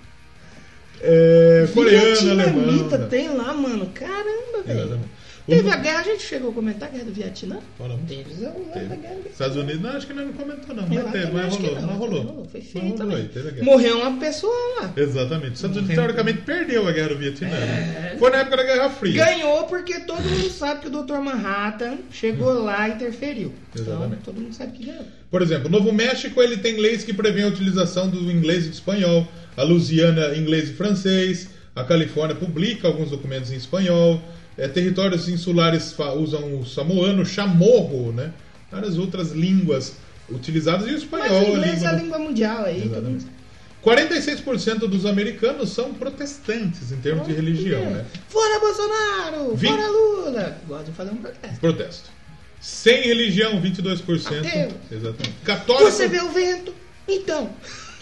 É. 1.02 1.66
Vietnamita 1.66 2.98
né? 2.98 3.08
tem 3.08 3.30
lá, 3.30 3.54
mano. 3.54 3.90
Caramba, 3.94 4.64
velho. 4.66 5.00
Teve 5.48 5.70
Os- 5.70 5.74
a 5.74 5.78
guerra, 5.78 6.00
a 6.00 6.04
gente 6.04 6.24
chegou 6.24 6.52
a 6.52 6.54
comentar 6.54 6.90
a 6.90 6.92
guerra 6.92 7.06
do 7.06 7.14
Vietnã? 7.14 7.60
Falamos. 7.78 8.06
Teve 8.06 8.44
o 8.44 8.48
ano 8.48 8.66
Teve. 8.74 8.96
guerra. 8.98 9.16
Estados 9.32 9.56
Unidos, 9.56 9.82
não, 9.82 9.90
acho 9.92 10.06
que 10.06 10.14
não 10.14 10.34
comentou, 10.34 10.76
não. 10.76 10.86
Mas 10.86 11.12
teve, 11.14 11.32
mas 11.32 11.56
rolou. 11.56 11.82
não, 11.82 11.94
rolou. 11.94 12.48
Foi 12.52 12.60
guerra. 12.60 13.64
Morreu 13.64 13.98
uma 14.00 14.20
pessoa 14.20 14.54
lá. 14.82 14.92
Exatamente. 14.98 15.52
Os 15.54 15.56
Estados 15.60 15.78
Unidos, 15.78 15.96
teoricamente, 15.96 16.42
perdeu 16.42 16.86
a 16.86 16.92
guerra 16.92 17.10
do 17.10 17.18
Vietnã. 17.18 17.48
né? 17.50 18.16
Foi 18.20 18.30
na 18.30 18.40
época 18.40 18.58
da 18.58 18.64
Guerra 18.64 18.90
Fria. 18.90 19.26
Ganhou 19.26 19.64
porque 19.68 20.02
todo 20.02 20.22
mundo 20.22 20.50
sabe 20.50 20.82
que 20.82 20.88
o 20.88 21.04
Dr. 21.04 21.20
Manhattan 21.20 22.00
chegou 22.12 22.52
lá 22.52 22.90
e 22.90 22.94
interferiu. 22.94 23.54
Exatamente. 23.74 24.06
Então, 24.22 24.34
todo 24.34 24.42
mundo 24.42 24.54
sabe 24.54 24.74
que 24.74 24.86
ganhou. 24.86 25.06
Por 25.30 25.42
exemplo, 25.42 25.68
o 25.68 25.72
Novo 25.72 25.92
México 25.92 26.42
ele 26.42 26.58
tem 26.58 26.80
leis 26.80 27.04
que 27.04 27.14
prevêem 27.14 27.46
a 27.46 27.50
utilização 27.50 28.10
do 28.10 28.32
inglês 28.32 28.66
e 28.66 28.70
do 28.70 28.74
espanhol. 28.74 29.28
A 29.58 29.64
Louisiana, 29.64 30.36
inglês 30.36 30.70
e 30.70 30.74
francês. 30.74 31.50
A 31.76 31.84
Califórnia 31.84 32.36
publica 32.36 32.88
alguns 32.88 33.10
documentos 33.12 33.52
em 33.52 33.56
espanhol. 33.56 34.22
É, 34.58 34.68
territórios 34.68 35.28
insulares 35.30 35.94
usam 36.18 36.60
o 36.60 36.66
samoano, 36.66 37.26
chamorro, 37.26 38.12
né? 38.12 38.32
Várias 38.72 38.98
outras 38.98 39.32
línguas 39.32 39.96
utilizadas 40.30 40.88
e 40.88 40.90
o 40.90 40.94
Mas 40.94 41.04
espanhol. 41.04 41.44
o 41.44 41.46
a 41.46 41.50
inglês 41.58 41.74
é 41.74 41.76
língua 41.76 41.90
a 41.90 41.94
língua 42.02 42.20
mundial 42.20 42.64
aí. 42.66 42.82
Todo 42.82 42.84
mundo 43.04 43.18
Exatamente. 43.18 43.24
sabe. 43.24 43.38
46% 43.84 44.80
dos 44.88 45.06
americanos 45.06 45.70
são 45.70 45.94
protestantes 45.94 46.92
em 46.92 46.98
termos 46.98 47.28
de 47.28 47.34
religião, 47.34 47.82
né? 47.92 48.06
Fora 48.28 48.60
Bolsonaro! 48.60 49.56
Vim- 49.56 49.68
Fora 49.68 49.88
Lula! 49.88 50.58
Gosta 50.68 50.86
de 50.86 50.92
fazer 50.92 51.12
um 51.12 51.18
protesto. 51.18 51.60
Protesto. 51.60 52.10
Sem 52.60 53.04
religião, 53.04 53.62
22%. 53.62 54.46
Ateu. 54.46 54.72
Exatamente. 54.92 55.36
Católicos, 55.44 55.94
Você 55.94 56.08
vê 56.08 56.22
o 56.22 56.30
vento? 56.32 56.74
Então. 57.08 57.50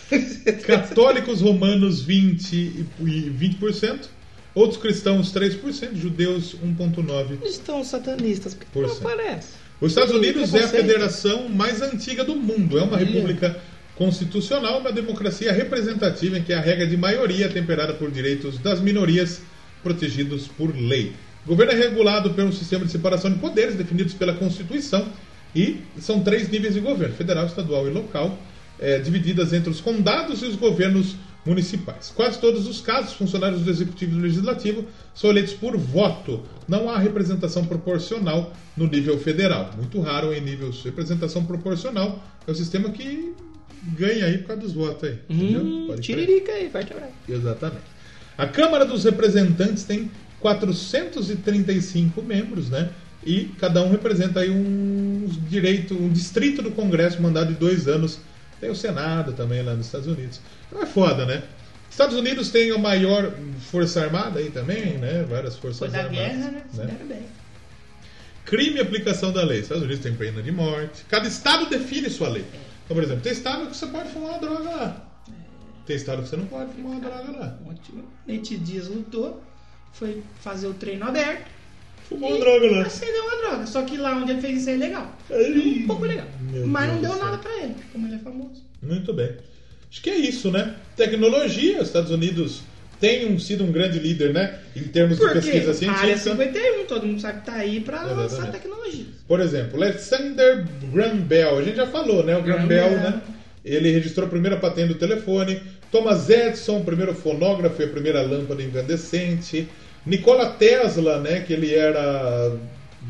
católicos 0.65 1.41
romanos, 1.41 2.05
20%. 2.05 2.85
E 3.01 3.31
20%. 3.59 4.05
Outros 4.53 4.81
cristãos, 4.81 5.33
3%. 5.33 5.95
Judeus, 5.95 6.55
1,9%. 6.55 7.43
Estão 7.43 7.83
satanistas. 7.83 8.53
Por 8.53 8.65
que 8.65 8.71
Por 8.71 8.83
não 8.83 8.89
cento. 8.89 9.07
aparece? 9.07 9.47
Os 9.81 9.91
Estados 9.91 10.15
Unidos 10.15 10.53
é 10.53 10.63
a 10.63 10.67
federação 10.69 11.49
mais 11.49 11.81
antiga 11.81 12.23
do 12.23 12.35
mundo. 12.35 12.79
É 12.79 12.83
uma 12.83 12.95
Olha. 12.95 13.05
república 13.05 13.59
constitucional, 13.97 14.79
uma 14.79 14.91
democracia 14.91 15.51
representativa 15.51 16.37
em 16.37 16.43
que 16.43 16.53
a 16.53 16.61
regra 16.61 16.87
de 16.87 16.95
maioria 16.97 17.45
é 17.45 17.49
temperada 17.49 17.93
por 17.93 18.09
direitos 18.09 18.57
das 18.57 18.79
minorias 18.79 19.41
protegidos 19.83 20.47
por 20.47 20.75
lei. 20.75 21.13
O 21.45 21.49
governo 21.49 21.73
é 21.73 21.75
regulado 21.75 22.31
pelo 22.31 22.51
sistema 22.51 22.85
de 22.85 22.91
separação 22.91 23.31
de 23.31 23.37
poderes 23.37 23.75
definidos 23.75 24.13
pela 24.13 24.33
Constituição 24.33 25.07
e 25.55 25.81
são 25.99 26.21
três 26.21 26.49
níveis 26.49 26.73
de 26.73 26.79
governo: 26.79 27.13
federal, 27.15 27.45
estadual 27.45 27.87
e 27.87 27.91
local, 27.91 28.37
eh, 28.79 28.99
divididas 28.99 29.53
entre 29.53 29.69
os 29.69 29.79
condados 29.79 30.41
e 30.41 30.45
os 30.45 30.55
governos 30.55 31.15
municipais. 31.45 32.11
Quase 32.15 32.39
todos 32.39 32.67
os 32.67 32.81
casos, 32.81 33.13
funcionários 33.13 33.61
do 33.61 33.69
executivo 33.69 34.13
e 34.13 34.15
do 34.15 34.21
legislativo 34.21 34.85
são 35.13 35.29
eleitos 35.29 35.53
por 35.53 35.77
voto. 35.77 36.41
Não 36.67 36.89
há 36.89 36.97
representação 36.97 37.63
proporcional 37.65 38.51
no 38.75 38.87
nível 38.87 39.19
federal. 39.19 39.69
Muito 39.77 40.01
raro 40.01 40.33
em 40.33 40.41
nível 40.41 40.71
de 40.71 40.81
representação 40.83 41.45
proporcional. 41.45 42.23
É 42.47 42.51
o 42.51 42.55
sistema 42.55 42.89
que 42.89 43.33
ganha 43.95 44.25
aí 44.25 44.39
por 44.39 44.47
causa 44.47 44.61
dos 44.63 44.73
votos 44.73 45.07
aí. 45.07 45.19
Hum, 45.29 45.95
tiririca 46.01 46.51
aí, 46.51 46.69
forte 46.71 46.91
abraço. 46.91 47.13
Exatamente. 47.29 47.95
A 48.37 48.47
Câmara 48.47 48.83
dos 48.83 49.03
Representantes 49.03 49.83
tem 49.83 50.09
435 50.39 52.21
membros, 52.21 52.69
né? 52.69 52.89
E 53.25 53.45
cada 53.59 53.81
um 53.81 53.89
representa 53.89 54.41
aí 54.41 54.51
um 54.51 55.27
direito, 55.49 55.95
um 55.95 56.09
distrito 56.09 56.61
do 56.61 56.71
Congresso, 56.71 57.21
mandado 57.21 57.53
de 57.53 57.59
dois 57.59 57.87
anos. 57.87 58.19
Tem 58.59 58.69
o 58.69 58.75
Senado 58.75 59.33
também 59.33 59.63
lá 59.63 59.73
nos 59.73 59.87
Estados 59.87 60.07
Unidos. 60.07 60.39
Então 60.67 60.81
é 60.81 60.85
foda, 60.85 61.25
né? 61.25 61.43
Estados 61.89 62.15
Unidos 62.15 62.49
tem 62.51 62.71
a 62.71 62.77
maior 62.77 63.33
força 63.71 64.01
armada 64.03 64.39
aí 64.39 64.51
também, 64.51 64.97
né? 64.97 65.25
Várias 65.29 65.55
forças 65.55 65.79
Foi 65.79 65.89
da 65.89 65.99
armadas. 65.99 66.19
guerra, 66.19 66.51
né? 66.51 66.63
Né? 66.73 66.97
bem. 67.07 67.23
Crime 68.45 68.77
e 68.77 68.81
aplicação 68.81 69.31
da 69.31 69.43
lei. 69.43 69.61
Estados 69.61 69.83
Unidos 69.83 70.03
tem 70.03 70.13
pena 70.13 70.41
de 70.41 70.51
morte. 70.51 71.03
Cada 71.09 71.27
estado 71.27 71.67
define 71.67 72.09
sua 72.09 72.29
lei. 72.29 72.45
Então, 72.83 72.95
por 72.95 73.03
exemplo, 73.03 73.23
tem 73.23 73.31
estado 73.31 73.67
que 73.67 73.75
você 73.75 73.87
pode 73.87 74.09
fumar 74.09 74.31
uma 74.31 74.39
droga 74.39 74.69
lá. 74.69 75.07
Tem 75.85 75.95
estado 75.95 76.21
que 76.21 76.29
você 76.29 76.35
não 76.35 76.45
pode 76.45 76.73
fumar 76.73 76.91
uma 76.91 76.99
droga 76.99 77.31
lá. 77.31 77.59
Ótimo. 77.65 78.03
Nete 78.27 78.57
Dias 78.57 78.87
lutou, 78.87 79.41
foi 79.97 80.21
fazer 80.41 80.67
o 80.67 80.73
treino 80.73 81.05
aberto. 81.05 81.53
Fumou 82.07 82.29
uma 82.29 82.39
droga 82.39 82.69
lá. 82.71 82.81
Acendeu 82.83 83.23
uma 83.23 83.37
droga. 83.37 83.65
Só 83.65 83.81
que 83.83 83.97
lá 83.97 84.15
onde 84.15 84.31
ele 84.31 84.41
fez 84.41 84.61
isso 84.61 84.69
é 84.69 84.75
ilegal. 84.75 85.17
Ai, 85.31 85.81
Um 85.83 85.87
pouco 85.87 86.05
legal. 86.05 86.27
Mas 86.67 86.87
não 86.93 87.01
Deus 87.01 87.01
deu 87.01 87.11
do 87.13 87.17
céu. 87.17 87.25
nada 87.25 87.37
pra 87.39 87.51
ele, 87.63 87.75
como 87.91 88.07
ele 88.07 88.15
é 88.15 88.19
famoso. 88.19 88.63
Muito 88.81 89.11
bem. 89.13 89.31
Acho 89.89 90.01
que 90.01 90.09
é 90.09 90.15
isso, 90.17 90.51
né? 90.51 90.75
Tecnologia, 90.95 91.81
os 91.81 91.87
Estados 91.87 92.11
Unidos 92.11 92.61
tem 92.99 93.25
um- 93.31 93.39
sido 93.39 93.63
um 93.63 93.71
grande 93.71 93.97
líder, 93.97 94.33
né? 94.33 94.59
Em 94.75 94.83
termos 94.83 95.17
de 95.17 95.23
Porque 95.23 95.39
pesquisa 95.39 95.71
a 95.89 95.93
área 95.97 96.17
científica. 96.17 96.31
51, 96.31 96.85
todo 96.85 97.07
mundo 97.07 97.21
sabe 97.21 97.39
que 97.39 97.45
tá 97.45 97.53
aí 97.55 97.79
pra 97.79 98.03
lançar 98.03 98.51
tecnologia. 98.51 99.05
Por 99.27 99.39
exemplo, 99.39 99.81
Alexander 99.81 100.65
Graham 100.93 101.17
Bell, 101.17 101.57
a 101.57 101.63
gente 101.63 101.77
já 101.77 101.87
falou, 101.87 102.23
né? 102.23 102.37
O 102.37 102.43
Graham 102.43 102.67
Graham 102.67 102.89
Bell, 102.89 102.89
Bell. 102.89 102.99
né? 103.11 103.21
Ele 103.63 103.89
registrou 103.91 104.27
a 104.27 104.29
primeira 104.29 104.57
patente 104.57 104.89
do 104.89 104.95
telefone. 104.95 105.59
Thomas 105.91 106.29
Edison, 106.29 106.79
o 106.79 106.83
primeiro 106.83 107.13
fonógrafo 107.15 107.81
e 107.81 107.85
a 107.85 107.87
primeira 107.87 108.21
lâmpada 108.21 108.61
incandescente. 108.61 109.67
Nikola 110.05 110.49
Tesla, 110.51 111.19
né? 111.19 111.41
Que 111.41 111.53
ele 111.53 111.73
era 111.73 112.55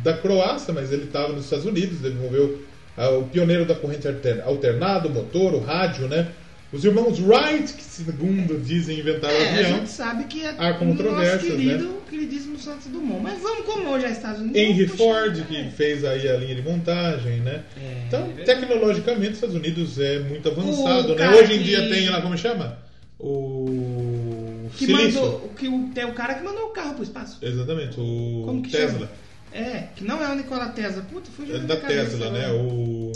da 0.03 0.13
Croácia, 0.13 0.73
mas 0.73 0.91
ele 0.91 1.03
estava 1.05 1.33
nos 1.33 1.45
Estados 1.45 1.65
Unidos, 1.65 1.99
desenvolveu 1.99 2.63
ah, 2.97 3.09
o 3.09 3.23
pioneiro 3.23 3.65
da 3.65 3.75
corrente 3.75 4.07
alter- 4.07 4.41
alternada, 4.45 5.07
o 5.07 5.11
motor, 5.11 5.53
o 5.53 5.59
rádio, 5.59 6.07
né? 6.07 6.27
Os 6.73 6.83
irmãos 6.83 7.19
Wright, 7.19 7.71
que 7.73 7.83
segundo 7.83 8.57
dizem 8.59 8.99
inventaram 8.99 9.33
o 9.33 9.37
É, 9.37 9.47
a 9.47 9.51
avião. 9.53 9.77
gente 9.77 9.89
sabe 9.89 10.23
que 10.25 10.43
é 10.43 10.49
Há 10.57 10.73
nosso 10.73 11.39
querido, 11.39 12.01
queridíssimo 12.09 12.59
Santos 12.59 12.87
Dumont. 12.87 13.21
Mas 13.21 13.41
vamos 13.41 13.65
como 13.65 13.89
hoje 13.91 14.05
é 14.05 14.11
Estados 14.11 14.41
Unidos. 14.41 14.59
Henry 14.59 14.87
Ford, 14.87 15.37
né? 15.37 15.45
que 15.47 15.71
fez 15.75 16.03
aí 16.03 16.27
a 16.27 16.35
linha 16.35 16.55
de 16.55 16.61
montagem, 16.61 17.39
né? 17.41 17.61
É, 17.77 18.03
então, 18.07 18.27
tecnologicamente, 18.43 19.29
os 19.29 19.35
Estados 19.35 19.55
Unidos 19.55 19.97
é 19.99 20.19
muito 20.19 20.49
avançado, 20.49 21.13
O 21.13 21.15
né? 21.15 21.29
Hoje 21.35 21.53
em 21.53 21.59
dia 21.63 21.87
tem 21.87 22.09
lá, 22.09 22.21
como 22.21 22.37
chama? 22.37 22.77
O 23.19 24.54
Que 24.69 24.85
silício. 24.85 25.21
mandou, 25.21 25.51
que 25.57 25.67
o, 25.67 25.89
tem 25.93 26.05
o 26.05 26.13
cara 26.13 26.35
que 26.35 26.43
mandou 26.43 26.65
o 26.65 26.69
carro 26.69 26.93
pro 26.95 27.03
espaço. 27.03 27.37
Exatamente, 27.41 27.99
o 27.99 28.43
Como 28.45 28.61
que 28.61 28.71
Tesla. 28.71 28.91
chama? 28.99 29.09
É, 29.53 29.87
que 29.95 30.03
não 30.03 30.21
é 30.23 30.31
o 30.31 30.35
Nikola 30.35 30.67
Tesla. 30.69 31.01
Puta, 31.03 31.29
fugiu 31.31 31.55
É 31.55 31.59
da 31.59 31.77
Tesla, 31.77 32.29
né? 32.31 32.51
O 32.51 33.11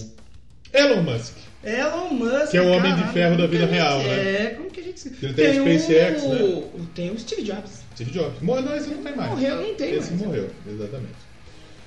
Elon 0.73 1.01
Musk. 1.03 1.35
Elon 1.63 2.09
Musk. 2.13 2.51
Que 2.51 2.57
é 2.57 2.61
o 2.61 2.67
homem 2.69 2.91
de 2.93 2.97
caralho, 3.01 3.13
ferro 3.13 3.37
da 3.37 3.47
vida 3.47 3.63
a 3.63 3.67
gente- 3.67 3.75
real, 3.75 3.97
né? 3.99 4.43
É, 4.45 4.47
como 4.55 4.69
que 4.69 4.79
a 4.79 4.83
gente... 4.83 5.07
Ele 5.21 5.33
tem 5.33 5.59
o 5.59 5.79
SpaceX, 5.79 6.23
o, 6.23 6.29
né? 6.29 6.63
Tem 6.95 7.11
o 7.11 7.19
Steve 7.19 7.41
Jobs. 7.43 7.83
Steve 7.93 8.11
Jobs. 8.11 8.41
Morreu, 8.41 8.63
não, 8.63 8.75
esse 8.77 8.89
não 8.89 9.03
tem 9.03 9.15
mais. 9.15 9.29
Morreu, 9.31 9.55
não 9.67 9.73
tem 9.75 9.93
Esse 9.95 10.11
mais. 10.13 10.21
morreu, 10.25 10.49
exatamente. 10.71 11.29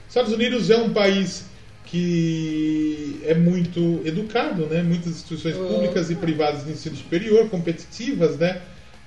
Estados 0.09 0.32
Unidos 0.34 0.68
é 0.68 0.76
um 0.76 0.93
país 0.93 1.44
que 1.86 3.20
é 3.24 3.34
muito 3.34 4.01
educado, 4.05 4.66
né? 4.66 4.82
Muitas 4.82 5.12
instituições 5.12 5.56
Oh. 5.56 5.66
públicas 5.66 6.10
e 6.10 6.14
privadas 6.14 6.64
de 6.64 6.72
ensino 6.72 6.97
superior, 6.97 7.48
competitivas, 7.48 8.36
né? 8.36 8.60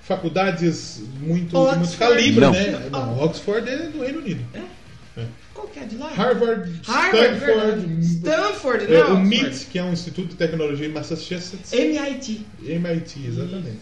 Faculdades 0.07 1.02
muito, 1.19 1.49
de 1.72 1.77
muito 1.80 1.98
calibre, 1.98 2.41
Não. 2.41 2.52
né? 2.52 2.90
Não, 2.91 3.19
Oxford 3.23 3.68
é 3.68 3.77
do 3.90 4.02
Reino 4.02 4.19
Unido. 4.19 4.45
Qual 5.53 5.68
que 5.68 5.80
é 5.80 5.84
de 5.86 5.98
lá? 5.98 6.10
Harvard, 6.10 6.69
Harvard, 6.86 7.36
Stanford. 7.38 8.06
Stanford, 8.06 8.84
é, 8.86 8.88
não. 8.88 8.98
o 8.98 9.02
Oxford. 9.22 9.36
MIT, 9.36 9.65
que 9.72 9.80
é 9.80 9.84
um 9.84 9.94
instituto 9.94 10.27
de 10.30 10.36
tecnologia 10.36 10.86
em 10.86 10.91
Massachusetts. 10.91 11.72
MIT. 11.73 12.45
MIT, 12.64 13.26
exatamente. 13.26 13.80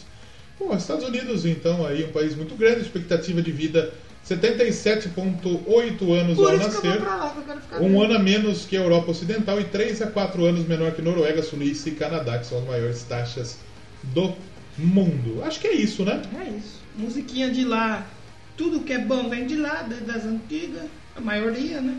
Bom, 0.60 0.76
Estados 0.78 1.04
Unidos, 1.06 1.46
então, 1.46 1.86
aí 1.86 2.06
um 2.06 2.12
país 2.12 2.36
muito 2.36 2.56
grande, 2.56 2.82
expectativa 2.82 3.42
de 3.42 3.52
vida 3.52 3.92
77,8 4.26 6.14
anos 6.14 6.38
Por 6.38 6.52
ao 6.52 6.56
isso 6.56 6.82
que 6.82 6.88
eu 6.88 6.92
vou 6.92 6.92
nascer. 6.92 7.02
pra 7.02 7.16
lá, 7.18 7.30
que 7.32 7.38
eu 7.40 7.44
quero 7.44 7.62
ficar 7.62 7.82
Um 7.82 8.02
ano 8.02 8.14
a 8.16 8.20
menos 8.20 8.66
que 8.66 8.78
a 8.78 8.82
Europa 8.82 9.12
Ocidental 9.12 9.60
e 9.60 9.66
3 9.66 10.02
a 10.04 10.08
4 10.08 10.46
anos 10.46 10.66
menor 10.68 10.92
que 10.94 11.02
Noruega, 11.02 11.42
Suíça 11.44 11.90
e 11.90 11.94
Canadá, 11.94 12.38
que 12.38 12.46
são 12.46 12.60
as 12.60 12.66
maiores 12.66 13.04
taxas 13.04 13.58
do 14.04 14.34
mundo. 14.78 15.44
Acho 15.44 15.60
que 15.60 15.68
é 15.68 15.74
isso, 15.74 16.04
né? 16.04 16.22
É 16.40 16.50
isso. 16.50 16.82
Musiquinha 16.96 17.52
de 17.52 17.64
lá. 17.64 18.06
Tudo 18.56 18.82
que 18.82 18.94
é 18.94 19.00
bom 19.00 19.30
vem 19.30 19.48
de 19.48 19.56
lá, 19.56 19.84
desde 19.84 20.12
as 20.12 20.26
antigas. 20.26 20.84
A 21.16 21.22
maioria, 21.22 21.82
né? 21.82 21.98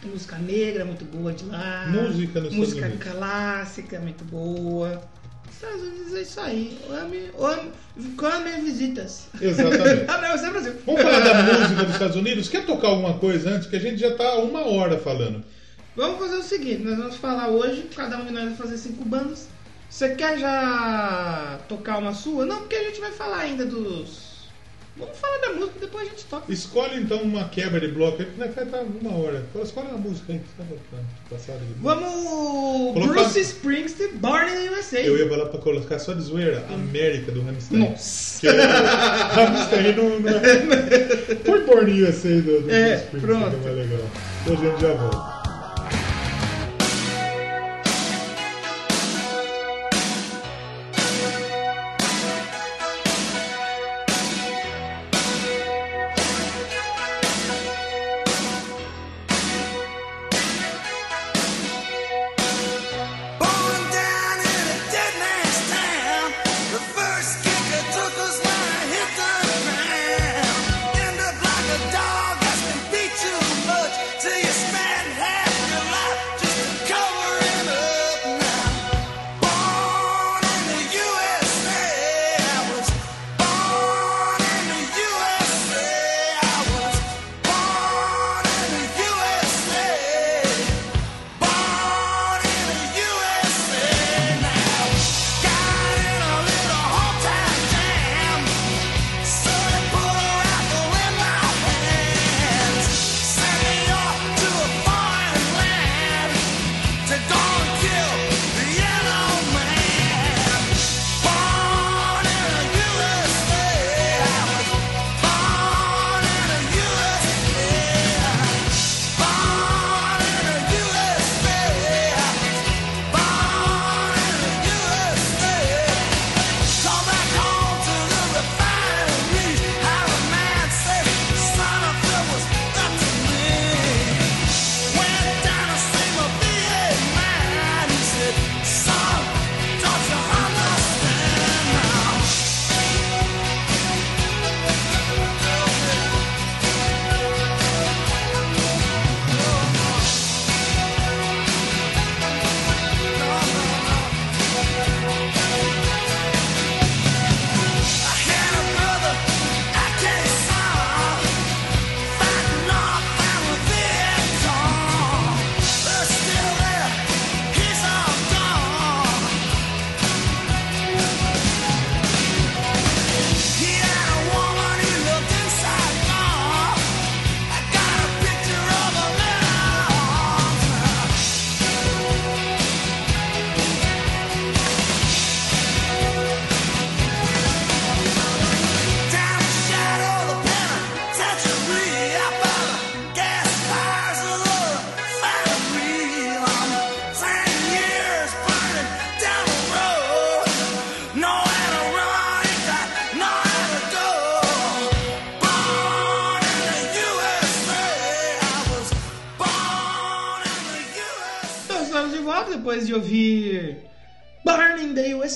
Tem 0.00 0.10
música 0.10 0.36
negra 0.38 0.84
muito 0.84 1.04
boa 1.04 1.32
de 1.32 1.44
lá. 1.46 1.86
Música 1.88 2.40
nos 2.40 2.54
Música 2.54 2.90
clássica 2.98 4.00
muito 4.00 4.24
boa. 4.24 5.02
Estados 5.50 5.82
Unidos 5.82 6.14
é 6.14 6.20
isso 6.20 6.40
aí. 6.40 6.78
Ame, 6.90 7.30
ame, 7.38 8.10
come 8.16 8.50
visitas. 8.60 9.28
Exatamente. 9.40 10.04
ah, 10.08 10.46
é 10.46 10.50
Brasil. 10.50 10.74
Vamos 10.84 11.00
falar 11.00 11.20
da 11.20 11.42
música 11.42 11.84
dos 11.84 11.92
Estados 11.94 12.16
Unidos? 12.16 12.48
Quer 12.48 12.66
tocar 12.66 12.88
alguma 12.88 13.14
coisa 13.14 13.50
antes? 13.50 13.66
Que 13.66 13.76
a 13.76 13.80
gente 13.80 13.98
já 13.98 14.08
está 14.08 14.36
uma 14.36 14.66
hora 14.66 14.98
falando. 14.98 15.42
Vamos 15.96 16.18
fazer 16.18 16.36
o 16.36 16.42
seguinte, 16.42 16.82
nós 16.82 16.98
vamos 16.98 17.16
falar 17.16 17.48
hoje, 17.48 17.88
cada 17.96 18.18
um 18.18 18.26
de 18.26 18.32
nós 18.32 18.44
vai 18.44 18.54
fazer 18.54 18.76
cinco 18.76 19.02
bandas. 19.02 19.48
Você 19.88 20.10
quer 20.14 20.38
já 20.38 21.58
tocar 21.68 21.98
uma 21.98 22.12
sua? 22.12 22.44
Não, 22.44 22.58
porque 22.58 22.76
a 22.76 22.84
gente 22.84 23.00
vai 23.00 23.12
falar 23.12 23.38
ainda 23.38 23.64
dos. 23.64 24.26
Vamos 24.98 25.18
falar 25.18 25.36
da 25.38 25.52
música, 25.52 25.74
depois 25.78 26.06
a 26.06 26.10
gente 26.10 26.24
toca. 26.24 26.50
Escolhe 26.50 26.96
então 27.02 27.18
uma 27.22 27.44
quebra 27.50 27.78
de 27.80 27.88
bloco 27.88 28.18
aí, 28.20 28.24
que 28.28 28.38
vai 28.38 28.48
estar 28.48 28.64
uma 28.80 29.14
hora. 29.14 29.44
Fala, 29.52 29.64
Escolhe 29.64 29.88
uma 29.88 29.98
música 29.98 30.32
aí. 30.32 30.38
você 30.40 30.62
tá 30.62 30.98
passada 31.30 31.58
de. 31.58 31.74
Vamos 31.82 32.94
Colocar- 32.94 33.12
Bruce 33.24 33.40
Springsteen, 33.40 34.12
Born 34.16 34.50
in 34.50 34.54
the 34.68 34.70
USA. 34.74 35.00
Eu 35.00 35.18
ia 35.18 35.28
falar 35.28 35.46
pra 35.46 35.60
colocar 35.60 35.98
só 35.98 36.14
de 36.14 36.22
zoeira, 36.22 36.64
América 36.72 37.30
do 37.30 37.42
Hamstein. 37.46 37.78
Nossa. 37.90 38.40
Que 38.40 38.48
Hamstein 38.48 39.96
não, 39.96 40.18
não 40.20 40.30
é. 40.30 41.34
Põe 41.44 41.60
Born 41.66 42.02
USA 42.02 42.28
do, 42.40 42.62
do 42.62 42.70
É, 42.70 42.96
Bruce 42.96 43.04
Springsteen, 43.04 43.20
pronto. 43.20 43.50
que 43.50 43.56
é 43.68 43.72
mais 43.72 43.76
legal. 43.90 44.06
Então 44.42 44.54
a 44.54 44.56
gente 44.70 44.80
já 44.80 44.94
volta. 44.94 45.45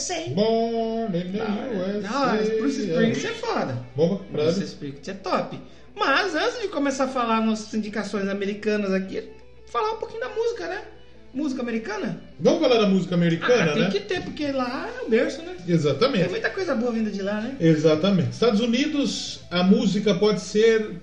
USA. 0.00 0.30
Born 0.30 1.16
in 1.16 1.32
the 1.32 1.38
USA. 1.42 2.00
Da 2.00 2.20
hora, 2.20 2.42
Bruce 2.42 2.80
Springsteen 2.80 3.30
é 3.30 3.34
foda. 3.34 3.78
Bomba 3.94 4.20
Bruce 4.32 4.54
pra 4.56 4.64
Springsteen 4.64 5.16
é 5.16 5.20
top. 5.20 5.60
Mas 5.96 6.34
antes 6.34 6.62
de 6.62 6.68
começar 6.68 7.04
a 7.04 7.08
falar 7.08 7.40
nossas 7.44 7.74
indicações 7.74 8.26
americanas 8.28 8.92
aqui, 8.92 9.22
falar 9.70 9.92
um 9.92 9.96
pouquinho 9.98 10.20
da 10.20 10.28
música, 10.30 10.66
né? 10.66 10.82
Música 11.32 11.62
americana? 11.62 12.20
Vamos 12.40 12.60
falar 12.60 12.80
da 12.80 12.88
música 12.88 13.14
americana, 13.14 13.70
ah, 13.70 13.74
tem 13.74 13.82
né? 13.82 13.90
que 13.90 14.00
ter, 14.00 14.20
porque 14.22 14.50
lá 14.50 14.88
é 14.98 15.06
o 15.06 15.08
berço, 15.08 15.42
né? 15.42 15.54
Tem 15.64 15.74
Exatamente. 15.74 16.28
muita 16.28 16.50
coisa 16.50 16.74
boa 16.74 16.90
vinda 16.90 17.08
de 17.10 17.22
lá, 17.22 17.40
né? 17.40 17.56
Exatamente. 17.60 18.30
Estados 18.32 18.60
Unidos, 18.60 19.40
a 19.48 19.62
música 19.62 20.12
pode 20.14 20.40
ser 20.40 20.96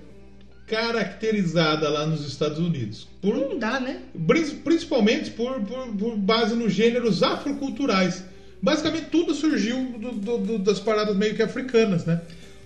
caracterizada 0.66 1.88
lá 1.88 2.06
nos 2.06 2.26
Estados 2.28 2.58
Unidos 2.58 3.08
por 3.22 3.34
Não 3.34 3.58
dá, 3.58 3.80
né? 3.80 4.00
Prin- 4.26 4.56
principalmente 4.56 5.30
por, 5.30 5.60
por- 5.62 5.88
por 5.96 6.16
base 6.16 6.54
nos 6.54 6.72
gêneros 6.72 7.22
afroculturais. 7.22 8.22
Basicamente 8.60 9.06
tudo 9.10 9.34
surgiu 9.34 9.84
do- 9.98 10.12
do- 10.12 10.38
do- 10.38 10.58
das 10.58 10.80
paradas 10.80 11.16
meio 11.16 11.34
que 11.34 11.42
africanas, 11.42 12.04
né? 12.04 12.20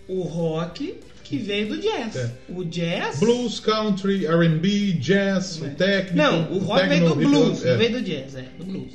O 0.09 0.23
rock 0.23 0.94
que 1.23 1.39
veio 1.39 1.69
do 1.69 1.78
jazz. 1.78 2.16
É. 2.16 2.31
O 2.48 2.64
jazz. 2.64 3.19
Blues, 3.20 3.60
country, 3.60 4.27
R&B, 4.27 4.93
jazz, 4.94 5.59
o 5.60 5.69
técnico. 5.70 6.16
Não, 6.16 6.52
o 6.52 6.59
rock 6.59 6.89
veio 6.89 7.09
do 7.09 7.14
blues, 7.14 7.64
é. 7.64 7.77
veio 7.77 7.93
do 7.93 8.02
jazz, 8.02 8.35
é, 8.35 8.44
do 8.59 8.64
blues. 8.64 8.93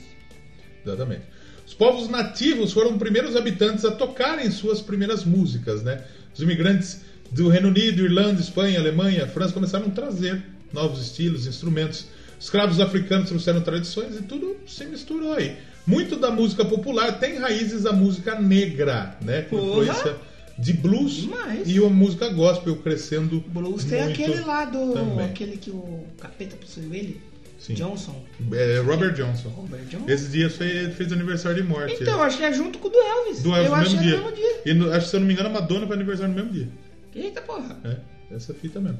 Exatamente. 0.85 1.21
Os 1.65 1.73
povos 1.73 2.07
nativos 2.09 2.71
foram 2.71 2.91
os 2.91 2.97
primeiros 2.97 3.35
habitantes 3.35 3.83
a 3.85 3.91
tocarem 3.91 4.49
suas 4.51 4.81
primeiras 4.81 5.23
músicas, 5.25 5.83
né? 5.83 6.01
Os 6.33 6.41
imigrantes 6.41 7.01
do 7.31 7.49
Reino 7.49 7.67
Unido, 7.67 8.03
Irlanda, 8.05 8.39
Espanha, 8.39 8.79
Alemanha, 8.79 9.27
França 9.27 9.53
começaram 9.53 9.87
a 9.87 9.89
trazer 9.89 10.41
novos 10.71 11.01
estilos, 11.01 11.45
instrumentos. 11.45 12.05
Os 12.39 12.45
escravos 12.45 12.79
africanos 12.79 13.27
trouxeram 13.29 13.61
tradições 13.61 14.15
e 14.17 14.21
tudo 14.21 14.55
se 14.65 14.85
misturou 14.85 15.33
aí. 15.33 15.57
Muito 15.87 16.17
da 16.17 16.29
música 16.29 16.65
popular 16.65 17.17
tem 17.17 17.37
raízes 17.37 17.83
da 17.83 17.93
música 17.93 18.39
negra, 18.39 19.17
né? 19.21 19.43
Com 19.43 19.55
influência 19.57 20.15
de 20.59 20.73
blues 20.73 21.13
Demais. 21.13 21.61
e 21.65 21.79
uma 21.79 21.89
música 21.89 22.27
gospel 22.29 22.75
crescendo 22.77 23.39
Blues 23.47 23.85
tem 23.85 24.01
aquele 24.01 24.41
lá 24.41 24.65
do. 24.65 24.91
também. 24.93 25.25
aquele 25.25 25.55
que 25.55 25.69
o 25.71 26.03
capeta 26.19 26.57
possuiu 26.57 26.93
ele. 26.93 27.21
Sim. 27.59 27.73
Johnson. 27.73 28.21
É, 28.51 28.79
Robert 28.85 29.13
Johnson. 29.13 29.49
Robert 29.49 29.83
Johnson. 29.85 30.05
Esse 30.07 30.27
dia 30.29 30.49
fez, 30.49 30.93
fez 30.95 31.11
aniversário 31.11 31.61
de 31.61 31.67
morte. 31.67 31.95
Então, 32.01 32.21
acho 32.21 32.37
que 32.37 32.43
é 32.43 32.53
junto 32.53 32.77
com 32.79 32.87
o 32.87 32.91
do 32.91 32.97
Elvis. 32.99 33.41
Do 33.41 33.49
Elvis 33.55 33.65
Eu 33.65 33.69
no 33.71 33.75
acho 33.81 33.91
mesmo 33.95 33.99
que 34.01 34.05
é 34.05 34.09
dia. 34.09 34.17
no 34.17 34.23
mesmo 34.25 34.35
dia. 34.35 34.61
E 34.65 34.73
no- 34.75 34.91
acho 34.91 35.05
que, 35.05 35.09
se 35.09 35.15
eu 35.15 35.19
não 35.21 35.27
me 35.27 35.33
engano, 35.33 35.49
a 35.49 35.53
Madonna 35.53 35.87
faz 35.87 35.91
aniversário 35.93 36.33
no 36.33 36.35
mesmo 36.43 36.51
dia. 36.53 36.67
Eita 37.15 37.41
porra. 37.41 37.77
É, 37.83 38.35
essa 38.35 38.53
fita 38.53 38.79
mesmo. 38.79 38.99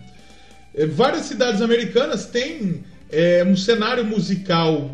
É, 0.73 0.85
várias 0.88 1.26
cidades 1.26 1.61
americanas 1.61 2.26
têm 2.26 2.84
é, 3.11 3.43
um 3.43 3.55
cenário 3.55 4.03
musical 4.05 4.89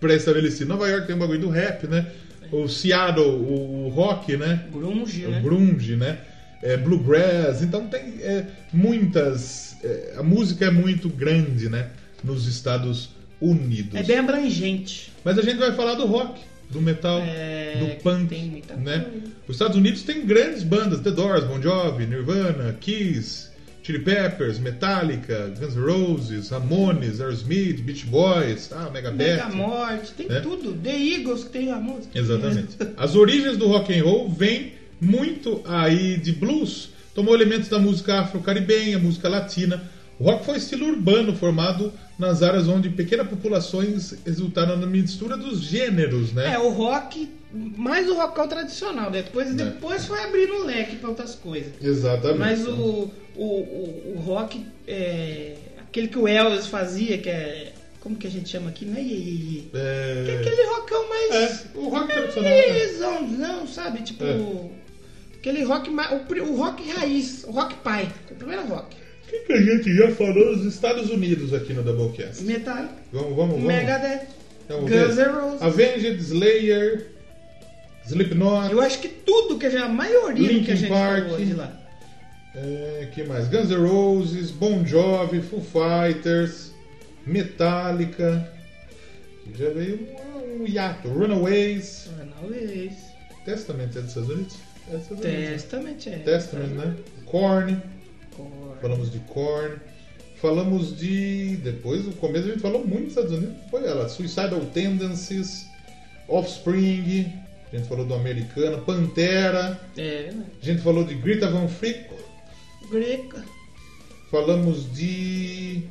pré-estabelecido. 0.00 0.68
Nova 0.68 0.88
York 0.88 1.06
tem 1.06 1.16
um 1.16 1.18
bagulho 1.18 1.40
do 1.40 1.48
rap, 1.48 1.86
né? 1.86 2.06
O 2.50 2.66
Seattle, 2.68 3.26
o, 3.26 3.86
o 3.86 3.88
rock, 3.88 4.36
né? 4.36 4.64
Grunge, 4.72 5.26
O 5.26 5.30
né? 5.30 5.40
grunge, 5.40 5.96
né? 5.96 6.18
É, 6.62 6.76
bluegrass. 6.76 7.62
Então 7.62 7.86
tem 7.86 8.14
é, 8.20 8.44
muitas... 8.72 9.76
é, 9.84 10.14
a 10.16 10.22
música 10.22 10.64
é 10.66 10.70
muito 10.70 11.08
grande, 11.08 11.68
né? 11.68 11.90
Nos 12.24 12.46
Estados 12.46 13.10
Unidos. 13.40 13.94
É 13.94 14.02
bem 14.02 14.18
abrangente. 14.18 15.12
Mas 15.24 15.38
a 15.38 15.42
gente 15.42 15.58
vai 15.58 15.72
falar 15.72 15.94
do 15.94 16.06
rock, 16.06 16.40
do 16.70 16.80
metal, 16.80 17.20
É, 17.20 17.76
do 17.78 18.02
punk, 18.02 18.62
né? 18.76 19.00
coisa. 19.00 19.26
Os 19.46 19.54
Estados 19.54 19.76
Unidos 19.76 20.02
tem 20.02 20.26
grandes 20.26 20.62
bandas, 20.62 21.00
The 21.00 21.10
Doors, 21.10 21.44
Bon 21.44 21.60
Jovi, 21.62 22.06
Nirvana, 22.06 22.76
Kiss, 22.80 23.47
Chili 23.88 24.00
Peppers, 24.00 24.58
Metallica, 24.58 25.50
Guns 25.58 25.74
N' 25.74 25.80
Roses, 25.80 26.50
Ramones, 26.50 27.22
Aerosmith, 27.22 27.80
Beach 27.80 28.04
Boys, 28.04 28.70
ah, 28.70 28.90
Megadeth. 28.90 29.16
Mega 29.16 29.48
Morte, 29.48 30.12
tem 30.12 30.28
né? 30.28 30.40
tudo. 30.40 30.74
The 30.74 30.94
Eagles 30.94 31.44
que 31.44 31.50
tem 31.50 31.72
a 31.72 31.76
música. 31.76 32.18
Exatamente. 32.18 32.76
As 32.98 33.16
origens 33.16 33.56
do 33.56 33.66
rock 33.66 33.98
and 33.98 34.04
roll 34.04 34.28
vêm 34.28 34.74
muito 35.00 35.62
aí 35.64 36.18
de 36.18 36.32
blues. 36.32 36.90
Tomou 37.14 37.34
elementos 37.34 37.70
da 37.70 37.78
música 37.78 38.20
afro-caribenha, 38.20 38.98
música 38.98 39.26
latina. 39.26 39.82
O 40.18 40.24
rock 40.24 40.44
foi 40.44 40.54
um 40.54 40.58
estilo 40.58 40.86
urbano 40.86 41.34
formado 41.34 41.90
nas 42.18 42.42
áreas 42.42 42.68
onde 42.68 42.90
pequenas 42.90 43.26
populações 43.26 44.14
resultaram 44.26 44.76
na 44.76 44.86
mistura 44.86 45.34
dos 45.34 45.62
gêneros, 45.62 46.34
né? 46.34 46.52
É, 46.52 46.58
o 46.58 46.68
rock, 46.68 47.26
mais 47.52 48.08
o 48.08 48.14
rockão 48.14 48.46
tradicional. 48.48 49.10
Depois, 49.10 49.48
É. 49.50 49.52
depois 49.52 50.04
foi 50.04 50.22
abrindo 50.22 50.54
o 50.56 50.64
leque 50.64 50.96
pra 50.96 51.08
outras 51.10 51.34
coisas. 51.34 51.72
Exatamente. 51.82 52.38
Mas 52.38 52.66
o, 52.66 53.10
o, 53.36 53.42
o, 53.44 54.12
o 54.16 54.20
rock, 54.20 54.64
é, 54.86 55.54
aquele 55.80 56.08
que 56.08 56.18
o 56.18 56.28
Elvis 56.28 56.66
fazia, 56.66 57.18
que 57.18 57.28
é. 57.30 57.72
Como 58.00 58.14
que 58.16 58.26
a 58.28 58.30
gente 58.30 58.48
chama 58.48 58.70
aqui? 58.70 58.84
Não 58.86 58.96
é 58.96 59.02
iê, 59.02 59.14
iê. 59.14 59.62
Que 59.70 59.76
é 59.76 60.34
É... 60.34 60.38
aquele 60.40 60.62
rockão 60.68 61.08
mais. 61.08 61.34
é, 61.34 61.66
o 61.74 61.88
rock 61.88 62.06
tradicional. 62.06 62.50
né? 62.50 62.68
Iêzão, 62.78 63.22
não, 63.28 63.66
sabe? 63.66 64.02
Tipo. 64.02 64.24
É. 64.24 64.78
Aquele 65.38 65.62
rock 65.64 65.90
mais. 65.90 66.10
O, 66.12 66.34
o 66.52 66.56
rock 66.56 66.88
raiz, 66.90 67.44
o 67.44 67.50
rock 67.50 67.74
pai. 67.76 68.08
O 68.30 68.34
primeiro 68.34 68.62
rock. 68.66 68.96
O 68.96 69.30
que, 69.30 69.38
que 69.40 69.52
a 69.52 69.60
gente 69.60 69.94
já 69.94 70.10
falou 70.12 70.56
dos 70.56 70.64
Estados 70.64 71.10
Unidos 71.10 71.52
aqui 71.52 71.74
no 71.74 71.82
Doublecast? 71.82 72.42
Metallica, 72.44 72.94
Vamos, 73.12 73.36
vamos, 73.36 73.54
vamos. 73.56 73.64
Megadeth, 73.64 74.26
Vamos 74.68 74.90
Guns? 74.90 75.16
N' 75.18 75.24
Roses. 75.32 75.62
Avenged, 75.62 76.18
Slayer, 76.22 77.06
Slipknot, 78.08 78.72
Eu 78.72 78.80
acho 78.80 78.98
que 79.00 79.08
tudo 79.08 79.58
que 79.58 79.68
já. 79.70 79.84
A 79.84 79.88
maioria 79.88 80.48
do 80.48 80.48
que 80.48 80.70
a 80.70 80.74
Linkin 80.74 80.76
gente 80.76 80.88
Park. 80.90 81.24
falou 81.24 81.38
de 81.44 81.54
lá. 81.54 81.72
é, 82.54 83.08
que 83.14 83.22
mais? 83.24 83.48
Guns 83.48 83.70
N' 83.70 83.76
Roses, 83.86 84.50
Bon 84.50 84.84
Jovi, 84.86 85.40
Foo 85.40 85.60
Fighters, 85.62 86.72
Metallica, 87.26 88.50
que 89.44 89.58
já 89.62 89.70
veio 89.70 90.08
um, 90.34 90.62
um 90.62 90.66
hiato, 90.66 91.08
Runaways, 91.08 92.08
Runaways. 92.18 92.92
Testament 93.44 93.90
é 93.96 94.00
dos 94.00 94.08
Estados 94.08 94.28
Unidos? 94.30 94.56
É 94.88 94.92
dos 94.96 95.02
Estados 95.02 95.24
Unidos. 95.24 95.50
Testament, 95.50 96.06
é. 96.06 96.18
Testament, 96.18 96.68
né? 96.74 96.96
Korn, 97.26 97.82
Korn. 98.36 98.80
falamos 98.80 99.12
de 99.12 99.18
Korn. 99.20 99.76
Falamos 100.40 100.96
de. 100.96 101.56
Depois, 101.56 102.04
no 102.04 102.12
começo 102.12 102.46
a 102.46 102.50
gente 102.52 102.60
falou 102.60 102.86
muito 102.86 103.06
dos 103.06 103.16
Estados 103.16 103.32
Unidos. 103.32 103.56
Foi 103.70 103.84
ela. 103.84 104.08
Suicidal 104.08 104.60
Tendencies, 104.72 105.66
Offspring. 106.28 107.32
A 107.72 107.76
gente 107.76 107.88
falou 107.88 108.04
do 108.06 108.14
americano. 108.14 108.78
Pantera. 108.82 109.78
É, 109.96 110.32
né? 110.32 110.46
A 110.60 110.64
gente 110.64 110.82
falou 110.82 111.04
de 111.04 111.14
Greta 111.14 111.50
Van 111.50 111.68
Fleet. 111.68 112.06
Greca. 112.90 113.44
Falamos 114.30 114.92
de. 114.94 115.82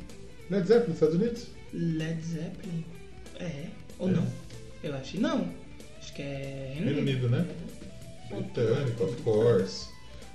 Led 0.50 0.66
Zeppelin, 0.66 0.94
Estados 0.94 1.14
Unidos? 1.14 1.46
Led 1.72 2.20
Zeppelin. 2.22 2.84
É. 3.38 3.64
Ou 3.98 4.08
É. 4.08 4.12
não? 4.12 4.26
Eu 4.82 4.94
acho 4.94 5.12
que 5.12 5.18
não. 5.18 5.48
Acho 6.00 6.12
que 6.14 6.22
é 6.22 6.72
Reino 6.74 7.00
Unido. 7.00 7.26
Unido, 7.26 7.28
né? 7.30 7.46
Britânico, 8.30 9.04
of 9.04 9.22
course. 9.22 9.86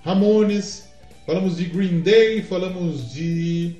Ramones. 0.04 0.86
Falamos 1.26 1.58
de 1.58 1.66
Green 1.66 2.02
Day. 2.02 2.42
Falamos 2.42 3.14
de. 3.14 3.76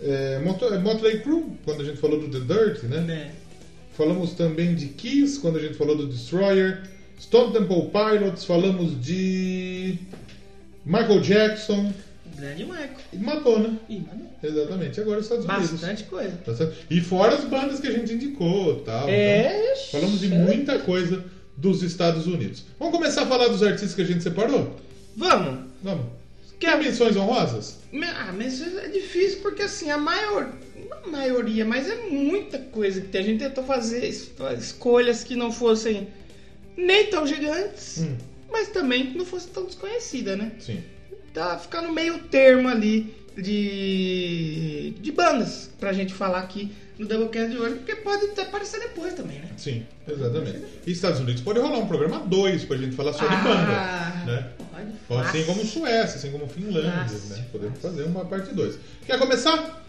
É, 0.00 0.40
Motley 0.40 1.20
Crue, 1.20 1.44
quando 1.64 1.82
a 1.82 1.84
gente 1.84 1.98
falou 1.98 2.20
do 2.20 2.28
The 2.28 2.40
Dirt, 2.54 2.82
né? 2.84 3.30
É. 3.38 3.42
Falamos 3.92 4.32
também 4.32 4.74
de 4.74 4.88
Kiss, 4.88 5.38
quando 5.38 5.58
a 5.58 5.60
gente 5.60 5.74
falou 5.74 5.96
do 5.96 6.06
Destroyer. 6.06 6.82
Stone 7.20 7.52
Temple 7.52 7.90
Pilots, 7.90 8.44
falamos 8.44 9.00
de 9.00 9.98
Michael 10.84 11.20
Jackson 11.20 11.92
Grande 12.36 12.64
Michael. 12.64 12.90
e 13.12 13.16
Madonna. 13.18 13.78
Ih, 13.88 14.00
mano, 14.00 14.28
Exatamente, 14.42 15.00
agora 15.00 15.20
os 15.20 15.26
Estados 15.26 15.44
Unidos. 15.44 15.70
Bastante 15.70 16.04
coisa. 16.04 16.74
E 16.90 17.00
fora 17.00 17.34
as 17.36 17.44
bandas 17.44 17.78
que 17.78 17.86
a 17.86 17.92
gente 17.92 18.12
indicou 18.12 18.80
tal. 18.80 19.08
É, 19.08 19.72
então, 19.72 20.00
falamos 20.00 20.20
de 20.20 20.28
muita 20.28 20.78
coisa 20.80 21.24
dos 21.56 21.82
Estados 21.82 22.26
Unidos. 22.26 22.64
Vamos 22.78 22.96
começar 22.96 23.22
a 23.22 23.26
falar 23.26 23.48
dos 23.48 23.62
artistas 23.62 23.94
que 23.94 24.02
a 24.02 24.06
gente 24.06 24.22
separou? 24.22 24.76
Vamos. 25.16 25.66
Vamos. 25.82 26.21
Quer- 26.62 26.78
menções 26.78 27.16
honrosas? 27.16 27.76
Ah, 27.92 28.32
isso 28.46 28.64
é 28.78 28.86
difícil 28.88 29.40
porque 29.42 29.62
assim, 29.62 29.90
a 29.90 29.98
maior. 29.98 30.48
Não 30.88 30.98
a 31.04 31.08
maioria, 31.08 31.64
mas 31.64 31.88
é 31.88 31.96
muita 32.08 32.58
coisa 32.58 33.00
que 33.00 33.08
tem. 33.08 33.20
A 33.20 33.24
gente 33.24 33.38
tentou 33.40 33.64
fazer 33.64 34.06
es- 34.06 34.30
escolhas 34.58 35.24
que 35.24 35.34
não 35.34 35.50
fossem 35.50 36.06
nem 36.76 37.06
tão 37.10 37.26
gigantes, 37.26 37.98
Hum, 37.98 38.16
mas 38.50 38.68
também 38.68 39.10
que 39.10 39.18
não 39.18 39.24
fossem 39.24 39.50
tão 39.52 39.64
desconhecidas, 39.66 40.38
né? 40.38 40.52
sim. 40.60 40.80
Tá 41.34 41.58
ficando 41.58 41.90
meio 41.90 42.18
termo 42.28 42.68
ali 42.68 43.12
de, 43.36 44.94
de 45.00 45.10
bandas 45.12 45.68
pra 45.80 45.92
gente 45.92 46.12
falar 46.14 46.38
aqui 46.38 46.70
no 47.02 47.08
Doublecast 47.08 47.50
de 47.50 47.58
hoje, 47.58 47.74
porque 47.76 47.96
pode 47.96 48.24
até 48.26 48.42
aparecer 48.42 48.80
depois 48.80 49.12
também, 49.14 49.38
né? 49.40 49.48
Sim, 49.56 49.84
exatamente. 50.08 50.62
E 50.86 50.92
Estados 50.92 51.20
Unidos 51.20 51.42
pode 51.42 51.58
rolar 51.58 51.78
um 51.78 51.86
programa 51.86 52.20
2 52.20 52.64
pra 52.64 52.76
gente 52.76 52.94
falar 52.94 53.12
só 53.12 53.26
de 53.26 53.34
Ah, 53.34 53.42
banda. 54.24 54.32
Né? 54.32 54.48
Pode. 55.08 55.20
Assim 55.20 55.38
Fácil. 55.40 55.44
como 55.46 55.64
Suécia, 55.66 56.16
assim 56.16 56.30
como 56.30 56.46
Finlândia, 56.48 56.92
Fácil. 56.92 57.36
né? 57.36 57.44
Podemos 57.50 57.78
fazer 57.80 58.04
uma 58.04 58.24
parte 58.24 58.54
2. 58.54 58.78
Quer 59.06 59.18
começar? 59.18 59.82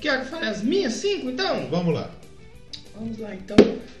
Quer 0.00 0.24
fale 0.24 0.46
as 0.46 0.62
minhas 0.62 0.94
cinco, 0.94 1.30
então? 1.30 1.68
Vamos 1.70 1.94
lá. 1.94 2.10
Vamos 2.94 3.18
lá, 3.18 3.34
então. 3.34 3.56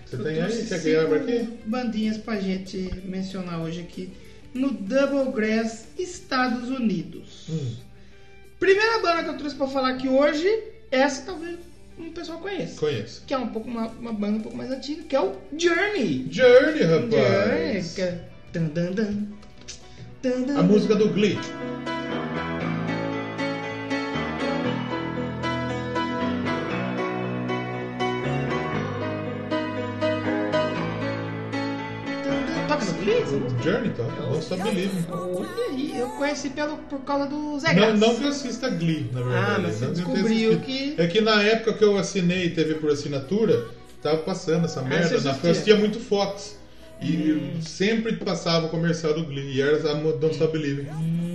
Você 0.06 0.16
Eu 0.16 0.24
tem 0.24 0.42
aí? 0.42 0.66
Quer 0.66 0.82
que 0.82 0.96
abra 0.96 1.20
aqui? 1.20 1.48
bandinhas 1.64 2.18
pra 2.18 2.36
gente 2.40 2.76
mencionar 3.04 3.60
hoje 3.60 3.80
aqui 3.80 4.12
no 4.52 4.70
Double 4.70 5.32
Grass, 5.32 5.86
Estados 5.98 6.68
Unidos. 6.68 7.46
Hum, 7.48 7.74
Primeira 8.58 9.00
banda 9.00 9.24
que 9.24 9.28
eu 9.30 9.38
trouxe 9.38 9.56
pra 9.56 9.66
falar 9.66 9.90
aqui 9.90 10.08
hoje, 10.08 10.46
essa 10.90 11.22
talvez 11.22 11.58
um 11.98 12.10
pessoal 12.10 12.38
conheça. 12.38 12.78
conheço. 12.78 13.22
Que 13.26 13.34
é 13.34 13.38
um 13.38 13.48
pouco 13.48 13.68
uma, 13.68 13.86
uma 13.88 14.12
banda 14.12 14.38
um 14.38 14.40
pouco 14.40 14.56
mais 14.56 14.70
antiga, 14.70 15.02
que 15.02 15.16
é 15.16 15.20
o 15.20 15.34
Journey. 15.56 16.26
Journey, 16.30 16.78
Journey, 16.80 16.82
rapaz. 16.82 17.94
que 17.94 18.02
é... 18.02 18.28
A 20.56 20.62
música 20.62 20.94
do 20.94 21.08
Glee. 21.08 21.38
Dun. 33.04 33.12
Toca 33.12 33.30
no 33.36 33.50
Glee? 33.50 33.62
Journey, 33.62 33.90
tá? 33.90 34.02
Don't 34.04 34.38
Stop 34.40 34.62
Believing. 34.62 35.04
Olha 35.10 35.48
aí, 35.70 35.98
eu 35.98 36.08
conheci 36.10 36.50
pelo, 36.50 36.76
por 36.76 37.00
causa 37.00 37.26
do 37.26 37.58
Zé 37.58 37.68
Não, 37.74 37.74
Graça. 37.74 37.96
não 37.96 38.14
que 38.16 38.24
eu 38.24 38.28
assista 38.28 38.68
Glee, 38.70 39.10
na 39.12 39.20
verdade. 39.22 39.46
Ah, 39.46 39.58
mas 39.60 39.74
você 39.74 39.80
Não 39.84 39.88
eu 39.90 39.94
descobriu 39.94 40.60
que- 40.60 40.94
É 40.98 41.06
que 41.06 41.20
na 41.20 41.42
época 41.42 41.72
que 41.74 41.84
eu 41.84 41.96
assinei 41.98 42.50
TV 42.50 42.74
por 42.74 42.90
assinatura, 42.90 43.66
tava 44.02 44.18
passando 44.18 44.64
essa 44.66 44.82
merda. 44.82 45.06
Ah, 45.06 45.10
na, 45.10 45.16
assistia? 45.30 45.40
eu 45.42 45.50
assistia 45.50 45.76
muito 45.76 46.00
Fox. 46.00 46.58
E 47.00 47.32
Hum. 47.32 47.60
sempre 47.60 48.12
passava 48.16 48.66
o 48.66 48.68
comercial 48.68 49.12
do 49.14 49.24
Glee. 49.24 49.56
E 49.56 49.60
era 49.60 49.76
a 49.90 49.94
Don't 49.94 50.30
Stop 50.32 50.52
Believing. 50.52 50.86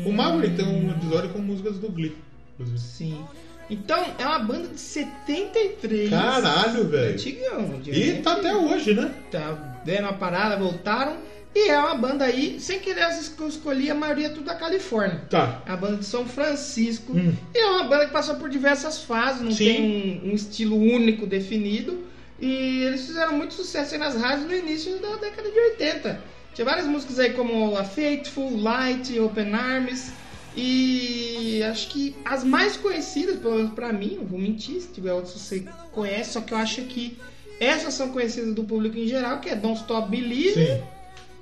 O 0.05 0.13
Maverick 0.13 0.55
tem 0.55 0.65
um 0.65 0.91
episódio 0.91 1.29
com 1.31 1.39
músicas 1.39 1.77
do 1.77 1.89
Glee. 1.89 2.15
inclusive. 2.53 2.79
Sim. 2.79 3.21
Então, 3.69 4.01
é 4.17 4.25
uma 4.25 4.39
banda 4.39 4.69
de 4.69 4.79
73. 4.79 6.09
Caralho, 6.09 6.87
velho. 6.87 7.13
Antigão. 7.13 7.81
E 7.85 8.13
tá 8.21 8.33
até 8.33 8.55
hoje, 8.55 8.93
né? 8.93 9.11
Tá 9.29 9.81
dando 9.85 9.99
uma 9.99 10.13
parada, 10.13 10.55
voltaram. 10.55 11.17
E 11.57 11.69
é 11.69 11.79
uma 11.79 11.95
banda 11.95 12.23
aí, 12.23 12.59
sem 12.59 12.79
querer 12.79 13.01
eu 13.39 13.47
escolhi 13.47 13.89
a 13.89 13.95
maioria 13.95 14.29
tudo 14.29 14.43
da 14.43 14.53
Califórnia. 14.53 15.23
Tá. 15.27 15.63
A 15.65 15.75
banda 15.75 15.97
de 15.97 16.05
São 16.05 16.23
Francisco. 16.23 17.13
Hum. 17.13 17.33
E 17.51 17.57
é 17.57 17.65
uma 17.65 17.85
banda 17.85 18.05
que 18.05 18.11
passou 18.11 18.35
por 18.35 18.47
diversas 18.47 19.01
fases, 19.01 19.41
não 19.41 19.49
Sim. 19.49 19.65
tem 19.65 20.21
um, 20.23 20.29
um 20.29 20.35
estilo 20.35 20.77
único 20.77 21.25
definido. 21.25 22.05
E 22.39 22.83
eles 22.83 23.07
fizeram 23.07 23.33
muito 23.33 23.55
sucesso 23.55 23.95
aí 23.95 23.99
nas 23.99 24.15
rádios 24.15 24.45
no 24.47 24.55
início 24.55 24.99
da 24.99 25.15
década 25.15 25.49
de 25.49 25.59
80. 25.59 26.21
Tinha 26.53 26.63
várias 26.63 26.85
músicas 26.85 27.17
aí 27.17 27.33
como 27.33 27.75
A 27.75 27.83
Faithful, 27.83 28.55
Light, 28.55 29.19
Open 29.19 29.55
Arms. 29.55 30.11
E 30.55 31.63
acho 31.63 31.89
que 31.89 32.15
as 32.23 32.43
mais 32.43 32.77
conhecidas, 32.77 33.39
pelo 33.39 33.55
menos 33.55 33.71
pra 33.71 33.91
mim, 33.91 34.17
não 34.19 34.25
vou 34.25 34.37
mentir, 34.37 34.79
se 34.79 34.89
tiver 34.89 35.11
outras 35.11 35.33
você 35.33 35.65
conhece, 35.91 36.33
só 36.33 36.41
que 36.41 36.53
eu 36.53 36.57
acho 36.59 36.83
que 36.83 37.17
essas 37.59 37.95
são 37.95 38.09
conhecidas 38.09 38.53
do 38.53 38.63
público 38.63 38.95
em 38.95 39.07
geral, 39.07 39.39
que 39.39 39.49
é 39.49 39.55
Don't 39.55 39.79
Stop 39.79 40.11
Believing 40.11 40.53
Sim. 40.53 40.96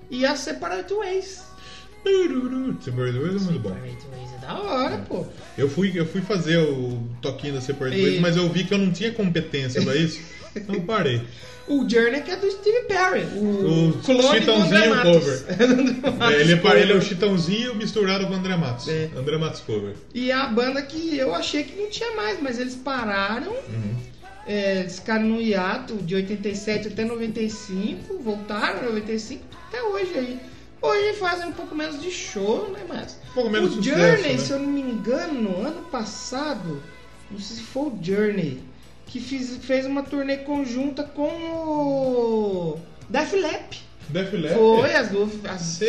E 0.10 0.26
a 0.26 0.36
Separate 0.36 0.94
Ways. 0.94 1.44
Separate 2.82 3.18
Ways 3.18 3.42
é 3.42 3.46
muito 3.46 3.60
bom. 3.60 3.70
Separate 3.70 4.08
Ways 4.12 4.34
é 4.36 4.46
da 4.46 4.60
hora, 4.60 4.98
pô. 5.08 5.26
Eu 5.58 5.70
fui, 5.70 5.92
eu 5.96 6.06
fui 6.06 6.22
fazer 6.22 6.58
o 6.58 7.00
toquinho 7.22 7.54
da 7.56 7.62
Separate 7.62 7.98
E- 7.98 8.02
Ways, 8.04 8.20
mas 8.22 8.38
eu 8.38 8.48
vi 8.50 8.64
que 8.64 8.74
eu 8.74 8.78
não 8.78 8.92
tinha 8.92 9.12
competência 9.12 9.82
pra 9.82 9.96
isso. 9.96 10.20
Então 10.56 10.76
eu 10.76 10.82
parei. 10.82 11.22
O 11.68 11.80
Journey 11.90 12.22
que 12.22 12.30
é 12.30 12.36
do 12.36 12.48
Steve 12.52 12.84
Perry. 12.88 13.22
O, 13.40 13.90
O 13.90 13.94
clone 14.04 14.22
do 14.22 14.28
Chitãozinho 14.36 14.66
André 14.68 14.88
Matos. 14.88 15.14
cover. 15.16 15.46
André 15.64 16.12
Matos 16.12 16.30
É, 16.36 16.42
ele, 16.42 16.54
é, 16.54 16.82
ele 16.82 16.94
é 16.94 16.96
o 16.96 17.02
Chitãozinho 17.02 17.74
misturado 17.76 18.28
com 18.28 18.34
o 18.34 18.36
André 18.36 18.56
Matos. 18.56 18.88
É. 18.88 19.10
André 19.18 19.36
Matos 19.40 19.62
cover. 19.62 19.96
E 20.14 20.32
a 20.32 20.46
banda 20.46 20.80
que 20.84 21.18
eu 21.18 21.34
achei 21.34 21.64
que 21.64 21.76
não 21.76 21.90
tinha 21.90 22.16
mais, 22.16 22.40
mas 22.40 22.60
eles 22.60 22.76
pararam. 22.76 23.52
Uhum. 23.52 23.96
É, 24.46 24.82
eles 24.82 25.00
ficaram 25.00 25.26
no 25.26 25.42
hiato 25.42 25.96
de 25.96 26.14
87 26.14 26.90
até 26.90 27.04
95, 27.04 28.20
voltaram 28.20 28.84
em 28.84 28.86
95 28.86 29.44
até 29.68 29.82
hoje 29.84 30.14
aí. 30.18 30.40
Hoje 30.82 31.14
fazem 31.18 31.48
um 31.48 31.52
pouco 31.52 31.74
menos 31.76 32.02
de 32.02 32.12
show, 32.12 32.70
né? 32.72 32.80
Mas. 32.88 33.18
Um 33.32 33.34
pouco 33.34 33.50
menos 33.50 33.76
o 33.78 33.82
Journey, 33.82 34.34
né? 34.34 34.38
se 34.38 34.52
eu 34.52 34.60
não 34.60 34.68
me 34.68 34.82
engano, 34.82 35.66
ano 35.66 35.82
passado, 35.92 36.82
não 37.32 37.40
sei 37.40 37.58
se 37.58 37.64
foi 37.64 37.84
o 37.84 38.00
Journey, 38.02 38.62
que 39.08 39.20
fiz- 39.20 39.58
fez 39.62 39.86
uma 39.86 40.04
turnê 40.04 40.38
conjunta 40.38 41.04
com 41.04 41.28
o. 41.28 42.80
Def 43.10 43.34
Leppard. 43.34 43.84
Def 44.10 44.32
Leppard. 44.34 44.54
Foi, 44.60 44.94
as 44.96 45.10
duas 45.10 45.32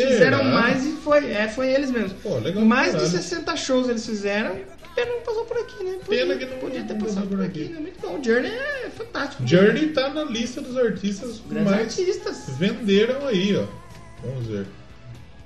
fizeram 0.09 0.45
mais 0.45 0.85
e 0.87 0.93
foi, 0.93 1.31
é, 1.31 1.49
foi 1.49 1.69
eles 1.73 1.91
mesmos. 1.91 2.13
Pô, 2.23 2.37
legal 2.39 2.65
mais 2.65 2.93
de 2.93 2.99
caralho. 2.99 3.11
60 3.13 3.57
shows 3.57 3.89
eles 3.89 4.07
fizeram. 4.07 4.57
Que 4.97 5.03
pena 5.03 5.13
não 5.17 5.21
passou 5.23 5.45
por 5.45 5.59
aqui, 5.59 5.85
né? 5.85 5.97
Pena 6.09 6.37
que 6.37 6.47
não- 6.47 6.57
podia 6.59 6.83
ter 6.83 6.95
passado 6.95 7.27
por 7.29 7.43
aqui, 7.43 7.65
né? 7.65 7.81
Muito 7.81 8.01
bom. 8.01 8.19
O 8.19 8.25
Journey 8.25 8.51
é 8.51 8.89
fantástico. 8.97 9.47
Journey 9.47 9.89
tá 9.89 10.09
na 10.09 10.25
lista 10.25 10.61
dos 10.63 10.77
artistas 10.77 11.41
Grandes 11.49 11.71
mais 11.71 11.83
artistas. 11.99 12.45
venderam 12.59 13.27
aí, 13.27 13.55
ó. 13.57 13.65
Vamos 14.27 14.47
ver. 14.47 14.67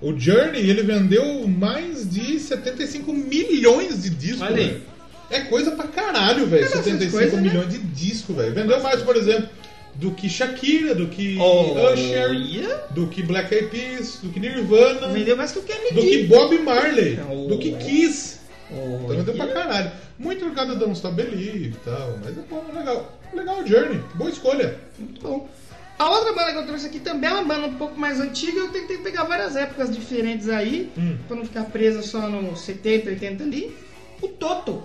O 0.01 0.18
Journey, 0.18 0.70
ele 0.70 0.82
vendeu 0.82 1.47
mais 1.48 2.09
de 2.09 2.39
75 2.39 3.12
milhões 3.12 4.02
de 4.05 4.10
discos. 4.10 4.40
Olha 4.43 4.56
aí. 4.56 4.68
velho. 4.68 4.82
É 5.31 5.40
coisa 5.40 5.72
pra 5.72 5.86
caralho, 5.89 6.47
velho. 6.47 6.62
É 6.64 6.68
bastante 6.68 6.85
75 6.85 7.12
coisa, 7.18 7.36
né? 7.36 7.43
milhões 7.43 7.68
de 7.68 7.78
discos, 7.78 8.35
velho. 8.36 8.52
Vendeu 8.55 8.81
mais, 8.81 9.02
por 9.02 9.16
exemplo, 9.16 9.48
do 9.97 10.12
que 10.12 10.28
Shakira, 10.28 10.94
do 10.94 11.06
que 11.09 11.36
Oh, 11.39 11.93
Usher, 11.93 12.31
Olha. 12.31 12.81
do 12.90 13.06
que 13.09 13.22
Black 13.22 13.52
Eyed 13.55 13.68
Peas, 13.68 14.18
do 14.22 14.31
que 14.31 14.40
Nirvana, 14.40 15.09
Vendeu 15.09 15.36
mais 15.36 15.52
que 15.52 15.59
o 15.59 15.62
Kennedy. 15.62 15.94
do 15.94 16.01
que 16.02 16.22
Bob 16.24 16.59
Marley, 16.60 17.18
Oh. 17.31 17.47
do 17.48 17.59
que 17.59 17.72
Kiss. 17.77 18.39
Olha. 18.72 18.94
Então 19.05 19.16
vendeu 19.16 19.34
pra 19.34 19.47
caralho. 19.48 19.92
Muito 20.18 20.44
por 20.44 20.55
causa 20.55 20.72
da 20.74 20.78
Don't 20.78 20.94
Stop 20.97 21.14
Believe 21.14 21.68
e 21.68 21.72
tal, 21.84 22.18
mas 22.22 22.36
é 22.36 22.40
bom, 22.48 22.64
legal. 22.74 23.18
Legal, 23.32 23.66
Journey. 23.66 24.01
Boa 24.14 24.30
escolha. 24.30 24.78
Muito 24.98 25.20
bom. 25.22 25.48
A 25.98 26.10
outra 26.10 26.32
banda 26.32 26.52
que 26.52 26.59
eu 26.59 26.66
trouxe 26.66 26.86
aqui 26.86 26.98
também 27.01 27.28
é 27.28 27.32
uma 27.34 27.44
banda 27.44 27.66
um 27.66 27.74
pouco 27.74 27.98
mais 27.98 28.18
antiga. 28.20 28.59
Eu 28.59 28.68
tentei 28.70 28.98
pegar 28.98 29.24
várias 29.24 29.55
épocas 29.55 29.94
diferentes 29.94 30.48
aí, 30.48 30.90
Hum. 30.97 31.16
pra 31.28 31.36
não 31.36 31.44
ficar 31.44 31.64
presa 31.64 32.01
só 32.02 32.28
no 32.28 32.56
70, 32.56 33.10
80 33.10 33.44
ali. 33.44 33.76
O 34.22 34.28
Toto. 34.28 34.82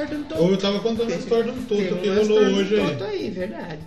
Sorte 0.00 0.14
um 0.14 0.22
Toto. 0.24 0.42
Ou 0.42 0.50
eu 0.50 0.58
tava 0.58 0.80
contando 0.80 1.10
essa 1.10 1.20
história 1.20 1.52
do 1.52 1.62
Toto 1.66 1.96
que 1.96 2.08
rolou 2.08 2.22
história 2.22 2.50
do 2.50 2.56
hoje 2.56 2.80
aí. 2.80 2.86
Toto 2.86 3.04
aí, 3.04 3.30
verdade. 3.30 3.80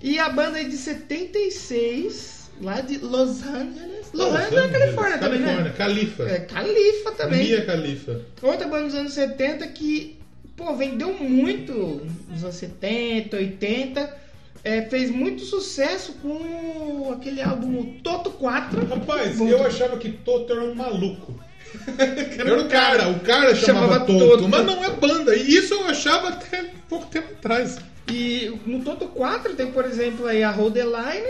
E 0.00 0.18
a 0.18 0.28
banda 0.28 0.58
aí 0.58 0.68
de 0.68 0.76
76, 0.76 2.50
lá 2.60 2.80
de 2.80 2.98
Los 2.98 3.42
Angeles. 3.42 4.12
Los, 4.12 4.34
Angeles 4.34 4.64
é 4.64 4.68
Califórnia 4.68 5.18
também, 5.18 5.40
Califórnia, 5.40 5.70
né? 5.70 5.74
Califa. 5.76 6.22
É, 6.22 6.38
Califa 6.40 7.12
também. 7.12 7.46
Mia 7.46 7.66
Califa. 7.66 8.20
Outra 8.42 8.68
banda 8.68 8.84
dos 8.84 8.94
anos 8.94 9.12
70 9.12 9.66
que, 9.68 10.18
pô, 10.56 10.74
vendeu 10.76 11.12
muito 11.14 12.06
nos 12.28 12.44
anos 12.44 12.56
70, 12.56 13.36
80. 13.36 14.28
é, 14.64 14.82
fez 14.82 15.10
muito 15.10 15.42
sucesso 15.44 16.12
com 16.22 17.12
aquele 17.12 17.42
álbum 17.42 17.98
Toto 18.02 18.30
4. 18.30 18.86
Rapaz, 18.86 19.40
eu 19.40 19.64
achava 19.64 19.96
que 19.96 20.10
Toto 20.10 20.52
era 20.52 20.62
um 20.62 20.74
maluco. 20.74 21.34
Era 22.38 22.60
o 22.60 22.68
cara, 22.68 23.08
o 23.08 23.20
cara 23.20 23.54
chamava, 23.54 23.86
Chamava 23.94 24.06
Toto, 24.06 24.18
Toto. 24.28 24.48
mas 24.48 24.64
não 24.66 24.84
é 24.84 24.90
banda. 24.90 25.34
E 25.36 25.54
isso 25.56 25.74
eu 25.74 25.84
achava 25.86 26.28
até 26.28 26.70
pouco 26.88 27.06
tempo 27.06 27.32
atrás. 27.32 27.78
E 28.10 28.52
no 28.66 28.80
Toto 28.82 29.06
4 29.08 29.54
tem, 29.54 29.70
por 29.70 29.84
exemplo, 29.84 30.26
aí 30.26 30.42
a 30.42 30.50
Hold 30.50 30.74
the 30.74 30.84
Line 30.84 31.28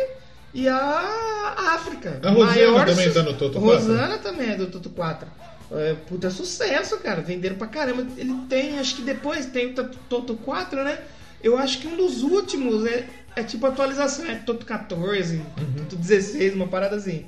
e 0.54 0.68
a 0.68 1.54
África. 1.74 2.20
A 2.22 2.30
Rosana 2.30 2.50
Maior 2.52 2.86
também 2.86 3.08
su- 3.08 3.14
tá 3.14 3.22
no 3.22 3.34
Toto 3.34 3.60
4? 3.60 3.86
Rosana 3.86 4.18
também 4.18 4.50
é 4.50 4.54
do 4.56 4.66
Toto 4.66 4.90
4. 4.90 5.28
É, 5.72 5.94
puta 6.08 6.30
sucesso, 6.30 6.96
cara. 6.98 7.20
Venderam 7.20 7.56
pra 7.56 7.66
caramba. 7.66 8.06
Ele 8.16 8.34
tem, 8.48 8.78
acho 8.78 8.96
que 8.96 9.02
depois 9.02 9.46
tem 9.46 9.66
o 9.66 9.74
Toto- 9.74 9.98
Toto 10.08 10.34
4, 10.36 10.82
né? 10.84 10.98
Eu 11.42 11.58
acho 11.58 11.78
que 11.78 11.86
um 11.88 11.96
dos 11.96 12.22
últimos 12.22 12.86
é, 12.86 13.04
é 13.36 13.42
tipo 13.42 13.66
atualização. 13.66 14.26
É 14.26 14.36
Toto 14.36 14.64
14, 14.64 15.36
Uhum. 15.36 15.44
Toto 15.78 15.96
16, 15.96 16.54
uma 16.54 16.68
parada 16.68 16.96
assim. 16.96 17.26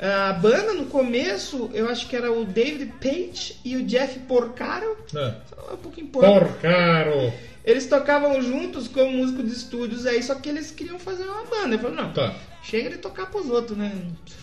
A 0.00 0.32
banda 0.34 0.74
no 0.74 0.86
começo, 0.86 1.70
eu 1.74 1.88
acho 1.88 2.08
que 2.08 2.14
era 2.14 2.30
o 2.32 2.44
David 2.44 2.92
Page 3.00 3.56
e 3.64 3.76
o 3.76 3.82
Jeff 3.84 4.18
Porcaro. 4.20 4.96
É. 5.14 5.34
Só 5.48 5.74
Um 5.74 5.76
pouquinho 5.78 6.06
porco. 6.08 6.28
Porcaro. 6.30 7.32
Eles 7.64 7.86
tocavam 7.86 8.40
juntos 8.40 8.86
como 8.88 9.10
músicos 9.12 9.44
de 9.44 9.52
estúdios 9.52 10.06
aí, 10.06 10.22
só 10.22 10.34
que 10.36 10.48
eles 10.48 10.70
queriam 10.70 10.98
fazer 10.98 11.24
uma 11.24 11.44
banda. 11.44 11.74
Eu 11.74 11.78
falei, 11.80 11.96
não, 11.96 12.12
Tá. 12.12 12.34
chega 12.62 12.90
de 12.90 12.98
tocar 12.98 13.26
pros 13.26 13.50
outros, 13.50 13.76
né? 13.76 13.92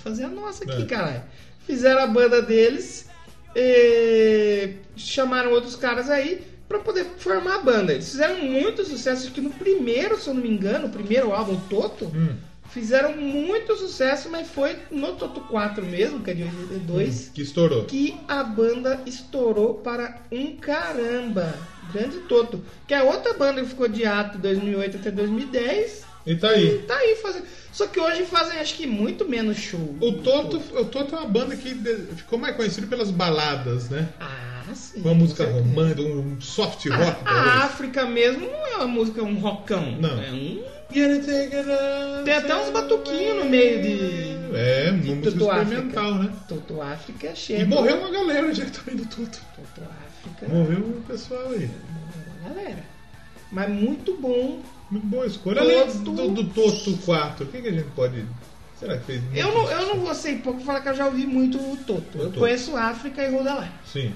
Fazer 0.03 0.25
a 0.25 0.27
nossa 0.27 0.63
aqui, 0.63 0.83
É. 0.83 0.85
caralho. 0.85 1.23
Fizeram 1.65 2.01
a 2.01 2.07
banda 2.07 2.41
deles, 2.41 3.07
e 3.55 4.73
chamaram 4.97 5.51
outros 5.51 5.75
caras 5.75 6.09
aí 6.09 6.43
pra 6.67 6.79
poder 6.79 7.05
formar 7.17 7.55
a 7.55 7.61
banda. 7.63 7.93
Eles 7.93 8.09
fizeram 8.09 8.39
muito 8.41 8.83
sucesso, 8.85 9.23
acho 9.23 9.31
que 9.31 9.41
no 9.41 9.49
primeiro, 9.51 10.19
se 10.19 10.27
eu 10.27 10.33
não 10.33 10.41
me 10.41 10.49
engano, 10.49 10.87
o 10.87 10.91
primeiro 10.91 11.31
álbum, 11.33 11.59
Toto, 11.69 12.05
Hum. 12.05 12.35
Fizeram 12.75 13.15
muito 13.17 13.75
sucesso, 13.77 14.29
mas 14.29 14.47
foi 14.49 14.75
no 14.91 15.13
Toto 15.13 15.39
4 15.41 15.83
mesmo, 15.85 16.19
que 16.21 16.31
é 16.31 16.33
de 16.33 16.43
82 16.43 17.31
Que 17.33 17.41
estourou. 17.41 17.85
que 17.85 18.15
a 18.27 18.43
banda 18.43 18.99
estourou 19.05 19.75
para 19.75 20.21
um 20.31 20.55
caramba. 20.57 21.53
Grande 21.93 22.17
Toto. 22.27 22.61
Que 22.87 22.93
é 22.93 23.01
outra 23.01 23.33
banda 23.33 23.61
que 23.61 23.67
ficou 23.69 23.87
de 23.87 24.05
ato 24.05 24.37
2008 24.39 24.97
até 24.97 25.09
2010. 25.11 26.03
E 26.27 26.35
tá 26.35 26.49
aí. 26.49 26.75
E 26.75 26.77
tá 26.79 26.95
aí 26.97 27.15
fazendo. 27.15 27.45
Só 27.71 27.87
que 27.87 27.99
hoje 27.99 28.23
fazem 28.25 28.59
acho 28.59 28.75
que 28.75 28.85
muito 28.87 29.27
menos 29.29 29.57
show. 29.57 29.95
O 30.01 30.11
Toto, 30.13 30.57
o 30.77 30.85
Toto 30.85 31.15
é 31.15 31.19
uma 31.19 31.27
banda 31.27 31.55
que 31.55 31.73
de- 31.73 32.07
ficou 32.15 32.37
mais 32.39 32.55
conhecida 32.55 32.87
pelas 32.87 33.11
baladas, 33.11 33.89
né? 33.89 34.09
Ah, 34.19 34.63
sim. 34.73 34.99
Uma 35.01 35.13
música 35.13 35.45
romântica, 35.45 36.01
um 36.01 36.41
soft 36.41 36.87
A, 36.87 36.95
rock. 36.95 37.21
a 37.21 37.33
talvez. 37.33 37.55
África 37.65 38.05
mesmo 38.05 38.47
não 38.47 38.65
é 38.67 38.75
uma 38.77 38.87
música, 38.87 39.21
um 39.23 39.35
rockão. 39.39 39.91
Não. 40.01 40.21
É 40.21 40.31
um... 40.31 40.63
Tem 42.23 42.33
até 42.33 42.55
uns 42.55 42.69
batuquinhos 42.69 43.43
no 43.43 43.49
meio 43.49 43.81
de. 43.81 44.35
É, 44.55 44.89
uma 44.91 44.99
de 45.01 45.11
música 45.15 45.29
experimental, 45.61 46.13
África. 46.13 46.23
né? 46.31 46.33
Toto 46.47 46.81
África 46.81 47.27
é 47.27 47.35
cheio. 47.35 47.61
E 47.61 47.65
morreu 47.65 47.97
uma 47.99 48.11
galera 48.11 48.53
já 48.53 48.65
que 48.65 48.71
tá 48.71 48.91
indo 48.91 49.05
Toto. 49.05 49.39
Toto 49.55 49.89
África. 49.89 50.47
Morreu 50.53 50.77
um 50.97 51.01
pessoal 51.01 51.49
aí. 51.49 51.69
Uma 52.41 52.49
galera. 52.53 52.83
Mas 53.51 53.69
muito 53.69 54.15
bom. 54.17 54.61
Muito 54.89 55.07
boa 55.07 55.25
escolha. 55.25 55.61
Além 55.61 55.85
Toto. 55.87 56.11
do, 56.11 56.29
do 56.29 56.43
Toto 56.49 56.97
4, 57.05 57.45
o 57.45 57.47
que, 57.49 57.61
que 57.61 57.67
a 57.67 57.71
gente 57.71 57.89
pode. 57.95 58.23
Será 58.79 58.97
que 58.97 59.05
fez 59.05 59.21
muito 59.23 59.37
Eu 59.37 59.53
não, 59.53 59.71
eu 59.71 59.87
não 59.87 59.99
vou 60.01 60.13
ser 60.13 60.35
pouco 60.39 60.59
falar 60.61 60.81
que 60.81 60.89
eu 60.89 60.95
já 60.95 61.05
ouvi 61.07 61.25
muito 61.25 61.57
o 61.57 61.77
Toto. 61.77 62.17
O 62.17 62.21
Eu 62.21 62.25
Toto. 62.27 62.39
conheço 62.39 62.75
África 62.77 63.23
e 63.23 63.31
Rodaline. 63.31 63.71
Sim. 63.85 64.13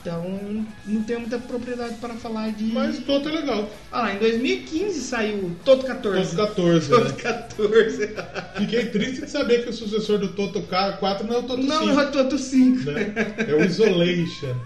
Então 0.00 0.66
não 0.86 1.02
tenho 1.02 1.20
muita 1.20 1.38
propriedade 1.38 1.94
para 1.96 2.14
falar 2.14 2.52
de. 2.52 2.64
Mas 2.64 2.98
o 2.98 3.02
Toto 3.02 3.28
é 3.28 3.32
legal. 3.32 3.68
Ah 3.92 4.02
lá, 4.02 4.14
em 4.14 4.18
2015 4.18 5.00
saiu 5.00 5.36
o 5.44 5.54
Toto 5.64 5.84
14. 5.86 6.34
Toto 6.36 6.54
14, 6.54 6.88
Toto 6.88 7.04
né? 7.04 7.12
14. 7.22 8.14
Fiquei 8.56 8.86
triste 8.86 9.20
de 9.26 9.30
saber 9.30 9.62
que 9.62 9.68
o 9.70 9.72
sucessor 9.74 10.18
do 10.18 10.28
Toto 10.28 10.62
4 10.62 11.26
não 11.26 11.34
é 11.34 11.38
o 11.38 11.42
Toto 11.42 11.62
Não, 11.62 11.80
5. 11.88 12.00
é 12.00 12.04
o 12.06 12.10
Toto 12.12 12.38
5. 12.38 12.90
né? 12.90 13.14
É 13.48 13.54
o 13.54 13.62
Isolation. 13.64 14.56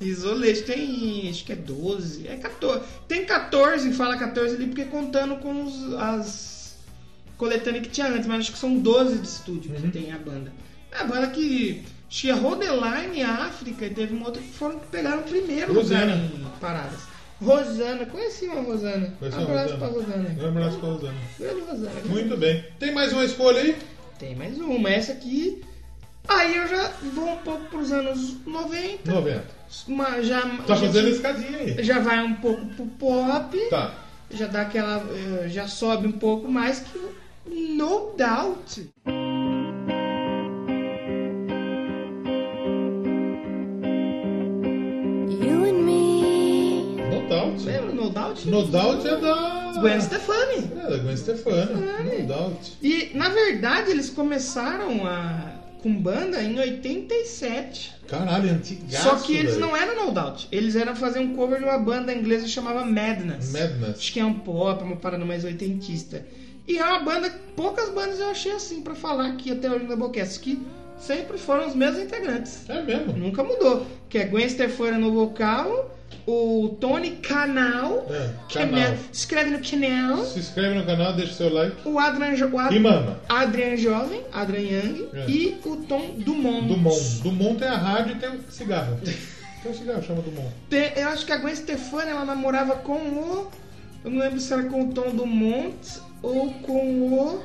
Isolete 0.00 0.62
tem, 0.62 1.28
acho 1.30 1.44
que 1.44 1.52
é 1.52 1.56
12, 1.56 2.26
é 2.28 2.36
14. 2.36 2.80
Tem 3.08 3.24
14, 3.24 3.92
fala 3.92 4.16
14 4.16 4.56
ali 4.56 4.66
porque 4.66 4.84
contando 4.84 5.36
com 5.36 5.64
os, 5.64 5.94
as 5.94 6.76
coletâneas 7.38 7.84
que 7.86 7.90
tinha 7.92 8.08
antes, 8.08 8.26
mas 8.26 8.40
acho 8.40 8.52
que 8.52 8.58
são 8.58 8.76
12 8.78 9.18
de 9.18 9.26
estúdio 9.26 9.72
Uhum. 9.72 9.80
que 9.82 9.88
tem 9.98 10.12
a 10.12 10.18
banda. 10.18 10.52
É 10.92 10.98
a 10.98 11.04
banda 11.04 11.26
que 11.28 11.82
tinha 12.14 12.34
Rodeline, 12.36 13.22
África, 13.24 13.86
e 13.86 13.90
teve 13.90 14.14
uma 14.14 14.26
outra 14.26 14.40
que 14.40 14.48
foram 14.52 14.78
que 14.78 14.86
pegaram 14.86 15.18
o 15.20 15.24
primeiro 15.24 15.74
Rosana. 15.74 16.14
lugar 16.14 16.18
em 16.18 16.60
paradas. 16.60 17.00
Rosana, 17.42 18.06
conheci 18.06 18.46
uma 18.46 18.60
Rosana. 18.62 19.12
Conheci 19.18 19.36
um 19.36 19.40
uma 19.40 19.48
abraço 19.50 19.74
Rosana. 19.74 19.78
pra 19.78 20.00
Rosana. 20.00 20.36
Um 20.44 20.48
abraço 20.48 20.78
pra 20.78 20.88
Rosana. 20.90 21.14
Grande 21.40 21.60
Rosana. 21.62 22.00
Muito 22.04 22.36
bem. 22.36 22.64
Tem 22.78 22.92
mais 22.94 23.12
uma 23.12 23.24
escolha 23.24 23.60
aí? 23.60 23.76
Tem 24.18 24.36
mais 24.36 24.56
uma, 24.58 24.88
essa 24.90 25.12
aqui. 25.12 25.62
Aí 26.28 26.56
eu 26.56 26.68
já 26.68 26.92
vou 27.12 27.32
um 27.32 27.36
pouco 27.38 27.64
pros 27.64 27.90
anos 27.90 28.36
90. 28.46 29.10
90. 29.12 29.44
Mas 29.88 30.26
já, 30.28 30.40
Tá 30.66 30.76
fazendo 30.76 31.08
escadinha 31.08 31.58
aí. 31.58 31.82
já 31.82 31.98
vai 31.98 32.22
um 32.24 32.34
pouco 32.34 32.64
pro 32.66 32.86
pop. 32.86 33.58
Tá. 33.70 33.92
já 34.30 34.46
dá 34.46 34.62
aquela. 34.62 35.04
eh, 35.10 35.48
já 35.48 35.66
sobe 35.66 36.06
um 36.06 36.12
pouco 36.12 36.48
mais 36.48 36.78
que 36.78 36.98
No 37.76 38.14
Doubt. 38.16 38.88
Doubt? 48.34 48.46
No 48.50 48.66
Doubt 48.66 49.06
é 49.06 49.16
da. 49.20 49.72
Gwen 49.80 50.00
Stefani. 50.00 50.70
É, 50.76 50.90
da 50.90 50.96
Gwen 50.98 51.16
Stefani. 51.16 51.74
No 52.20 52.26
Doubt. 52.26 52.72
E 52.82 53.10
na 53.14 53.28
verdade 53.28 53.90
eles 53.90 54.10
começaram 54.10 55.06
a 55.06 55.52
com 55.82 55.94
banda 55.94 56.42
em 56.42 56.58
87. 56.58 57.92
Caralho, 58.08 58.50
antigaço, 58.50 59.02
Só 59.04 59.16
que 59.16 59.34
eles 59.36 59.54
velho. 59.56 59.66
não 59.66 59.76
eram 59.76 60.06
No 60.06 60.12
Doubt. 60.12 60.48
Eles 60.50 60.76
eram 60.76 60.96
fazer 60.96 61.18
um 61.18 61.34
cover 61.36 61.58
de 61.58 61.64
uma 61.64 61.78
banda 61.78 62.12
inglesa 62.12 62.44
que 62.44 62.50
chamava 62.50 62.84
Madness. 62.84 63.52
Madness. 63.52 63.98
Acho 63.98 64.12
que 64.12 64.20
é 64.20 64.24
um 64.24 64.34
pop, 64.34 64.82
uma 64.82 64.96
parada 64.96 65.24
mais 65.24 65.44
oitentista. 65.44 66.24
E 66.66 66.78
é 66.78 66.84
uma 66.84 67.00
banda, 67.00 67.30
poucas 67.54 67.90
bandas 67.90 68.18
eu 68.18 68.28
achei 68.30 68.52
assim 68.52 68.80
pra 68.80 68.94
falar 68.94 69.26
aqui 69.28 69.52
até 69.52 69.70
hoje 69.70 69.84
na 69.84 69.94
Doublecast, 69.94 70.40
que 70.40 70.58
sempre 70.98 71.36
foram 71.36 71.66
os 71.68 71.74
mesmos 71.74 72.02
integrantes. 72.02 72.68
É 72.70 72.80
mesmo? 72.82 73.12
Nunca 73.12 73.44
mudou. 73.44 73.86
Que 74.08 74.18
é 74.18 74.24
Gwen 74.24 74.48
Stefani 74.48 74.96
no 74.98 75.12
vocal, 75.12 75.94
o 76.26 76.76
Tony 76.80 77.12
Canal, 77.16 78.06
É, 78.10 78.30
Canal. 78.52 78.80
canal. 78.80 78.94
escreve 79.12 79.50
no 79.50 79.58
Canal, 79.60 80.24
Se 80.24 80.38
inscreve 80.38 80.74
no 80.74 80.84
canal, 80.86 81.12
deixa 81.14 81.32
seu 81.34 81.52
like. 81.52 81.76
o 81.84 81.98
Adrian, 81.98 82.34
Jo- 82.34 82.50
o 82.52 82.72
E 82.72 82.78
mama. 82.78 83.20
Adrian 83.28 83.76
Jovem, 83.76 84.22
Adrian 84.32 84.60
Young 84.60 85.08
É. 85.14 85.24
e 85.30 85.58
o 85.64 85.76
Tom 85.76 86.14
Dumont. 86.18 86.66
Dumont. 86.68 87.20
Dumont 87.22 87.58
tem 87.58 87.68
a 87.68 87.76
rádio 87.76 88.12
e 88.16 88.18
tem 88.18 88.30
um 88.30 88.40
cigarro. 88.50 88.98
Tem 89.64 89.72
um 89.72 89.74
cigarro, 89.74 90.02
chama 90.02 90.20
Dumont. 90.20 90.50
Tem- 90.68 90.92
eu 90.96 91.08
acho 91.08 91.24
que 91.24 91.32
a 91.32 91.38
Gwen 91.38 91.54
Stefani 91.56 92.10
ela 92.10 92.26
namorava 92.26 92.74
com 92.76 92.92
o. 92.98 93.50
Eu 94.04 94.10
não 94.10 94.18
lembro 94.20 94.38
se 94.38 94.52
era 94.52 94.64
com 94.64 94.82
o 94.90 94.92
Tom 94.92 95.08
Dumont 95.16 95.74
ou 96.22 96.52
com 96.60 96.82
o. 97.14 97.42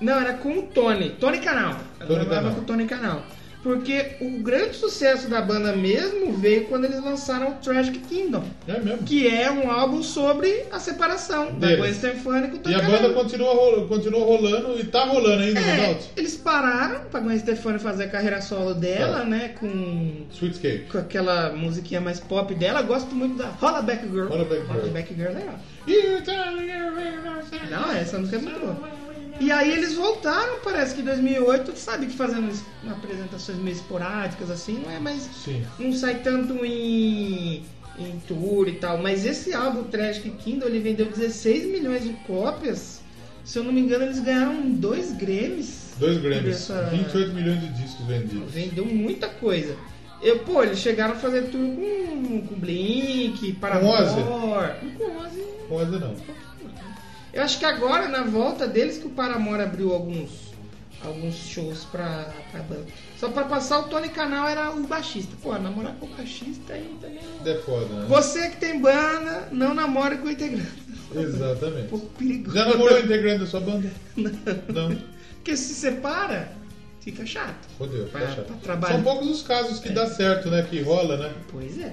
Não, 0.00 0.18
era 0.18 0.32
com 0.32 0.58
o 0.58 0.62
Tony. 0.62 1.10
Tony 1.10 1.38
Canal. 1.40 1.72
Ela 2.00 2.08
Tony 2.08 2.18
namorava 2.20 2.40
Canal. 2.40 2.54
com 2.54 2.60
o 2.62 2.64
Tony 2.64 2.86
Canal. 2.86 3.22
Porque 3.62 4.16
o 4.20 4.28
grande 4.40 4.74
sucesso 4.76 5.28
da 5.28 5.40
banda 5.40 5.74
mesmo 5.76 6.32
veio 6.32 6.64
quando 6.64 6.84
eles 6.86 7.00
lançaram 7.02 7.50
o 7.50 7.54
Tragic 7.54 7.98
Kingdom. 8.00 8.42
É 8.66 8.80
mesmo. 8.80 9.04
Que 9.04 9.28
é 9.28 9.50
um 9.52 9.70
álbum 9.70 10.02
sobre 10.02 10.64
a 10.72 10.80
separação 10.80 11.46
da 11.58 11.68
Deles. 11.68 11.78
Gwen 11.78 11.94
Stefani 11.94 12.48
com 12.48 12.56
o 12.56 12.58
Tony 12.58 12.74
E 12.74 12.78
a 12.78 12.82
banda 12.82 13.10
continua, 13.10 13.54
rolo- 13.54 13.86
continua 13.86 14.24
rolando 14.24 14.80
e 14.80 14.84
tá 14.84 15.04
rolando 15.04 15.42
ainda 15.44 15.60
É, 15.60 15.96
eles 16.16 16.36
pararam 16.36 17.04
pra 17.10 17.20
Gwen 17.20 17.38
Stefani 17.38 17.78
fazer 17.78 18.04
a 18.04 18.08
carreira 18.08 18.40
solo 18.42 18.74
dela, 18.74 19.18
Tá. 19.20 19.24
né? 19.26 19.54
Com 19.60 20.26
Sweetscape. 20.32 20.86
com 20.90 20.98
aquela 20.98 21.52
musiquinha 21.52 22.00
mais 22.00 22.18
pop 22.18 22.52
dela. 22.56 22.82
Gosto 22.82 23.14
muito 23.14 23.36
da 23.36 23.48
Holla 23.62 23.80
Back 23.82 24.08
Girl. 24.08 24.26
Holla 24.28 24.44
Back 24.44 24.66
Girl. 24.66 24.88
Back 24.92 25.14
Girl 25.14 25.28
é 25.30 25.34
legal. 25.34 25.54
Não, 27.70 27.92
essa 27.92 28.18
música 28.18 28.38
é 28.38 28.40
muito 28.40 28.58
boa. 28.60 28.76
E 29.42 29.50
aí 29.50 29.72
eles 29.72 29.94
voltaram, 29.94 30.60
parece 30.62 30.94
que 30.94 31.00
em 31.00 31.04
2008, 31.04 31.76
sabe 31.76 32.06
que 32.06 32.16
fazendo 32.16 32.48
es- 32.50 32.62
apresentações 32.88 33.58
meio 33.58 33.74
esporádicas 33.76 34.50
assim, 34.50 34.78
não 34.84 34.90
é 34.90 34.98
mais. 35.00 35.22
Sim. 35.44 35.64
Não 35.78 35.92
sai 35.92 36.20
tanto 36.20 36.64
em, 36.64 37.64
em 37.98 38.20
tour 38.28 38.68
e 38.68 38.72
tal. 38.72 38.98
Mas 38.98 39.24
esse 39.26 39.52
álbum, 39.52 39.84
Tragic 39.84 40.30
Kingdom, 40.30 40.66
ele 40.66 40.78
vendeu 40.78 41.06
16 41.06 41.66
milhões 41.66 42.04
de 42.04 42.12
cópias. 42.26 43.00
Se 43.44 43.58
eu 43.58 43.64
não 43.64 43.72
me 43.72 43.80
engano, 43.80 44.04
eles 44.04 44.20
ganharam 44.20 44.70
dois 44.70 45.10
Grammys. 45.12 45.94
Dois 45.98 46.18
Grammys. 46.18 46.44
Dessa- 46.44 46.82
28 46.92 47.32
milhões 47.34 47.60
de 47.60 47.68
discos 47.82 48.06
vendidos. 48.06 48.50
Vendeu 48.52 48.84
muita 48.86 49.28
coisa. 49.28 49.74
Eu, 50.22 50.38
pô, 50.40 50.62
eles 50.62 50.78
chegaram 50.78 51.14
a 51.14 51.16
fazer 51.16 51.50
tour 51.50 51.60
com, 51.74 52.46
com 52.46 52.54
Blink, 52.54 53.54
Paramore. 53.54 54.02
Ozzy? 54.04 54.22
Com 54.22 55.18
Ozzy. 55.18 55.44
Com 55.68 55.80
essa 55.80 55.98
não. 55.98 56.14
Eu 57.32 57.42
acho 57.42 57.58
que 57.58 57.64
agora, 57.64 58.08
na 58.08 58.22
volta 58.24 58.66
deles, 58.66 58.98
que 58.98 59.06
o 59.06 59.10
Paramore 59.10 59.62
abriu 59.62 59.92
alguns, 59.92 60.30
alguns 61.04 61.34
shows 61.34 61.84
pra, 61.84 62.32
pra 62.50 62.62
banda. 62.62 62.86
Só 63.18 63.28
pra 63.28 63.44
passar, 63.44 63.78
o 63.80 63.84
Tony 63.84 64.08
Canal 64.10 64.46
era 64.48 64.70
o 64.70 64.86
baixista. 64.86 65.34
Pô, 65.42 65.52
namorar 65.58 65.94
com 65.94 66.06
o 66.06 66.08
baixista 66.10 66.74
aí 66.74 66.94
também... 67.00 67.18
É 67.44 67.54
foda, 67.60 67.86
né? 67.86 68.06
Você 68.08 68.50
que 68.50 68.56
tem 68.58 68.80
banda, 68.80 69.48
não 69.50 69.72
namora 69.74 70.16
com 70.18 70.26
o 70.26 70.30
integrante. 70.30 70.82
Um 71.14 71.20
Exatamente. 71.20 71.88
pouco 71.88 72.06
perigoso. 72.18 72.56
Já 72.56 72.66
namorou 72.66 72.96
o 72.98 73.00
integrante 73.00 73.40
da 73.40 73.46
sua 73.46 73.60
banda? 73.60 73.90
Não. 74.16 74.96
Porque 75.36 75.56
se 75.56 75.74
separa, 75.74 76.52
fica 77.00 77.24
chato. 77.26 77.66
Fodeu, 77.78 78.06
Pra- 78.06 78.20
tá 78.20 78.26
chato. 78.34 78.52
pra. 78.62 78.80
São 78.88 79.02
poucos 79.02 79.28
os 79.28 79.42
casos 79.42 79.78
que 79.80 79.90
dá 79.90 80.06
certo, 80.06 80.50
né? 80.50 80.62
Que 80.68 80.80
rola, 80.82 81.16
né? 81.16 81.32
Pois 81.50 81.78
é. 81.78 81.90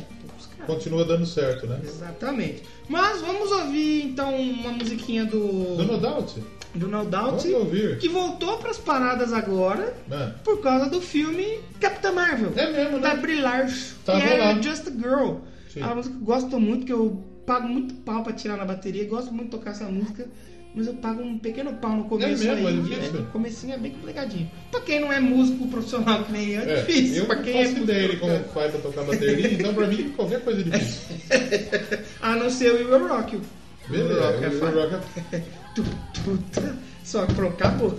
Continua 0.65 1.03
dando 1.05 1.25
certo, 1.25 1.65
né? 1.67 1.79
Exatamente. 1.83 2.63
Mas 2.87 3.21
vamos 3.21 3.51
ouvir 3.51 4.03
então 4.05 4.35
uma 4.39 4.71
musiquinha 4.71 5.25
do, 5.25 5.75
Do 5.77 5.83
No 5.83 5.97
Doubt? 5.97 6.39
do 6.75 6.87
No 6.87 7.03
Doubt, 7.05 7.41
Vamos 7.47 7.65
ouvir. 7.65 7.97
que 7.97 8.07
voltou 8.07 8.57
pras 8.57 8.77
paradas 8.77 9.33
agora 9.33 9.93
Ah, 10.11 10.33
por 10.43 10.61
causa 10.61 10.87
do 10.89 11.01
filme 11.01 11.59
Capitã 11.79 12.11
Marvel. 12.11 12.51
É 12.55 12.71
mesmo, 12.71 12.99
Da 12.99 13.15
né? 13.15 13.21
Brie 13.21 13.41
Larson, 13.41 13.95
Tava 14.05 14.21
que 14.21 14.27
é 14.27 14.37
lá. 14.37 14.61
Just 14.61 14.87
a 14.87 14.91
Girl. 14.91 15.35
Sim. 15.73 15.81
É 15.81 15.85
uma 15.85 15.95
música 15.95 16.15
que 16.15 16.21
eu 16.21 16.25
gosto 16.25 16.59
muito, 16.59 16.85
que 16.85 16.93
eu 16.93 17.23
pago 17.45 17.67
muito 17.67 17.93
pau 17.95 18.21
pra 18.23 18.33
tirar 18.33 18.57
na 18.57 18.65
bateria. 18.65 19.07
Gosto 19.07 19.31
muito 19.31 19.45
de 19.45 19.51
tocar 19.57 19.71
essa 19.71 19.85
música, 19.85 20.27
mas 20.75 20.87
eu 20.87 20.93
pago 20.93 21.21
um 21.21 21.37
pequeno 21.39 21.73
pau 21.73 21.91
no 21.91 22.03
começo. 22.05 22.43
mesmo? 22.43 22.67
aí. 22.67 22.77
É 22.77 22.81
difícil? 22.81 23.21
o 23.21 23.25
comecinho 23.27 23.73
é 23.73 23.77
bem 23.77 23.91
complicadinho. 23.91 24.51
Pra 24.71 24.81
quem 24.81 24.99
não 24.99 25.11
é 25.11 25.19
músico 25.19 25.67
profissional 25.67 26.23
que 26.23 26.31
nem 26.31 26.49
eu, 26.49 26.61
é, 26.61 26.71
É, 26.71 26.75
difícil. 26.81 27.15
eu 27.17 27.25
pra 27.25 27.35
quem 27.37 27.65
faço 27.65 27.77
é 27.77 27.79
ideia 27.81 28.09
de 28.09 28.17
como 28.17 28.39
faz 28.53 28.71
pra 28.71 28.79
tocar 28.81 29.03
bateria, 29.03 29.53
então 29.53 29.73
pra 29.73 29.87
mim 29.87 30.09
qualquer 30.15 30.41
coisa 30.41 30.61
é 30.61 30.63
difícil. 30.63 30.99
A 32.21 32.35
não 32.35 32.49
ser 32.49 32.71
o 32.71 32.75
Will 32.75 33.07
Rock. 33.07 33.35
O 33.37 33.41
Beleza, 33.89 34.13
Will 34.13 34.21
Rock 34.31 34.43
é 34.43 34.47
o 34.47 34.51
fácil. 34.59 34.81
Rock 34.81 35.05
tu, 35.75 35.83
tu. 36.13 36.69
Só 37.03 37.25
que 37.25 37.33
pronto, 37.33 37.53
acabou. 37.53 37.97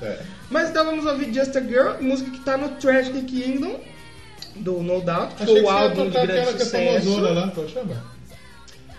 é... 0.00 0.06
é. 0.06 0.22
Mas 0.50 0.70
então 0.70 0.86
vamos 0.86 1.04
ouvir 1.04 1.32
Just 1.34 1.54
a 1.56 1.60
Girl, 1.60 2.00
música 2.00 2.30
que 2.30 2.40
tá 2.40 2.56
no 2.56 2.70
Tragic 2.76 3.20
Kingdom, 3.22 3.78
do 4.56 4.80
No 4.82 5.02
Doubt, 5.02 5.34
que 5.34 5.42
Achei 5.42 5.54
foi 5.56 5.60
que 5.62 5.66
o 5.66 5.70
álbum 5.70 6.04
de 6.06 6.10
grande 6.12 6.32
aquela 6.32 6.52
que 6.54 6.62
é 6.62 6.64
sucesso. 6.64 7.04
famosona 7.04 7.28
lá, 7.30 7.48
qual 7.48 7.68
chama? 7.68 8.15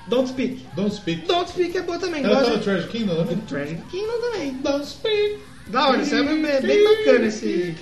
Don't 0.07 0.27
Speak. 0.29 0.65
Don't 0.75 0.93
Speak. 0.93 1.27
Don't 1.27 1.49
Speak 1.49 1.77
é 1.77 1.81
boa 1.81 1.99
também. 1.99 2.23
Ela 2.23 2.43
tá 2.43 2.49
no 2.49 2.59
Trash 2.59 2.85
Kingdom, 2.85 3.15
do 3.15 3.25
né? 3.25 3.41
Tragic 3.47 3.81
Kingdom 3.91 4.21
também. 4.21 4.53
Don't 4.63 4.85
Speak. 4.85 5.39
Da 5.67 5.89
hora, 5.89 6.01
isso 6.01 6.15
é 6.15 6.23
bem, 6.23 6.41
bem 6.61 6.83
bacana 6.83 7.25
esse, 7.25 7.75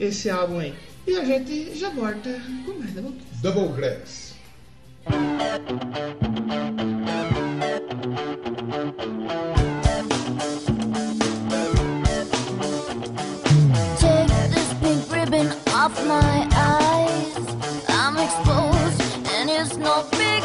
esse 0.00 0.30
álbum 0.30 0.58
aí. 0.58 0.74
E 1.06 1.16
a 1.16 1.24
gente 1.24 1.76
já 1.76 1.90
volta 1.90 2.40
com 2.64 2.72
mais 2.78 2.94
da 2.94 3.02
boca. 3.02 3.16
Double 3.42 3.68
Grass. 3.76 4.34
Take 13.98 14.28
this 14.50 14.74
pink 14.80 15.12
ribbon 15.12 15.52
off 15.74 15.94
my 16.06 16.48
eyes. 16.52 17.36
I'm 17.88 18.16
exposed, 18.16 19.02
and 19.34 19.50
it's 19.50 19.76
no 19.76 20.04
big 20.12 20.35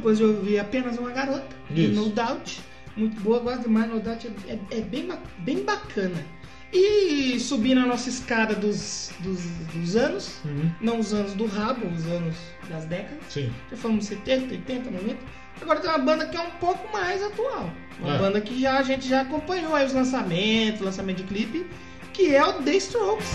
depois 0.00 0.18
de 0.18 0.24
ouvir 0.24 0.58
apenas 0.58 0.98
uma 0.98 1.10
garota, 1.10 1.54
Isso. 1.70 1.92
No 1.94 2.08
Doubt. 2.08 2.60
Muito 2.96 3.20
boa, 3.20 3.38
gosto 3.38 3.62
demais. 3.62 3.88
No 3.90 4.00
Doubt 4.00 4.26
é, 4.48 4.52
é- 4.52 4.78
é 4.78 4.80
bem, 4.80 5.08
bem 5.38 5.62
bacana. 5.62 6.16
E 6.72 7.38
subindo 7.40 7.80
a 7.80 7.86
nossa 7.86 8.08
escada 8.08 8.54
dos, 8.54 9.10
dos, 9.20 9.40
dos 9.74 9.96
anos, 9.96 10.36
Uhum. 10.44 10.70
não 10.80 10.98
os 11.00 11.12
anos 11.12 11.34
do 11.34 11.44
rabo, 11.46 11.86
os 11.88 12.06
anos 12.06 12.34
das 12.68 12.84
décadas. 12.84 13.18
Sim. 13.28 13.50
Já 13.70 13.76
falamos 13.76 14.04
70, 14.06 14.54
80, 14.54 14.90
90. 14.90 15.16
Agora 15.60 15.80
tem 15.80 15.90
uma 15.90 15.98
banda 15.98 16.26
que 16.26 16.36
é 16.36 16.40
um 16.40 16.50
pouco 16.52 16.90
mais 16.92 17.22
atual. 17.22 17.70
Uma 18.00 18.14
É. 18.14 18.18
banda 18.18 18.40
que 18.40 18.60
já, 18.60 18.78
a 18.78 18.82
gente 18.82 19.08
já 19.08 19.22
acompanhou 19.22 19.74
aí 19.74 19.84
os 19.84 19.92
lançamentos, 19.92 20.80
lançamento 20.80 21.18
de 21.18 21.24
clipe, 21.24 21.66
que 22.12 22.34
é 22.34 22.44
o 22.44 22.54
The 22.62 22.72
Strokes. 22.76 23.28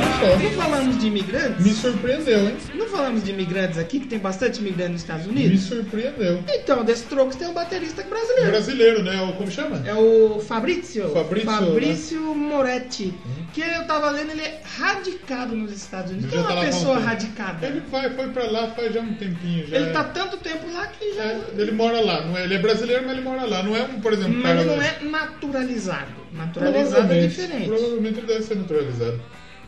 Não 0.00 0.50
falamos 0.52 0.98
de 0.98 1.06
imigrantes? 1.08 1.64
Me 1.64 1.72
surpreendeu, 1.72 2.48
hein? 2.48 2.56
Não 2.74 2.86
falamos 2.86 3.24
de 3.24 3.30
imigrantes 3.30 3.78
aqui, 3.78 4.00
que 4.00 4.06
tem 4.06 4.18
bastante 4.18 4.60
imigrante 4.60 4.92
nos 4.92 5.00
Estados 5.02 5.26
Me 5.26 5.32
Unidos? 5.32 5.62
surpreendeu. 5.62 6.42
Então, 6.48 6.84
The 6.84 6.92
Strokes 6.92 7.36
tem 7.36 7.48
um 7.48 7.52
baterista 7.52 8.02
brasileiro. 8.02 8.50
Brasileiro, 8.50 9.02
né? 9.02 9.20
O- 9.22 9.32
Como 9.34 9.50
chama? 9.50 9.82
É 9.86 9.94
o 9.94 10.40
Fabrizio. 10.40 11.08
Fabrizio, 11.10 11.50
né? 11.50 11.66
Fabrizio 11.66 12.34
Moretti. 12.34 13.14
Que 13.52 13.60
eu 13.62 13.84
tava 13.86 14.10
lendo, 14.10 14.30
ele 14.32 14.42
é 14.42 14.60
radicado 14.78 15.56
nos 15.56 15.72
Estados 15.72 16.12
Unidos. 16.12 16.32
Não 16.32 16.40
é 16.40 16.46
tá 16.46 16.52
uma 16.52 16.62
há 16.62 16.64
pessoa 16.66 16.98
radicada. 16.98 17.66
Ele 17.66 17.80
vai, 17.90 18.10
foi 18.10 18.28
pra 18.28 18.44
lá 18.50 18.68
faz 18.68 18.92
já 18.94 19.00
um 19.00 19.14
tempinho. 19.14 19.66
Já. 19.66 19.76
Ele 19.76 19.90
tá 19.90 20.04
tanto 20.04 20.36
tempo 20.36 20.70
lá 20.72 20.86
que 20.86 21.14
já. 21.14 21.22
É, 21.24 21.40
ele 21.56 21.72
mora 21.72 22.00
lá. 22.00 22.24
Não 22.24 22.36
é, 22.36 22.44
ele 22.44 22.54
é 22.54 22.58
brasileiro, 22.58 23.02
mas 23.04 23.12
ele 23.12 23.22
mora 23.22 23.44
lá. 23.46 23.62
Não 23.62 23.76
é 23.76 23.82
um, 23.82 24.00
por 24.00 24.12
exemplo, 24.12 24.34
Mas 24.34 24.42
cara. 24.42 24.60
ele 24.60 24.70
não 24.76 24.82
é 24.82 24.98
naturalizado. 25.10 26.18
Naturalizado 26.32 27.12
é 27.12 27.26
diferente. 27.26 27.66
Provavelmente 27.68 28.18
ele 28.18 28.26
deve 28.26 28.42
ser 28.42 28.56
naturalizado. 28.56 29.20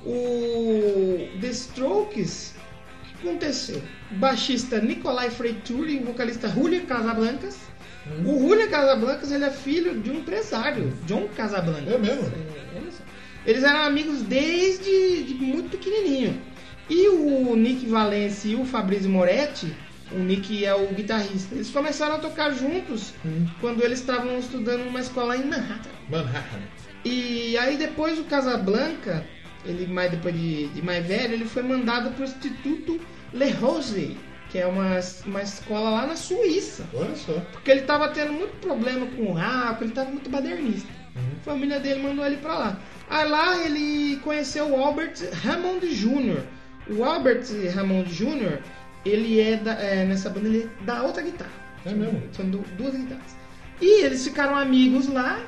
O 0.05 1.29
The 1.41 1.49
Strokes, 1.49 2.55
o 3.03 3.19
que 3.23 3.29
aconteceu? 3.29 3.83
O 4.11 4.15
baixista 4.15 4.81
Nicolai 4.81 5.31
Freituri 5.31 5.97
e 5.97 5.99
o 5.99 6.07
vocalista 6.07 6.49
Julian 6.49 6.85
Casablancas. 6.87 7.59
Hum. 8.07 8.35
O 8.35 8.39
Julian 8.49 8.69
Casablancas 8.69 9.31
ele 9.31 9.45
é 9.45 9.51
filho 9.51 10.01
de 10.01 10.11
um 10.11 10.15
empresário, 10.17 10.93
John 11.07 11.29
Casablancas. 11.37 11.93
É 11.93 11.99
mesmo? 11.99 12.23
É, 12.25 12.79
olha 12.79 12.91
só. 12.91 13.03
Eles 13.47 13.63
eram 13.63 13.83
amigos 13.83 14.23
desde 14.23 15.23
de 15.25 15.35
muito 15.35 15.71
pequenininho. 15.71 16.41
E 16.89 17.09
o 17.09 17.55
Nick 17.55 17.87
Valence 17.87 18.49
e 18.49 18.57
o 18.57 18.65
Fabrizio 18.65 19.11
Moretti, 19.11 19.73
o 20.11 20.19
Nick 20.19 20.65
é 20.65 20.75
o 20.75 20.89
guitarrista, 20.89 21.55
eles 21.55 21.71
começaram 21.71 22.17
a 22.17 22.19
tocar 22.19 22.51
juntos 22.53 23.15
Hum. 23.25 23.47
quando 23.61 23.83
eles 23.85 24.01
estavam 24.01 24.39
estudando 24.39 24.85
numa 24.87 25.01
escola 25.01 25.37
em 25.37 25.45
Manhattan. 25.45 25.91
Manhattan. 26.11 26.59
E 27.05 27.57
aí 27.59 27.77
depois 27.77 28.19
o 28.19 28.25
Casablanca, 28.25 29.25
ele 29.65 29.87
mais 29.87 30.11
depois 30.11 30.35
de, 30.35 30.69
de 30.69 30.83
mais 30.83 31.05
velho, 31.07 31.35
ele 31.35 31.45
foi 31.45 31.63
mandado 31.63 32.11
para 32.13 32.23
o 32.23 32.25
Instituto 32.25 33.01
Le 33.33 33.51
Rose, 33.51 34.17
que 34.51 34.59
é 34.59 34.67
uma, 34.67 34.99
uma 35.27 35.43
escola 35.43 35.91
lá 35.91 36.07
na 36.07 36.17
Suíça. 36.17 36.87
Olha 36.95 37.15
só. 37.15 37.33
Porque 37.53 37.71
ele 37.71 37.81
estava 37.81 38.09
tendo 38.09 38.33
muito 38.33 38.55
problema 38.61 39.07
com 39.07 39.33
o 39.33 39.39
álcool, 39.39 39.85
ele 39.85 39.91
estava 39.91 40.11
muito 40.11 40.29
badernista. 40.31 40.89
Uhum. 41.17 41.23
A 41.41 41.45
família 41.45 41.81
dele 41.81 42.03
mandou 42.03 42.25
ele 42.25 42.37
para 42.39 42.55
lá. 42.55 42.79
Aí 43.09 43.29
lá 43.29 43.57
ele 43.65 44.17
conheceu 44.25 44.69
o 44.69 44.77
Albert 44.83 45.15
Hammond 45.45 45.87
Jr. 45.95 46.43
O 46.89 47.05
Albert 47.05 47.45
Hammond 47.77 48.09
Jr., 48.13 48.59
ele 49.05 49.41
é, 49.41 49.57
da, 49.57 49.73
é, 49.75 50.05
nessa 50.05 50.29
banda, 50.31 50.49
ele 50.49 50.69
é 50.83 50.85
da 50.85 51.03
outra 51.03 51.23
guitarra. 51.23 51.51
É 51.87 51.93
mesmo? 51.93 52.23
São 52.33 52.49
du- 52.49 52.65
duas 52.77 52.95
guitarras. 52.95 53.37
E 53.81 54.05
eles 54.05 54.23
ficaram 54.25 54.57
amigos 54.57 55.09
lá. 55.09 55.41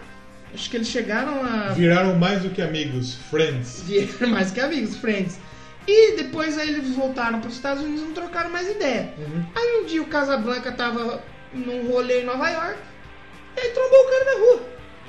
Acho 0.55 0.70
que 0.70 0.77
eles 0.77 0.89
chegaram 0.89 1.43
a 1.45 1.73
Viraram 1.73 2.19
mais 2.19 2.43
do 2.43 2.51
que 2.51 2.61
amigos, 2.61 3.15
friends. 3.31 3.83
vieram 3.87 4.29
mais 4.29 4.51
que 4.51 4.61
amigos, 4.61 4.97
friends. 4.97 5.39
E 5.87 6.16
depois 6.16 6.59
aí 6.59 6.69
eles 6.69 6.95
voltaram 6.95 7.41
para 7.41 7.49
os 7.49 7.57
Estados 7.57 7.83
Unidos 7.83 8.03
e 8.03 8.05
não 8.07 8.12
trocaram 8.12 8.51
mais 8.51 8.70
ideia. 8.70 9.12
Uhum. 9.19 9.45
Aí 9.55 9.83
um 9.83 9.87
dia 9.87 10.03
o 10.03 10.07
Casablanca 10.07 10.70
tava 10.73 11.23
num 11.53 11.89
rolê 11.89 12.23
em 12.23 12.24
Nova 12.24 12.49
York, 12.49 12.79
e 13.57 13.61
aí 13.61 13.70
trombou 13.70 13.99
o 13.99 14.11
cara 14.11 14.24
na 14.24 14.41
rua. 14.41 14.62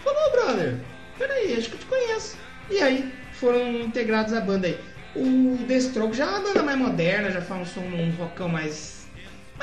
Falou, 0.04 0.32
brother, 0.32 0.76
peraí, 1.18 1.54
acho 1.54 1.70
que 1.70 1.76
eu 1.76 1.80
te 1.80 1.86
conheço. 1.86 2.38
E 2.70 2.80
aí 2.80 3.14
foram 3.34 3.82
integrados 3.82 4.34
à 4.34 4.42
banda 4.42 4.68
aí. 4.68 4.80
O 5.16 5.58
The 5.68 5.80
Stroke 5.80 6.16
já 6.16 6.26
é 6.26 6.30
uma 6.30 6.40
banda 6.42 6.64
mais 6.64 6.78
moderna, 6.78 7.30
já 7.30 7.42
faz 7.42 7.62
um 7.62 7.66
som 7.66 7.82
um 7.82 8.12
rockão 8.18 8.50
mais. 8.50 9.03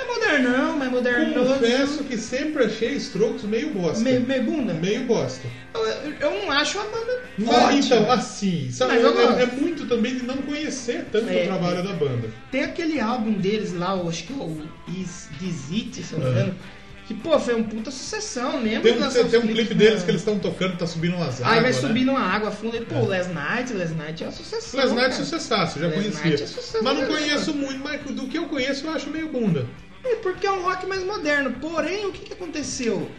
Mais 0.06 0.08
modernão, 0.08 0.76
mais 0.76 0.90
modernoso. 0.90 1.54
Confesso 1.54 2.04
que 2.04 2.16
sempre 2.16 2.64
achei 2.64 2.94
Strokes 2.94 3.44
meio 3.44 3.70
bosta. 3.70 4.02
Meio, 4.02 4.20
meio 4.22 4.42
bunda. 4.42 4.74
Meio 4.74 5.04
bosta. 5.04 5.46
Eu, 5.74 5.86
eu 6.20 6.42
não 6.42 6.50
acho 6.50 6.78
a 6.78 6.84
banda 6.84 7.22
Mas, 7.38 7.48
ótima. 7.48 7.78
então, 7.78 8.10
assim, 8.12 8.70
sabe, 8.72 8.96
eu 8.96 9.18
é, 9.20 9.42
é 9.42 9.46
muito 9.46 9.86
também 9.86 10.16
de 10.16 10.24
não 10.24 10.36
conhecer 10.38 11.06
tanto 11.12 11.28
É, 11.28 11.42
o 11.42 11.46
trabalho 11.46 11.82
da 11.82 11.92
banda. 11.92 12.28
Tem 12.50 12.64
aquele 12.64 13.00
álbum 13.00 13.32
deles 13.32 13.72
lá, 13.72 13.96
eu 13.96 14.08
acho 14.08 14.24
que 14.24 14.32
é 14.32 14.36
o 14.36 14.68
Is 14.88 15.28
This 15.38 15.70
It, 15.72 16.02
se 16.02 16.12
eu 16.12 16.18
não 16.18 16.26
me 16.26 16.32
engano. 16.32 16.54
Que, 17.06 17.14
pô, 17.14 17.36
foi 17.40 17.56
um 17.56 17.64
puta 17.64 17.90
sucessão, 17.90 18.62
lembra? 18.62 18.82
Tem 18.82 19.02
um, 19.02 19.28
tem 19.28 19.40
um 19.40 19.46
clipe 19.48 19.74
deles 19.74 20.04
que 20.04 20.12
eles 20.12 20.20
estão 20.20 20.38
tocando, 20.38 20.76
tá 20.76 20.86
subindo 20.86 21.16
umas 21.16 21.42
águas. 21.42 21.52
Aí 21.52 21.60
vai 21.60 21.72
né? 21.72 21.72
subir 21.72 22.04
numa 22.04 22.20
água 22.20 22.52
funda 22.52 22.76
e, 22.76 22.82
pô, 22.82 22.94
É. 22.94 23.18
Last 23.18 23.32
Night, 23.32 23.72
Last 23.72 23.94
Night 23.94 24.22
é 24.22 24.26
uma 24.26 24.32
sucessão. 24.32 24.78
Last 24.80 24.94
Night 24.94 25.06
é 25.06 25.10
cara. 25.10 25.24
sucessaço, 25.24 25.80
já 25.80 25.90
conhecia. 25.90 26.34
É 26.34 26.82
mas 26.82 26.98
não 26.98 27.02
né, 27.02 27.06
conheço 27.06 27.52
muito, 27.52 27.80
mas 27.82 28.00
do 28.02 28.28
que 28.28 28.38
eu 28.38 28.46
conheço 28.46 28.86
eu 28.86 28.92
acho 28.92 29.10
meio 29.10 29.26
bunda. 29.26 29.66
É 30.04 30.16
porque 30.16 30.46
é 30.46 30.50
um 30.52 30.62
rock 30.62 30.86
mais 30.86 31.04
moderno. 31.04 31.52
Porém, 31.60 32.06
o 32.06 32.12
que, 32.12 32.24
que 32.26 32.32
aconteceu? 32.32 33.10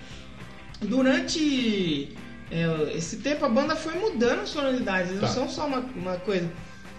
Durante 0.82 2.10
é, 2.50 2.94
esse 2.98 3.18
tempo 3.18 3.46
a 3.46 3.50
banda 3.50 3.76
foi 3.76 3.94
mudando 3.96 4.42
as 4.42 4.50
sonoridades. 4.50 5.14
Tá. 5.20 5.28
não 5.28 5.34
são 5.34 5.50
só 5.50 5.68
uma, 5.68 5.80
uma 5.96 6.16
coisa. 6.18 6.50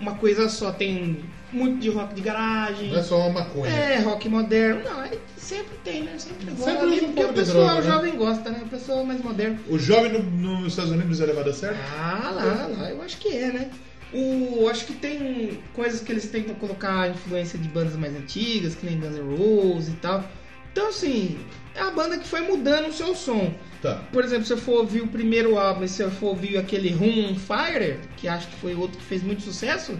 Uma 0.01 0.15
coisa 0.17 0.49
só, 0.49 0.73
tem 0.73 1.23
muito 1.53 1.79
de 1.79 1.89
rock 1.91 2.15
de 2.15 2.23
garagem. 2.23 2.91
Não 2.91 2.99
é 2.99 3.03
só 3.03 3.19
uma 3.21 3.41
maconha. 3.41 3.71
É, 3.73 3.99
rock 4.01 4.29
moderno. 4.29 4.83
Não, 4.83 5.03
é, 5.05 5.13
sempre 5.37 5.77
tem, 5.85 6.03
né? 6.03 6.15
Sempre 6.19 6.51
rola 6.51 6.65
Sempre 6.65 6.83
ali, 6.87 7.01
um 7.05 7.13
porque 7.13 7.25
o 7.25 7.33
pessoal 7.33 7.67
droga, 7.67 7.81
né? 7.83 7.87
jovem 7.93 8.17
gosta, 8.17 8.51
né? 8.51 8.63
O 8.65 8.69
pessoal 8.69 9.05
mais 9.05 9.23
moderno. 9.23 9.59
O 9.69 9.79
jovem 9.79 10.13
no- 10.13 10.23
nos 10.61 10.73
Estados 10.73 10.91
Unidos 10.91 11.21
é 11.21 11.27
levado 11.27 11.51
a 11.51 11.53
sério? 11.53 11.77
Ah, 12.01 12.33
lá, 12.35 12.67
lá, 12.67 12.91
eu 12.91 13.01
acho 13.03 13.19
que 13.19 13.29
é, 13.29 13.53
né? 13.53 13.71
O, 14.13 14.69
acho 14.69 14.85
que 14.85 14.93
tem 14.93 15.59
coisas 15.73 16.01
que 16.01 16.13
eles 16.13 16.29
tentam 16.31 16.55
colocar 16.57 17.11
influência 17.11 17.59
de 17.59 17.69
bandas 17.69 17.97
mais 17.97 18.15
antigas, 18.15 18.75
que 18.75 18.85
nem 18.85 19.01
Guns 19.01 19.17
N' 19.17 19.37
Roses 19.37 19.89
e 19.89 19.97
tal. 19.97 20.25
Então, 20.71 20.89
assim, 20.89 21.39
é 21.75 21.81
a 21.81 21.91
banda 21.91 22.19
que 22.19 22.27
foi 22.27 22.41
mudando 22.43 22.89
o 22.89 22.93
seu 22.93 23.15
som. 23.15 23.55
Tá. 23.81 24.03
Por 24.13 24.23
exemplo, 24.23 24.45
se 24.45 24.53
eu 24.53 24.57
for 24.57 24.81
ouvir 24.81 25.03
o 25.03 25.09
primeiro 25.09 25.59
álbum 25.59 25.85
e 25.85 25.89
se 25.89 26.03
eu 26.03 26.11
for 26.11 26.29
ouvir 26.29 26.57
aquele 26.57 26.91
Room 26.91 27.35
Fire, 27.35 27.99
que 28.17 28.29
acho 28.29 28.49
que 28.49 28.57
foi 28.57 28.75
outro 28.75 28.99
que 28.99 29.05
fez 29.05 29.23
muito 29.23 29.43
sucesso, 29.43 29.99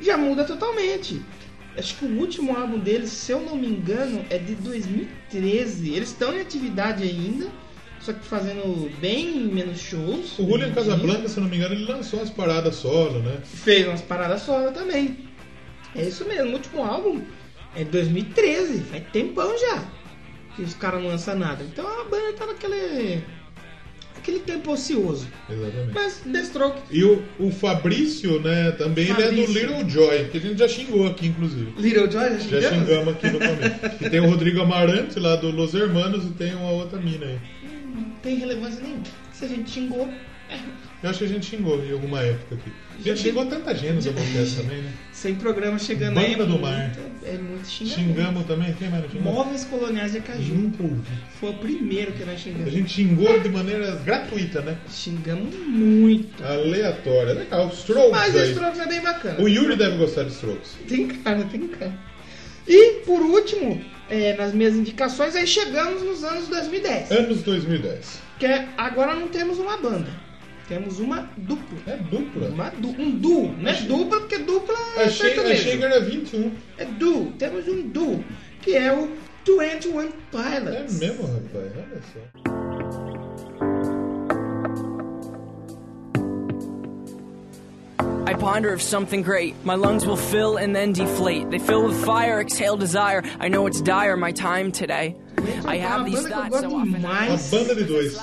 já 0.00 0.16
muda 0.16 0.44
totalmente. 0.44 1.20
Acho 1.76 1.96
que 1.96 2.04
o 2.04 2.18
último 2.18 2.56
álbum 2.56 2.78
deles, 2.78 3.10
se 3.10 3.32
eu 3.32 3.40
não 3.40 3.56
me 3.56 3.68
engano, 3.68 4.24
é 4.30 4.38
de 4.38 4.54
2013. 4.54 5.94
Eles 5.94 6.08
estão 6.08 6.34
em 6.34 6.40
atividade 6.40 7.02
ainda, 7.02 7.48
só 8.08 8.12
que 8.14 8.24
fazendo 8.24 8.90
bem 9.00 9.32
menos 9.52 9.78
shows. 9.80 10.38
O 10.38 10.46
Julian. 10.46 10.72
Casablanca, 10.72 11.28
se 11.28 11.36
eu 11.36 11.42
não 11.42 11.50
me 11.50 11.56
engano, 11.58 11.74
ele 11.74 11.84
lançou 11.84 12.20
umas 12.20 12.30
paradas 12.30 12.74
solo, 12.76 13.18
né? 13.20 13.38
Fez 13.44 13.86
umas 13.86 14.00
paradas 14.00 14.40
solo 14.42 14.72
também. 14.72 15.28
É 15.94 16.04
isso 16.04 16.24
mesmo, 16.26 16.50
o 16.50 16.54
último 16.54 16.82
álbum 16.82 17.20
é 17.76 17.84
de 17.84 17.90
2013, 17.90 18.80
faz 18.82 19.02
tempão 19.12 19.58
já 19.58 19.84
que 20.56 20.62
os 20.62 20.74
caras 20.74 21.02
não 21.02 21.10
lançam 21.10 21.38
nada. 21.38 21.62
Então 21.62 21.86
a 21.86 22.04
banda 22.04 22.32
tá 22.32 22.46
naquele. 22.46 23.22
aquele 24.16 24.38
tempo 24.40 24.72
ocioso. 24.72 25.28
Exatamente. 25.48 25.92
Mas 25.94 26.22
Deathstroke, 26.24 26.80
E 26.90 27.04
o, 27.04 27.22
o 27.38 27.50
Fabrício, 27.50 28.40
né, 28.40 28.72
também 28.72 29.04
ele 29.04 29.12
é 29.12 29.30
do 29.30 29.46
Fabrício. 29.46 29.52
Little 29.54 29.88
Joy, 29.88 30.28
que 30.30 30.38
a 30.38 30.40
gente 30.40 30.58
já 30.58 30.66
xingou 30.68 31.06
aqui, 31.06 31.26
inclusive. 31.28 31.72
Little 31.78 32.10
Joy, 32.10 32.30
já 32.30 32.38
Já 32.38 32.70
xingamos? 32.70 32.88
xingamos 32.88 33.14
aqui 33.14 33.26
no 33.30 33.38
começo. 33.38 33.80
E 34.04 34.10
tem 34.10 34.20
o 34.20 34.28
Rodrigo 34.28 34.60
Amarante 34.62 35.20
lá 35.20 35.36
do 35.36 35.50
Los 35.50 35.74
Hermanos 35.74 36.24
e 36.24 36.30
tem 36.30 36.54
uma 36.54 36.70
outra 36.70 36.98
mina 36.98 37.26
aí. 37.26 37.38
Tem 38.28 38.36
relevância 38.38 38.82
nenhuma. 38.82 39.02
Se 39.32 39.46
a 39.46 39.48
gente 39.48 39.70
xingou, 39.70 40.06
Eu 41.02 41.08
acho 41.10 41.20
que 41.20 41.24
a 41.24 41.28
gente 41.28 41.46
xingou 41.46 41.82
em 41.82 41.92
alguma 41.92 42.20
época 42.20 42.56
aqui. 42.56 42.70
A 42.98 43.02
gente 43.02 43.20
xingou 43.22 43.46
tanta 43.46 43.74
gente 43.74 43.94
no 43.94 44.12
Doublecast 44.12 44.56
também, 44.60 44.82
né? 44.82 44.92
sem 45.12 45.34
programa 45.36 45.78
chegando 45.78 46.14
Banda 46.16 46.26
aí. 46.26 46.34
é 46.34 46.44
do 46.44 46.58
Mar. 46.58 46.92
É 47.24 47.32
muito 47.38 47.66
xingamento. 47.66 47.94
Xingamos 48.00 48.46
também, 48.46 48.72
quem 48.74 48.90
mais 48.90 49.02
não 49.04 49.10
xingou? 49.10 49.32
Móveis 49.32 49.64
coloniais 49.64 50.12
de 50.12 50.20
Caju. 50.20 50.54
Nunca 50.54 50.82
ouvi. 50.82 51.02
Foi 51.40 51.50
o 51.50 51.54
primeiro 51.54 52.12
que 52.12 52.24
nós 52.24 52.34
A 52.34 52.36
xingamos. 52.38 52.70
gente 52.72 52.90
xingou 52.92 53.40
de 53.40 53.48
maneira 53.48 53.96
gratuita, 54.04 54.60
né? 54.60 54.76
Xingamos 54.90 55.54
muito. 55.66 56.44
Aleatória. 56.44 57.32
Legal. 57.32 57.68
Strokes 57.72 58.10
Mas 58.10 58.36
aí. 58.36 58.50
Strokes 58.50 58.78
é 58.80 58.86
bem 58.88 59.00
bacana. 59.00 59.40
O 59.40 59.48
Yuri 59.48 59.74
deve 59.74 59.96
gostar 59.96 60.24
de 60.24 60.32
Strokes. 60.32 60.76
Tem 60.86 61.06
cara, 61.08 61.44
tem 61.44 61.66
cara. 61.68 61.98
E, 62.66 63.00
por 63.06 63.22
último, 63.22 63.82
é, 64.10 64.34
nas 64.36 64.52
minhas 64.54 64.74
indicações, 64.74 65.34
aí 65.36 65.46
chegamos 65.46 66.02
nos 66.02 66.24
anos 66.24 66.48
2010. 66.48 67.10
Anos 67.10 67.42
2010. 67.42 68.20
Que 68.38 68.46
é, 68.46 68.68
agora 68.76 69.14
não 69.14 69.28
temos 69.28 69.58
uma 69.58 69.76
banda. 69.76 70.08
Temos 70.68 71.00
uma 71.00 71.30
dupla. 71.36 71.78
É 71.86 71.96
dupla. 71.96 72.48
Uma 72.48 72.70
du 72.70 72.88
um 72.90 73.10
duo. 73.10 73.54
Não 73.56 73.68
é 73.68 73.72
Achei- 73.72 73.86
dupla, 73.86 74.20
porque 74.20 74.38
dupla 74.38 74.76
é 74.96 75.04
Achei, 75.04 75.28
sertanejo. 75.30 75.60
achei 75.62 75.78
que 75.78 75.84
era 75.84 76.00
21. 76.00 76.52
É 76.76 76.84
duo. 76.84 77.32
Temos 77.38 77.66
um 77.68 77.82
duo. 77.88 78.22
Que 78.60 78.76
é 78.76 78.92
o 78.92 79.10
21 79.46 80.00
É 80.02 80.08
Pilots. 80.30 80.98
mesmo, 80.98 81.22
rapaz. 81.26 81.72
Olha 81.74 82.02
só. 82.12 82.57
I 88.30 88.34
ponder 88.34 88.74
of 88.74 88.82
something 88.82 89.22
great. 89.22 89.54
My 89.64 89.74
lungs 89.74 90.04
will 90.04 90.16
fill 90.18 90.58
and 90.58 90.74
then 90.76 90.92
deflate. 90.92 91.48
They 91.50 91.58
fill 91.58 91.86
with 91.86 91.96
fire, 92.04 92.40
exhale 92.40 92.76
desire. 92.76 93.22
I 93.40 93.48
know 93.48 93.66
it's 93.66 93.80
dire, 93.80 94.16
my 94.18 94.32
time 94.32 94.70
today. 94.70 95.16
I 95.64 95.76
É 95.78 95.80
have 95.80 96.00
uma 96.00 96.04
these 96.10 96.22
banda 96.24 96.28
que 96.28 96.34
eu 96.34 96.42
thoughts 96.42 96.60
so 96.60 96.62
gosto 96.68 96.76
often. 96.76 96.88
Uma 96.88 96.98
demais. 96.98 97.50
banda 97.50 97.74
de 97.74 97.84
dois. 97.84 98.18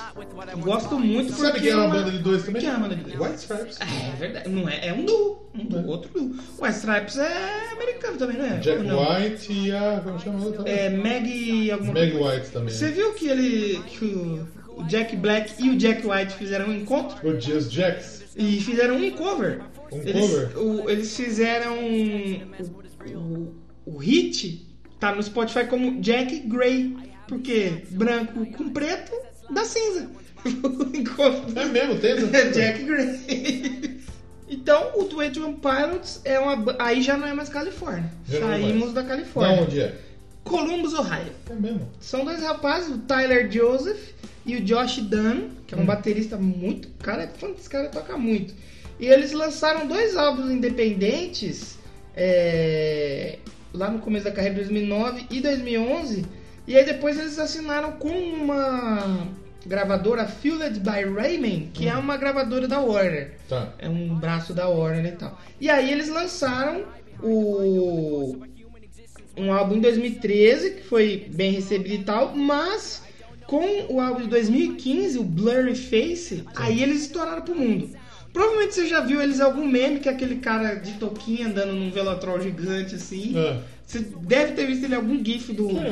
Eu 0.52 0.58
gosto 0.58 0.98
muito 1.00 1.32
porque 1.32 1.46
Sabe 1.46 1.60
quem 1.60 1.70
é 1.70 1.74
uma 1.74 1.84
ela- 1.86 1.94
banda 1.94 2.10
de 2.12 2.18
dois 2.18 2.44
também? 2.44 2.60
Quem 2.62 2.70
é 2.70 2.72
uma 2.74 2.88
banda 2.88 2.94
de 2.96 3.02
dois? 3.16 3.18
White 3.20 3.38
Stripes. 3.40 3.78
É, 3.80 3.84
é 3.84 4.12
verdade. 4.16 4.48
Não 4.48 4.68
é, 4.68 4.86
é 4.88 4.92
um 4.92 5.04
duo. 5.04 5.50
Um 5.58 5.64
duo, 5.64 5.86
outro 5.88 6.10
duo. 6.14 6.36
O 6.58 6.62
White 6.64 6.76
Stripes 6.76 7.18
é 7.18 7.72
americano 7.72 8.16
também, 8.16 8.36
não 8.36 8.44
é? 8.44 8.58
Jack 8.58 8.78
Ou 8.78 8.84
não? 8.84 9.14
White 9.18 9.52
e 9.52 9.72
a. 9.72 10.00
Como 10.04 10.20
chama 10.20 10.38
a 10.38 10.42
outra? 10.44 10.68
É 10.70 10.88
Meg 10.90 11.70
alguma 11.72 11.92
Meg 11.94 12.12
coisa. 12.12 12.34
White 12.36 12.50
também. 12.52 12.72
Você 12.74 12.90
viu 12.92 13.12
que 13.14 13.28
ele. 13.28 13.80
que 13.88 14.04
o, 14.04 14.46
o 14.76 14.84
Jack 14.84 15.16
Black 15.16 15.52
e 15.58 15.70
o 15.70 15.76
Jack 15.76 16.06
White 16.06 16.34
fizeram 16.34 16.68
um 16.68 16.74
encontro? 16.76 17.16
O 17.28 17.40
Just 17.40 17.72
Jacks. 17.72 18.24
E 18.36 18.60
fizeram 18.60 18.96
um 18.96 19.10
cover. 19.12 19.62
Um 19.92 20.00
eles, 20.02 20.20
cover? 20.30 20.58
o- 20.58 20.90
eles 20.90 21.16
fizeram. 21.16 21.76
O, 23.14 23.54
o, 23.86 23.96
hit 23.98 24.66
tá 24.98 25.14
no 25.14 25.22
Spotify 25.22 25.66
como 25.66 26.00
Jack 26.00 26.40
Grey. 26.40 26.96
Porque 27.28 27.82
branco 27.90 28.46
com 28.52 28.70
preto 28.70 29.12
dá 29.50 29.64
cinza. 29.64 30.08
É 31.56 31.64
mesmo, 31.64 31.98
tem 31.98 32.12
é 32.12 32.50
Jack 32.50 32.84
Gray. 32.84 34.00
Então, 34.48 34.92
o 34.94 35.04
21 35.08 35.54
Pilots 35.54 36.20
é 36.24 36.38
uma. 36.38 36.76
Aí 36.78 37.02
já 37.02 37.16
não 37.16 37.26
é 37.26 37.34
mais 37.34 37.48
Califórnia. 37.48 38.08
Já 38.28 38.38
é 38.38 38.40
Saímos 38.42 38.92
da 38.92 39.02
Da 39.02 39.08
Califórnia. 39.08 39.62
onde 39.62 39.80
é? 39.80 39.94
Columbus, 40.44 40.94
Ohio. 40.94 41.32
É 41.50 41.54
mesmo. 41.54 41.88
São 41.98 42.24
dois 42.24 42.40
rapazes, 42.40 42.90
o 42.94 42.98
Tyler 42.98 43.50
Joseph 43.50 43.98
e 44.44 44.54
o 44.56 44.60
Josh 44.60 44.98
Dunn, 45.00 45.48
que 45.66 45.74
é 45.74 45.78
um 45.78 45.84
baterista 45.84 46.36
muito. 46.36 46.86
Cara, 47.02 47.24
é 47.24 47.26
fã 47.26 47.50
desse 47.50 47.68
cara 47.68 47.88
toca 47.88 48.16
muito. 48.16 48.54
E 48.98 49.06
eles 49.06 49.32
lançaram 49.32 49.86
dois 49.86 50.16
álbuns 50.16 50.50
independentes 50.50 51.78
é, 52.16 53.38
lá 53.72 53.90
no 53.90 53.98
começo 53.98 54.24
da 54.24 54.32
carreira, 54.32 54.56
2009 54.56 55.26
e 55.30 55.40
2011. 55.40 56.24
E 56.66 56.76
aí 56.76 56.84
depois 56.84 57.18
eles 57.18 57.38
assinaram 57.38 57.92
com 57.92 58.08
uma 58.08 59.28
gravadora 59.66 60.26
Fueled 60.26 60.80
by 60.80 61.04
Rayman, 61.04 61.70
que 61.74 61.88
é 61.88 61.94
uma 61.94 62.16
gravadora 62.16 62.66
da 62.66 62.80
Warner. 62.80 63.34
Tá. 63.48 63.72
É 63.78 63.88
um 63.88 64.14
braço 64.14 64.54
da 64.54 64.68
Warner 64.68 65.12
e 65.12 65.16
tal. 65.16 65.38
E 65.60 65.68
aí 65.68 65.92
eles 65.92 66.08
lançaram 66.08 66.84
o 67.22 68.36
um 69.36 69.52
álbum 69.52 69.76
em 69.76 69.80
2013 69.80 70.70
que 70.70 70.82
foi 70.84 71.28
bem 71.30 71.52
recebido 71.52 71.94
e 71.94 72.04
tal, 72.04 72.34
mas 72.34 73.02
com 73.46 73.86
o 73.90 74.00
álbum 74.00 74.22
de 74.22 74.28
2015, 74.28 75.18
o 75.18 75.22
Blurry 75.22 75.76
Face, 75.76 76.42
aí 76.56 76.82
eles 76.82 77.02
estouraram 77.02 77.42
pro 77.42 77.54
mundo. 77.54 77.90
Provavelmente 78.36 78.74
você 78.74 78.86
já 78.86 79.00
viu 79.00 79.18
eles 79.22 79.38
em 79.38 79.42
algum 79.42 79.66
meme 79.66 79.98
que 79.98 80.10
é 80.10 80.12
aquele 80.12 80.36
cara 80.36 80.74
de 80.74 80.92
toquinha 80.98 81.46
andando 81.46 81.72
num 81.72 81.90
velotrol 81.90 82.38
gigante 82.38 82.94
assim. 82.94 83.32
É. 83.34 83.60
Você 83.86 84.00
deve 84.00 84.52
ter 84.52 84.66
visto 84.66 84.84
ele 84.84 84.92
em 84.92 84.96
algum 84.96 85.24
gif 85.24 85.54
do, 85.54 85.70
Sim, 85.70 85.78
é 85.78 85.90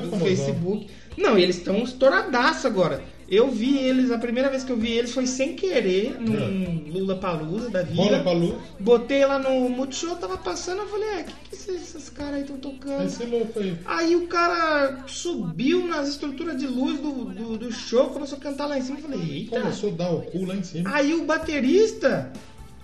do 0.00 0.08
famosão. 0.08 0.18
Facebook. 0.18 0.88
Não, 1.16 1.38
e 1.38 1.44
eles 1.44 1.58
estão 1.58 1.84
estouradaço 1.84 2.66
agora. 2.66 3.00
Eu 3.28 3.50
vi 3.50 3.78
eles, 3.78 4.10
a 4.10 4.18
primeira 4.18 4.48
vez 4.48 4.62
que 4.62 4.70
eu 4.70 4.76
vi 4.76 4.92
eles 4.92 5.12
foi 5.12 5.26
sem 5.26 5.56
querer, 5.56 6.16
num 6.20 6.92
Lula 6.92 7.16
Palusa 7.16 7.68
da 7.70 7.82
vida. 7.82 8.32
Luz. 8.32 8.54
Botei 8.78 9.24
lá 9.26 9.38
no 9.38 9.68
Multishow, 9.68 10.16
tava 10.16 10.38
passando, 10.38 10.82
eu 10.82 10.88
falei, 10.88 11.08
é, 11.08 11.22
que 11.24 11.32
que 11.48 11.54
esses, 11.54 11.82
esses 11.82 12.08
caras 12.08 12.34
aí 12.34 12.40
estão 12.42 12.56
tocando? 12.56 13.04
Esse 13.04 13.24
louco 13.24 13.58
aí. 13.58 13.76
Aí 13.84 14.14
o 14.14 14.28
cara 14.28 15.04
subiu 15.06 15.86
nas 15.86 16.08
estruturas 16.08 16.56
de 16.56 16.66
luz 16.66 17.00
do, 17.00 17.24
do, 17.24 17.58
do 17.58 17.72
show, 17.72 18.10
começou 18.10 18.38
a 18.38 18.40
cantar 18.40 18.66
lá 18.66 18.78
em 18.78 18.82
cima, 18.82 18.98
eu 18.98 19.02
falei, 19.02 19.20
eita. 19.20 19.60
Começou 19.60 19.90
a 19.90 19.96
dar 19.96 20.10
o 20.10 20.22
cu 20.22 20.44
lá 20.44 20.54
em 20.54 20.62
cima. 20.62 20.94
Aí 20.94 21.12
o 21.12 21.24
baterista, 21.24 22.32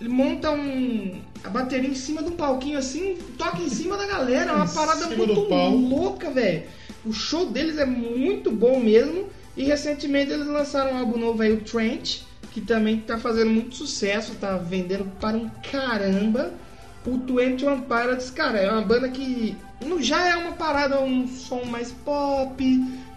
ele 0.01 0.09
monta 0.09 0.51
um 0.51 1.21
a 1.45 1.51
bateria 1.51 1.91
em 1.91 1.95
cima 1.95 2.23
de 2.23 2.29
um 2.29 2.37
palquinho 2.37 2.79
assim, 2.79 3.17
toca 3.37 3.61
em 3.61 3.69
cima 3.69 3.97
da 3.97 4.07
galera, 4.07 4.51
é 4.51 4.55
uma 4.55 4.69
parada 4.73 5.07
muito 5.09 5.41
louca, 5.41 6.31
velho. 6.31 6.65
O 7.05 7.13
show 7.13 7.47
deles 7.47 7.79
é 7.79 7.85
muito 7.85 8.51
bom 8.51 8.79
mesmo. 8.79 9.27
E 9.57 9.65
recentemente 9.65 10.33
eles 10.33 10.47
lançaram 10.47 10.93
um 10.93 10.99
álbum 10.99 11.19
novo 11.19 11.43
aí, 11.43 11.53
o 11.53 11.61
Trent, 11.61 12.21
que 12.53 12.61
também 12.61 13.01
tá 13.01 13.19
fazendo 13.19 13.51
muito 13.51 13.75
sucesso, 13.75 14.35
tá 14.37 14.57
vendendo 14.57 15.05
para 15.21 15.37
um 15.37 15.49
caramba. 15.71 16.53
O 17.05 17.19
21 17.19 17.83
Pilots, 17.83 18.31
cara, 18.31 18.59
é 18.59 18.71
uma 18.71 18.83
banda 18.83 19.09
que 19.09 19.57
já 20.01 20.29
é 20.29 20.37
uma 20.37 20.53
parada, 20.53 21.01
um 21.01 21.27
som 21.27 21.65
mais 21.65 21.91
pop, 21.91 22.63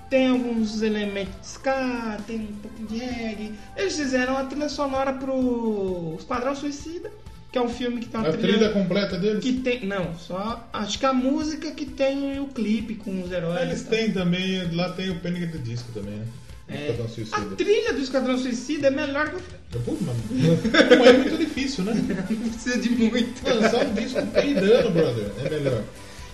tem 0.10 0.30
alguns 0.30 0.82
elementos 0.82 1.36
de 1.40 1.46
ska, 1.46 2.18
tem 2.26 2.40
um 2.42 2.56
pouco 2.62 2.84
de 2.86 2.98
reggae. 2.98 3.54
Eles 3.76 3.96
fizeram 3.96 4.38
a 4.38 4.46
trilha 4.46 4.70
sonora 4.70 5.14
pro 5.14 6.16
Esquadrão 6.18 6.56
Suicida, 6.56 7.12
que 7.56 7.60
é 7.60 7.62
um 7.62 7.70
filme 7.70 8.02
que 8.02 8.10
tem 8.10 8.20
uma 8.20 8.28
A 8.28 8.34
trilha 8.34 8.70
completa 8.70 9.18
deles? 9.18 9.42
que 9.42 9.54
tem. 9.54 9.86
Não, 9.86 10.14
só. 10.16 10.68
Acho 10.74 11.00
que 11.00 11.06
a 11.06 11.14
música 11.14 11.72
que 11.72 11.86
tem 11.86 12.38
o 12.38 12.48
clipe 12.48 12.96
com 12.96 13.24
os 13.24 13.32
heróis. 13.32 13.62
Eles 13.62 13.84
têm 13.84 14.12
também, 14.12 14.76
lá 14.76 14.90
tem 14.90 15.10
o 15.10 15.22
Panic! 15.22 15.46
de 15.46 15.60
Disco 15.60 15.90
também, 15.94 16.16
né? 16.16 16.26
É. 16.68 16.90
Esquadrão 16.90 17.54
A 17.54 17.56
trilha 17.56 17.94
do 17.94 18.02
Esquadrão 18.02 18.38
Suicida 18.38 18.88
é 18.88 18.90
melhor 18.90 19.30
que 19.30 19.38
o 19.38 19.82
Pô, 19.86 19.92
mano, 20.02 20.20
não 20.32 21.06
é 21.06 21.14
muito 21.14 21.38
difícil, 21.38 21.86
né? 21.86 21.94
Não 21.94 22.50
precisa 22.50 22.78
de 22.78 22.90
muito. 22.90 23.48
Lançar 23.48 23.86
um 23.86 23.94
disco 23.94 24.26
peidando, 24.28 24.90
brother. 24.90 25.32
É 25.46 25.50
melhor. 25.50 25.84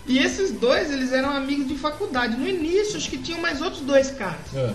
E 0.07 0.17
esses 0.17 0.51
dois, 0.53 0.91
eles 0.91 1.11
eram 1.11 1.29
amigos 1.29 1.67
de 1.67 1.75
faculdade. 1.75 2.35
No 2.35 2.47
início, 2.47 2.97
acho 2.97 3.07
que 3.07 3.19
tinham 3.19 3.39
mais 3.39 3.61
outros 3.61 3.83
dois 3.83 4.09
caras. 4.09 4.55
É. 4.55 4.73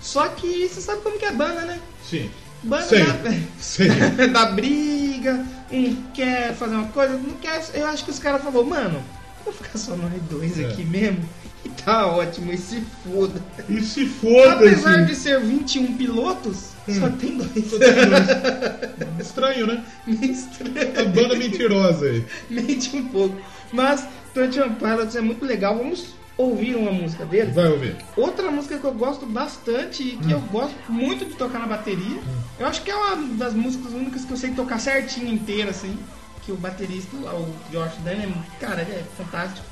Só 0.00 0.28
que 0.28 0.68
você 0.68 0.80
sabe 0.80 1.02
como 1.02 1.18
que 1.18 1.24
é 1.24 1.32
banda, 1.32 1.62
né? 1.62 1.80
Sim. 2.08 2.30
Banda 2.64 2.82
Sei. 2.84 3.04
dá, 3.04 3.32
Sei. 3.58 3.88
dá 4.32 4.46
briga, 4.46 5.44
um 5.70 5.96
quer 6.14 6.54
fazer 6.54 6.74
uma 6.74 6.88
coisa, 6.88 7.16
não 7.16 7.34
quer. 7.34 7.62
Eu 7.74 7.86
acho 7.86 8.04
que 8.04 8.10
os 8.10 8.18
caras 8.18 8.42
falaram, 8.42 8.64
mano, 8.64 9.02
vamos 9.44 9.60
ficar 9.60 9.78
só 9.78 9.96
nós 9.96 10.12
dois 10.30 10.58
É. 10.58 10.64
aqui 10.66 10.84
mesmo. 10.84 11.20
E 11.64 11.68
tá 11.70 12.06
ótimo, 12.06 12.52
e 12.52 12.58
se 12.58 12.82
foda. 13.02 13.40
E 13.70 13.80
se 13.80 14.04
foda 14.06 14.56
Apesar 14.56 15.04
de 15.06 15.14
ser 15.14 15.40
21 15.40 15.96
pilotos, 15.96 16.70
só 16.86 17.08
tem 17.08 17.38
dois. 17.38 17.72
Estranho, 19.18 19.66
né? 19.66 19.82
Meio 20.06 20.30
estranho. 20.32 20.74
A 21.00 21.04
banda 21.04 21.34
mentirosa 21.36 22.04
aí. 22.04 22.24
Mente 22.50 22.94
um 22.96 23.08
pouco. 23.08 23.36
Mas 23.72 24.06
21 24.34 24.74
Pilots 24.74 25.16
é 25.16 25.20
muito 25.22 25.44
legal. 25.44 25.78
Vamos 25.78 26.14
ouvir 26.36 26.74
uma 26.76 26.90
música 26.92 27.24
dele. 27.24 27.52
Vai 27.52 27.68
ouvir. 27.68 27.96
Outra 28.16 28.50
música 28.50 28.78
que 28.78 28.84
eu 28.84 28.92
gosto 28.94 29.24
bastante 29.26 30.02
e 30.02 30.16
que 30.16 30.32
eu 30.32 30.40
gosto 30.40 30.74
muito 30.88 31.24
de 31.24 31.34
tocar 31.34 31.60
na 31.60 31.66
bateria. 31.66 32.20
Eu 32.58 32.66
acho 32.66 32.82
que 32.82 32.90
é 32.90 32.94
uma 32.96 33.16
das 33.36 33.54
músicas 33.54 33.92
únicas 33.92 34.24
que 34.24 34.32
eu 34.32 34.36
sei 34.36 34.50
tocar 34.52 34.78
certinho 34.78 35.28
inteira, 35.32 35.70
assim. 35.70 35.96
Que 36.44 36.52
o 36.52 36.56
baterista, 36.56 37.16
lá, 37.22 37.34
o 37.34 37.46
Josh 37.70 37.94
muito- 37.98 38.58
cara, 38.60 38.82
ele 38.82 38.92
é 38.92 39.04
fantástico. 39.16 39.66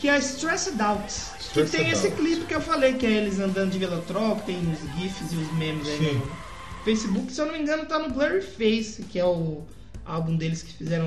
Que 0.00 0.08
é 0.08 0.18
Stressed 0.18 0.80
Out. 0.80 1.02
que 1.04 1.42
Stressed 1.42 1.76
tem 1.76 1.90
esse 1.90 2.10
clipe 2.12 2.46
que 2.46 2.54
eu 2.54 2.60
falei, 2.60 2.94
que 2.94 3.04
é 3.04 3.10
eles 3.10 3.38
andando 3.38 3.70
de 3.70 3.78
velotrol, 3.78 4.36
que 4.36 4.46
tem 4.46 4.56
os 4.58 4.80
GIFs 4.98 5.32
e 5.32 5.36
os 5.36 5.52
memes 5.58 5.86
aí 5.86 5.98
Sim. 5.98 6.14
no 6.14 6.84
Facebook. 6.84 7.30
Se 7.32 7.40
eu 7.40 7.46
não 7.46 7.52
me 7.52 7.60
engano, 7.60 7.84
tá 7.84 7.98
no 7.98 8.08
Blurry 8.10 8.40
Face, 8.40 9.02
que 9.02 9.18
é 9.18 9.24
o 9.24 9.62
álbum 10.06 10.34
deles 10.36 10.62
que 10.62 10.72
fizeram. 10.72 11.06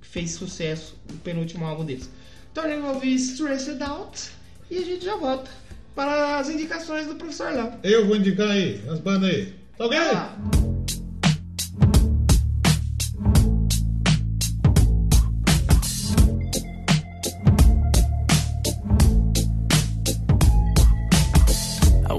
que 0.00 0.08
fez 0.08 0.30
sucesso, 0.30 0.96
o 1.10 1.14
penúltimo 1.14 1.66
álbum 1.66 1.84
deles. 1.84 2.08
Então 2.52 2.64
a 2.64 2.68
gente 2.68 2.80
vai 2.80 2.94
ouvir 2.94 3.14
Stressed 3.14 3.82
Out 3.82 4.30
e 4.70 4.78
a 4.78 4.84
gente 4.84 5.04
já 5.04 5.16
volta 5.16 5.50
para 5.94 6.38
as 6.38 6.48
indicações 6.48 7.06
do 7.06 7.16
professor 7.16 7.52
Léo. 7.52 7.72
Eu 7.82 8.06
vou 8.06 8.16
indicar 8.16 8.48
aí, 8.48 8.80
as 8.88 9.00
bandas 9.00 9.30
aí. 9.30 9.54
Tá 9.76 9.86
ok? 9.86 9.98
Vai 9.98 10.77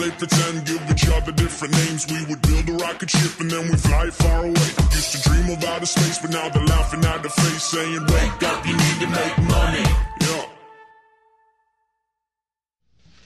Play 0.00 0.10
pretend, 0.12 0.64
give 0.64 0.80
each 0.90 1.10
other 1.10 1.30
different 1.30 1.74
names. 1.74 2.06
We 2.06 2.24
would 2.24 2.40
build 2.40 2.66
a 2.70 2.72
rocket 2.84 3.10
ship 3.10 3.38
and 3.38 3.50
then 3.50 3.68
we'd 3.68 3.78
fly 3.80 4.06
it 4.06 4.14
far 4.14 4.46
away. 4.46 4.68
Used 4.96 5.12
to 5.12 5.20
dream 5.28 5.50
of 5.50 5.62
outer 5.62 5.84
space, 5.84 6.18
but 6.18 6.30
now 6.30 6.48
they're 6.48 6.64
laughing 6.64 7.04
at 7.04 7.22
the 7.22 7.28
face, 7.28 7.64
saying, 7.64 8.06
wake 8.08 8.42
up, 8.42 8.66
you 8.66 8.72
need 8.72 8.98
to 9.00 9.08
make 9.08 9.36
money. 9.44 9.84
Yeah. 10.22 10.46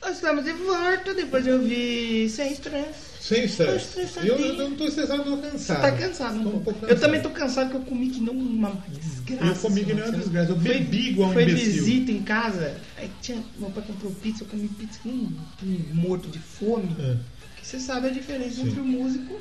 Estamos 0.03 0.45
de 0.45 0.53
volta 0.53 1.15
depois 1.15 1.45
de 1.45 1.53
ouvir 1.53 2.29
Sem 2.29 2.51
Estresse. 2.51 3.14
Sem 3.25 3.45
estresse. 3.47 3.97
Eu, 4.23 4.37
eu 4.39 4.55
não 4.69 4.77
tô 4.77 4.85
estressado, 4.87 5.23
eu 5.23 5.37
tô 5.39 5.43
cansado. 5.51 5.81
Tá 5.81 5.93
cansado, 5.93 6.35
não? 6.37 6.57
um 6.57 6.61
pouco 6.61 6.73
Eu 6.85 6.89
cansado. 6.89 7.01
também 7.01 7.23
tô 7.23 7.31
cansado 7.31 7.71
porque 7.71 7.83
eu 7.87 7.89
comi 7.89 8.11
que 8.11 8.21
não 8.21 8.35
uma 8.35 8.71
desgraça. 8.91 9.45
Eu 9.51 9.55
comi 9.71 9.85
que 9.85 9.95
nem 9.95 10.03
uma 10.05 10.11
Você- 10.13 10.19
desgraça. 10.19 10.51
Eu 10.53 10.61
Foi- 10.61 10.75
bebi 10.75 11.09
igual 11.09 11.31
um 11.31 11.33
Foi 11.33 11.43
imbecil. 11.45 11.73
visita 11.73 12.13
em 12.13 12.23
casa, 12.23 12.77
aí 12.99 13.11
tinha, 13.23 13.43
meu 13.59 13.71
pai 13.71 13.83
comprou 13.87 14.13
pizza, 14.13 14.45
eu 14.45 14.49
comi 14.49 14.69
pizza 14.69 14.99
com 15.03 15.09
um, 15.09 15.33
um 15.65 15.95
morto 15.95 16.29
de 16.29 16.39
fome. 16.39 16.95
É, 16.99 17.17
Que 17.59 17.67
você 17.67 17.81
sabe 17.81 18.09
a 18.09 18.11
diferença 18.11 18.57
Sim. 18.57 18.69
entre 18.69 18.81
o 18.81 18.85
músico 18.85 19.41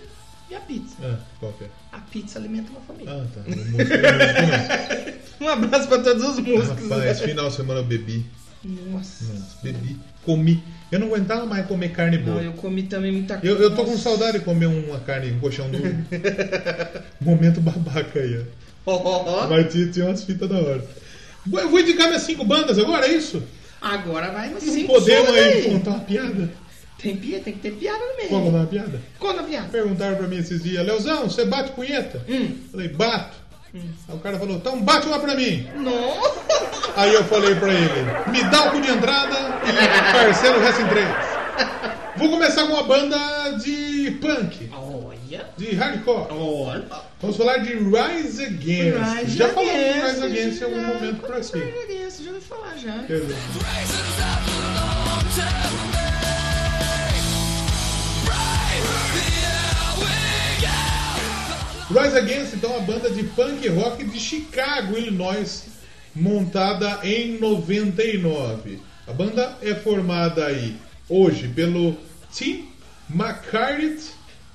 e 0.50 0.56
a 0.56 0.62
pizza. 0.62 0.96
é, 1.04 1.18
qual 1.42 1.52
que 1.52 1.66
é? 1.66 1.70
A 1.92 2.00
pizza 2.00 2.40
alimenta 2.40 2.72
uma 2.72 2.80
família. 2.82 3.12
Ah, 3.12 3.26
tá. 3.36 3.42
O 3.42 3.50
músico, 3.50 3.76
o 3.76 5.12
músico 5.12 5.44
Um 5.44 5.48
abraço 5.50 5.88
pra 5.90 6.00
todos 6.00 6.24
os 6.24 6.38
não. 6.38 6.44
músicos. 6.56 6.84
Rapaz, 6.90 7.20
final 7.20 7.50
de 7.50 7.56
semana 7.58 7.82
eu 7.82 7.86
bebi. 7.86 8.26
Nossa. 8.64 9.26
Nossa, 9.26 9.58
bebi. 9.62 9.98
Comi. 10.24 10.64
Eu 10.94 11.00
não 11.00 11.08
aguentava 11.08 11.44
mais 11.48 11.66
comer 11.66 11.90
carne 11.90 12.20
boa. 12.20 12.38
Não, 12.38 12.44
eu 12.44 12.54
comi 12.54 12.84
também 12.84 13.12
muita 13.12 13.36
coisa. 13.40 13.56
Eu, 13.56 13.60
eu 13.64 13.76
tô 13.76 13.84
com 13.84 13.98
saudade 13.98 14.38
de 14.38 14.46
comer 14.46 14.68
uma 14.68 15.00
carne, 15.00 15.32
um 15.32 15.40
colchão 15.40 15.68
duro. 15.68 15.84
Momento 17.20 17.60
babaca 17.60 18.20
aí, 18.20 18.40
ó. 18.86 18.92
Ó, 18.92 19.02
ó, 19.04 19.44
ó. 19.44 19.48
Mas 19.48 19.74
tinha, 19.74 19.88
tinha 19.88 20.06
umas 20.06 20.24
fitas 20.24 20.48
da 20.48 20.56
hora. 20.56 20.86
Eu 21.52 21.70
vou 21.70 21.80
indicar 21.80 22.10
minhas 22.10 22.22
cinco 22.22 22.46
bandas 22.46 22.78
agora, 22.78 23.08
é 23.08 23.12
isso? 23.12 23.42
Agora 23.82 24.30
vai 24.32 24.50
Não 24.50 24.60
cinco 24.60 24.94
podemos 24.94 25.30
aí 25.32 25.64
contar 25.64 25.90
uma 25.90 26.00
piada? 26.02 26.52
Tem, 27.00 27.18
pia, 27.18 27.40
tem 27.40 27.54
que 27.54 27.60
ter 27.60 27.72
piada 27.72 27.98
no 27.98 28.16
meio. 28.16 28.30
Vamos 28.30 28.46
contar 28.46 28.58
uma 28.60 28.68
piada? 28.68 29.02
Conta 29.18 29.42
a 29.42 29.44
piada. 29.44 29.68
Perguntaram 29.70 30.16
pra 30.16 30.28
mim 30.28 30.38
esses 30.38 30.62
dias, 30.62 30.86
Leozão, 30.86 31.24
você 31.24 31.44
bate 31.44 31.72
punheta? 31.72 32.22
Hum. 32.30 32.56
Falei, 32.72 32.88
bato. 32.90 33.36
Aí 33.74 34.16
o 34.16 34.20
cara 34.20 34.38
falou, 34.38 34.56
então 34.56 34.80
bate 34.82 35.08
uma 35.08 35.20
pra 35.20 35.36
mim. 35.36 35.68
Nossa. 35.78 36.44
Aí 36.96 37.14
eu 37.14 37.24
falei 37.24 37.56
pra 37.56 37.74
ele, 37.74 38.32
me 38.32 38.44
dá 38.44 38.68
o 38.68 38.72
cu 38.72 38.82
de 38.82 38.92
entrada 38.92 39.36
e 39.68 40.14
parcela 40.14 40.58
o 40.58 40.62
resto 40.62 40.82
em 40.84 40.88
três. 40.88 41.08
Vou 42.16 42.30
começar 42.30 42.68
com 42.68 42.74
uma 42.74 42.84
banda 42.84 43.18
de 43.58 44.12
punk, 44.22 44.70
Olha. 44.72 45.48
de 45.58 45.74
hardcore. 45.76 46.28
Olha. 46.32 46.86
Vamos 47.20 47.36
falar 47.38 47.58
de 47.58 47.74
Rise 47.74 48.44
Against. 48.46 49.20
Rise 49.24 49.38
já 49.38 49.50
falamos 49.50 49.74
de 49.74 50.02
Rise 50.02 50.24
Against 50.24 50.62
em 50.62 50.66
algum 50.66 50.82
já. 50.82 50.88
momento 50.94 51.22
por 51.22 51.36
Rise 51.36 51.58
aqui. 51.58 51.80
Against, 51.84 52.22
já 52.24 52.30
ouvi 52.32 52.42
falar 52.42 52.76
já. 52.78 53.04
Quer 53.08 53.22
Rise 61.94 62.18
Against, 62.18 62.56
então, 62.56 62.76
a 62.76 62.80
banda 62.80 63.08
de 63.12 63.24
punk 63.24 63.68
rock 63.70 64.04
de 64.04 64.20
Chicago, 64.20 64.98
Illinois, 64.98 65.66
montada 66.16 67.00
em 67.04 67.38
99. 67.38 68.80
A 69.06 69.14
banda 69.14 69.56
é 69.62 69.76
formada 69.76 70.44
aí 70.48 70.76
hoje 71.08 71.48
pelo 71.50 71.96
Tim 72.32 72.68
McCartney, 73.08 74.00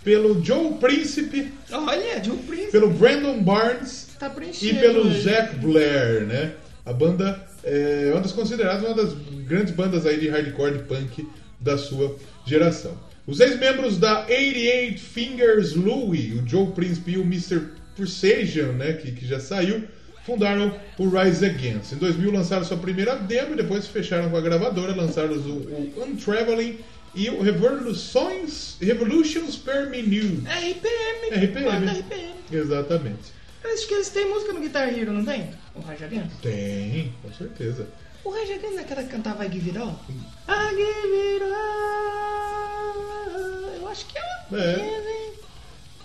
pelo 0.02 0.44
Joe 0.44 0.72
Príncipe, 0.80 1.52
Olha, 1.70 2.24
Joe 2.24 2.38
Prince 2.38 2.72
pelo 2.72 2.90
Brandon 2.90 3.40
Barnes 3.40 4.08
tá 4.18 4.34
e 4.60 4.74
pelo 4.74 5.06
hoje. 5.06 5.30
Blair, 5.60 6.26
né? 6.26 6.54
A 6.84 6.92
banda 6.92 7.46
é 7.62 8.10
uma 8.12 8.20
das 8.20 8.32
consideradas 8.32 8.82
uma 8.82 8.94
das 8.94 9.14
grandes 9.46 9.72
bandas 9.72 10.06
aí 10.06 10.18
de 10.18 10.28
hardcore 10.28 10.78
de 10.78 10.82
punk 10.84 11.28
da 11.60 11.78
sua 11.78 12.16
geração. 12.44 12.98
Os 13.28 13.40
ex-membros 13.40 13.98
da 13.98 14.20
88 14.20 14.98
Fingers 15.02 15.74
Louie, 15.74 16.32
o 16.32 16.48
Joe 16.48 16.68
Príncipe 16.68 17.10
e 17.10 17.18
o 17.18 17.20
Mr. 17.20 17.60
Precision, 17.94 18.72
né, 18.72 18.94
que, 18.94 19.12
que 19.12 19.26
já 19.26 19.38
saiu, 19.38 19.86
fundaram 20.24 20.74
o 20.96 21.10
Rise 21.10 21.44
Against. 21.44 21.92
Em 21.92 21.96
2000 21.96 22.32
lançaram 22.32 22.64
sua 22.64 22.78
primeira 22.78 23.16
demo 23.16 23.52
e 23.52 23.56
depois 23.56 23.86
fecharam 23.86 24.30
com 24.30 24.36
a 24.38 24.40
gravadora, 24.40 24.96
lançaram 24.96 25.34
o, 25.34 25.92
o 25.94 26.04
Untraveling 26.04 26.78
e 27.14 27.28
o 27.28 27.42
Revolutions, 27.42 28.78
Revolutions 28.80 29.56
per 29.56 29.90
Minute. 29.90 30.44
É 30.48 30.70
RPM. 30.70 31.46
RPM. 31.46 32.00
RPM. 32.00 32.34
Exatamente. 32.50 33.38
Acho 33.62 33.88
que 33.88 33.92
eles 33.92 34.08
têm 34.08 34.26
música 34.26 34.54
no 34.54 34.60
Guitar 34.60 34.88
Hero, 34.88 35.12
não 35.12 35.22
tem? 35.22 35.50
O 35.74 35.80
Rage 35.80 36.04
Against? 36.04 36.40
Tem, 36.40 37.12
com 37.20 37.30
certeza. 37.34 37.86
O 38.28 38.30
Rage 38.30 38.52
Against 38.52 38.76
é 38.76 38.80
aquela 38.82 39.02
que 39.02 39.08
cantava 39.08 39.46
I 39.46 39.50
Give 39.50 39.70
It 39.70 39.78
All? 39.78 39.98
I 40.10 40.12
Give 40.76 41.16
It 41.32 41.44
All. 41.44 41.50
Eu 43.80 43.88
acho 43.88 44.04
que 44.04 44.18
ela 44.18 44.44
É. 44.62 44.78
hein? 44.78 45.32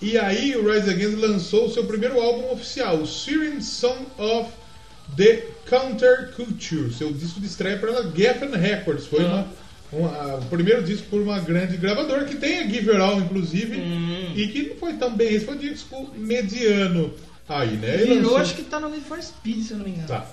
E 0.02 0.18
aí 0.18 0.56
o 0.56 0.66
Rise 0.72 0.90
Against 0.90 1.18
lançou 1.18 1.66
o 1.66 1.70
seu 1.74 1.84
primeiro 1.86 2.22
álbum 2.22 2.50
oficial, 2.54 2.96
o 2.98 3.06
Syrian 3.06 3.60
Song 3.60 4.06
of 4.18 4.50
the 5.18 5.46
Counterculture, 5.70 6.94
seu 6.94 7.12
disco 7.12 7.42
de 7.42 7.48
estreia 7.48 7.78
pela 7.78 8.10
Geffen 8.10 8.52
Records. 8.52 9.06
Foi 9.06 9.26
uma, 9.26 9.46
uma- 9.92 10.36
o 10.38 10.46
primeiro 10.46 10.82
disco 10.84 11.06
por 11.10 11.20
uma 11.22 11.40
grande 11.42 11.76
gravadora 11.76 12.24
que 12.24 12.36
tem 12.38 12.60
a 12.60 12.68
Give 12.70 12.90
It 12.90 13.02
All, 13.02 13.20
inclusive, 13.20 13.76
e 14.34 14.48
que 14.48 14.70
não 14.70 14.78
foi 14.78 14.94
tão 14.94 15.14
bem, 15.14 15.34
esse 15.34 15.44
foi 15.46 15.56
um 15.56 15.60
disco 15.60 16.10
mediano 16.16 17.14
aí, 17.50 17.76
né? 17.76 17.96
Ele 17.96 18.04
Virou, 18.06 18.18
lançou- 18.22 18.38
acho 18.38 18.56
que 18.56 18.64
tá 18.64 18.80
no 18.80 18.88
Need 18.90 19.04
for 19.04 19.22
Speed, 19.22 19.66
se 19.66 19.72
eu 19.74 19.78
não 19.80 19.84
me 19.86 19.92
engano. 19.92 20.08
Tá. 20.08 20.26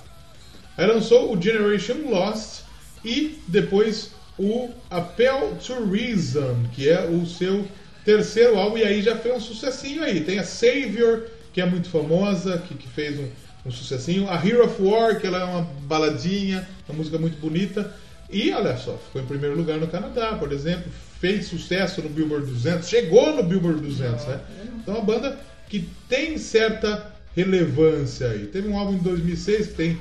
Aí 0.77 0.87
lançou 0.87 1.33
o 1.33 1.41
Generation 1.41 2.09
Lost 2.09 2.63
e 3.05 3.39
depois 3.49 4.11
o 4.39 4.71
Appeal 4.89 5.57
to 5.57 5.85
Reason, 5.91 6.65
que 6.75 6.89
é 6.89 7.05
o 7.05 7.27
seu 7.27 7.67
terceiro 8.05 8.59
álbum, 8.59 8.79
e 8.79 8.85
aí 8.85 9.03
já 9.03 9.17
foi 9.17 9.33
um 9.33 9.41
sucessinho 9.41 10.03
aí. 10.03 10.23
Tem 10.23 10.39
a 10.39 10.45
Savior 10.45 11.27
que 11.53 11.61
é 11.61 11.67
muito 11.67 11.89
famosa, 11.89 12.59
que, 12.59 12.75
que 12.75 12.89
fez 12.89 13.19
um, 13.19 13.29
um 13.67 13.71
sucessinho. 13.71 14.31
A 14.31 14.37
Hero 14.37 14.65
of 14.65 14.81
War, 14.81 15.21
que 15.21 15.27
ela 15.27 15.41
é 15.41 15.45
uma 15.45 15.63
baladinha, 15.83 16.67
uma 16.89 16.97
música 16.97 17.19
muito 17.19 17.39
bonita. 17.39 17.95
E 18.31 18.53
olha 18.53 18.77
só, 18.77 18.97
ficou 18.97 19.21
em 19.21 19.27
primeiro 19.27 19.57
lugar 19.57 19.79
no 19.79 19.89
Canadá, 19.89 20.37
por 20.37 20.53
exemplo, 20.53 20.91
fez 21.21 21.47
sucesso 21.47 22.01
no 22.01 22.09
Billboard 22.09 22.47
200, 22.47 22.89
chegou 22.89 23.35
no 23.35 23.43
Billboard 23.43 23.81
200, 23.81 24.25
né? 24.27 24.41
Então 24.81 24.95
uma 24.95 25.05
banda 25.05 25.39
que 25.69 25.89
tem 26.09 26.39
certa 26.39 27.13
relevância 27.37 28.29
aí. 28.29 28.47
Teve 28.47 28.69
um 28.69 28.79
álbum 28.79 28.95
em 28.95 28.99
2006 28.99 29.67
que 29.69 29.75
tem 29.75 29.99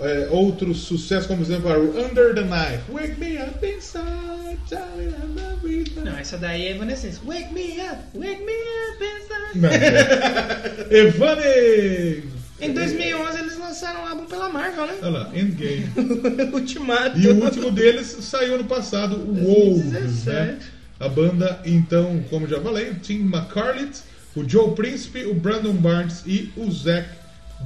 é, 0.00 0.28
outros 0.30 0.78
sucessos, 0.82 1.26
como 1.26 1.44
por 1.44 1.52
exemplo 1.52 1.72
a 1.72 1.76
Under 1.78 2.34
the 2.34 2.42
Knife, 2.42 2.90
Wake 2.92 3.20
Me 3.20 3.36
Up 3.42 3.64
Inside, 3.64 4.58
Charlie, 4.68 5.08
I 5.08 5.40
love 5.40 5.72
you. 5.72 5.84
Não, 6.04 6.16
essa 6.18 6.36
daí 6.38 6.66
é 6.66 6.70
Evanescence. 6.72 7.20
Wake 7.24 7.52
me 7.52 7.78
up, 7.80 7.98
wake 8.14 8.42
me 8.42 8.52
up 8.90 9.04
inside. 9.04 9.58
Não, 9.58 9.68
é. 9.68 10.86
Evane! 10.98 12.32
Em 12.60 12.72
2011 12.72 13.38
eles 13.40 13.58
lançaram 13.58 14.02
um 14.02 14.06
álbum 14.06 14.24
pela 14.26 14.48
Marvel, 14.48 14.86
né? 14.86 14.94
Olha 15.02 15.10
lá, 15.10 15.30
Endgame. 15.34 15.88
Ultimato. 16.54 17.18
E 17.18 17.26
o 17.28 17.44
último 17.44 17.70
deles 17.72 18.06
saiu 18.20 18.54
ano 18.54 18.64
passado, 18.64 19.16
o 19.16 19.34
Wolves, 19.34 19.90
2017. 19.90 20.28
né? 20.28 20.58
A 21.00 21.08
banda, 21.08 21.60
então, 21.64 22.22
como 22.30 22.46
já 22.46 22.60
falei, 22.60 22.90
o 22.90 22.94
Tim 22.94 23.22
McCarlett, 23.22 24.00
o 24.36 24.48
Joe 24.48 24.72
Príncipe, 24.76 25.24
o 25.24 25.34
Brandon 25.34 25.72
Barnes 25.72 26.22
e 26.24 26.52
o 26.56 26.70
Zach 26.70 27.08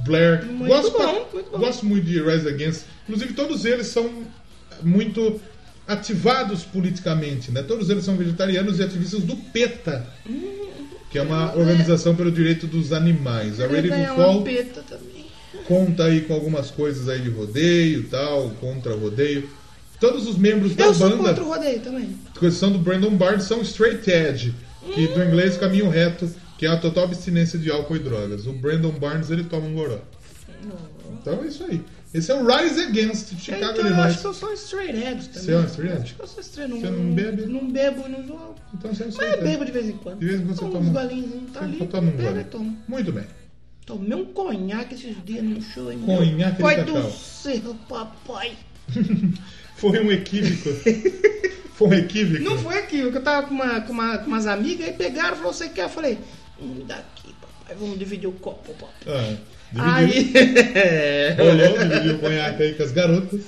Blair. 0.05 0.45
Muito 0.45 0.67
gosto, 0.67 0.91
bom, 0.91 0.97
pra- 0.97 1.13
muito 1.33 1.51
bom. 1.51 1.57
gosto 1.59 1.85
muito 1.85 2.05
de 2.05 2.21
Rise 2.21 2.47
Against. 2.47 2.81
Inclusive, 3.07 3.33
todos 3.33 3.65
eles 3.65 3.87
são 3.87 4.23
muito 4.83 5.39
ativados 5.87 6.63
politicamente, 6.63 7.51
né? 7.51 7.63
Todos 7.63 7.89
eles 7.89 8.03
são 8.03 8.15
vegetarianos 8.17 8.79
e 8.79 8.83
ativistas 8.83 9.21
do 9.23 9.35
PETA, 9.35 10.05
que 11.09 11.17
é 11.17 11.21
uma 11.21 11.55
organização 11.55 12.15
pelo 12.15 12.31
direito 12.31 12.67
dos 12.67 12.91
animais. 12.91 13.59
A 13.61 13.67
Ready 13.67 13.89
to 13.89 14.15
Fall 14.15 14.31
uma 14.37 14.43
peta 14.43 14.83
também. 14.87 15.25
conta 15.65 16.03
aí 16.05 16.21
com 16.21 16.33
algumas 16.33 16.69
coisas 16.69 17.07
aí 17.07 17.21
de 17.21 17.29
rodeio 17.29 18.01
e 18.01 18.03
tal, 18.03 18.49
contra 18.59 18.93
rodeio. 18.95 19.49
Todos 19.99 20.27
os 20.27 20.37
membros 20.37 20.75
da 20.75 20.85
Eu 20.85 20.93
sou 20.93 21.09
banda, 21.09 21.29
contra 21.29 21.43
o 21.43 21.47
rodeio 21.47 21.79
também. 21.79 22.15
exceção 22.41 22.71
do 22.71 22.77
Brandon 22.77 23.11
Bard, 23.15 23.41
são 23.43 23.61
straight 23.61 24.07
edge, 24.11 24.53
que 24.93 25.07
do 25.07 25.23
inglês 25.23 25.57
caminho 25.57 25.89
reto, 25.89 26.29
que 26.57 26.65
é 26.65 26.69
a 26.69 26.77
total 26.77 27.05
abstinência 27.05 27.57
de 27.59 27.69
álcool 27.71 27.95
e 27.95 27.99
drogas. 27.99 28.47
O 28.47 28.53
Brandon 28.53 28.91
Barnes 28.91 29.29
ele 29.29 29.43
toma 29.43 29.67
um 29.67 29.73
goró. 29.73 29.99
Então 31.21 31.43
é 31.43 31.47
isso 31.47 31.63
aí. 31.63 31.81
Esse 32.13 32.31
é 32.31 32.35
o 32.35 32.45
Rise 32.45 32.81
Against 32.83 33.33
Chicago 33.37 33.63
então 33.63 33.75
eu 33.75 33.85
Illinois. 33.87 34.05
acho 34.07 34.21
que 34.21 34.27
eu 34.27 34.33
sou 34.33 34.49
um 34.49 34.53
straight 34.53 34.97
edge 34.97 35.27
também. 35.29 35.43
Você 35.43 35.51
é 35.51 35.57
um 35.57 35.65
straight 35.65 35.93
edge? 35.93 36.03
Acho 36.03 36.15
que 36.15 36.21
eu 36.21 36.27
sou 36.27 36.41
straight. 36.41 36.73
Não, 36.73 36.79
Você 36.81 36.89
não 36.89 37.11
bebe? 37.13 37.45
Não 37.45 37.71
bebo 37.71 38.03
e 38.07 38.09
não 38.09 38.25
jogo. 38.27 38.55
Então 38.73 38.93
você 38.93 39.03
é 39.03 39.05
um 39.05 39.09
Mas 39.09 39.19
eu 39.19 39.33
edge. 39.33 39.43
bebo 39.43 39.65
de 39.65 39.71
vez 39.71 39.85
em 39.89 39.91
quando. 39.97 40.19
De 40.19 40.25
vez 40.25 40.39
em 40.39 40.43
quando 40.45 40.55
você 40.55 40.65
toma 40.65 40.79
uns 40.79 40.89
golinhos, 40.89 41.51
tá 41.51 41.59
ali. 41.61 41.77
Você 41.77 41.85
toma 41.85 42.11
um 42.11 42.39
e 42.39 42.43
tomo. 42.45 42.77
Muito 42.87 43.11
bem. 43.11 43.23
Tomei 43.85 44.17
um 44.17 44.25
conhaque 44.25 44.95
esses 44.95 45.15
dias 45.25 45.43
no 45.43 45.61
show. 45.61 45.91
hein? 45.91 45.99
Conhaque 46.05 46.57
de 46.57 46.61
Pai 46.61 46.75
cacau. 46.77 47.01
do 47.03 47.11
céu, 47.11 47.75
papai. 47.87 48.51
Foi 49.75 49.99
um 50.03 50.11
equívoco. 50.11 50.69
Foi 51.73 51.87
um 51.89 51.93
equívoco. 51.93 52.43
Não 52.43 52.57
foi 52.57 52.81
que 52.83 52.97
eu 52.99 53.21
tava 53.21 53.47
com, 53.47 53.53
uma, 53.53 53.79
com, 53.81 53.93
uma, 53.93 54.17
com 54.17 54.25
umas 54.27 54.47
amigas, 54.47 54.87
aí 54.87 54.93
pegaram 54.93 55.35
e 55.35 55.37
falou, 55.37 55.53
você 55.53 55.69
quer? 55.69 55.83
Eu 55.83 55.89
falei, 55.89 56.17
me 56.59 56.83
dá 56.83 56.95
aqui, 56.95 57.33
papai, 57.41 57.75
vamos 57.79 57.99
dividir 57.99 58.27
o 58.27 58.33
copo, 58.33 58.73
papai. 58.73 59.39
Ah, 59.77 60.01
dividiu. 60.01 60.41
Aí... 60.43 61.33
Rolou, 61.37 61.77
dividiu 61.77 62.15
o 62.15 62.19
conhaque 62.19 62.63
aí 62.63 62.73
com 62.73 62.83
as 62.83 62.91
garotas. 62.91 63.41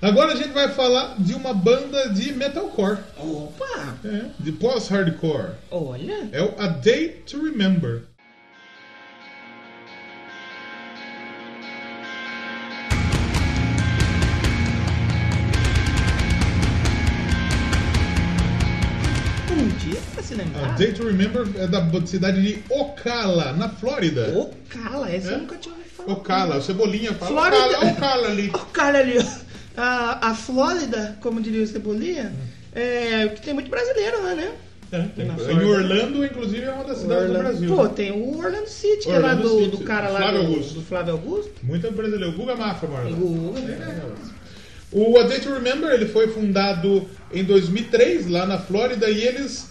Agora 0.00 0.32
a 0.32 0.36
gente 0.36 0.52
vai 0.52 0.68
falar 0.68 1.14
de 1.16 1.32
uma 1.32 1.54
banda 1.54 2.08
de 2.08 2.32
metalcore, 2.32 2.98
Opa! 3.16 3.96
é, 4.04 4.24
de 4.40 4.50
pós-hardcore. 4.50 5.52
Olha! 5.70 6.28
É 6.32 6.42
o 6.42 6.54
A 6.58 6.66
Day 6.66 7.22
to 7.24 7.40
Remember. 7.40 8.02
A. 20.64 20.72
Day 20.76 20.92
to 20.92 21.04
Remember 21.04 21.46
é 21.56 21.66
da 21.66 21.80
cidade 22.06 22.40
de 22.42 22.62
Ocala, 22.70 23.52
na 23.52 23.68
Flórida. 23.68 24.32
Ocala, 24.38 25.10
essa 25.10 25.30
É? 25.30 25.34
eu 25.34 25.38
nunca 25.38 25.56
tinha 25.56 25.74
ouvido 25.74 25.90
falar. 25.96 26.12
Ocala, 26.12 26.56
o 26.56 26.62
Cebolinha 26.62 27.12
fala 27.14 27.30
Flórida. 27.50 27.66
Ocala, 27.78 27.90
Ocala 27.92 28.26
ali. 28.28 28.50
Ocala 28.52 28.98
ali, 28.98 29.18
ó. 29.18 29.42
A, 29.76 30.30
a 30.30 30.34
Flórida, 30.34 31.16
como 31.20 31.40
diria 31.40 31.62
o 31.62 31.66
Cebolinha, 31.66 32.32
é, 32.74 33.28
que 33.28 33.40
tem 33.42 33.54
muito 33.54 33.70
brasileiro 33.70 34.22
lá, 34.22 34.34
né? 34.34 34.52
É, 34.92 35.00
tem- 35.16 35.24
Na 35.24 35.34
em. 35.34 35.64
Orlando, 35.64 36.22
inclusive, 36.22 36.64
é 36.66 36.70
uma 36.70 36.84
das 36.84 36.98
cidades 36.98 37.28
do 37.28 37.38
Brasil. 37.38 37.74
Pô, 37.74 37.84
né? 37.84 37.90
tem 37.96 38.12
o 38.12 38.36
Orlando 38.38 38.68
City, 38.68 39.04
que 39.04 39.10
é 39.10 39.18
lá 39.18 39.30
Orlando 39.30 39.48
do, 39.48 39.76
do 39.78 39.84
cara 39.84 40.10
lá 40.10 40.18
Flávio 40.20 40.40
do, 40.42 40.46
Augusto. 40.48 40.74
do 40.74 40.82
Flávio 40.82 41.12
Augusto. 41.14 41.52
Muito 41.62 41.90
brasileiro. 41.92 42.32
Guga 42.36 42.54
Mafra 42.56 42.88
mora 42.88 43.04
lá. 43.04 43.10
Guga, 43.16 43.58
É, 43.60 44.02
O 44.92 45.18
A 45.18 45.22
Day 45.22 45.40
to 45.40 45.48
Remember 45.54 45.90
ele 45.90 46.04
foi 46.06 46.28
fundado 46.28 47.08
em 47.32 47.42
2003 47.42 48.28
lá 48.28 48.44
na 48.44 48.58
Flórida 48.58 49.08
e 49.08 49.22
eles 49.24 49.68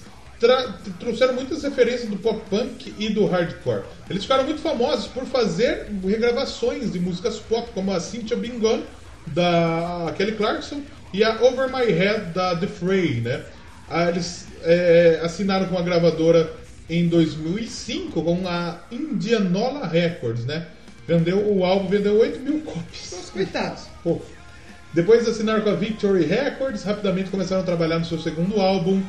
trouxeram 1.00 1.34
muitas 1.34 1.64
referências 1.64 2.10
do 2.10 2.18
pop 2.18 2.42
punk 2.50 2.94
e 2.98 3.10
do 3.10 3.26
hardcore. 3.26 3.84
Eles 4.10 4.24
ficaram 4.24 4.44
muito 4.44 4.62
famosos 4.62 5.08
por 5.08 5.26
fazer 5.26 5.88
regravações 6.04 6.92
de 6.92 7.00
músicas 7.00 7.38
pop, 7.38 7.70
como 7.74 7.92
a 7.92 8.00
Cynthia 8.00 8.36
Bingon 8.36 8.82
da 9.28 10.14
Kelly 10.18 10.34
Clarkson 10.34 10.82
e 11.14 11.24
a 11.24 11.42
Over 11.42 11.70
My 11.70 11.86
Head 11.92 12.34
da 12.34 12.56
The 12.56 12.68
Fray, 12.68 13.22
né? 13.22 13.44
Ah, 13.90 14.10
Eles 14.10 14.48
é, 14.64 15.20
assinaram 15.24 15.68
com 15.68 15.78
a 15.78 15.82
gravadora 15.82 16.52
em 16.90 17.08
2005 17.08 18.22
com 18.22 18.48
a 18.48 18.80
Indianola 18.92 19.88
Records, 19.88 20.46
né? 20.46 20.68
Vendeu 21.08 21.40
o 21.40 21.64
álbum 21.64 21.88
vendeu 21.88 22.18
8 22.18 22.40
mil 22.40 22.62
cópias. 22.62 23.12
Os 23.12 23.30
coitados. 23.30 23.84
Pô. 24.04 24.20
Depois 24.94 25.28
assinaram 25.28 25.62
com 25.62 25.70
a 25.70 25.76
Victory 25.76 26.26
Records, 26.26 26.84
rapidamente 26.84 27.30
começaram 27.30 27.62
a 27.62 27.66
trabalhar 27.66 28.00
no 28.00 28.06
seu 28.06 28.20
segundo 28.20 28.60
álbum. 28.60 29.02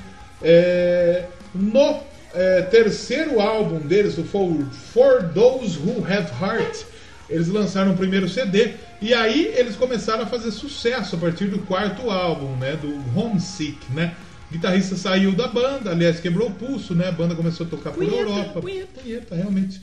É, 0.42 1.24
no 1.54 2.00
é, 2.34 2.62
terceiro 2.62 3.40
álbum 3.40 3.78
deles, 3.80 4.16
o 4.18 4.24
For, 4.24 4.48
For 4.92 5.22
Those 5.34 5.78
Who 5.78 6.04
Have 6.06 6.30
Heart, 6.42 6.84
eles 7.28 7.48
lançaram 7.48 7.92
o 7.92 7.96
primeiro 7.96 8.28
CD. 8.28 8.74
E 9.00 9.12
aí 9.14 9.52
eles 9.56 9.74
começaram 9.76 10.22
a 10.22 10.26
fazer 10.26 10.50
sucesso 10.50 11.16
a 11.16 11.18
partir 11.18 11.46
do 11.46 11.58
quarto 11.60 12.10
álbum, 12.10 12.56
né? 12.56 12.76
Do 12.76 12.94
Homesick, 13.18 13.78
né? 13.92 14.14
O 14.50 14.52
guitarrista 14.52 14.96
saiu 14.96 15.32
da 15.32 15.48
banda, 15.48 15.90
aliás, 15.90 16.20
quebrou 16.20 16.48
o 16.48 16.52
pulso, 16.52 16.94
né? 16.94 17.08
A 17.08 17.12
banda 17.12 17.34
começou 17.34 17.66
a 17.66 17.68
tocar 17.70 17.90
por 17.90 18.04
Punheta, 18.04 18.16
Europa. 18.28 18.60
punheta. 18.60 19.00
Punheta, 19.02 19.34
realmente. 19.34 19.80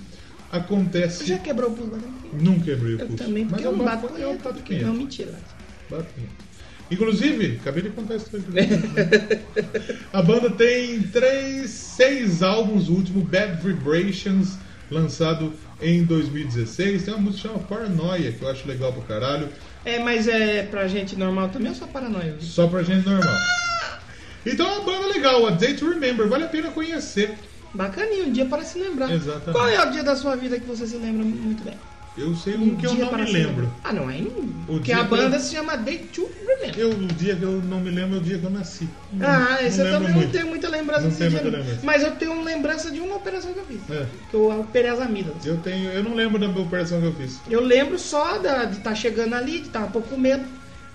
Acontece. 0.51 1.25
Já 1.27 1.37
quebrou 1.39 1.69
o 1.71 1.73
pulso? 1.73 1.91
né? 1.95 2.01
Não 2.33 2.59
quebrei 2.59 2.95
o 2.95 2.99
Eu 2.99 3.07
pulso. 3.07 3.23
também, 3.23 3.45
porque 3.45 3.63
Mas 3.63 3.71
eu 3.71 3.77
não 3.77 3.85
bato 3.85 4.05
eu 4.05 4.09
punheta. 4.35 4.53
punheta. 4.53 4.85
Não, 4.87 4.93
mentira. 4.93 5.33
Bato 5.89 6.05
punheta. 6.13 6.48
Inclusive, 6.91 7.59
acabei 7.61 7.83
de 7.83 7.89
contar 7.89 8.15
isso. 8.15 8.29
A 10.11 10.21
banda 10.21 10.49
tem 10.49 11.01
três, 11.03 11.69
seis 11.69 12.41
álbuns, 12.41 12.89
o 12.89 12.93
último 12.93 13.21
Bad 13.21 13.61
Vibrations, 13.61 14.57
lançado 14.89 15.53
em 15.81 16.03
2016. 16.03 17.03
Tem 17.03 17.13
uma 17.13 17.21
música 17.21 17.47
que 17.47 17.53
chama 17.53 17.63
Paranoia, 17.65 18.31
que 18.31 18.41
eu 18.41 18.49
acho 18.49 18.67
legal 18.67 18.91
pra 18.91 19.03
caralho. 19.03 19.49
É, 19.85 19.99
mas 19.99 20.27
é 20.27 20.63
pra 20.63 20.87
gente 20.87 21.15
normal 21.15 21.49
também 21.49 21.69
ou 21.69 21.75
só 21.75 21.85
paranoia? 21.87 22.35
Só 22.39 22.67
pra 22.67 22.83
gente 22.83 23.07
normal. 23.07 23.35
Então 24.45 24.65
é 24.67 24.71
uma 24.73 24.85
banda 24.85 25.07
legal, 25.07 25.45
a 25.45 25.51
Day 25.51 25.75
to 25.75 25.89
Remember, 25.89 26.27
vale 26.27 26.45
a 26.45 26.47
pena 26.47 26.71
conhecer. 26.71 27.35
Bacaninho, 27.73 28.27
um 28.27 28.31
dia 28.31 28.45
para 28.45 28.63
se 28.63 28.79
lembrar. 28.79 29.11
Exatamente. 29.11 29.51
Qual 29.51 29.67
é 29.67 29.87
o 29.87 29.91
dia 29.91 30.03
da 30.03 30.15
sua 30.15 30.35
vida 30.35 30.59
que 30.59 30.65
você 30.65 30.87
se 30.87 30.97
lembra 30.97 31.23
muito 31.23 31.63
bem? 31.63 31.75
Eu 32.19 32.35
sei 32.35 32.55
um 32.55 32.75
que 32.75 32.85
eu 32.85 32.91
dia 32.95 33.05
não 33.05 33.17
me 33.17 33.31
lembro. 33.31 33.71
Ah, 33.83 33.93
não, 33.93 34.07
aí 34.07 34.21
não. 34.21 34.49
Porque 34.67 34.91
a 34.91 34.97
que 34.97 35.01
eu- 35.01 35.17
banda 35.17 35.39
se 35.39 35.55
chama 35.55 35.77
Day 35.77 35.99
to 36.13 36.29
Remember. 36.45 36.77
Eu, 36.79 36.89
o 36.91 37.07
dia 37.07 37.35
que 37.35 37.43
eu 37.43 37.61
não 37.63 37.79
me 37.79 37.89
lembro 37.89 38.17
é 38.17 38.19
o 38.19 38.21
dia 38.21 38.37
que 38.37 38.43
eu 38.43 38.49
nasci. 38.49 38.87
Não- 39.13 39.25
Ah, 39.27 39.57
esse 39.63 39.79
eu 39.79 39.89
também 39.89 40.11
muito. 40.13 40.25
não 40.25 40.31
tenho 40.31 40.47
muita 40.47 40.69
lembrança 40.69 41.01
Não 41.03 41.09
desse 41.09 41.29
dia, 41.29 41.41
lembrança. 41.41 41.79
Mas 41.83 42.03
eu 42.03 42.11
tenho 42.11 42.43
lembrança 42.43 42.91
de 42.91 42.99
uma 42.99 43.15
operação 43.15 43.53
que 43.53 43.59
eu 43.59 43.65
fiz. 43.65 43.89
É. 43.89 44.05
Que 44.29 44.35
eu 44.35 44.59
operei 44.59 44.89
as 44.91 44.99
amidas. 44.99 45.33
Eu 45.45 45.57
tenho, 45.57 45.89
eu 45.91 46.03
não 46.03 46.13
lembro 46.13 46.37
da 46.37 46.47
operação 46.59 46.99
que 46.99 47.07
eu 47.07 47.13
fiz. 47.13 47.39
Eu 47.49 47.61
lembro 47.61 47.97
só 47.97 48.37
da, 48.37 48.65
de 48.65 48.77
estar 48.77 48.93
chegando 48.95 49.33
ali, 49.33 49.59
de 49.59 49.67
estar 49.67 49.85
um 49.85 49.91
pouco 49.91 50.09
com 50.09 50.17
medo. 50.17 50.43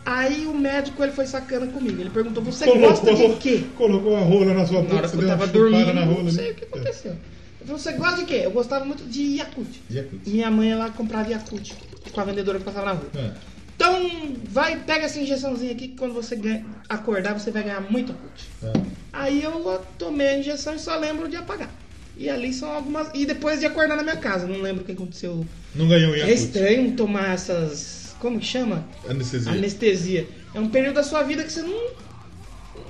Aí 0.07 0.47
o 0.47 0.53
médico 0.55 1.03
ele 1.03 1.13
foi 1.13 1.27
sacana 1.27 1.67
comigo. 1.69 1.99
Ele 1.99 2.11
perguntou: 2.11 2.45
Você 2.45 2.67
gosta 2.79 3.15
de 3.15 3.29
quê? 3.37 3.65
Colocou 3.75 4.15
a 4.15 4.21
rola 4.21 4.53
na 4.53 4.67
sua 4.67 4.77
Na 4.77 4.83
boca, 4.83 4.95
hora 4.97 5.09
você 5.09 5.17
que 5.17 5.23
eu 5.23 5.29
tava 5.29 5.47
dormindo, 5.47 5.95
na 5.95 6.05
rola. 6.05 6.25
não 6.25 6.31
sei 6.31 6.45
né? 6.45 6.51
o 6.51 6.55
que 6.55 6.65
aconteceu. 6.65 7.13
Falou: 7.13 7.34
Você 7.66 7.93
gosta 7.93 8.16
de 8.19 8.24
quê? 8.27 8.41
Eu 8.45 8.51
gostava 8.51 8.85
muito 8.85 9.05
de 9.05 9.36
Yakult. 9.39 9.69
É. 9.91 9.95
Yakult. 9.95 10.27
Minha 10.28 10.51
mãe 10.51 10.70
ela 10.73 10.91
comprava 10.91 11.31
Yakult 11.31 11.73
com 12.12 12.20
a 12.20 12.24
vendedora 12.24 12.59
que 12.59 12.65
passava 12.65 12.86
na 12.86 12.93
rua. 12.93 13.09
É. 13.16 13.32
Então, 13.77 14.35
vai, 14.51 14.78
pega 14.81 15.07
essa 15.07 15.19
injeçãozinha 15.19 15.73
aqui 15.73 15.89
que 15.89 15.97
quando 15.97 16.15
você 16.15 16.36
ganha- 16.36 16.65
acordar 16.89 17.32
você 17.39 17.51
vai 17.51 17.62
ganhar 17.65 17.81
muito 17.81 18.12
Yakult. 18.12 18.41
É. 18.62 18.91
Aí 19.12 19.43
eu 19.43 19.85
tomei 19.99 20.28
a 20.28 20.39
injeção 20.39 20.74
e 20.74 20.78
só 20.78 20.97
lembro 20.97 21.28
de 21.28 21.36
apagar. 21.36 21.70
E 22.16 22.31
ali 22.31 22.53
são 22.53 22.70
algumas. 22.70 23.09
E 23.15 23.27
depois 23.27 23.59
de 23.59 23.66
acordar 23.66 23.97
na 23.97 24.03
minha 24.05 24.16
casa, 24.16 24.47
não 24.47 24.61
lembro 24.61 24.82
o 24.82 24.85
que 24.86 24.93
aconteceu. 24.93 25.45
Não 25.74 25.89
ganhou 25.89 26.12
um 26.12 26.15
É 26.15 26.32
estranho 26.32 26.93
tomar 26.97 27.35
essas. 27.35 28.15
Como 28.20 28.39
que 28.39 28.47
chama? 28.47 28.86
Anestesia. 29.09 29.53
Anestesia. 29.53 30.28
É 30.55 30.61
um 30.61 30.69
período 30.69 30.95
da 30.95 31.03
sua 31.03 31.23
vida 31.24 31.43
que 31.43 31.53
você 31.53 31.62
não. 31.62 31.91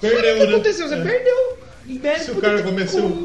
Perdeu, 0.01 0.35
o 0.37 0.39
que 0.41 0.47
né? 0.47 0.53
aconteceu? 0.55 0.89
Você 0.89 0.95
É. 0.95 1.03
perdeu. 1.03 1.59
Se 2.19 2.31
o 2.31 2.41
cara 2.41 2.63
começou. 2.63 3.23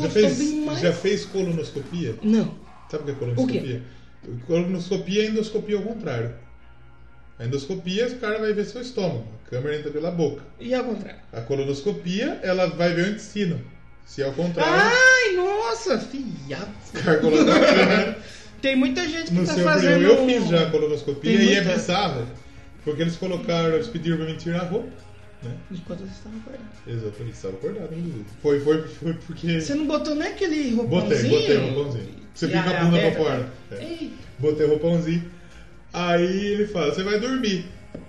Já 0.00 0.08
fez, 0.08 0.38
já 0.80 0.92
fez 0.92 1.24
colonoscopia? 1.26 2.16
Não. 2.22 2.54
Sabe 2.90 3.02
o 3.02 3.06
que 3.06 3.10
é 3.12 3.14
colonoscopia? 3.14 3.82
Colonoscopia 4.46 5.22
é 5.22 5.26
endoscopia 5.26 5.76
ao 5.76 5.82
contrário. 5.82 6.34
A 7.38 7.44
endoscopia, 7.44 8.06
o 8.06 8.18
cara 8.18 8.38
vai 8.38 8.52
ver 8.52 8.64
seu 8.64 8.80
estômago. 8.80 9.26
A 9.46 9.50
câmera 9.50 9.76
entra 9.76 9.90
pela 9.90 10.10
boca. 10.10 10.42
E 10.60 10.72
ao 10.74 10.84
contrário. 10.84 11.20
A 11.32 11.40
colonoscopia, 11.40 12.38
ela 12.42 12.68
vai 12.68 12.94
ver 12.94 13.06
o 13.06 13.10
intestino. 13.10 13.60
Se 14.06 14.22
é 14.22 14.26
ao 14.26 14.32
contrário, 14.32 14.72
Ai, 14.72 15.36
nossa, 15.36 15.98
fiado. 15.98 16.70
o 16.94 17.02
câmera 17.20 18.18
Tem 18.60 18.76
muita 18.76 19.08
gente 19.08 19.26
que 19.26 19.34
no 19.34 19.46
tá 19.46 19.54
seu 19.54 19.64
fazendo. 19.64 20.04
Eu 20.04 20.24
fiz 20.26 20.48
já 20.48 20.62
a 20.62 20.70
colonoscopia 20.70 21.36
Tem 21.36 21.48
e 21.48 21.54
é 21.56 21.60
bizarro. 21.62 22.26
Porque 22.84 23.02
eles 23.02 23.16
colocaram, 23.16 23.74
eles 23.74 23.88
pediram 23.88 24.18
pra 24.18 24.26
mim 24.26 24.36
tirar 24.36 24.60
a 24.60 24.64
roupa. 24.64 24.88
Né? 25.42 25.56
Enquanto 25.70 26.00
você 26.00 26.12
estava 26.12 26.36
acordado. 26.36 26.64
Exatamente, 26.86 27.32
estava 27.34 27.54
acordado, 27.54 27.92
inclusive. 27.94 28.24
Foi, 28.42 28.60
foi, 28.60 28.82
foi 28.88 29.14
porque. 29.14 29.60
Você 29.60 29.74
não 29.74 29.86
botou 29.86 30.14
nem 30.14 30.28
aquele 30.28 30.70
Botei, 30.72 30.74
roupãozinho? 30.90 31.30
botei 31.40 31.56
o 31.56 31.60
roupãozinho. 31.74 32.14
Você 32.34 32.46
fica 32.48 32.60
a 32.70 32.84
bunda 32.84 32.98
pra 33.00 33.12
fora. 33.12 33.38
né? 33.38 33.48
É. 33.72 34.08
Botei 34.38 34.66
o 34.66 34.68
roupãozinho. 34.70 35.24
Aí 35.92 36.46
ele 36.46 36.66
fala, 36.66 36.94
você 36.94 37.02
vai 37.02 37.20
dormir. 37.20 37.66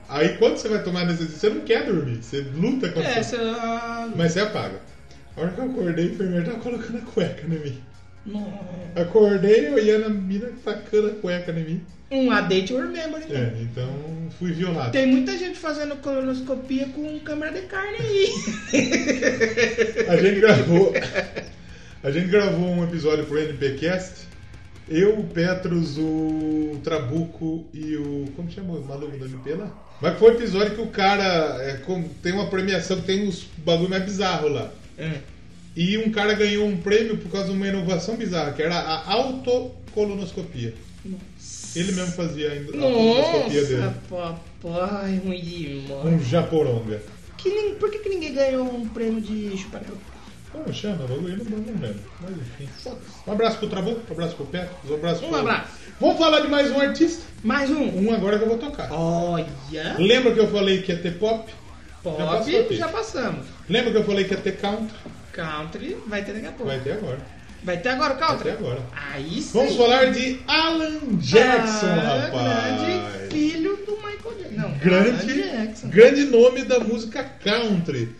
Aí 0.07 0.37
quando 0.37 0.57
você 0.57 0.67
vai 0.69 0.81
tomar 0.83 1.01
anestesia, 1.01 1.35
você 1.37 1.49
não 1.49 1.61
quer 1.61 1.85
dormir. 1.85 2.21
Você 2.23 2.41
luta 2.55 2.89
com 2.89 3.01
É, 3.01 3.21
você. 3.21 3.35
ah, 3.37 4.09
Mas 4.15 4.31
você 4.33 4.39
apaga. 4.41 4.79
A 5.35 5.41
hora 5.41 5.51
que 5.51 5.59
eu 5.59 5.65
acordei, 5.65 6.05
a 6.07 6.11
enfermeira 6.11 6.45
tava 6.45 6.59
colocando 6.59 6.97
a 6.99 7.01
cueca 7.01 7.45
em 7.45 7.49
mim. 7.49 7.81
não. 8.25 8.59
Acordei 8.95 9.69
olhando 9.71 10.05
a 10.05 10.09
mina 10.09 10.51
tacando 10.63 11.07
a 11.07 11.11
cueca 11.15 11.51
em 11.51 11.63
mim. 11.65 11.81
Um 12.13 12.31
a 12.31 12.41
date 12.41 12.71
you 12.71 12.79
remember. 12.79 13.21
então. 13.23 13.37
É, 13.37 13.53
então 13.61 13.89
fui 14.37 14.51
violado. 14.51 14.91
Tem 14.91 15.07
muita 15.07 15.37
gente 15.37 15.57
fazendo 15.57 15.95
colonoscopia 15.97 16.87
com 16.89 17.19
câmera 17.19 17.51
de 17.59 17.67
carne 17.67 17.97
aí. 17.99 18.29
A 20.07 20.15
gente 20.17 20.39
gravou. 20.39 20.93
A 22.03 22.11
gente 22.11 22.27
gravou 22.27 22.69
um 22.69 22.83
episódio 22.83 23.25
pro 23.25 23.39
NPcast. 23.39 24.27
Eu, 24.89 25.17
o 25.19 25.23
Petros, 25.23 25.97
o 25.97 26.79
Trabuco 26.83 27.65
e 27.73 27.95
o. 27.95 28.25
Como 28.35 28.51
chama 28.51 28.73
o 28.73 28.83
maluco 28.85 29.17
do 29.17 29.25
NP 29.25 29.53
lá? 29.55 29.71
Mas 30.01 30.19
foi 30.19 30.31
um 30.31 30.35
episódio 30.35 30.75
que 30.75 30.81
o 30.81 30.87
cara. 30.87 31.57
é, 31.61 31.77
com- 31.77 32.03
tem 32.21 32.33
uma 32.33 32.47
premiação 32.47 32.97
que 32.99 33.07
tem 33.07 33.27
uns 33.27 33.47
bagulho 33.57 33.89
mais 33.89 34.03
bizarro 34.03 34.49
lá. 34.49 34.71
É. 34.97 35.19
E 35.75 35.97
um 35.97 36.11
cara 36.11 36.33
ganhou 36.33 36.67
um 36.67 36.77
prêmio 36.77 37.17
por 37.17 37.31
causa 37.31 37.47
de 37.49 37.55
uma 37.55 37.67
inovação 37.67 38.15
bizarra, 38.17 38.51
que 38.51 38.61
era 38.61 38.75
a 38.75 39.11
autocolonoscopia. 39.13 40.73
Ele 41.75 41.91
mesmo 41.91 42.11
fazia 42.13 42.49
a 42.49 42.53
a 42.53 42.63
colonoscopia 42.65 43.63
dele. 43.65 43.81
Nossa, 43.81 44.39
papai, 44.61 45.21
ruim 45.25 45.41
demais. 45.41 46.05
Um 46.05 46.19
japoronga. 46.19 47.01
Que 47.37 47.49
nem- 47.49 47.75
por 47.75 47.89
que, 47.91 47.99
que 47.99 48.09
ninguém 48.09 48.33
ganhou 48.33 48.63
um 48.73 48.87
prêmio 48.87 49.19
de 49.21 49.57
chupar 49.57 49.81
Como 50.51 50.73
chama? 50.73 51.05
Bagulho 51.07 51.37
não, 51.49 51.57
lembro. 51.81 51.99
Mas 52.21 52.31
enfim. 52.31 52.69
Um 53.27 53.31
abraço 53.31 53.57
pro 53.57 53.67
Trabuco, 53.69 54.01
um 54.09 54.13
abraço 54.13 54.35
pro 54.35 54.45
Petros, 54.45 54.91
um 54.91 54.93
abraço 54.93 55.25
Um 55.25 55.29
pro... 55.29 55.39
abraço. 55.39 55.71
Vamos 55.99 56.17
falar 56.17 56.39
de 56.41 56.47
mais 56.47 56.71
um 56.71 56.79
artista? 56.79 57.23
Mais 57.43 57.69
um. 57.69 57.83
Um 58.07 58.13
agora 58.13 58.37
que 58.37 58.43
eu 58.43 58.49
vou 58.49 58.57
tocar. 58.57 58.91
Olha. 58.91 59.45
Lembra 59.97 60.33
que 60.33 60.39
eu 60.39 60.47
falei 60.51 60.81
que 60.81 60.91
ia 60.91 60.97
ter 60.97 61.17
pop? 61.17 61.51
Pop, 62.03 62.17
Já 62.17 62.25
passou 62.27 62.73
já 62.73 62.87
passamos. 62.89 63.45
Lembra 63.69 63.91
que 63.91 63.97
eu 63.97 64.03
falei 64.03 64.25
que 64.25 64.33
ia 64.33 64.39
ter 64.39 64.57
country? 64.57 64.95
Country 65.31 65.97
vai 66.07 66.23
ter 66.23 66.33
daqui 66.33 66.45
a 66.47 66.51
pouco. 66.51 66.65
Vai 66.65 66.79
ter 66.79 66.91
agora. 66.93 67.19
Vai 67.63 67.77
ter 67.77 67.89
agora 67.89 68.13
o 68.15 68.17
Vai 68.19 68.27
country? 68.27 68.43
ter 68.51 68.57
agora. 68.57 68.81
Aí 69.13 69.41
sim. 69.41 69.51
Vamos 69.53 69.75
falar 69.77 70.11
de 70.11 70.39
Alan 70.47 70.99
Jackson, 71.17 71.85
Ah, 71.87 72.29
rapaz. 72.31 72.81
Grande 72.81 73.29
filho 73.33 73.77
do 73.85 73.95
Michael 73.95 74.35
Jackson. 74.37 74.55
Não, 74.57 74.65
Alan 74.65 74.77
Grande, 74.79 75.33
Jackson. 75.43 75.89
grande 75.89 76.25
nome 76.25 76.65
da 76.65 76.79
música 76.79 77.23
country. 77.23 78.15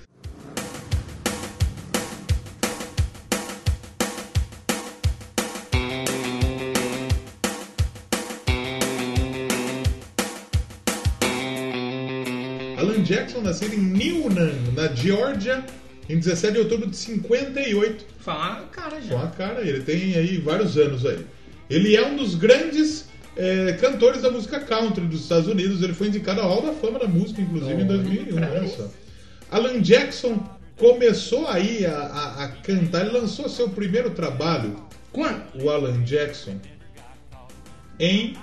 Alan 12.77 13.03
Jackson 13.03 13.41
nasceu 13.41 13.71
em 13.73 13.77
Newnan, 13.77 14.51
na 14.75 14.87
Geórgia, 14.93 15.63
em 16.09 16.17
17 16.19 16.53
de 16.53 16.59
outubro 16.59 16.89
de 16.89 16.97
58. 16.97 18.05
Fala, 18.19 18.65
cara, 18.71 18.99
já. 19.01 19.23
a 19.23 19.27
cara, 19.27 19.61
ele 19.61 19.81
tem 19.81 20.15
aí 20.15 20.37
vários 20.37 20.77
anos 20.77 21.05
aí. 21.05 21.25
Ele 21.69 21.95
é 21.95 22.05
um 22.05 22.15
dos 22.17 22.35
grandes 22.35 23.07
é, 23.35 23.73
cantores 23.73 24.21
da 24.21 24.29
música 24.31 24.59
country 24.59 25.05
dos 25.05 25.21
Estados 25.21 25.47
Unidos. 25.47 25.81
Ele 25.81 25.93
foi 25.93 26.07
indicado 26.07 26.41
ao 26.41 26.49
Hall 26.49 26.61
da 26.61 26.73
Fama 26.73 26.99
da 26.99 27.07
música, 27.07 27.41
inclusive, 27.41 27.71
em 27.73 27.77
Olha, 27.77 27.85
2001. 27.85 28.35
Olha 28.37 28.67
só. 28.67 28.89
Alan 29.49 29.81
Jackson 29.81 30.43
começou 30.77 31.47
aí 31.47 31.85
a, 31.85 31.97
a- 31.97 32.43
a 32.43 32.47
cantar. 32.49 33.01
Ele 33.05 33.17
lançou 33.17 33.47
seu 33.49 33.69
primeiro 33.69 34.09
trabalho, 34.11 34.75
Quando? 35.11 35.43
o 35.63 35.69
Alan 35.69 36.03
Jackson, 36.03 36.57
em 37.99 38.35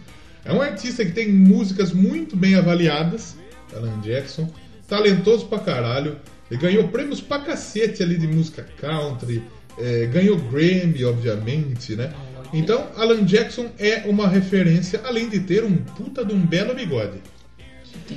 É 0.45 0.53
um 0.53 0.61
artista 0.61 1.05
que 1.05 1.13
tem 1.13 1.29
músicas 1.33 1.93
muito 1.93 2.37
bem 2.37 2.55
avaliadas, 2.55 3.35
Alan 3.75 4.01
Jackson, 4.01 4.49
talentoso 4.87 5.47
pra 5.47 5.59
caralho. 5.59 6.17
Ele 6.51 6.61
ganhou 6.61 6.89
prêmios 6.89 7.21
pra 7.21 7.41
cacete 7.41 8.03
ali 8.03 8.17
de 8.17 8.27
música 8.27 8.67
country, 8.81 9.43
é, 9.79 10.07
ganhou 10.07 10.37
Grammy, 10.39 11.05
obviamente, 11.05 11.95
né? 11.95 12.11
Então, 12.53 12.87
Alan 12.97 13.23
Jackson 13.25 13.67
é 13.79 14.05
uma 14.07 14.27
referência, 14.27 15.03
além 15.05 15.29
de 15.29 15.41
ter 15.41 15.63
um 15.65 15.77
puta 15.77 16.25
de 16.25 16.33
um 16.35 16.41
belo 16.41 16.75
bigode. 16.75 17.19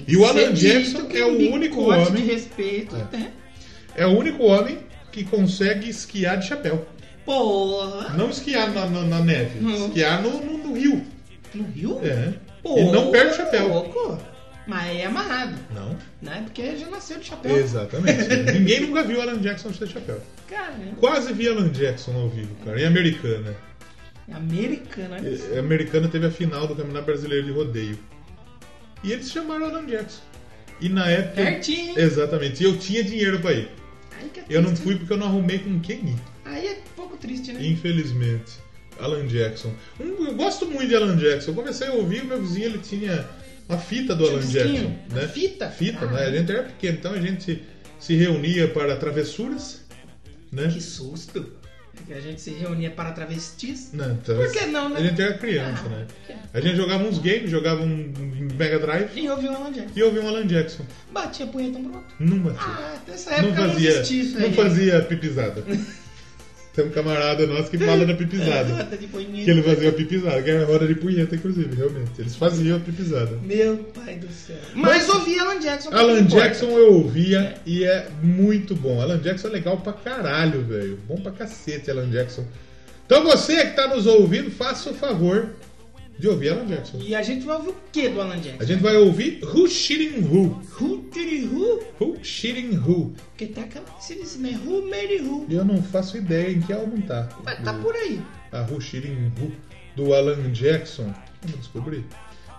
E 0.07 0.15
o 0.15 0.25
Alan 0.25 0.53
Jackson 0.53 1.07
é 1.13 1.25
o 1.25 1.33
um 1.37 1.51
único 1.53 1.81
homem- 1.81 2.25
respeito, 2.25 2.95
É. 2.95 3.17
né? 3.17 3.31
É 3.95 4.05
o 4.07 4.17
único 4.17 4.43
homem 4.43 4.77
que 5.11 5.25
consegue 5.25 5.89
esquiar 5.89 6.37
de 6.37 6.47
chapéu. 6.47 6.85
Porra. 7.25 8.13
Não 8.15 8.29
esquiar 8.29 8.71
na, 8.73 8.85
na- 8.85 9.03
na 9.03 9.19
neve, 9.19 9.59
Não. 9.59 9.87
esquiar 9.87 10.21
no, 10.23 10.31
no- 10.43 10.57
no 10.59 10.73
rio. 10.73 11.05
No 11.53 11.65
Rio? 11.65 11.99
É. 12.01 12.33
Porra, 12.63 12.79
E 12.81 12.91
não 12.93 13.11
perde 13.11 13.33
o 13.33 13.35
chapéu. 13.35 13.67
Louco. 13.67 14.17
Mas 14.71 14.97
é 14.99 15.05
amarrado, 15.05 15.57
Não. 15.75 15.97
né? 16.21 16.41
Porque 16.45 16.77
já 16.77 16.89
nasceu 16.89 17.19
de 17.19 17.25
chapéu. 17.25 17.57
Exatamente. 17.57 18.27
Ninguém 18.57 18.79
nunca 18.87 19.03
viu 19.03 19.21
Alan 19.21 19.37
Jackson 19.39 19.73
sem 19.73 19.85
chapéu. 19.87 20.21
Caramba. 20.49 20.95
Quase 20.97 21.33
vi 21.33 21.49
Alan 21.49 21.67
Jackson 21.69 22.13
ao 22.13 22.29
vivo, 22.29 22.55
cara. 22.63 22.79
Em 22.81 22.85
Americana. 22.85 23.53
É 24.29 24.33
americano, 24.33 25.15
olha 25.15 25.37
só. 25.37 25.45
E- 25.53 25.59
Americana 25.59 26.07
teve 26.07 26.25
a 26.25 26.31
final 26.31 26.67
do 26.67 26.75
Campeonato 26.75 27.05
Brasileiro 27.05 27.45
de 27.47 27.51
Rodeio. 27.51 27.99
E 29.03 29.11
eles 29.11 29.29
chamaram 29.29 29.65
Alan 29.65 29.85
Jackson. 29.85 30.21
E 30.79 30.87
na 30.87 31.09
época. 31.09 31.43
Certinho? 31.43 31.99
Exatamente. 31.99 32.63
E 32.63 32.65
eu 32.65 32.77
tinha 32.77 33.03
dinheiro 33.03 33.39
pra 33.39 33.51
ir. 33.51 33.69
Aí 34.17 34.29
que 34.29 34.39
é 34.39 34.45
Eu 34.49 34.61
não 34.61 34.73
fui 34.75 34.95
porque 34.95 35.11
eu 35.11 35.17
não 35.17 35.27
arrumei 35.27 35.59
com 35.59 35.79
quem 35.81 35.97
ir. 36.11 36.15
Aí 36.45 36.65
é 36.65 36.71
um 36.71 36.95
pouco 36.95 37.17
triste, 37.17 37.51
né? 37.51 37.59
Infelizmente. 37.65 38.53
Alan 38.99 39.25
Jackson. 39.27 39.73
Eu 39.99 40.33
gosto 40.35 40.65
muito 40.65 40.87
de 40.87 40.95
Alan 40.95 41.17
Jackson. 41.17 41.51
Eu 41.51 41.55
comecei 41.55 41.87
a 41.87 41.93
ouvir, 41.93 42.23
meu 42.23 42.39
vizinho 42.41 42.65
ele 42.67 42.77
tinha 42.79 43.27
uma 43.71 43.79
fita 43.79 44.15
do 44.15 44.23
Tinha 44.25 44.37
Alan? 44.37 44.47
Jackson. 44.47 44.95
Né? 45.11 45.27
Fita? 45.27 45.69
Fita, 45.69 46.05
Ah. 46.05 46.11
né? 46.11 46.25
A 46.25 46.31
gente 46.31 46.51
era 46.51 46.63
pequeno, 46.63 46.97
então 46.97 47.13
a 47.13 47.19
gente 47.21 47.63
se 47.99 48.15
reunia 48.15 48.67
para 48.67 48.95
travessuras. 48.95 49.81
Né? 50.51 50.67
Que 50.67 50.81
susto. 50.81 51.53
A 52.09 52.19
gente 52.19 52.41
se 52.41 52.49
reunia 52.51 52.89
para 52.89 53.11
travestis. 53.11 53.91
Não, 53.93 54.11
então, 54.13 54.35
Por 54.35 54.51
que 54.51 54.65
não, 54.65 54.89
né? 54.89 54.99
A 54.99 55.03
gente 55.03 55.21
era 55.21 55.37
criança, 55.37 55.83
Ah, 55.85 55.89
né? 55.89 56.07
A 56.53 56.59
gente 56.59 56.75
jogava 56.75 57.03
uns 57.03 57.19
games, 57.19 57.49
jogava 57.49 57.81
um 57.83 58.11
Mega 58.57 58.79
Drive 58.79 59.09
E 59.17 59.25
eu 59.25 59.39
vi 59.39 59.47
o 59.47 59.55
Alan 59.55 59.71
Jackson. 59.71 59.93
e 59.95 60.03
ouvia 60.03 60.21
um 60.21 60.27
Alan 60.27 60.47
Jackson. 60.47 60.85
Batia 61.11 61.45
punheta 61.47 61.77
um 61.77 61.83
pro 61.85 61.95
outro. 61.97 62.15
Não 62.19 62.39
batia. 62.39 62.59
Ah, 62.65 62.97
nessa 63.07 63.31
época 63.35 63.61
não, 63.61 63.73
fazia, 63.73 63.89
existia 63.91 64.39
não 64.39 64.53
fazia 64.53 65.01
pipizada. 65.03 65.63
Tem 66.73 66.85
um 66.85 66.89
camarada 66.89 67.45
nosso 67.45 67.69
que 67.69 67.77
fala 67.77 68.05
da 68.05 68.13
pipizada. 68.13 68.73
Roda 68.73 68.95
de 68.97 69.07
punheta. 69.07 69.43
Que 69.43 69.51
ele 69.51 69.61
fazia 69.61 69.89
a 69.89 69.93
pipizada, 69.93 70.41
que 70.41 70.49
era 70.49 70.65
roda 70.65 70.87
de 70.87 70.95
punheta, 70.95 71.35
inclusive, 71.35 71.75
realmente. 71.75 72.11
Eles 72.17 72.35
faziam 72.35 72.77
a 72.77 72.79
pipizada. 72.79 73.37
Meu 73.43 73.77
pai 73.77 74.15
do 74.15 74.31
céu. 74.31 74.55
Mas, 74.73 75.09
ouvi 75.09 75.37
Alan 75.37 75.59
Jackson. 75.59 75.89
Alan 75.91 76.19
importa. 76.19 76.43
Jackson 76.43 76.67
eu 76.67 76.93
ouvia 76.93 77.55
e 77.65 77.83
é 77.83 78.07
muito 78.23 78.73
bom. 78.73 79.01
Alan 79.01 79.19
Jackson 79.19 79.49
é 79.49 79.51
legal 79.51 79.77
pra 79.77 79.91
caralho, 79.91 80.63
velho. 80.63 80.97
Bom 81.07 81.17
pra 81.17 81.33
cacete, 81.33 81.91
Alan 81.91 82.09
Jackson. 82.09 82.45
Então 83.05 83.23
você 83.25 83.65
que 83.65 83.75
tá 83.75 83.87
nos 83.89 84.05
ouvindo, 84.05 84.49
faça 84.49 84.91
o 84.91 84.93
favor 84.93 85.49
de 86.21 86.27
ouvir 86.27 86.49
Alan 86.49 86.67
Jackson. 86.67 86.99
E 87.01 87.15
a 87.15 87.23
gente 87.23 87.43
vai 87.47 87.55
ouvir 87.55 87.69
o 87.69 87.75
que 87.91 88.07
do 88.09 88.21
Alan 88.21 88.37
Jackson? 88.37 88.61
A 88.61 88.65
gente 88.65 88.83
vai 88.83 88.95
ouvir 88.95 89.43
Who 89.43 89.67
Shitting 89.67 90.23
Who. 90.23 90.61
Who 90.79 91.09
Tiri 91.11 91.47
Who? 91.47 91.83
Who 91.99 92.23
Shitting 92.23 92.77
Who? 92.77 93.15
Porque 93.29 93.47
tá 93.47 93.61
aquela 93.61 93.99
cima, 93.99 94.47
é 94.47 94.51
Who 94.51 94.87
Made 94.87 95.23
Who. 95.23 95.47
Eu 95.49 95.65
não 95.65 95.81
faço 95.81 96.17
ideia 96.17 96.51
em 96.51 96.61
que 96.61 96.71
álbum 96.71 97.01
tá. 97.01 97.27
Mas 97.43 97.63
tá 97.63 97.73
por 97.73 97.95
aí. 97.95 98.21
A 98.51 98.61
Who 98.61 98.79
Shitting 98.79 99.31
Who 99.39 99.51
do 99.95 100.13
Alan 100.13 100.51
Jackson. 100.51 101.11
Vamos 101.41 101.59
descobrir. 101.59 102.05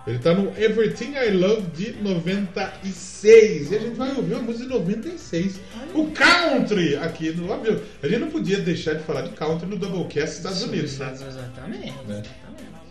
Ele 0.05 0.19
tá 0.19 0.33
no 0.33 0.49
Everything 0.61 1.13
I 1.13 1.31
Love 1.31 1.67
de 1.67 1.93
96. 2.03 3.71
E 3.71 3.75
a 3.77 3.79
gente 3.79 3.95
vai 3.95 4.13
ouvir 4.13 4.33
uma 4.33 4.43
música 4.43 4.65
de 4.65 4.69
96. 4.71 5.61
O 5.93 6.11
country 6.11 6.97
aqui 6.97 7.31
no 7.31 7.53
avião. 7.53 7.79
A 8.01 8.07
gente 8.09 8.19
não 8.19 8.29
podia 8.29 8.59
deixar 8.59 8.95
de 8.95 9.03
falar 9.03 9.21
de 9.21 9.29
country 9.29 9.65
no 9.65 9.77
Doublecast 9.77 10.35
Estados 10.35 10.63
Unidos, 10.63 10.97
né? 10.97 11.13
Exatamente. 11.13 11.93
Né? 12.05 12.21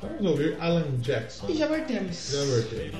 Vamos 0.02 0.32
ouvir 0.32 0.56
Alan 0.60 0.98
Jackson. 1.00 1.46
E 1.48 1.56
já 1.56 1.68
voltemos. 1.68 2.32
Já 2.32 2.44
voltei. 2.44 2.92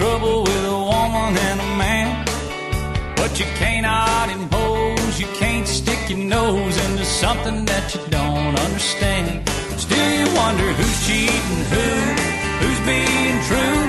Trouble 0.00 0.44
with 0.44 0.64
a 0.64 0.80
woman 0.92 1.36
and 1.48 1.60
a 1.60 1.70
man. 1.76 2.08
But 3.16 3.38
you 3.38 3.44
cannot 3.60 4.30
impose, 4.30 5.20
you 5.20 5.28
can't 5.42 5.68
stick 5.68 6.00
your 6.08 6.24
nose 6.36 6.76
into 6.86 7.04
something 7.04 7.66
that 7.66 7.84
you 7.94 8.00
don't 8.08 8.54
understand. 8.66 9.46
Still 9.76 10.10
you 10.20 10.28
wonder 10.42 10.68
who's 10.78 10.98
cheating 11.06 11.60
who, 11.72 11.88
who's 12.60 12.80
being 12.92 13.36
true, 13.50 13.80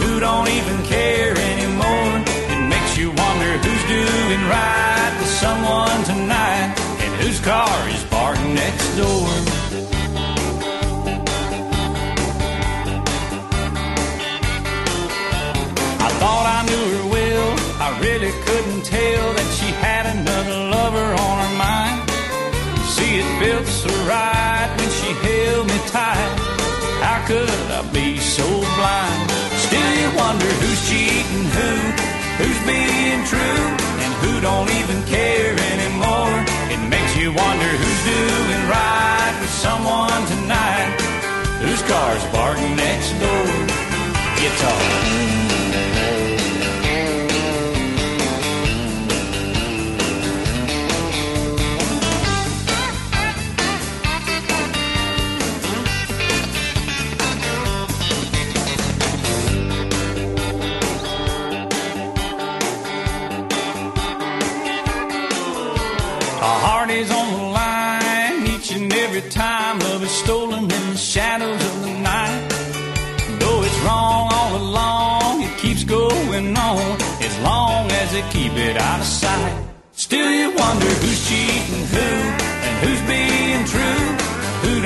who 0.00 0.10
don't 0.26 0.48
even 0.48 0.78
care 0.96 1.36
anymore. 1.52 2.12
It 2.54 2.62
makes 2.74 2.96
you 2.96 3.08
wonder 3.24 3.52
who's 3.64 3.84
doing 3.98 4.42
right 4.56 5.12
with 5.20 5.32
someone 5.44 6.00
tonight, 6.12 6.68
and 7.04 7.12
whose 7.20 7.40
car 7.40 7.78
is 7.90 8.02
parked 8.04 8.46
next 8.62 8.88
door. 8.96 9.39
Right 24.06 24.68
when 24.76 24.90
she 24.98 25.10
held 25.26 25.66
me 25.66 25.78
tight. 25.88 26.32
How 27.04 27.24
could 27.26 27.48
I 27.70 27.82
be 27.92 28.18
so 28.18 28.46
blind? 28.76 29.30
Still, 29.66 29.92
you 30.00 30.08
wonder 30.16 30.50
who's 30.60 30.80
cheating 30.88 31.44
who, 31.56 31.72
who's 32.40 32.60
being 32.66 33.22
true, 33.24 33.64
and 34.02 34.12
who 34.22 34.40
don't 34.40 34.70
even 34.80 35.02
care 35.04 35.54
anymore. 35.72 36.34
It 36.72 36.82
makes 36.88 37.16
you 37.16 37.32
wonder 37.32 37.70
who's 37.80 38.02
doing 38.04 38.62
right 38.68 39.34
with 39.40 39.54
someone 39.66 40.22
tonight, 40.34 40.90
whose 41.64 41.82
car's 41.90 42.24
parked 42.32 42.62
next 42.76 43.12
door. 43.20 43.48
Guitar. 44.40 45.29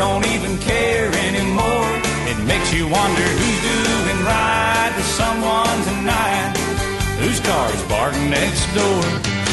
Don't 0.04 0.26
even 0.26 0.58
care 0.58 1.08
anymore. 1.28 1.92
It 2.30 2.38
makes 2.44 2.70
you 2.74 2.84
wonder 2.86 3.26
who's 3.38 3.60
doing 3.72 4.18
right 4.32 4.92
with 4.94 5.10
someone 5.22 5.78
tonight, 5.90 6.52
whose 7.20 7.40
car's 7.40 7.82
parked 7.84 8.18
next 8.38 8.64
door. 8.74 9.43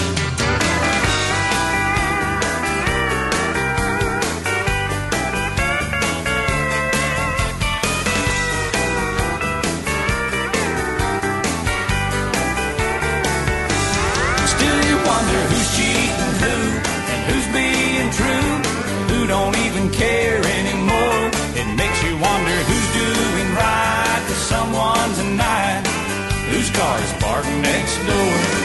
garden 27.42 27.62
next 27.62 27.98
door. 28.06 28.61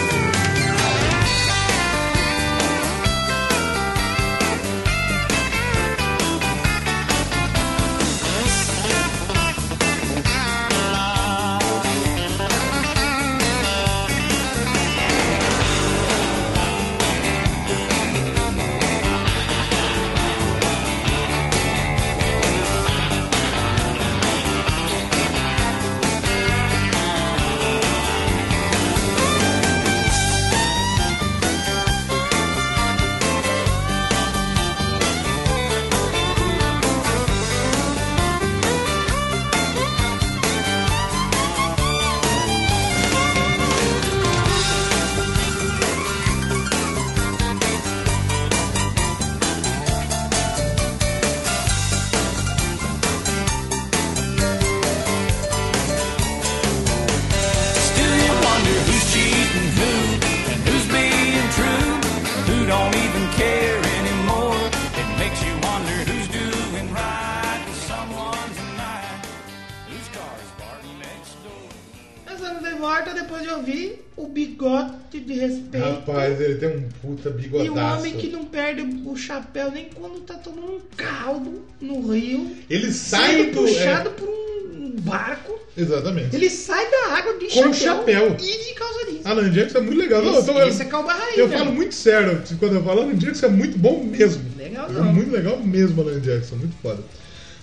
Puta 77.03 77.29
E 77.29 77.33
o 77.33 77.35
bigodaço. 77.35 77.99
homem 78.01 78.15
que 78.17 78.29
não 78.29 78.45
perde 78.45 78.83
o 79.05 79.17
chapéu 79.17 79.71
nem 79.71 79.89
quando 79.95 80.21
tá 80.21 80.35
tomando 80.35 80.77
um 80.77 80.81
caldo 80.97 81.63
no 81.81 82.13
rio. 82.13 82.57
Ele 82.69 82.93
sai 82.93 83.47
do. 83.47 83.61
puxado 83.63 84.09
é, 84.11 84.13
por 84.13 84.29
um 84.29 84.91
barco. 85.01 85.59
exatamente. 85.77 86.35
Ele 86.35 86.49
sai 86.51 86.91
da 86.91 87.17
água 87.17 87.35
de 87.39 87.47
Com 87.47 87.73
chapéu, 87.73 87.75
chapéu. 87.75 88.37
e 88.41 88.65
de 88.69 88.75
calça 88.75 89.07
jeans. 89.11 89.27
Alan 89.27 89.51
Jackson 89.51 89.79
é 89.79 89.81
muito 89.83 89.99
legal. 89.99 90.23
Não, 90.23 90.33
eu, 90.35 90.39
esse, 90.41 90.53
tô- 90.53 90.63
esse 90.63 90.83
é 90.83 90.85
calba 90.87 91.13
raiz, 91.13 91.39
eu 91.39 91.49
né? 91.49 91.59
falo 91.59 91.73
muito 91.73 91.95
sério 91.95 92.43
quando 92.59 92.75
eu 92.77 92.83
falo 92.85 93.03
Alan 93.03 93.15
Jackson 93.17 93.47
é 93.47 93.51
muito 93.51 93.79
bom 93.79 94.03
mesmo. 94.05 94.43
Legal, 94.57 94.89
É 94.89 94.93
não. 94.93 95.13
muito 95.13 95.31
legal 95.31 95.59
mesmo, 95.61 96.03
Alan 96.03 96.21
Jackson, 96.21 96.57
muito 96.57 96.75
foda. 96.83 97.03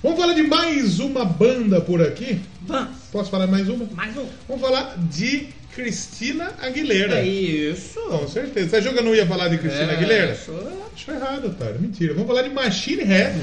Vamos 0.01 0.19
falar 0.19 0.33
de 0.33 0.43
mais 0.43 0.99
uma 0.99 1.23
banda 1.23 1.79
por 1.79 2.01
aqui. 2.01 2.41
Vamos. 2.63 2.97
Posso 3.11 3.31
falar 3.31 3.47
mais 3.47 3.69
uma? 3.69 3.85
Mais 3.93 4.15
um. 4.17 4.25
Vamos 4.47 4.61
falar 4.61 4.97
de 5.09 5.47
Cristina 5.75 6.53
Aguilera. 6.61 7.19
É 7.19 7.25
isso. 7.25 7.99
Com 8.01 8.27
certeza. 8.27 8.69
Você 8.69 8.75
achou 8.77 8.93
que 8.93 8.99
eu 8.99 9.03
não 9.03 9.15
ia 9.15 9.25
falar 9.25 9.47
de 9.47 9.57
Cristina 9.57 9.91
É, 9.91 9.95
Aguilera? 9.95 10.31
achou. 10.33 10.89
Achou 10.93 11.13
errado, 11.15 11.45
otário. 11.47 11.79
Mentira. 11.79 12.13
Vamos 12.13 12.27
falar 12.27 12.43
de 12.43 12.49
Machine 12.49 13.03
Head. 13.03 13.33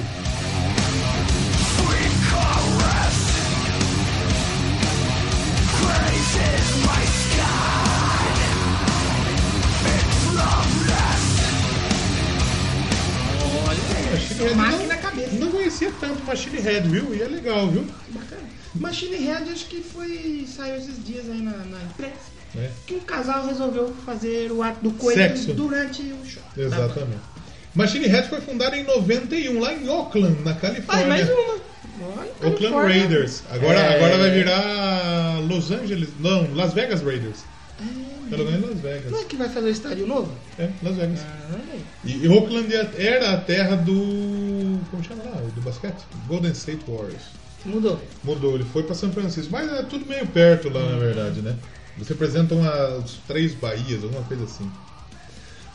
Machine 14.12 14.44
Head 14.44 14.57
não- 14.78 14.86
na 14.86 14.97
cabeça. 14.97 15.35
Não 15.36 15.51
conhecia 15.51 15.93
tanto 16.01 16.23
Machine 16.24 16.61
Head, 16.61 16.89
viu? 16.89 17.15
E 17.15 17.23
é 17.23 17.28
legal, 17.28 17.69
viu? 17.69 17.85
Bacana. 18.09 18.49
Machine 18.74 19.16
Head 19.16 19.51
acho 19.51 19.66
que 19.66 19.80
foi. 19.82 20.47
saiu 20.48 20.76
esses 20.76 21.05
dias 21.05 21.28
aí 21.28 21.40
na, 21.40 21.52
na 21.52 21.82
imprensa. 21.82 22.30
É, 22.56 22.68
Que 22.86 22.94
um 22.94 23.01
casal 23.01 23.47
resolveu 23.47 23.94
fazer 24.05 24.51
o 24.51 24.62
ato 24.62 24.80
do 24.82 24.90
coito 24.92 25.55
durante 25.55 26.02
o 26.02 26.24
show. 26.26 26.42
exatamente. 26.56 27.20
Machine 27.74 28.06
Head 28.09 28.28
foi 28.28 28.40
fundada 28.40 28.76
em 28.76 28.82
91, 28.84 29.60
lá 29.60 29.72
em 29.72 29.88
Oakland, 29.88 30.42
na 30.42 30.51
Ah, 30.51 30.55
Califórnia. 30.55 31.06
mais 31.06 31.28
uma. 31.28 31.60
Oakland. 32.42 32.74
Raiders. 32.74 33.42
Agora, 33.51 33.78
É. 33.78 33.97
agora 33.97 34.18
vai 34.18 34.30
virar 34.30 35.38
Los 35.48 35.70
Angeles. 35.70 36.09
Não, 36.18 36.52
Las 36.55 36.72
Vegas 36.74 37.02
Raiders. 37.02 37.44
Pelo 38.28 38.44
menos 38.51 38.70
Las 38.70 38.80
Vegas. 38.80 39.12
Não 39.12 39.20
é 39.20 39.24
que 39.24 39.36
vai 39.36 39.48
fazer 39.48 39.66
o 39.68 39.70
estádio 39.70 40.06
novo? 40.06 40.32
É, 40.59 40.68
Las 40.82 40.97
Vegas. 40.97 41.20
Ah, 41.20 41.59
E, 42.05 42.24
e 42.24 42.28
Oakland 42.28 42.72
era 42.97 43.32
a 43.34 43.36
terra 43.36 43.76
do. 43.76 44.80
Como 44.90 45.05
chama 45.05 45.22
lá? 45.24 45.40
Do 45.55 45.60
basquete? 45.60 46.02
Golden 46.26 46.52
State 46.52 46.82
Warriors. 46.88 47.22
Mudou. 47.65 48.01
Mudou, 48.24 48.55
ele 48.55 48.65
foi 48.65 48.82
pra 48.82 48.95
São 48.95 49.12
Francisco. 49.12 49.51
Mas 49.53 49.73
é 49.73 49.82
tudo 49.82 50.07
meio 50.07 50.27
perto 50.27 50.69
lá, 50.69 50.81
na 50.81 50.99
verdade, 50.99 51.41
né? 51.43 51.57
Eles 51.97 52.09
representam 52.09 52.62
as 52.66 53.12
três 53.27 53.55
Bahias, 53.55 54.03
alguma 54.03 54.23
coisa 54.24 54.45
assim. 54.45 54.70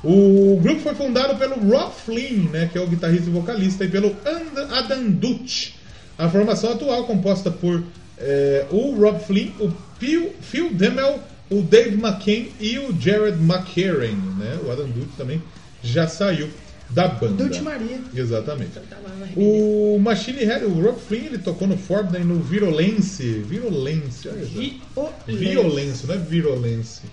O 0.03 0.59
grupo 0.61 0.81
foi 0.81 0.93
fundado 0.93 1.35
pelo 1.37 1.55
Rob 1.55 1.91
Flynn, 1.93 2.49
né, 2.51 2.69
que 2.71 2.77
é 2.77 2.81
o 2.81 2.87
guitarrista 2.87 3.27
e 3.27 3.33
vocalista, 3.33 3.83
e 3.85 3.89
pelo 3.89 4.09
And- 4.25 4.75
Adam 4.77 5.09
Dutch. 5.09 5.71
A 6.17 6.29
formação 6.29 6.71
atual, 6.73 7.05
composta 7.05 7.49
por 7.49 7.83
eh, 8.17 8.65
o 8.69 8.95
Rob 8.95 9.19
Flynn, 9.19 9.51
o 9.59 9.71
Phil, 9.99 10.33
Phil 10.41 10.73
Demmel, 10.73 11.19
o 11.49 11.61
Dave 11.61 11.95
McCain 11.95 12.51
e 12.59 12.77
o 12.79 12.95
Jared 12.99 13.37
McCarran. 13.39 14.15
Né? 14.37 14.59
O 14.65 14.71
Adam 14.71 14.87
Dutch 14.87 15.09
também 15.17 15.41
já 15.83 16.07
saiu 16.07 16.49
da 16.89 17.07
banda. 17.07 17.43
Dutch 17.43 17.61
Maria. 17.61 17.99
Exatamente. 18.13 18.71
Tá 18.89 18.97
lá 19.03 19.09
na 19.19 19.27
O 19.35 19.97
Machine 19.99 20.43
Head, 20.45 20.65
o 20.65 20.81
Rob 20.81 20.99
Flynn, 20.99 21.25
ele 21.25 21.37
tocou 21.39 21.67
no 21.67 21.77
Forbes 21.77 22.19
e 22.19 22.23
no 22.23 22.39
Virolence. 22.39 23.23
Virolence, 23.47 24.27
olha 24.27 24.45
só. 24.93 25.13
Violência, 25.27 26.07
não 26.07 26.15
é 26.15 26.17
virolência. 26.17 27.03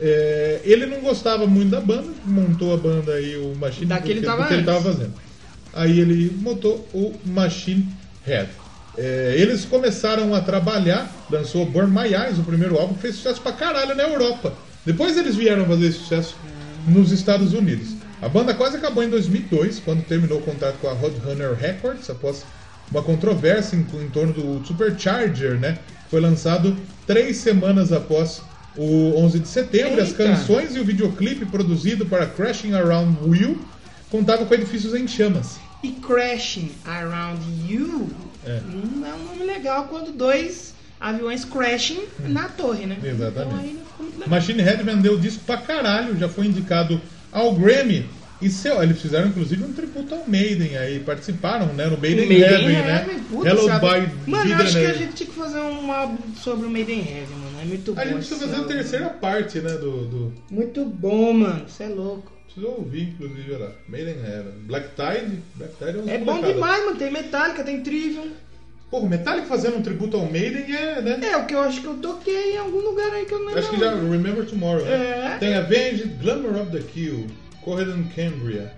É, 0.00 0.60
ele 0.64 0.86
não 0.86 1.00
gostava 1.00 1.46
muito 1.46 1.70
da 1.70 1.80
banda, 1.80 2.08
montou 2.24 2.74
a 2.74 2.76
banda 2.76 3.14
aí, 3.14 3.36
o 3.36 3.54
Machine 3.56 3.86
Da 3.86 4.00
que 4.00 4.10
ele 4.10 4.20
do 4.20 4.26
tava 4.26 4.42
do 4.42 4.48
que 4.48 4.54
ele 4.54 4.62
antes. 4.62 4.74
tava 4.74 4.92
fazendo. 4.92 5.14
Aí 5.72 6.00
ele 6.00 6.36
montou 6.40 6.86
o 6.92 7.14
Machine 7.24 7.86
Head. 8.24 8.48
É, 8.98 9.34
eles 9.36 9.64
começaram 9.64 10.34
a 10.34 10.40
trabalhar, 10.40 11.10
lançou 11.30 11.66
Burn 11.66 11.90
My 11.90 12.14
Eyes, 12.14 12.38
o 12.38 12.42
primeiro 12.42 12.78
álbum, 12.78 12.94
que 12.94 13.02
fez 13.02 13.16
sucesso 13.16 13.40
pra 13.40 13.52
caralho 13.52 13.94
na 13.94 14.04
Europa. 14.04 14.54
Depois 14.84 15.16
eles 15.16 15.34
vieram 15.36 15.66
fazer 15.66 15.92
sucesso 15.92 16.36
nos 16.86 17.10
Estados 17.12 17.52
Unidos. 17.52 17.95
A 18.22 18.28
banda 18.28 18.54
quase 18.54 18.76
acabou 18.76 19.02
em 19.04 19.10
2002, 19.10 19.80
quando 19.80 20.02
terminou 20.04 20.38
o 20.38 20.42
contrato 20.42 20.76
com 20.80 20.88
a 20.88 20.92
Roadrunner 20.92 21.52
Records, 21.54 22.08
após 22.08 22.44
uma 22.90 23.02
controvérsia 23.02 23.76
em, 23.76 23.80
em 24.02 24.08
torno 24.08 24.32
do 24.32 24.66
Supercharger, 24.66 25.58
né? 25.58 25.78
Foi 26.10 26.20
lançado 26.20 26.76
três 27.06 27.36
semanas 27.38 27.92
após 27.92 28.40
o 28.76 29.14
11 29.18 29.40
de 29.40 29.48
setembro. 29.48 30.00
As 30.00 30.08
Eita. 30.10 30.24
canções 30.24 30.74
e 30.76 30.80
o 30.80 30.84
videoclipe 30.84 31.44
produzido 31.46 32.06
para 32.06 32.26
Crashing 32.26 32.72
Around 32.74 33.18
Will 33.26 33.60
contavam 34.10 34.46
com 34.46 34.54
edifícios 34.54 34.94
em 34.94 35.06
chamas. 35.06 35.58
E 35.82 35.90
Crashing 35.92 36.70
Around 36.86 37.40
You 37.68 38.08
É. 38.46 38.60
não 38.72 39.06
é 39.06 39.14
um 39.14 39.24
nome 39.24 39.44
legal 39.44 39.84
quando 39.88 40.12
dois 40.12 40.74
aviões 40.98 41.44
crashing 41.44 42.04
na 42.20 42.48
torre, 42.48 42.86
né? 42.86 42.96
Exatamente. 43.02 43.66
Então 43.66 43.82
muito 43.98 44.14
legal. 44.14 44.28
Machine 44.30 44.62
Head 44.62 44.82
vendeu 44.82 45.14
o 45.14 45.20
disco 45.20 45.42
pra 45.44 45.58
caralho, 45.58 46.16
já 46.18 46.28
foi 46.28 46.46
indicado 46.46 47.00
ao 47.36 47.52
Grammy. 47.54 48.06
E 48.40 48.50
seu, 48.50 48.82
eles 48.82 49.00
fizeram 49.00 49.28
inclusive 49.28 49.64
um 49.64 49.72
tributo 49.72 50.14
ao 50.14 50.26
Maiden 50.26 50.76
aí, 50.76 51.00
participaram, 51.00 51.72
né? 51.72 51.86
No 51.86 51.96
Maiden, 51.96 52.28
Maiden 52.28 52.42
Heaven, 52.42 52.76
Heaven, 52.76 53.14
né? 53.14 53.24
puta, 53.30 53.48
Hello 53.48 53.66
sabe? 53.66 53.86
by 54.06 54.30
Mano, 54.30 54.50
eu 54.50 54.56
acho 54.56 54.72
que 54.72 54.78
a 54.78 54.88
Nerd. 54.88 54.98
gente 54.98 55.12
tinha 55.14 55.30
que 55.30 55.36
fazer 55.36 55.60
um 55.60 55.90
álbum 55.90 56.18
sobre 56.42 56.66
o 56.66 56.70
Maiden 56.70 57.00
Heaven, 57.00 57.36
mano. 57.36 57.60
É 57.62 57.64
muito 57.64 57.94
bom. 57.94 58.00
A 58.00 58.04
gente 58.04 58.16
precisa 58.16 58.40
fazer 58.46 58.60
a 58.60 58.64
terceira 58.64 59.08
parte, 59.08 59.60
né? 59.60 59.72
Do, 59.72 60.06
do... 60.06 60.32
Muito 60.50 60.84
bom, 60.84 61.32
mano. 61.32 61.66
Você 61.66 61.84
é 61.84 61.88
louco. 61.88 62.30
Preciso 62.44 62.66
ouvir, 62.68 63.08
inclusive, 63.08 63.54
olha 63.54 63.64
lá. 63.64 63.72
Maiden 63.88 64.16
Heaven. 64.16 64.52
Black 64.66 64.88
Tide. 64.90 65.42
Black 65.54 65.74
Tide 65.78 66.10
é 66.10 66.14
É 66.14 66.18
bom 66.18 66.42
demais, 66.42 66.84
mano. 66.84 66.98
Tem 66.98 67.10
Metallica, 67.10 67.64
tem 67.64 67.82
Trivium. 67.82 68.32
Pô, 68.90 68.98
o 69.00 69.08
Metallica 69.08 69.46
fazendo 69.48 69.76
um 69.78 69.82
tributo 69.82 70.16
ao 70.16 70.24
Maiden 70.30 70.72
é, 70.74 71.00
né? 71.02 71.18
É, 71.22 71.36
o 71.36 71.44
que 71.46 71.54
eu 71.54 71.60
acho 71.60 71.80
que 71.80 71.86
eu 71.86 71.94
toquei 71.94 72.54
em 72.54 72.58
algum 72.58 72.78
lugar 72.80 73.12
aí 73.12 73.24
que 73.24 73.32
eu 73.34 73.38
não 73.40 73.46
lembro. 73.46 73.60
Acho 73.60 73.70
que 73.70 73.80
já 73.80 73.90
Remember 73.94 74.46
Tomorrow, 74.46 74.84
né? 74.84 75.34
É. 75.34 75.36
Tem 75.38 75.54
Avenged, 75.56 76.06
Glamour 76.22 76.60
of 76.62 76.70
the 76.70 76.78
Kill, 76.80 77.26
Corridon 77.64 78.04
Cambria, 78.14 78.72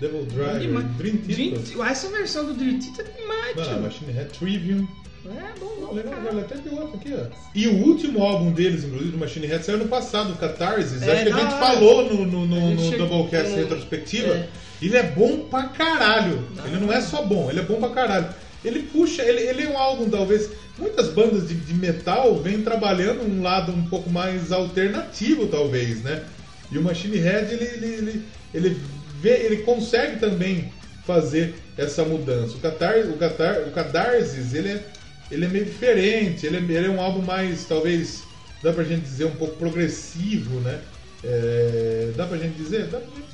Devil 0.00 0.26
Driver, 0.26 0.58
demais. 0.60 0.86
Dream 0.98 1.16
Theater. 1.16 1.58
Dream- 1.60 1.84
Essa 1.86 2.08
versão 2.10 2.44
do 2.44 2.52
Dream 2.54 2.78
Theater 2.78 3.06
é 3.08 3.20
demais, 3.20 3.56
Não, 3.56 3.64
tio. 3.64 3.80
Machine 3.80 4.12
Head 4.12 4.38
Trivium. 4.38 4.88
É 5.26 5.58
bom, 5.58 5.74
bom. 5.80 5.94
Legal, 5.94 6.12
cara. 6.12 6.40
até 6.40 6.56
outro 6.70 6.96
aqui, 6.96 7.14
ó. 7.14 7.34
E 7.54 7.66
o 7.66 7.72
último 7.86 8.22
álbum 8.22 8.52
deles, 8.52 8.84
inclusive, 8.84 9.12
do 9.12 9.16
Machine 9.18 9.46
Head, 9.46 9.64
saiu 9.64 9.78
no 9.78 9.88
passado, 9.88 10.34
o 10.34 10.36
Catarsis. 10.36 11.00
É, 11.00 11.10
Acho 11.10 11.22
que 11.24 11.32
a 11.32 11.36
gente 11.38 11.54
hora. 11.54 11.66
falou 11.66 12.04
no, 12.12 12.26
no, 12.26 12.46
no, 12.46 12.70
no 12.74 12.82
chegou- 12.90 13.06
Doublecast 13.06 13.50
no- 13.52 13.56
retrospectiva. 13.56 14.28
é. 14.34 14.48
Ele 14.82 14.94
é 14.98 15.02
bom 15.04 15.46
pra 15.48 15.68
caralho. 15.68 16.46
Ele 16.66 16.76
não 16.84 16.92
é 16.92 17.00
só 17.00 17.22
bom, 17.22 17.48
ele 17.50 17.60
é 17.60 17.62
bom 17.62 17.76
pra 17.80 17.88
caralho. 17.88 18.28
Ele 18.64 18.82
puxa, 18.84 19.22
ele, 19.22 19.40
ele 19.40 19.64
é 19.64 19.68
um 19.68 19.78
álbum, 19.78 20.08
talvez. 20.08 20.50
Muitas 20.78 21.08
bandas 21.08 21.46
de, 21.46 21.54
de 21.54 21.74
metal 21.74 22.40
vêm 22.40 22.62
trabalhando 22.62 23.22
um 23.22 23.42
lado 23.42 23.70
um 23.70 23.86
pouco 23.86 24.10
mais 24.10 24.50
alternativo, 24.50 25.46
talvez, 25.46 26.02
né? 26.02 26.24
E 26.72 26.78
o 26.78 26.82
Machine 26.82 27.18
Head, 27.18 27.52
ele, 27.52 27.64
ele, 27.64 27.86
ele, 27.86 28.24
ele, 28.52 28.80
vê, 29.20 29.44
ele 29.44 29.58
consegue 29.58 30.18
também 30.18 30.72
fazer 31.06 31.54
essa 31.76 32.04
mudança. 32.04 32.56
O 32.56 32.60
Catar, 32.60 32.98
o 33.06 33.16
Catar, 33.16 33.60
o 33.68 33.70
Catarsis, 33.70 34.54
ele 34.54 34.70
é, 34.70 34.84
ele 35.30 35.44
é 35.44 35.48
meio 35.48 35.64
diferente. 35.64 36.46
Ele 36.46 36.56
é, 36.56 36.76
ele 36.76 36.86
é 36.86 36.90
um 36.90 37.00
álbum 37.00 37.22
mais, 37.22 37.64
talvez, 37.64 38.22
dá 38.62 38.72
pra 38.72 38.82
gente 38.82 39.02
dizer 39.02 39.26
um 39.26 39.36
pouco 39.36 39.56
progressivo, 39.56 40.58
né? 40.60 40.80
É, 41.22 42.12
dá 42.16 42.26
pra 42.26 42.38
gente 42.38 42.54
dizer? 42.56 42.86
Dá 42.86 42.98
pra 42.98 43.08
gente 43.14 43.28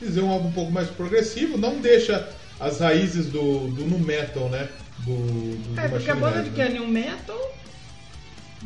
dizer 0.00 0.20
um 0.20 0.30
álbum 0.30 0.48
um 0.48 0.52
pouco 0.52 0.72
mais 0.72 0.88
progressivo. 0.88 1.56
Não 1.56 1.80
deixa 1.80 2.28
as 2.62 2.78
raízes 2.78 3.26
do, 3.26 3.68
do 3.68 3.84
nu 3.84 3.98
metal, 3.98 4.48
né? 4.48 4.68
Do, 5.00 5.14
do, 5.14 5.74
do 5.74 5.80
É, 5.80 5.88
porque 5.88 6.10
a 6.10 6.14
banda 6.14 6.36
Head, 6.36 6.50
de 6.50 6.50
né? 6.50 6.56
que 6.56 6.62
é 6.62 6.78
New 6.78 6.88
Metal 6.88 7.52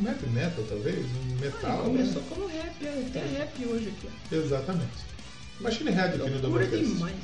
Heavy 0.05 0.29
metal, 0.29 0.63
talvez? 0.69 1.05
Um 1.05 1.35
metal. 1.39 1.83
começou 1.83 2.21
né? 2.21 2.27
como 2.29 2.47
rap, 2.47 2.85
é, 2.85 3.05
até 3.07 3.19
rap 3.19 3.65
hoje 3.65 3.89
aqui. 3.89 4.35
Exatamente. 4.35 5.07
Machine 5.59 5.89
Head 5.89 6.21
aqui 6.21 6.29
no 6.29 6.39
Doublecast. 6.39 6.85
demais. 6.85 7.15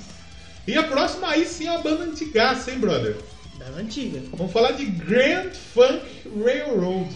E 0.66 0.76
a 0.76 0.84
próxima 0.84 1.30
aí 1.30 1.46
sim 1.46 1.68
é 1.68 1.72
uma 1.72 1.82
banda 1.82 2.04
antigaça, 2.06 2.72
hein, 2.72 2.80
brother? 2.80 3.18
Da 3.60 3.68
antiga. 3.80 4.22
Vamos 4.34 4.52
falar 4.52 4.72
de 4.72 4.86
Grand 4.86 5.52
Funk 5.52 6.04
Railroad. 6.44 7.16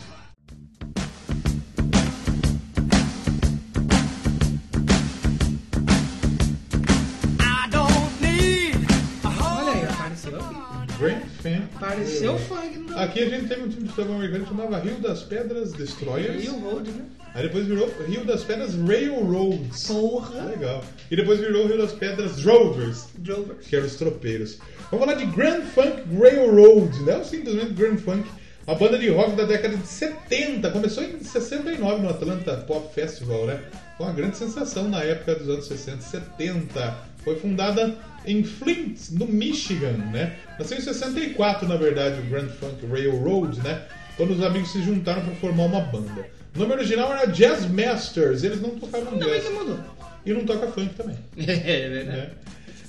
Grand 11.00 11.22
Funk 11.42 11.64
Apareceu 11.76 12.34
o 12.34 12.38
Railroad. 12.38 12.88
funk 12.88 13.00
Aqui 13.00 13.20
a 13.24 13.30
gente 13.30 13.48
teve 13.48 13.62
um 13.62 13.70
time 13.70 13.84
de 13.84 13.90
futebol 13.90 14.16
americano 14.16 14.44
que 14.46 14.50
chamava 14.50 14.80
Rio 14.80 14.96
das 15.00 15.24
Pedras 15.24 15.74
Destroyers. 15.74 16.44
Rio 16.44 16.60
Road, 16.60 16.90
né? 16.92 17.06
Aí 17.34 17.44
depois 17.44 17.68
virou 17.68 17.90
Rio 18.08 18.26
das 18.26 18.44
Pedras 18.44 18.74
Railroads. 18.76 19.88
Porra. 19.88 20.46
Legal. 20.46 20.84
E 21.12 21.16
depois 21.16 21.40
virou 21.40 21.68
Rio 21.68 21.78
das 21.78 21.94
Pedras 21.94 22.38
Drovers. 22.38 23.08
Drovers. 23.18 23.68
que 23.68 23.76
eram 23.76 23.86
os 23.86 23.96
tropeiros. 23.96 24.58
Vamos 24.90 25.06
falar 25.06 25.18
de 25.18 25.26
Grand 25.28 25.62
Funk 25.62 26.04
Railroad, 26.20 27.04
não 27.04 27.24
simplesmente 27.24 27.74
Grand 27.74 27.98
Funk, 27.98 28.28
uma 28.66 28.76
banda 28.76 28.98
de 28.98 29.10
rock 29.10 29.36
da 29.36 29.44
década 29.44 29.78
de 29.78 29.88
70, 29.88 30.72
começou 30.72 31.02
em 31.02 31.22
69 31.22 32.02
no 32.02 32.10
Atlanta 32.10 32.58
Pop 32.68 32.94
Festival, 32.94 33.46
né? 33.46 33.62
Foi 33.98 34.06
uma 34.06 34.14
grande 34.14 34.36
sensação 34.36 34.90
na 34.90 35.02
época 35.04 35.36
dos 35.36 35.48
anos 35.48 35.68
60 35.68 35.98
e 35.98 36.02
70. 36.04 36.98
Foi 37.28 37.36
fundada 37.36 37.94
em 38.26 38.42
Flint, 38.42 39.10
no 39.12 39.28
Michigan, 39.28 39.98
né? 40.14 40.38
Nasceu 40.58 40.78
em 40.78 40.82
64, 40.82 41.68
na 41.68 41.76
verdade, 41.76 42.22
o 42.22 42.24
Grand 42.30 42.48
Funk 42.48 42.86
Railroad, 42.90 43.60
né? 43.62 43.82
Quando 44.16 44.32
os 44.32 44.42
amigos 44.42 44.72
se 44.72 44.82
juntaram 44.82 45.22
para 45.26 45.36
formar 45.36 45.66
uma 45.66 45.82
banda. 45.82 46.26
O 46.56 46.60
nome 46.60 46.72
original 46.72 47.12
era 47.12 47.26
Jazz 47.26 47.66
Masters, 47.70 48.46
eles 48.46 48.62
não 48.62 48.70
tocavam 48.80 49.20
bem 49.20 49.28
jazz. 49.28 49.44
que 49.44 49.50
mudou. 49.54 49.78
E 50.26 50.32
não 50.34 50.46
toca 50.46 50.68
funk 50.68 50.94
também 50.96 51.18
É 51.38 51.90
verdade. 51.90 52.18
né? 52.18 52.30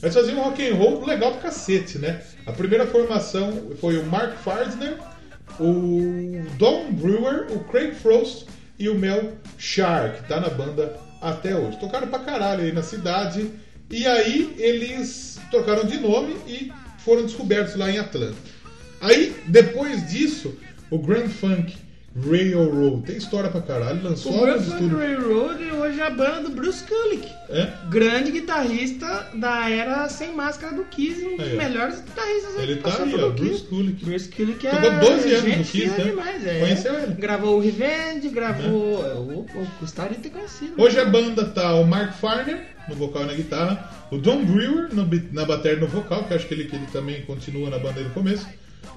Mas 0.01 0.15
faziam 0.15 0.39
um 0.39 0.43
rock 0.45 0.65
and 0.69 0.75
roll 0.77 1.05
legal 1.05 1.33
pra 1.33 1.41
cacete, 1.41 1.99
né? 1.99 2.23
A 2.47 2.53
primeira 2.53 2.87
formação 2.87 3.73
foi 3.81 3.99
o 3.99 4.07
Mark 4.07 4.37
Farsner, 4.45 4.99
o 5.59 6.45
Don 6.57 6.93
Brewer, 6.93 7.49
o 7.51 7.65
Craig 7.65 7.93
Frost 7.97 8.47
e 8.79 8.89
o 8.89 8.95
Mel 8.95 9.33
Shar, 9.59 10.15
que 10.15 10.29
tá 10.29 10.39
na 10.39 10.49
banda 10.49 10.97
até 11.21 11.57
hoje. 11.57 11.77
Tocaram 11.81 12.07
pra 12.07 12.21
caralho 12.21 12.63
aí 12.63 12.71
na 12.71 12.85
cidade. 12.85 13.51
E 13.91 14.07
aí 14.07 14.55
eles 14.59 15.39
trocaram 15.51 15.85
de 15.85 15.99
nome 15.99 16.37
e 16.47 16.71
foram 16.99 17.25
descobertos 17.25 17.75
lá 17.75 17.91
em 17.91 17.99
Atlanta. 17.99 18.37
Aí, 19.01 19.35
depois 19.47 20.09
disso, 20.11 20.59
o 20.91 20.99
Grand 20.99 21.29
Funk 21.29 21.75
Railroad 22.27 23.03
tem 23.03 23.17
história 23.17 23.51
pra 23.51 23.61
caralho, 23.61 24.03
lançou 24.03 24.37
O 24.37 24.41
Grand 24.41 24.57
nos 24.57 24.65
Funk 24.65 24.75
estúdios. 24.75 25.01
Railroad 25.01 25.65
hoje 25.73 26.01
é 26.01 26.07
a 26.07 26.11
banda 26.11 26.43
do 26.43 26.51
Bruce 26.51 26.85
Kulick. 26.85 27.29
É? 27.51 27.73
Grande 27.89 28.31
guitarrista 28.33 29.29
da 29.35 29.71
era 29.71 30.09
sem 30.09 30.35
máscara 30.35 30.75
do 30.75 30.85
Kiss, 30.85 31.25
um 31.25 31.37
dos 31.37 31.53
ó. 31.53 31.57
melhores 31.57 32.01
guitarristas 32.01 32.59
Ele 32.59 32.77
que 32.77 32.83
tá 32.83 32.91
passou 32.91 33.05
aí, 33.05 33.11
pelo 33.11 33.27
ó, 33.27 33.31
Bruce. 33.31 33.65
Kulick. 33.65 34.05
Bruce 34.05 34.29
Kulick 34.29 34.67
é 34.67 34.71
Tocou 34.71 34.91
12 35.17 35.35
anos 35.35 35.57
no 35.59 35.65
Kiss, 35.65 35.71
fina 35.71 35.97
né? 35.97 36.05
demais, 36.05 36.47
é. 36.47 36.61
Conheceu 36.61 36.95
ele? 36.95 37.15
Gravou 37.15 37.57
o 37.57 37.61
Revenge, 37.61 38.29
gravou... 38.29 38.71
O, 38.71 39.41
o, 39.41 39.69
gostaria 39.81 40.17
de 40.17 40.23
ter 40.23 40.31
conhecido. 40.31 40.75
Hoje 40.77 40.99
a 40.99 41.05
banda 41.05 41.45
tá 41.45 41.75
o 41.75 41.87
Mark 41.87 42.15
Farner 42.15 42.79
no 42.89 42.95
vocal 42.95 43.23
e 43.25 43.27
na 43.27 43.35
guitarra, 43.35 43.91
o 44.11 44.17
Don 44.17 44.45
Brewer 44.45 44.95
no 44.95 45.09
na 45.33 45.45
bateria 45.45 45.77
e 45.77 45.81
no 45.81 45.87
vocal, 45.87 46.25
que 46.25 46.35
acho 46.35 46.47
que 46.47 46.55
ele, 46.55 46.65
que 46.65 46.75
ele 46.75 46.87
também 46.87 47.23
continua 47.23 47.69
na 47.69 47.79
banda 47.79 47.95
desde 47.95 48.11
o 48.11 48.15
começo, 48.15 48.47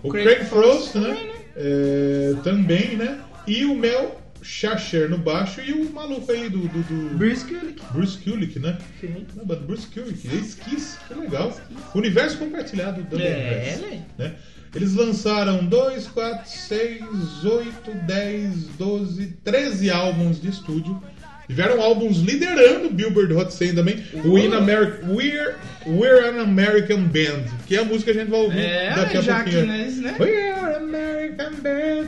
o 0.02 0.10
Craig 0.10 0.26
Craig, 0.26 0.46
Frost 0.46 0.92
Frost, 0.92 0.96
né? 0.96 1.10
também, 1.10 1.28
né? 1.28 1.41
É, 1.56 2.34
também, 2.44 2.96
né? 2.96 3.20
E 3.48 3.66
o 3.66 3.76
Mel 3.76 4.20
Shasher 4.42 5.10
no 5.10 5.18
baixo 5.18 5.62
e 5.62 5.72
o 5.72 5.92
maluco 5.92 6.32
aí 6.32 6.50
do, 6.50 6.60
do, 6.68 6.84
do 6.84 7.18
Bruce 7.18 7.46
Kulick. 7.46 7.82
Bruce 7.92 8.18
Kulick, 8.18 8.60
né? 8.60 8.78
Sim. 9.00 9.26
Na 9.36 9.44
banda 9.44 9.62
Bruce 9.62 9.88
Kulick, 9.88 10.28
ex-Kiss, 10.28 10.98
que 11.08 11.14
legal. 11.14 11.56
Universo 11.94 12.38
compartilhado 12.38 13.04
do 13.04 13.20
É, 13.22 13.76
Universo, 13.78 14.04
né? 14.18 14.36
Eles 14.74 14.94
lançaram 14.94 15.66
2, 15.66 16.08
4, 16.08 16.50
6, 16.50 17.44
8, 17.44 17.92
10, 18.08 18.54
12, 18.78 19.28
13 19.44 19.90
álbuns 19.90 20.42
de 20.42 20.50
estúdio. 20.50 21.02
Tiveram 21.48 21.82
álbuns 21.82 22.18
liderando 22.20 22.88
o 22.88 22.90
Billboard 22.92 23.34
Hot 23.34 23.54
100 23.54 23.76
também. 23.76 24.04
O 24.24 24.38
In 24.38 24.54
Ameri- 24.54 25.00
We're, 25.08 25.56
We're 25.86 26.26
an 26.30 26.42
American 26.42 27.04
Band, 27.04 27.44
que 27.68 27.76
é 27.76 27.80
a 27.80 27.84
música 27.86 28.12
que 28.14 28.18
a 28.20 28.22
gente 28.22 28.32
vai 28.32 28.40
ouvir 28.40 28.60
É, 28.60 28.94
daqui 28.96 29.18
a 29.18 29.22
pouquinho. 29.24 29.76
isso, 29.88 30.02
né? 30.02 30.16
We're 30.20 30.52
an 30.60 30.78
American 30.78 31.52
Band. 31.62 32.08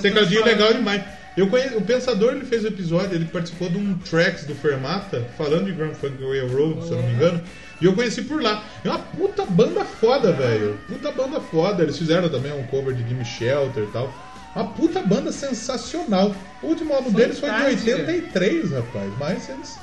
Tecladinho 0.00 0.44
legal 0.44 0.72
demais. 0.74 1.02
Eu 1.36 1.46
conheço, 1.46 1.76
o 1.78 1.82
Pensador 1.82 2.32
ele 2.32 2.44
fez 2.44 2.64
o 2.64 2.68
episódio, 2.68 3.14
ele 3.14 3.24
participou 3.24 3.68
de 3.70 3.78
um 3.78 3.94
tracks 3.98 4.44
do 4.44 4.54
Fermata, 4.54 5.24
falando 5.38 5.66
de 5.66 5.72
Grand 5.72 5.94
Funk 5.94 6.16
Railroad, 6.22 6.84
se 6.84 6.90
eu 6.90 6.96
não 6.98 7.04
me 7.08 7.14
engano. 7.14 7.40
E 7.80 7.84
eu 7.86 7.94
conheci 7.94 8.22
por 8.22 8.42
lá. 8.42 8.62
É 8.84 8.88
uma 8.90 8.98
puta 8.98 9.46
banda 9.46 9.84
foda, 9.84 10.32
velho. 10.32 10.78
Puta 10.86 11.10
banda 11.12 11.40
foda. 11.40 11.82
Eles 11.82 11.96
fizeram 11.96 12.28
também 12.28 12.52
um 12.52 12.62
cover 12.64 12.92
de 12.94 13.08
Gimme 13.08 13.24
Shelter 13.24 13.84
e 13.84 13.92
tal. 13.92 14.12
Uma 14.54 14.66
puta 14.68 15.00
banda 15.02 15.30
sensacional. 15.32 16.34
O 16.62 16.66
último 16.66 16.92
álbum 16.92 17.10
deles 17.12 17.38
foi 17.38 17.50
de 17.50 17.56
Fantástica. 17.56 17.96
83, 17.98 18.70
rapaz. 18.72 19.12
Mas 19.18 19.48
eles. 19.48 19.78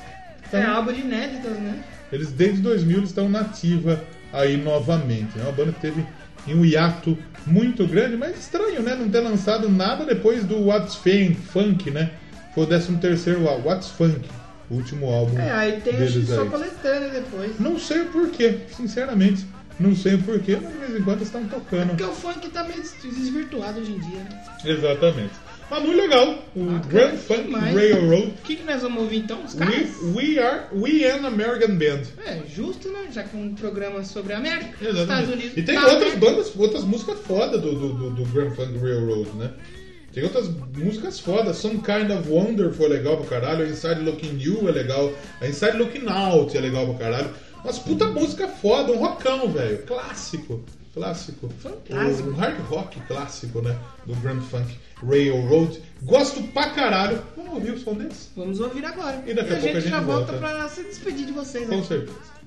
É 0.52 0.60
tão- 0.62 0.70
álbum 0.76 0.92
de 0.92 1.00
inéditas, 1.00 1.52
né? 1.58 1.78
eles 2.10 2.32
desde 2.32 2.62
2000 2.62 2.98
eles 2.98 3.10
estão 3.10 3.28
nativa 3.28 4.02
aí 4.32 4.56
novamente. 4.56 5.38
É 5.38 5.42
uma 5.42 5.52
banda 5.52 5.72
que 5.72 5.80
teve 5.80 6.06
em 6.46 6.54
um 6.54 6.64
hiato 6.64 7.18
muito 7.46 7.86
grande, 7.86 8.16
mas 8.16 8.38
estranho, 8.38 8.82
né? 8.82 8.94
Não 8.94 9.08
ter 9.10 9.20
lançado 9.20 9.68
nada 9.68 10.04
depois 10.06 10.44
do 10.44 10.66
What's 10.66 10.94
Fame, 10.94 11.34
Funk, 11.34 11.90
né? 11.90 12.10
Foi 12.54 12.64
o 12.64 12.66
13 12.66 12.96
terceiro 12.96 13.46
álbum, 13.46 13.68
What's 13.68 13.88
Funk, 13.88 14.26
o 14.70 14.74
último 14.74 15.06
álbum 15.06 15.38
É, 15.38 15.50
aí 15.52 15.80
tem 15.82 15.96
deles 15.96 16.28
só 16.28 16.42
aí. 16.42 16.48
coletânea 16.48 17.08
depois. 17.10 17.58
Não 17.60 17.78
sei 17.78 18.00
o 18.02 18.06
porquê, 18.06 18.58
sinceramente. 18.74 19.46
Não 19.80 19.94
sei 19.94 20.16
porquê, 20.18 20.58
mas 20.60 20.72
de 20.72 20.78
vez 20.78 21.00
em 21.00 21.04
quando 21.04 21.18
eles 21.18 21.28
estão 21.28 21.44
tocando. 21.46 21.88
Porque 21.90 22.02
o 22.04 22.12
funk 22.12 22.48
tá 22.50 22.64
meio 22.64 22.80
des- 22.80 22.96
desvirtuado 23.02 23.80
hoje 23.80 23.92
em 23.92 23.98
dia, 24.00 24.18
né? 24.18 24.44
Exatamente. 24.64 25.30
Mas 25.70 25.82
muito 25.82 25.98
legal. 25.98 26.42
O 26.56 26.64
Bacana 26.64 26.86
Grand 26.88 27.16
Funk 27.18 27.42
demais. 27.42 27.74
Railroad. 27.74 28.26
O 28.28 28.42
que, 28.42 28.56
que 28.56 28.62
nós 28.64 28.80
vamos 28.82 29.02
ouvir 29.02 29.18
então? 29.18 29.44
Os 29.44 29.54
caras? 29.54 29.74
We, 30.02 30.14
we 30.32 30.38
are 30.38 30.62
We 30.72 31.04
an 31.10 31.26
American 31.26 31.76
Band. 31.76 32.02
É, 32.26 32.40
justo, 32.48 32.88
né? 32.90 33.08
Já 33.12 33.22
que 33.22 33.36
é 33.36 33.40
um 33.40 33.54
programa 33.54 34.02
sobre 34.02 34.32
a 34.32 34.38
América, 34.38 34.70
Estados 34.80 34.96
Exatamente. 35.00 35.32
Unidos. 35.32 35.56
E 35.58 35.62
tem 35.62 35.74
tá 35.74 35.82
outras 35.82 36.14
aberto. 36.14 36.18
bandas, 36.18 36.56
outras 36.56 36.84
músicas 36.84 37.18
foda 37.20 37.58
do, 37.58 37.74
do, 37.74 37.92
do, 37.92 38.10
do 38.10 38.24
Grand 38.32 38.50
Funk 38.52 38.78
Railroad, 38.78 39.28
né? 39.36 39.50
Tem 40.12 40.24
outras 40.24 40.48
músicas 40.74 41.20
fodas. 41.20 41.58
Some 41.58 41.76
Kind 41.82 42.10
of 42.10 42.28
Wonderful 42.28 42.86
é 42.86 42.88
legal 42.88 43.18
pra 43.18 43.38
caralho. 43.38 43.64
A 43.66 43.68
Inside 43.68 44.00
Looking 44.00 44.38
You 44.40 44.68
é 44.68 44.72
legal. 44.72 45.12
A 45.40 45.46
Inside 45.46 45.76
Looking 45.76 46.08
Out 46.08 46.56
é 46.56 46.60
legal 46.62 46.86
pra 46.94 47.10
caralho. 47.10 47.30
Mas 47.68 47.78
puta 47.78 48.06
música 48.06 48.48
foda, 48.48 48.92
um 48.92 48.96
rockão, 48.96 49.52
velho. 49.52 49.82
Clássico. 49.82 50.64
Clássico. 50.94 51.50
Fantástico. 51.60 52.30
Um 52.30 52.34
hard 52.34 52.58
rock 52.60 52.98
clássico, 53.02 53.60
né? 53.60 53.78
Do 54.06 54.14
Grand 54.16 54.40
Funk 54.40 54.74
Railroad. 55.06 55.78
Gosto 56.02 56.42
pra 56.44 56.70
caralho. 56.70 57.22
Vamos 57.36 57.52
ouvir 57.52 57.72
o 57.72 57.78
som 57.78 57.92
deles? 57.92 58.30
Vamos 58.34 58.58
ouvir 58.58 58.86
agora. 58.86 59.22
E 59.26 59.34
daqui 59.34 59.52
a 59.52 59.56
a 59.56 59.60
pouco 59.60 59.74
gente 59.74 59.76
a 59.76 59.80
já 59.90 59.96
gente 59.98 60.06
volta 60.06 60.32
volta. 60.32 60.38
pra 60.54 60.68
se 60.70 60.82
despedir 60.84 61.26
de 61.26 61.32
vocês. 61.32 61.68
Com 61.68 61.76
Né? 61.76 61.84
certeza. 61.84 62.37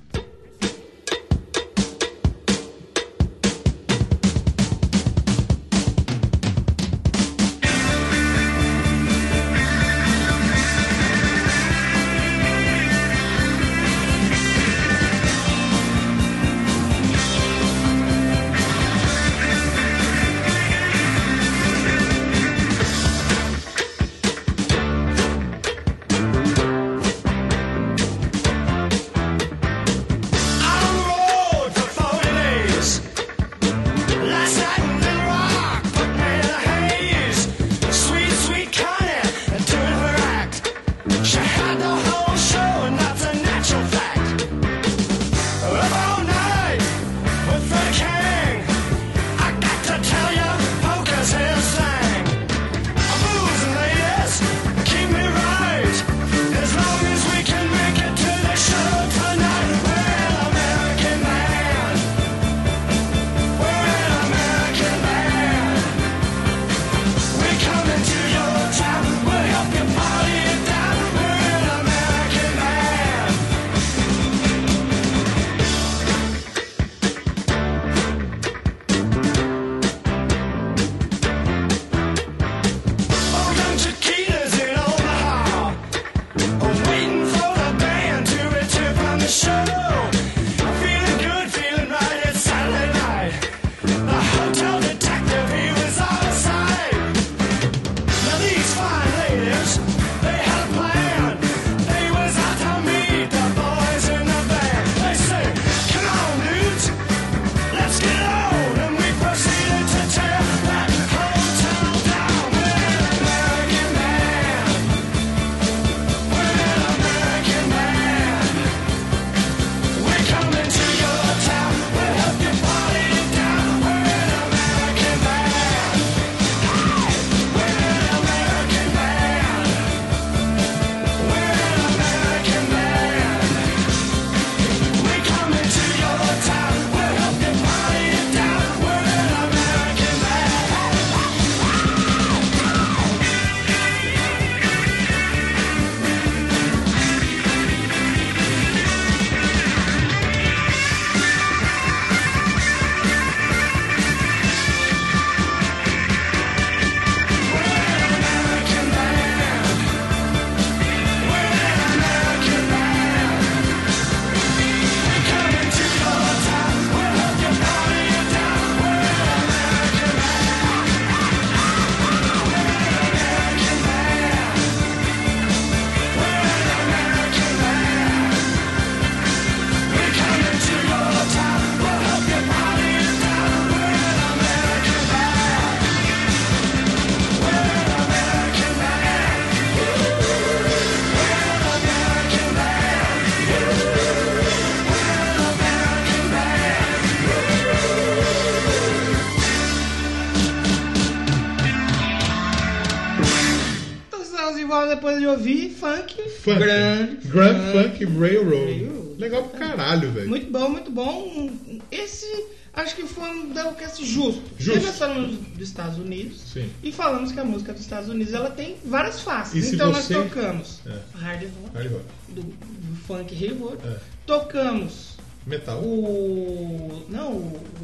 Funk. 206.42 206.58
Funk. 206.58 206.60
Grande. 206.60 207.28
Grand 207.28 207.72
Funk 207.72 208.06
Railroad. 208.06 208.66
Railroad. 208.66 209.02
Legal 209.18 209.44
pra 209.44 209.60
caralho, 209.60 210.12
velho. 210.12 210.30
Muito 210.30 210.52
bom, 210.52 210.70
muito 210.70 210.92
bom. 210.92 211.52
Esse 211.92 212.26
acho 212.74 212.96
que 212.96 213.04
foi 213.04 213.30
um 213.30 213.50
Doublecast 213.54 214.04
justo. 214.06 214.42
Justo. 214.58 214.86
Nós 214.86 214.98
falamos 214.98 215.38
dos 215.38 215.68
Estados 215.68 215.98
Unidos 216.00 216.40
Sim. 216.54 216.70
e 216.82 216.92
falamos 216.92 217.32
que 217.32 217.40
a 217.40 217.44
música 217.46 217.72
dos 217.74 217.82
Estados 217.84 218.10
Unidos 218.10 218.34
ela 218.34 218.50
tem 218.50 218.78
várias 218.84 219.20
faces. 219.22 219.74
Então 219.74 219.94
você- 219.94 220.14
nós 220.16 220.28
tocamos 220.30 220.80
É. 220.88 220.98
hard 221.20 221.44
rock, 221.62 221.76
Hard 221.78 221.92
rock. 221.92 222.06
do, 222.30 222.42
do 222.42 222.96
funk 223.06 223.36
railroad. 223.36 223.78
É. 223.86 223.98
Tocamos 224.26 225.18
Metal. 225.46 225.78
o. 225.80 227.06
Não, 227.10 227.32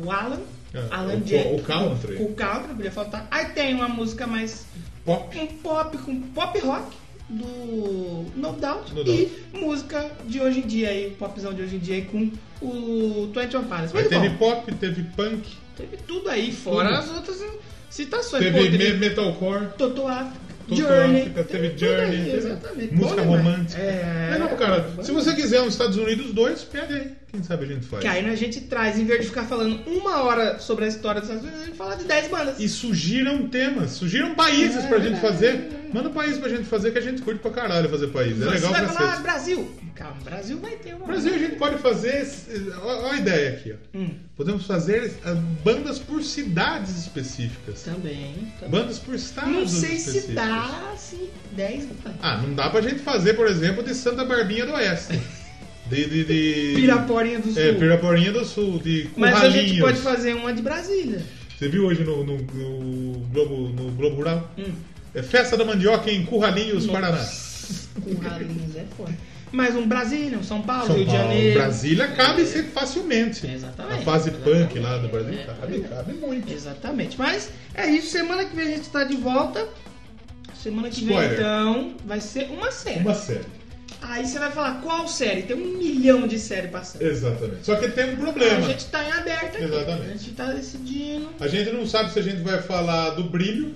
o 0.03 0.11
Alan. 0.11 0.40
É, 0.73 0.83
Alan 0.91 1.15
o- 1.15 1.22
Jack. 1.22 1.53
o 1.56 1.61
country. 1.64 2.15
O 2.23 2.33
country, 2.33 2.73
podia 2.75 2.91
faltar. 2.91 3.27
Aí 3.32 3.45
tem 3.49 3.73
uma 3.75 3.88
música 3.88 4.25
mais. 4.25 4.65
Pop. 5.06 5.38
Um 5.38 5.48
pop, 5.48 5.98
com 5.99 6.19
pop 6.33 6.59
rock 6.59 6.95
do 7.30 8.25
No 8.35 8.53
Doubt. 8.53 8.93
No 8.93 9.01
e 9.01 9.31
música 9.53 10.11
de 10.25 10.39
hoje 10.41 10.59
em 10.59 10.67
dia 10.67 10.89
aí, 10.89 11.15
popzão 11.17 11.53
de 11.53 11.61
hoje 11.61 11.75
em 11.75 11.80
dia 11.80 11.95
aí 11.95 12.01
com 12.03 12.31
o 12.61 13.27
Twenty 13.33 13.57
One 13.57 13.65
Pilots. 13.67 13.93
Muito 13.93 14.09
teve 14.09 14.30
bom. 14.30 14.38
pop, 14.38 14.75
teve 14.75 15.03
punk, 15.15 15.47
Teve 15.77 15.97
tudo 15.97 16.27
aí, 16.30 16.51
fora 16.51 16.89
Tudo. 16.89 16.99
as 16.99 17.11
outras 17.11 17.45
citações. 17.89 18.43
teve 18.43 18.57
Pô, 18.57 18.77
teve 18.77 18.93
metalcore. 18.97 19.67
Toto 19.77 20.07
África, 20.07 20.39
Toto 20.67 20.81
Journey. 20.81 21.22
África, 21.22 21.43
teve 21.43 21.69
tudo 21.69 21.80
Journey, 21.80 22.31
aí, 22.31 22.41
teve 22.75 22.95
música 22.95 23.22
romântica. 23.22 23.80
É. 23.80 24.30
Legal, 24.33 24.49
cara. 24.57 25.03
Se 25.03 25.11
você 25.11 25.35
quiser 25.35 25.61
uns 25.61 25.73
Estados 25.73 25.95
Unidos 25.97 26.33
dois, 26.33 26.64
pega 26.64 26.95
aí. 26.95 27.11
Quem 27.31 27.43
sabe 27.43 27.65
a 27.65 27.67
gente 27.67 27.85
faz. 27.85 28.01
Que 28.01 28.07
aí 28.07 28.25
a 28.25 28.35
gente 28.35 28.61
traz, 28.61 28.97
em 28.97 29.06
vez 29.06 29.22
de 29.22 29.27
ficar 29.27 29.43
falando 29.43 29.81
uma 29.85 30.23
hora 30.23 30.59
sobre 30.59 30.85
a 30.85 30.88
história 30.88 31.19
dos 31.19 31.30
Estados 31.30 31.47
Unidos, 31.47 31.64
a 31.64 31.65
gente 31.65 31.77
fala 31.77 31.95
de 31.97 32.06
10 32.06 32.27
bandas. 32.30 32.59
E 32.59 32.69
sugiram 32.69 33.47
temas, 33.49 33.91
sugiram 33.91 34.33
países 34.33 34.85
É 34.85 34.88
pra 34.88 34.99
gente 34.99 35.19
fazer. 35.19 35.69
Manda 35.93 36.09
um 36.09 36.14
país 36.14 36.38
pra 36.38 36.49
gente 36.49 36.64
fazer 36.64 36.91
que 36.91 36.97
a 36.97 37.01
gente 37.01 37.22
curte 37.22 37.41
pra 37.41 37.51
caralho 37.51 37.89
fazer 37.89 38.07
país. 38.07 38.41
É 38.41 38.45
Você 38.45 38.49
legal 38.49 38.72
vai 38.72 38.85
pra 38.85 38.93
falar, 38.93 39.14
ah. 39.14 39.19
Brasil. 39.19 39.72
Calma, 39.95 40.17
Brasil 40.23 40.59
vai 40.59 40.75
ter 40.75 40.93
uma. 40.93 41.07
Brasil 41.07 41.33
a 41.33 41.38
gente 41.38 41.56
pode 41.56 41.77
fazer. 41.80 42.27
Olha 42.83 43.14
a 43.14 43.17
ideia 43.17 43.49
aqui, 43.49 43.73
ó. 43.73 43.97
Hum, 43.97 44.09
Podemos 44.35 44.65
fazer 44.65 45.14
ah, 45.25 45.33
bandas 45.64 45.97
por 45.97 46.23
cidades 46.23 46.97
específicas. 46.97 47.81
também. 47.81 48.53
também. 48.59 48.69
Bandas 48.69 48.99
por 48.99 49.15
estados 49.15 49.51
Não 49.51 49.67
sei 49.67 49.97
se 49.97 50.31
dá, 50.33 50.91
assim, 50.93 51.30
10 51.53 51.85
bandas. 51.85 52.19
Ah, 52.22 52.38
não 52.38 52.53
dá 52.53 52.69
pra 52.69 52.81
gente 52.81 52.99
fazer, 52.99 53.33
por 53.33 53.47
exemplo, 53.47 53.83
de 53.83 53.95
Santa 53.95 54.23
Barbinha 54.23 54.65
do 54.65 54.73
Oeste. 54.73 55.19
De. 55.90 56.06
de, 56.06 56.24
de... 56.25 56.74
Piraporinha 56.75 57.40
do 57.40 57.51
Sul. 57.51 57.61
É, 57.61 57.74
Piraporinha 57.74 58.32
do 58.32 58.45
Sul, 58.45 58.80
de 58.80 59.09
Mas 59.16 59.41
a 59.41 59.49
gente 59.49 59.80
pode 59.80 59.99
fazer 59.99 60.33
uma 60.33 60.53
de 60.53 60.61
Brasília. 60.61 61.24
Você 61.57 61.67
viu 61.67 61.85
hoje 61.85 62.03
no, 62.03 62.24
no, 62.24 62.38
no 62.38 63.19
Globo, 63.32 63.69
no 63.69 63.91
Globo 63.91 64.16
Rural? 64.17 64.51
Hum. 64.57 64.74
É 65.16 65.24
Festa 65.24 65.57
da 65.57 65.66
Mandioca 65.66 66.11
em 66.11 66.24
Curralinhos, 66.25 66.85
Paraná. 66.85 67.25
Curralinhos 68.03 68.75
é 68.75 68.85
foda. 68.95 69.14
Mas 69.51 69.75
um 69.75 69.88
Brasília, 69.88 70.38
um 70.38 70.43
São 70.43 70.61
Paulo, 70.61 70.88
São 70.88 70.95
Rio 70.95 71.06
de 71.06 71.11
Paulo, 71.11 71.27
Janeiro. 71.30 71.59
Brasília 71.59 72.07
cabe 72.09 72.45
ser 72.45 72.64
facilmente. 72.66 73.48
Exatamente. 73.48 74.01
A 74.01 74.03
fase 74.03 74.30
Exatamente. 74.30 74.67
punk 74.67 74.80
lá 74.80 74.98
do 74.98 75.07
Brasil 75.07 75.40
É, 75.40 75.43
cabe, 75.45 75.77
é. 75.77 75.80
cabe 75.88 76.14
muito. 76.14 76.51
Exatamente. 76.51 77.17
Mas 77.17 77.49
é 77.74 77.88
isso. 77.88 78.11
Semana 78.11 78.43
que 78.45 78.56
vem 78.56 78.67
a 78.67 78.72
gente 78.75 78.90
tá 78.90 79.03
de 79.03 79.16
volta. 79.16 79.67
Semana 80.61 80.90
que 80.90 80.99
Spoiler. 81.01 81.30
vem, 81.30 81.38
então, 81.38 81.93
vai 82.06 82.19
ser 82.19 82.49
uma 82.51 82.72
série. 82.72 82.99
Uma 82.99 83.14
série. 83.14 83.45
Aí 84.01 84.26
você 84.26 84.38
vai 84.40 84.51
falar, 84.51 84.82
qual 84.82 85.08
série? 85.08 85.42
Tem 85.43 85.56
um 85.56 85.77
milhão 85.77 86.27
de 86.27 86.38
séries 86.40 86.69
passando. 86.72 87.01
Exatamente. 87.01 87.66
Só 87.66 87.76
que 87.76 87.90
tem 87.90 88.09
um 88.11 88.14
A 88.14 88.17
problema. 88.17 88.61
gente 88.61 88.85
tá 88.85 89.03
em 89.03 89.11
aberto 89.11 89.56
aqui. 89.56 89.64
Exatamente. 89.64 90.06
A 90.06 90.14
gente 90.17 90.32
tá 90.32 90.53
decidindo. 90.53 91.30
A 91.40 91.48
gente 91.48 91.72
não 91.72 91.85
sabe 91.85 92.11
se 92.14 92.19
a 92.19 92.22
gente 92.22 92.42
vai 92.42 92.61
falar 92.61 93.11
do 93.11 93.24
brilho. 93.24 93.76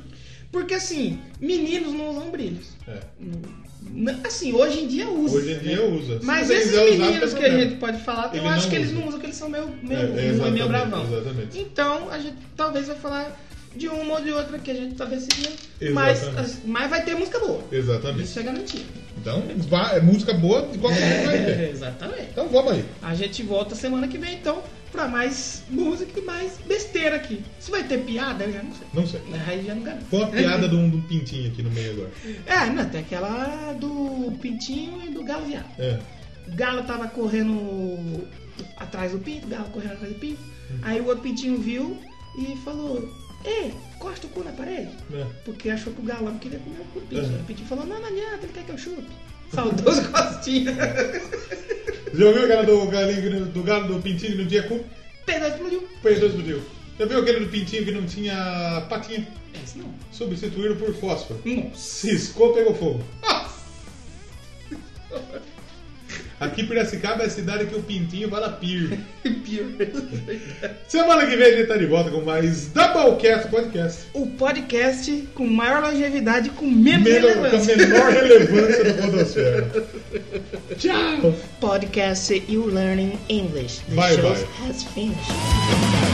Porque 0.52 0.74
assim, 0.74 1.20
meninos 1.40 1.94
não 1.94 2.10
usam 2.12 2.30
brilhos. 2.30 2.68
É. 2.88 3.00
Assim, 4.26 4.54
hoje 4.54 4.82
em 4.82 4.88
dia 4.88 5.10
usa. 5.10 5.38
Hoje 5.38 5.54
em 5.54 5.60
dia 5.60 5.84
usa. 5.86 6.20
Se 6.20 6.26
Mas 6.26 6.50
esses 6.50 6.72
meninos 6.72 7.34
que 7.34 7.44
a 7.46 7.50
gente 7.58 7.76
pode 7.78 8.02
falar, 8.04 8.34
eu 8.36 8.42
Ele 8.42 8.48
acho 8.50 8.70
que 8.70 8.76
eles 8.76 8.90
usa. 8.90 8.96
não 9.00 9.02
usam, 9.08 9.14
porque 9.14 9.26
eles 9.28 9.38
são 9.38 9.50
meio, 9.50 9.68
meio, 9.82 10.00
É, 10.18 10.28
é, 10.28 10.52
meio, 10.52 10.68
bravão. 10.68 11.04
exatamente. 11.12 11.58
Então, 11.58 12.10
a 12.10 12.20
gente 12.20 12.36
talvez 12.56 12.88
vai 12.88 12.96
falar 12.98 13.42
de 13.76 13.88
uma 13.88 14.16
ou 14.16 14.22
de 14.22 14.32
outra 14.32 14.60
que 14.60 14.70
a 14.70 14.74
gente 14.74 14.96
tá 14.96 15.06
decidindo. 15.06 15.56
Mas, 15.94 16.22
mas 16.66 16.90
vai 16.90 17.04
ter 17.04 17.16
música 17.16 17.40
boa. 17.40 17.64
Exatamente. 17.72 18.24
Isso 18.24 18.40
é 18.40 18.44
garantido. 18.44 19.01
Então, 19.22 19.44
é 19.94 20.02
música 20.02 20.34
boa 20.34 20.68
de 20.68 20.80
qualquer 20.80 21.00
jeito 21.00 21.26
vai 21.26 21.38
ter. 21.46 21.70
exatamente. 21.72 22.28
Então 22.32 22.50
vamos 22.50 22.74
aí. 22.74 22.86
A 23.04 23.14
gente 23.14 23.44
volta 23.44 23.76
semana 23.76 24.08
que 24.08 24.18
vem, 24.18 24.34
então, 24.34 24.64
pra 24.92 25.08
mais 25.08 25.64
música 25.70 26.20
e 26.20 26.24
mais 26.24 26.58
besteira 26.68 27.18
aqui. 27.18 27.44
Se 27.60 27.70
vai 27.70 27.84
ter 27.84 28.00
piada, 28.00 28.44
eu 28.46 28.54
já 28.54 28.64
não 28.64 28.74
sei. 28.74 28.88
Não 28.94 29.08
sei. 29.08 29.22
Aí 29.48 29.64
já 29.64 29.76
não 29.76 29.84
garanto. 29.84 30.06
Põe 30.10 30.20
uma 30.22 30.30
piada 30.30 30.68
de 30.68 30.76
um, 30.76 30.90
de 30.90 30.98
um 30.98 31.02
pintinho 31.02 31.52
aqui 31.52 31.62
no 31.62 31.70
meio 31.70 31.92
agora. 31.92 32.12
É, 32.48 32.66
não, 32.72 32.90
tem 32.90 33.02
aquela 33.02 33.74
do 33.74 34.34
Pintinho 34.42 35.02
e 35.06 35.10
do 35.10 35.24
Galo 35.24 35.46
Viado. 35.46 35.70
É. 35.78 36.00
O 36.48 36.56
Galo 36.56 36.84
tava 36.84 37.08
correndo 37.08 38.28
atrás 38.78 39.12
do 39.12 39.20
Pinto, 39.20 39.46
o 39.46 39.50
Galo 39.50 39.70
correndo 39.70 39.94
atrás 39.94 40.14
do 40.14 40.20
Pinto. 40.20 40.40
Aí 40.82 41.00
o 41.00 41.06
outro 41.06 41.22
Pintinho 41.22 41.60
viu 41.60 41.98
e 42.38 42.56
falou: 42.64 43.08
Ei, 43.46 43.74
costa 44.00 44.28
o 44.28 44.30
cu 44.30 44.44
na 44.44 44.52
parede. 44.52 44.92
é. 45.14 45.26
Porque 45.46 45.70
achou 45.70 45.94
que 45.94 46.02
o 46.02 46.06
galão 46.06 46.38
queria 46.38 46.60
comer 46.60 46.82
o 46.82 46.86
cu 46.86 47.00
do. 47.02 47.20
O 47.20 47.44
Pintinho 47.46 47.68
falou: 47.68 47.86
Não, 47.86 48.00
não 48.00 48.08
adianta, 48.08 48.44
ele 48.44 48.54
quer 48.54 48.64
que 48.66 48.72
eu 48.72 48.78
chupe. 48.78 49.08
Saudoso 49.54 50.02
Costinha. 50.12 50.74
Já 52.14 52.26
ouviu 52.26 52.44
aquela 52.44 52.64
do 52.64 52.86
galinho, 52.88 53.46
do 53.48 53.64
galo 53.64 53.88
do 53.96 54.02
pintinho 54.02 54.34
que 54.34 54.38
não 54.38 54.48
tinha 54.48 54.64
cu? 54.64 54.84
Pedro 55.26 55.48
explodiu. 55.48 55.88
Perdeu, 56.02 56.28
explodiu. 56.28 56.62
Já 57.00 57.06
viu 57.06 57.20
aquele 57.20 57.40
do 57.46 57.50
pintinho 57.52 57.86
que 57.86 57.92
não 57.92 58.06
tinha 58.06 58.86
patinha? 58.90 59.28
Esse 59.64 59.78
não. 59.78 59.94
Substituíram 60.12 60.76
por 60.76 60.94
fósforo. 60.94 61.42
Nossa. 61.44 61.76
Ciscou, 61.78 62.54
pegou 62.54 62.76
fogo. 62.76 63.04
Aqui 66.42 66.64
Piracicaba 66.64 67.22
é 67.22 67.28
a 67.28 67.30
cidade 67.30 67.68
que 67.68 67.76
o 67.76 67.84
pintinho 67.84 68.28
vai 68.28 68.42
lá 68.42 68.50
pir. 68.50 68.98
Pior. 69.46 69.68
Semana 70.88 71.28
que 71.28 71.36
vem 71.36 71.46
a 71.54 71.58
gente 71.58 71.68
tá 71.68 71.78
de 71.78 71.86
volta 71.86 72.10
com 72.10 72.22
mais 72.22 72.66
Doublecast 72.70 73.48
Podcast. 73.50 74.00
O 74.12 74.26
podcast 74.26 75.30
com 75.36 75.46
maior 75.46 75.84
longevidade 75.84 76.50
com 76.50 76.66
menos 76.66 77.04
Menor, 77.08 77.34
com 77.36 77.40
a 77.46 77.50
relevância. 77.50 77.78
menor 77.78 78.10
relevância 78.12 78.84
da 78.84 78.94
podosfera. 79.04 79.72
Tchau! 80.80 81.36
Podcast 81.60 82.44
You 82.50 82.66
Learning 82.66 83.20
English. 83.30 83.82
The 83.90 83.96
Bye, 83.96 84.16
show 84.16 84.24
bye. 84.34 84.68
has 84.68 84.84
finished. 84.84 86.11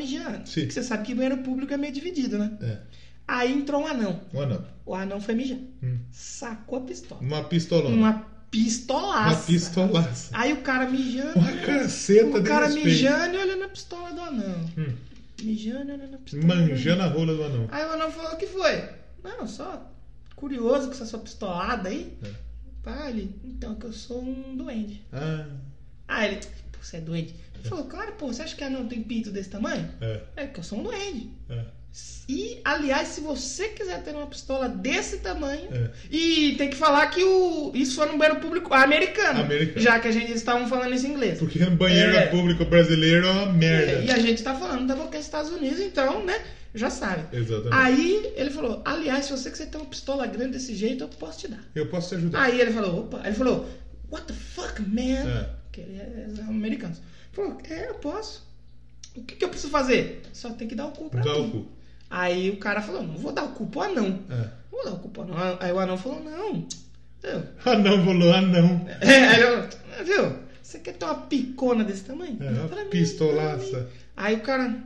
Aí 0.00 0.06
mijando. 0.06 0.48
Sim. 0.48 0.60
Porque 0.60 0.72
você 0.72 0.82
sabe 0.82 1.04
que 1.04 1.14
banheiro 1.14 1.38
público 1.38 1.72
é 1.72 1.76
meio 1.76 1.92
dividido, 1.92 2.38
né? 2.38 2.52
É. 2.62 2.78
Aí 3.28 3.52
entrou 3.52 3.82
um 3.82 3.86
anão. 3.86 4.20
Um 4.34 4.40
anão. 4.40 4.64
O 4.84 4.94
anão 4.94 5.20
foi 5.20 5.34
mijar. 5.34 5.58
Hum. 5.82 5.98
Sacou 6.10 6.78
a 6.78 6.82
pistola. 6.82 7.20
Uma 7.20 7.44
pistolona. 7.44 7.94
Uma 7.94 8.12
pistolaça. 8.50 9.28
Uma 9.36 9.46
pistolaça. 9.46 10.30
Aí 10.36 10.52
o 10.52 10.62
cara 10.62 10.90
mijando. 10.90 11.38
Uma 11.38 11.52
caceta 11.58 12.38
O 12.38 12.42
cara 12.42 12.66
respeito. 12.66 12.86
mijando 12.88 13.36
e 13.36 13.38
olhando 13.38 13.64
a 13.64 13.68
pistola 13.68 14.12
do 14.12 14.20
anão. 14.20 14.70
Hum. 14.76 14.94
Mijando 15.42 15.90
e 15.90 15.94
olhando 15.94 16.14
a 16.14 16.18
pistola. 16.18 16.44
Manjando 16.54 17.02
a 17.02 17.06
rola 17.06 17.34
do 17.34 17.44
anão. 17.44 17.68
Aí 17.70 17.84
o 17.86 17.92
anão 17.92 18.10
falou: 18.10 18.32
O 18.32 18.36
que 18.36 18.46
foi? 18.46 18.82
Não, 19.22 19.46
só 19.46 19.86
curioso 20.34 20.86
com 20.88 20.92
essa 20.94 21.06
sua 21.06 21.20
pistolada 21.20 21.88
aí. 21.88 22.16
É. 22.24 22.30
Pá, 22.82 23.10
ele, 23.10 23.34
então, 23.44 23.74
que 23.74 23.84
eu 23.84 23.92
sou 23.92 24.22
um 24.22 24.56
duende. 24.56 25.02
Ah, 25.12 25.46
Ah, 26.08 26.26
ele, 26.26 26.40
você 26.80 26.96
é 26.96 27.00
duende? 27.00 27.34
Ele 27.60 27.68
falou: 27.68 27.84
Claro, 27.84 28.12
pô, 28.12 28.26
você 28.28 28.42
acha 28.42 28.56
que 28.56 28.64
anão 28.64 28.86
tem 28.86 29.02
pinto 29.02 29.30
desse 29.30 29.48
tamanho? 29.50 29.88
é. 30.00 30.20
É 30.36 30.46
que 30.46 30.58
eu 30.60 30.64
sou 30.64 30.78
um 30.78 30.82
duende. 30.82 31.30
É. 31.48 31.64
E, 32.28 32.60
aliás, 32.64 33.08
se 33.08 33.20
você 33.20 33.68
quiser 33.70 34.00
ter 34.04 34.14
uma 34.14 34.28
pistola 34.28 34.68
desse 34.68 35.18
tamanho, 35.18 35.68
É. 35.72 35.90
e 36.08 36.54
tem 36.56 36.70
que 36.70 36.76
falar 36.76 37.08
que 37.08 37.24
o 37.24 37.72
isso 37.74 37.96
foi 37.96 38.06
no 38.06 38.16
banheiro 38.16 38.40
público 38.40 38.72
americano, 38.72 39.40
Americano. 39.40 39.80
já 39.80 39.98
que 39.98 40.06
a 40.06 40.12
gente 40.12 40.32
estavam 40.32 40.68
falando 40.68 40.94
isso 40.94 41.06
em 41.08 41.10
inglês. 41.10 41.40
Porque 41.40 41.58
banheiro 41.66 42.14
É. 42.14 42.26
público 42.28 42.64
brasileiro 42.64 43.26
é 43.26 43.30
uma 43.32 43.52
merda. 43.52 44.04
E 44.04 44.10
a 44.12 44.18
gente 44.20 44.40
tá 44.44 44.54
falando 44.54 44.86
da 44.86 44.94
boca 44.94 45.16
dos 45.18 45.26
Estados 45.26 45.50
Unidos, 45.50 45.80
então, 45.80 46.24
né, 46.24 46.40
já 46.72 46.88
sabe. 46.90 47.36
Exatamente. 47.36 47.72
Aí 47.74 48.32
ele 48.36 48.50
falou, 48.50 48.80
aliás, 48.84 49.24
se 49.24 49.32
você 49.32 49.50
quiser 49.50 49.66
ter 49.66 49.78
uma 49.78 49.86
pistola 49.86 50.24
grande 50.28 50.52
desse 50.52 50.76
jeito, 50.76 51.02
eu 51.02 51.08
posso 51.08 51.40
te 51.40 51.48
dar. 51.48 51.64
Eu 51.74 51.86
posso 51.86 52.10
te 52.10 52.14
ajudar. 52.14 52.40
Aí 52.42 52.60
ele 52.60 52.70
falou, 52.72 53.00
opa, 53.00 53.18
aí 53.18 53.30
ele 53.30 53.36
falou, 53.36 53.68
what 54.08 54.24
the 54.28 54.34
fuck, 54.34 54.80
man. 54.82 55.28
É. 55.28 55.50
Que 55.72 55.80
ele 55.80 55.98
é, 55.98 56.26
é 56.38 56.42
americano. 56.44 56.94
Falou, 57.40 57.58
é, 57.68 57.88
eu 57.88 57.94
posso. 57.94 58.48
O 59.16 59.22
que, 59.22 59.36
que 59.36 59.44
eu 59.44 59.48
preciso 59.48 59.70
fazer? 59.72 60.22
Só 60.32 60.50
tem 60.50 60.68
que 60.68 60.74
dar 60.74 60.86
o 60.86 60.92
cu 60.92 61.08
pra 61.10 61.20
Dá 61.22 61.34
mim. 61.34 61.40
o 61.46 61.50
cu. 61.50 61.66
Aí 62.08 62.50
o 62.50 62.56
cara 62.56 62.80
falou, 62.82 63.02
não 63.02 63.16
vou 63.16 63.32
dar 63.32 63.44
o 63.44 63.48
cu 63.50 63.66
pro 63.66 63.82
anão. 63.82 64.20
É. 64.30 64.34
Não 64.34 64.50
vou 64.70 64.84
dar 64.84 64.92
o 64.92 64.98
cu 64.98 65.08
pro 65.08 65.22
anão. 65.22 65.56
Aí 65.60 65.72
o 65.72 65.78
anão 65.78 65.96
falou, 65.96 66.22
não. 66.22 66.66
Eu, 67.22 67.42
Ah, 67.64 67.76
não, 67.78 68.04
falou, 68.04 68.32
ah, 68.32 68.40
não. 68.40 68.86
é, 69.00 69.28
aí 69.28 69.40
eu, 69.42 69.68
viu? 70.04 70.36
Você 70.62 70.78
quer 70.78 70.94
ter 70.94 71.04
uma 71.04 71.14
picona 71.16 71.82
desse 71.84 72.04
tamanho? 72.04 72.36
É, 72.40 72.48
uma 72.50 72.68
pra 72.68 72.84
pistolaça. 72.86 73.80
mim. 73.80 73.86
Aí 74.16 74.36
o 74.36 74.40
cara, 74.40 74.76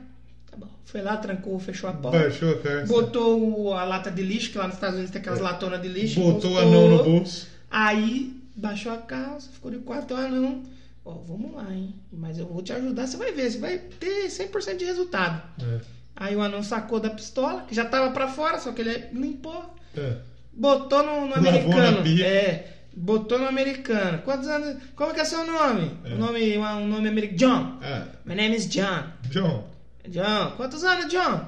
tá 0.49 0.57
bom, 0.57 0.67
foi 0.85 1.01
lá, 1.01 1.15
trancou, 1.17 1.59
fechou 1.59 1.89
a 1.89 1.93
porta. 1.93 2.17
Baixou 2.19 2.51
a 2.51 2.57
calça. 2.59 2.85
Botou 2.87 3.73
a 3.73 3.83
lata 3.83 4.09
de 4.11 4.23
lixo, 4.23 4.51
que 4.51 4.57
lá 4.57 4.65
nos 4.65 4.75
Estados 4.75 4.95
Unidos 4.95 5.11
tem 5.11 5.21
aquelas 5.21 5.39
latonas 5.39 5.81
de 5.81 5.87
lixo. 5.87 6.19
É. 6.19 6.23
Botou 6.23 6.53
o 6.53 6.57
anão 6.57 6.89
no 6.89 7.03
bolso. 7.03 7.47
Aí 7.69 8.35
baixou 8.55 8.91
a 8.91 8.97
calça, 8.97 9.49
ficou 9.51 9.69
de 9.71 9.77
quatro, 9.79 10.15
o 10.15 10.19
anão. 10.19 10.63
Ó, 11.05 11.13
vamos 11.19 11.53
lá, 11.53 11.71
hein? 11.71 11.93
Mas 12.11 12.39
eu 12.39 12.47
vou 12.47 12.63
te 12.63 12.73
ajudar, 12.73 13.05
você 13.05 13.15
vai 13.15 13.31
ver, 13.31 13.51
você 13.51 13.59
vai 13.59 13.77
ter 13.77 14.25
100% 14.27 14.77
de 14.77 14.85
resultado. 14.85 15.41
É. 15.63 15.79
Aí 16.15 16.35
o 16.35 16.41
anão 16.41 16.63
sacou 16.63 16.99
da 16.99 17.11
pistola, 17.11 17.61
que 17.67 17.75
já 17.75 17.85
tava 17.85 18.11
pra 18.11 18.27
fora, 18.27 18.57
só 18.57 18.71
que 18.71 18.81
ele 18.81 19.09
limpou. 19.13 19.75
É. 19.95 20.17
Botou 20.51 21.03
no, 21.03 21.27
no 21.27 21.35
americano. 21.35 21.99
É, 22.23 22.73
botou 22.95 23.37
no 23.37 23.47
americano. 23.47 24.23
Quantos 24.23 24.47
anos? 24.47 24.81
Como 24.95 25.13
que 25.13 25.19
é 25.19 25.25
seu 25.25 25.45
nome? 25.45 25.91
É. 26.05 26.13
O 26.13 26.17
nome, 26.17 26.57
um 26.57 26.87
nome 26.87 27.07
americano. 27.09 27.37
John. 27.37 27.79
Ah, 27.83 28.07
My 28.25 28.33
name 28.33 28.55
is 28.55 28.67
John. 28.67 29.03
John. 29.29 29.67
John, 30.07 30.53
quantos 30.57 30.83
anos, 30.83 31.11
John? 31.11 31.45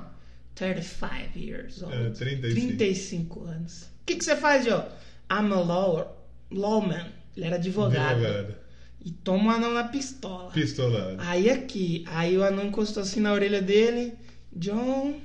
35 0.56 1.36
years 1.36 1.82
old. 1.82 1.96
É, 1.96 2.10
35. 2.10 2.78
35 2.78 3.44
anos. 3.44 3.84
O 3.84 3.88
que, 4.06 4.16
que 4.16 4.24
você 4.24 4.36
faz, 4.36 4.66
John? 4.66 4.84
I'm 5.32 5.52
a 5.52 5.62
law, 5.62 6.28
lawman. 6.52 7.08
Ele 7.36 7.46
era 7.46 7.56
advogado. 7.56 8.18
Advogado. 8.26 8.67
E 9.04 9.12
toma 9.12 9.54
o 9.54 9.56
anão 9.56 9.74
na 9.74 9.86
pistola. 9.86 10.52
Pistolado. 10.52 11.18
Aí 11.20 11.50
aqui, 11.50 12.04
aí 12.08 12.38
o 12.38 12.44
anão 12.44 12.66
encostou 12.66 13.04
assim 13.04 13.20
na 13.20 13.32
orelha 13.32 13.62
dele. 13.62 14.14
John, 14.52 15.16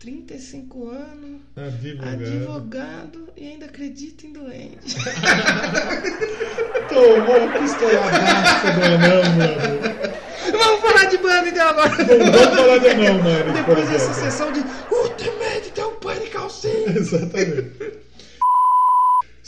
35 0.00 0.88
anos, 0.88 1.40
Advogado. 1.54 2.24
advogado 2.24 3.28
e 3.36 3.48
ainda 3.48 3.66
acredita 3.66 4.26
em 4.26 4.32
doente. 4.32 4.96
Tomou 6.88 7.36
a 7.36 7.58
pistoladaça 7.60 8.72
do 8.72 8.82
anão, 8.82 9.22
mano. 9.36 9.80
Vamos 10.52 10.80
falar 10.80 11.04
de 11.04 11.18
banda 11.18 11.48
então 11.48 11.68
agora. 11.68 11.90
Não 11.90 12.32
vamos 12.32 12.58
falar 12.58 12.78
de 12.78 12.88
anão, 12.88 13.22
mano. 13.22 13.52
Depois 13.52 13.88
dessa 13.90 14.14
sessão 14.14 14.50
de 14.52 14.60
Ultimate 14.60 15.70
tem 15.74 15.84
um 15.84 16.24
de 16.24 16.30
calcinha. 16.30 16.88
Exatamente. 16.96 18.09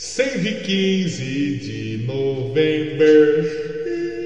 115 0.03 1.59
de 1.59 1.97
novembro. 2.05 3.43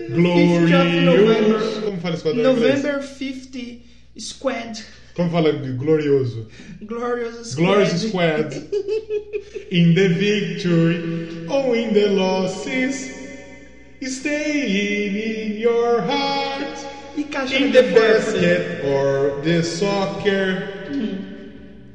50 0.09 0.75
of 0.75 1.03
November. 1.03 1.59
Glorious. 1.59 1.77
Como 1.83 1.97
fala 1.99 2.15
inglês? 2.17 2.35
November 2.35 3.01
50 3.03 3.83
Squad. 4.17 4.79
Como 5.13 5.29
fala 5.29 5.51
glorioso? 5.51 6.47
Glorious 6.83 7.51
Squad. 7.51 7.63
Glorious 7.63 8.01
Squad. 8.07 8.53
In 9.71 9.93
the 9.93 10.07
victory 10.17 11.45
or 11.47 11.75
in 11.75 11.93
the 11.93 12.07
losses. 12.07 13.15
Staying 14.01 15.15
in 15.15 15.59
your 15.59 16.01
heart. 16.01 16.77
E 17.15 17.21
In 17.55 17.71
the 17.71 17.83
basket 17.93 18.83
or 18.83 19.41
the 19.43 19.61
soccer 19.63 20.69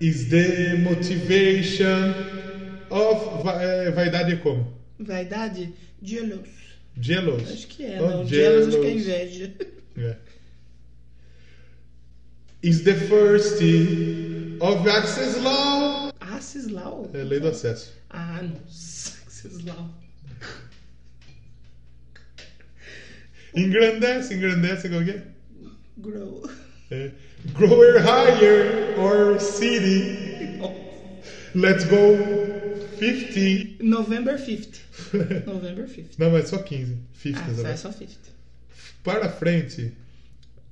is 0.00 0.28
the 0.28 0.78
motivation 0.78 2.41
of 2.92 3.42
va- 3.44 3.62
eh, 3.62 3.90
vaidade 3.90 4.32
é 4.32 4.36
como? 4.36 4.72
Vaidade? 4.98 5.72
Jealous. 6.02 6.48
Jealous. 7.00 7.50
Acho 7.50 7.66
que 7.68 7.84
é, 7.84 8.00
Oh, 8.02 8.08
não. 8.10 8.26
Jealous 8.26 8.68
acho 8.68 8.80
que 8.80 8.86
é 8.86 8.98
jealous. 8.98 9.02
inveja. 9.02 9.54
É. 9.98 10.16
Is 12.62 12.82
the 12.84 12.94
first 12.94 13.60
of 14.60 14.88
access 14.88 15.36
law. 15.42 16.12
Ah, 16.20 16.40
Cislau. 16.40 17.10
É 17.12 17.24
lei 17.24 17.40
do 17.40 17.48
acesso. 17.48 17.92
Ah, 18.10 18.40
nossa, 18.42 19.12
Cislau. 19.28 19.90
Engrandece, 23.54 24.34
engrandece 24.34 24.88
como 24.88 25.04
que 25.04 25.10
é? 25.10 25.22
Grow. 25.98 26.48
É. 26.90 27.10
Grower 27.54 28.00
higher 28.00 28.98
or 28.98 29.38
city. 29.40 30.58
Let's 31.54 31.84
go 31.84 32.16
50. 33.02 33.82
November 33.84 34.38
50. 34.38 34.78
November 35.46 35.88
50. 35.88 36.10
Não, 36.24 36.30
mas 36.30 36.48
só 36.48 36.58
15. 36.58 36.96
50, 37.14 37.44
Ah, 37.44 37.62
né? 37.62 37.72
é 37.72 37.76
só 37.76 37.90
50. 37.92 38.18
Para 39.02 39.28
frente. 39.28 39.92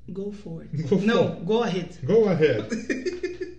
Go 0.09 0.33
forward. 0.33 0.68
Go 0.84 1.00
não, 1.00 1.36
for- 1.36 1.44
go 1.44 1.62
ahead. 1.62 1.89
Go 2.05 2.28
ahead. 2.28 2.65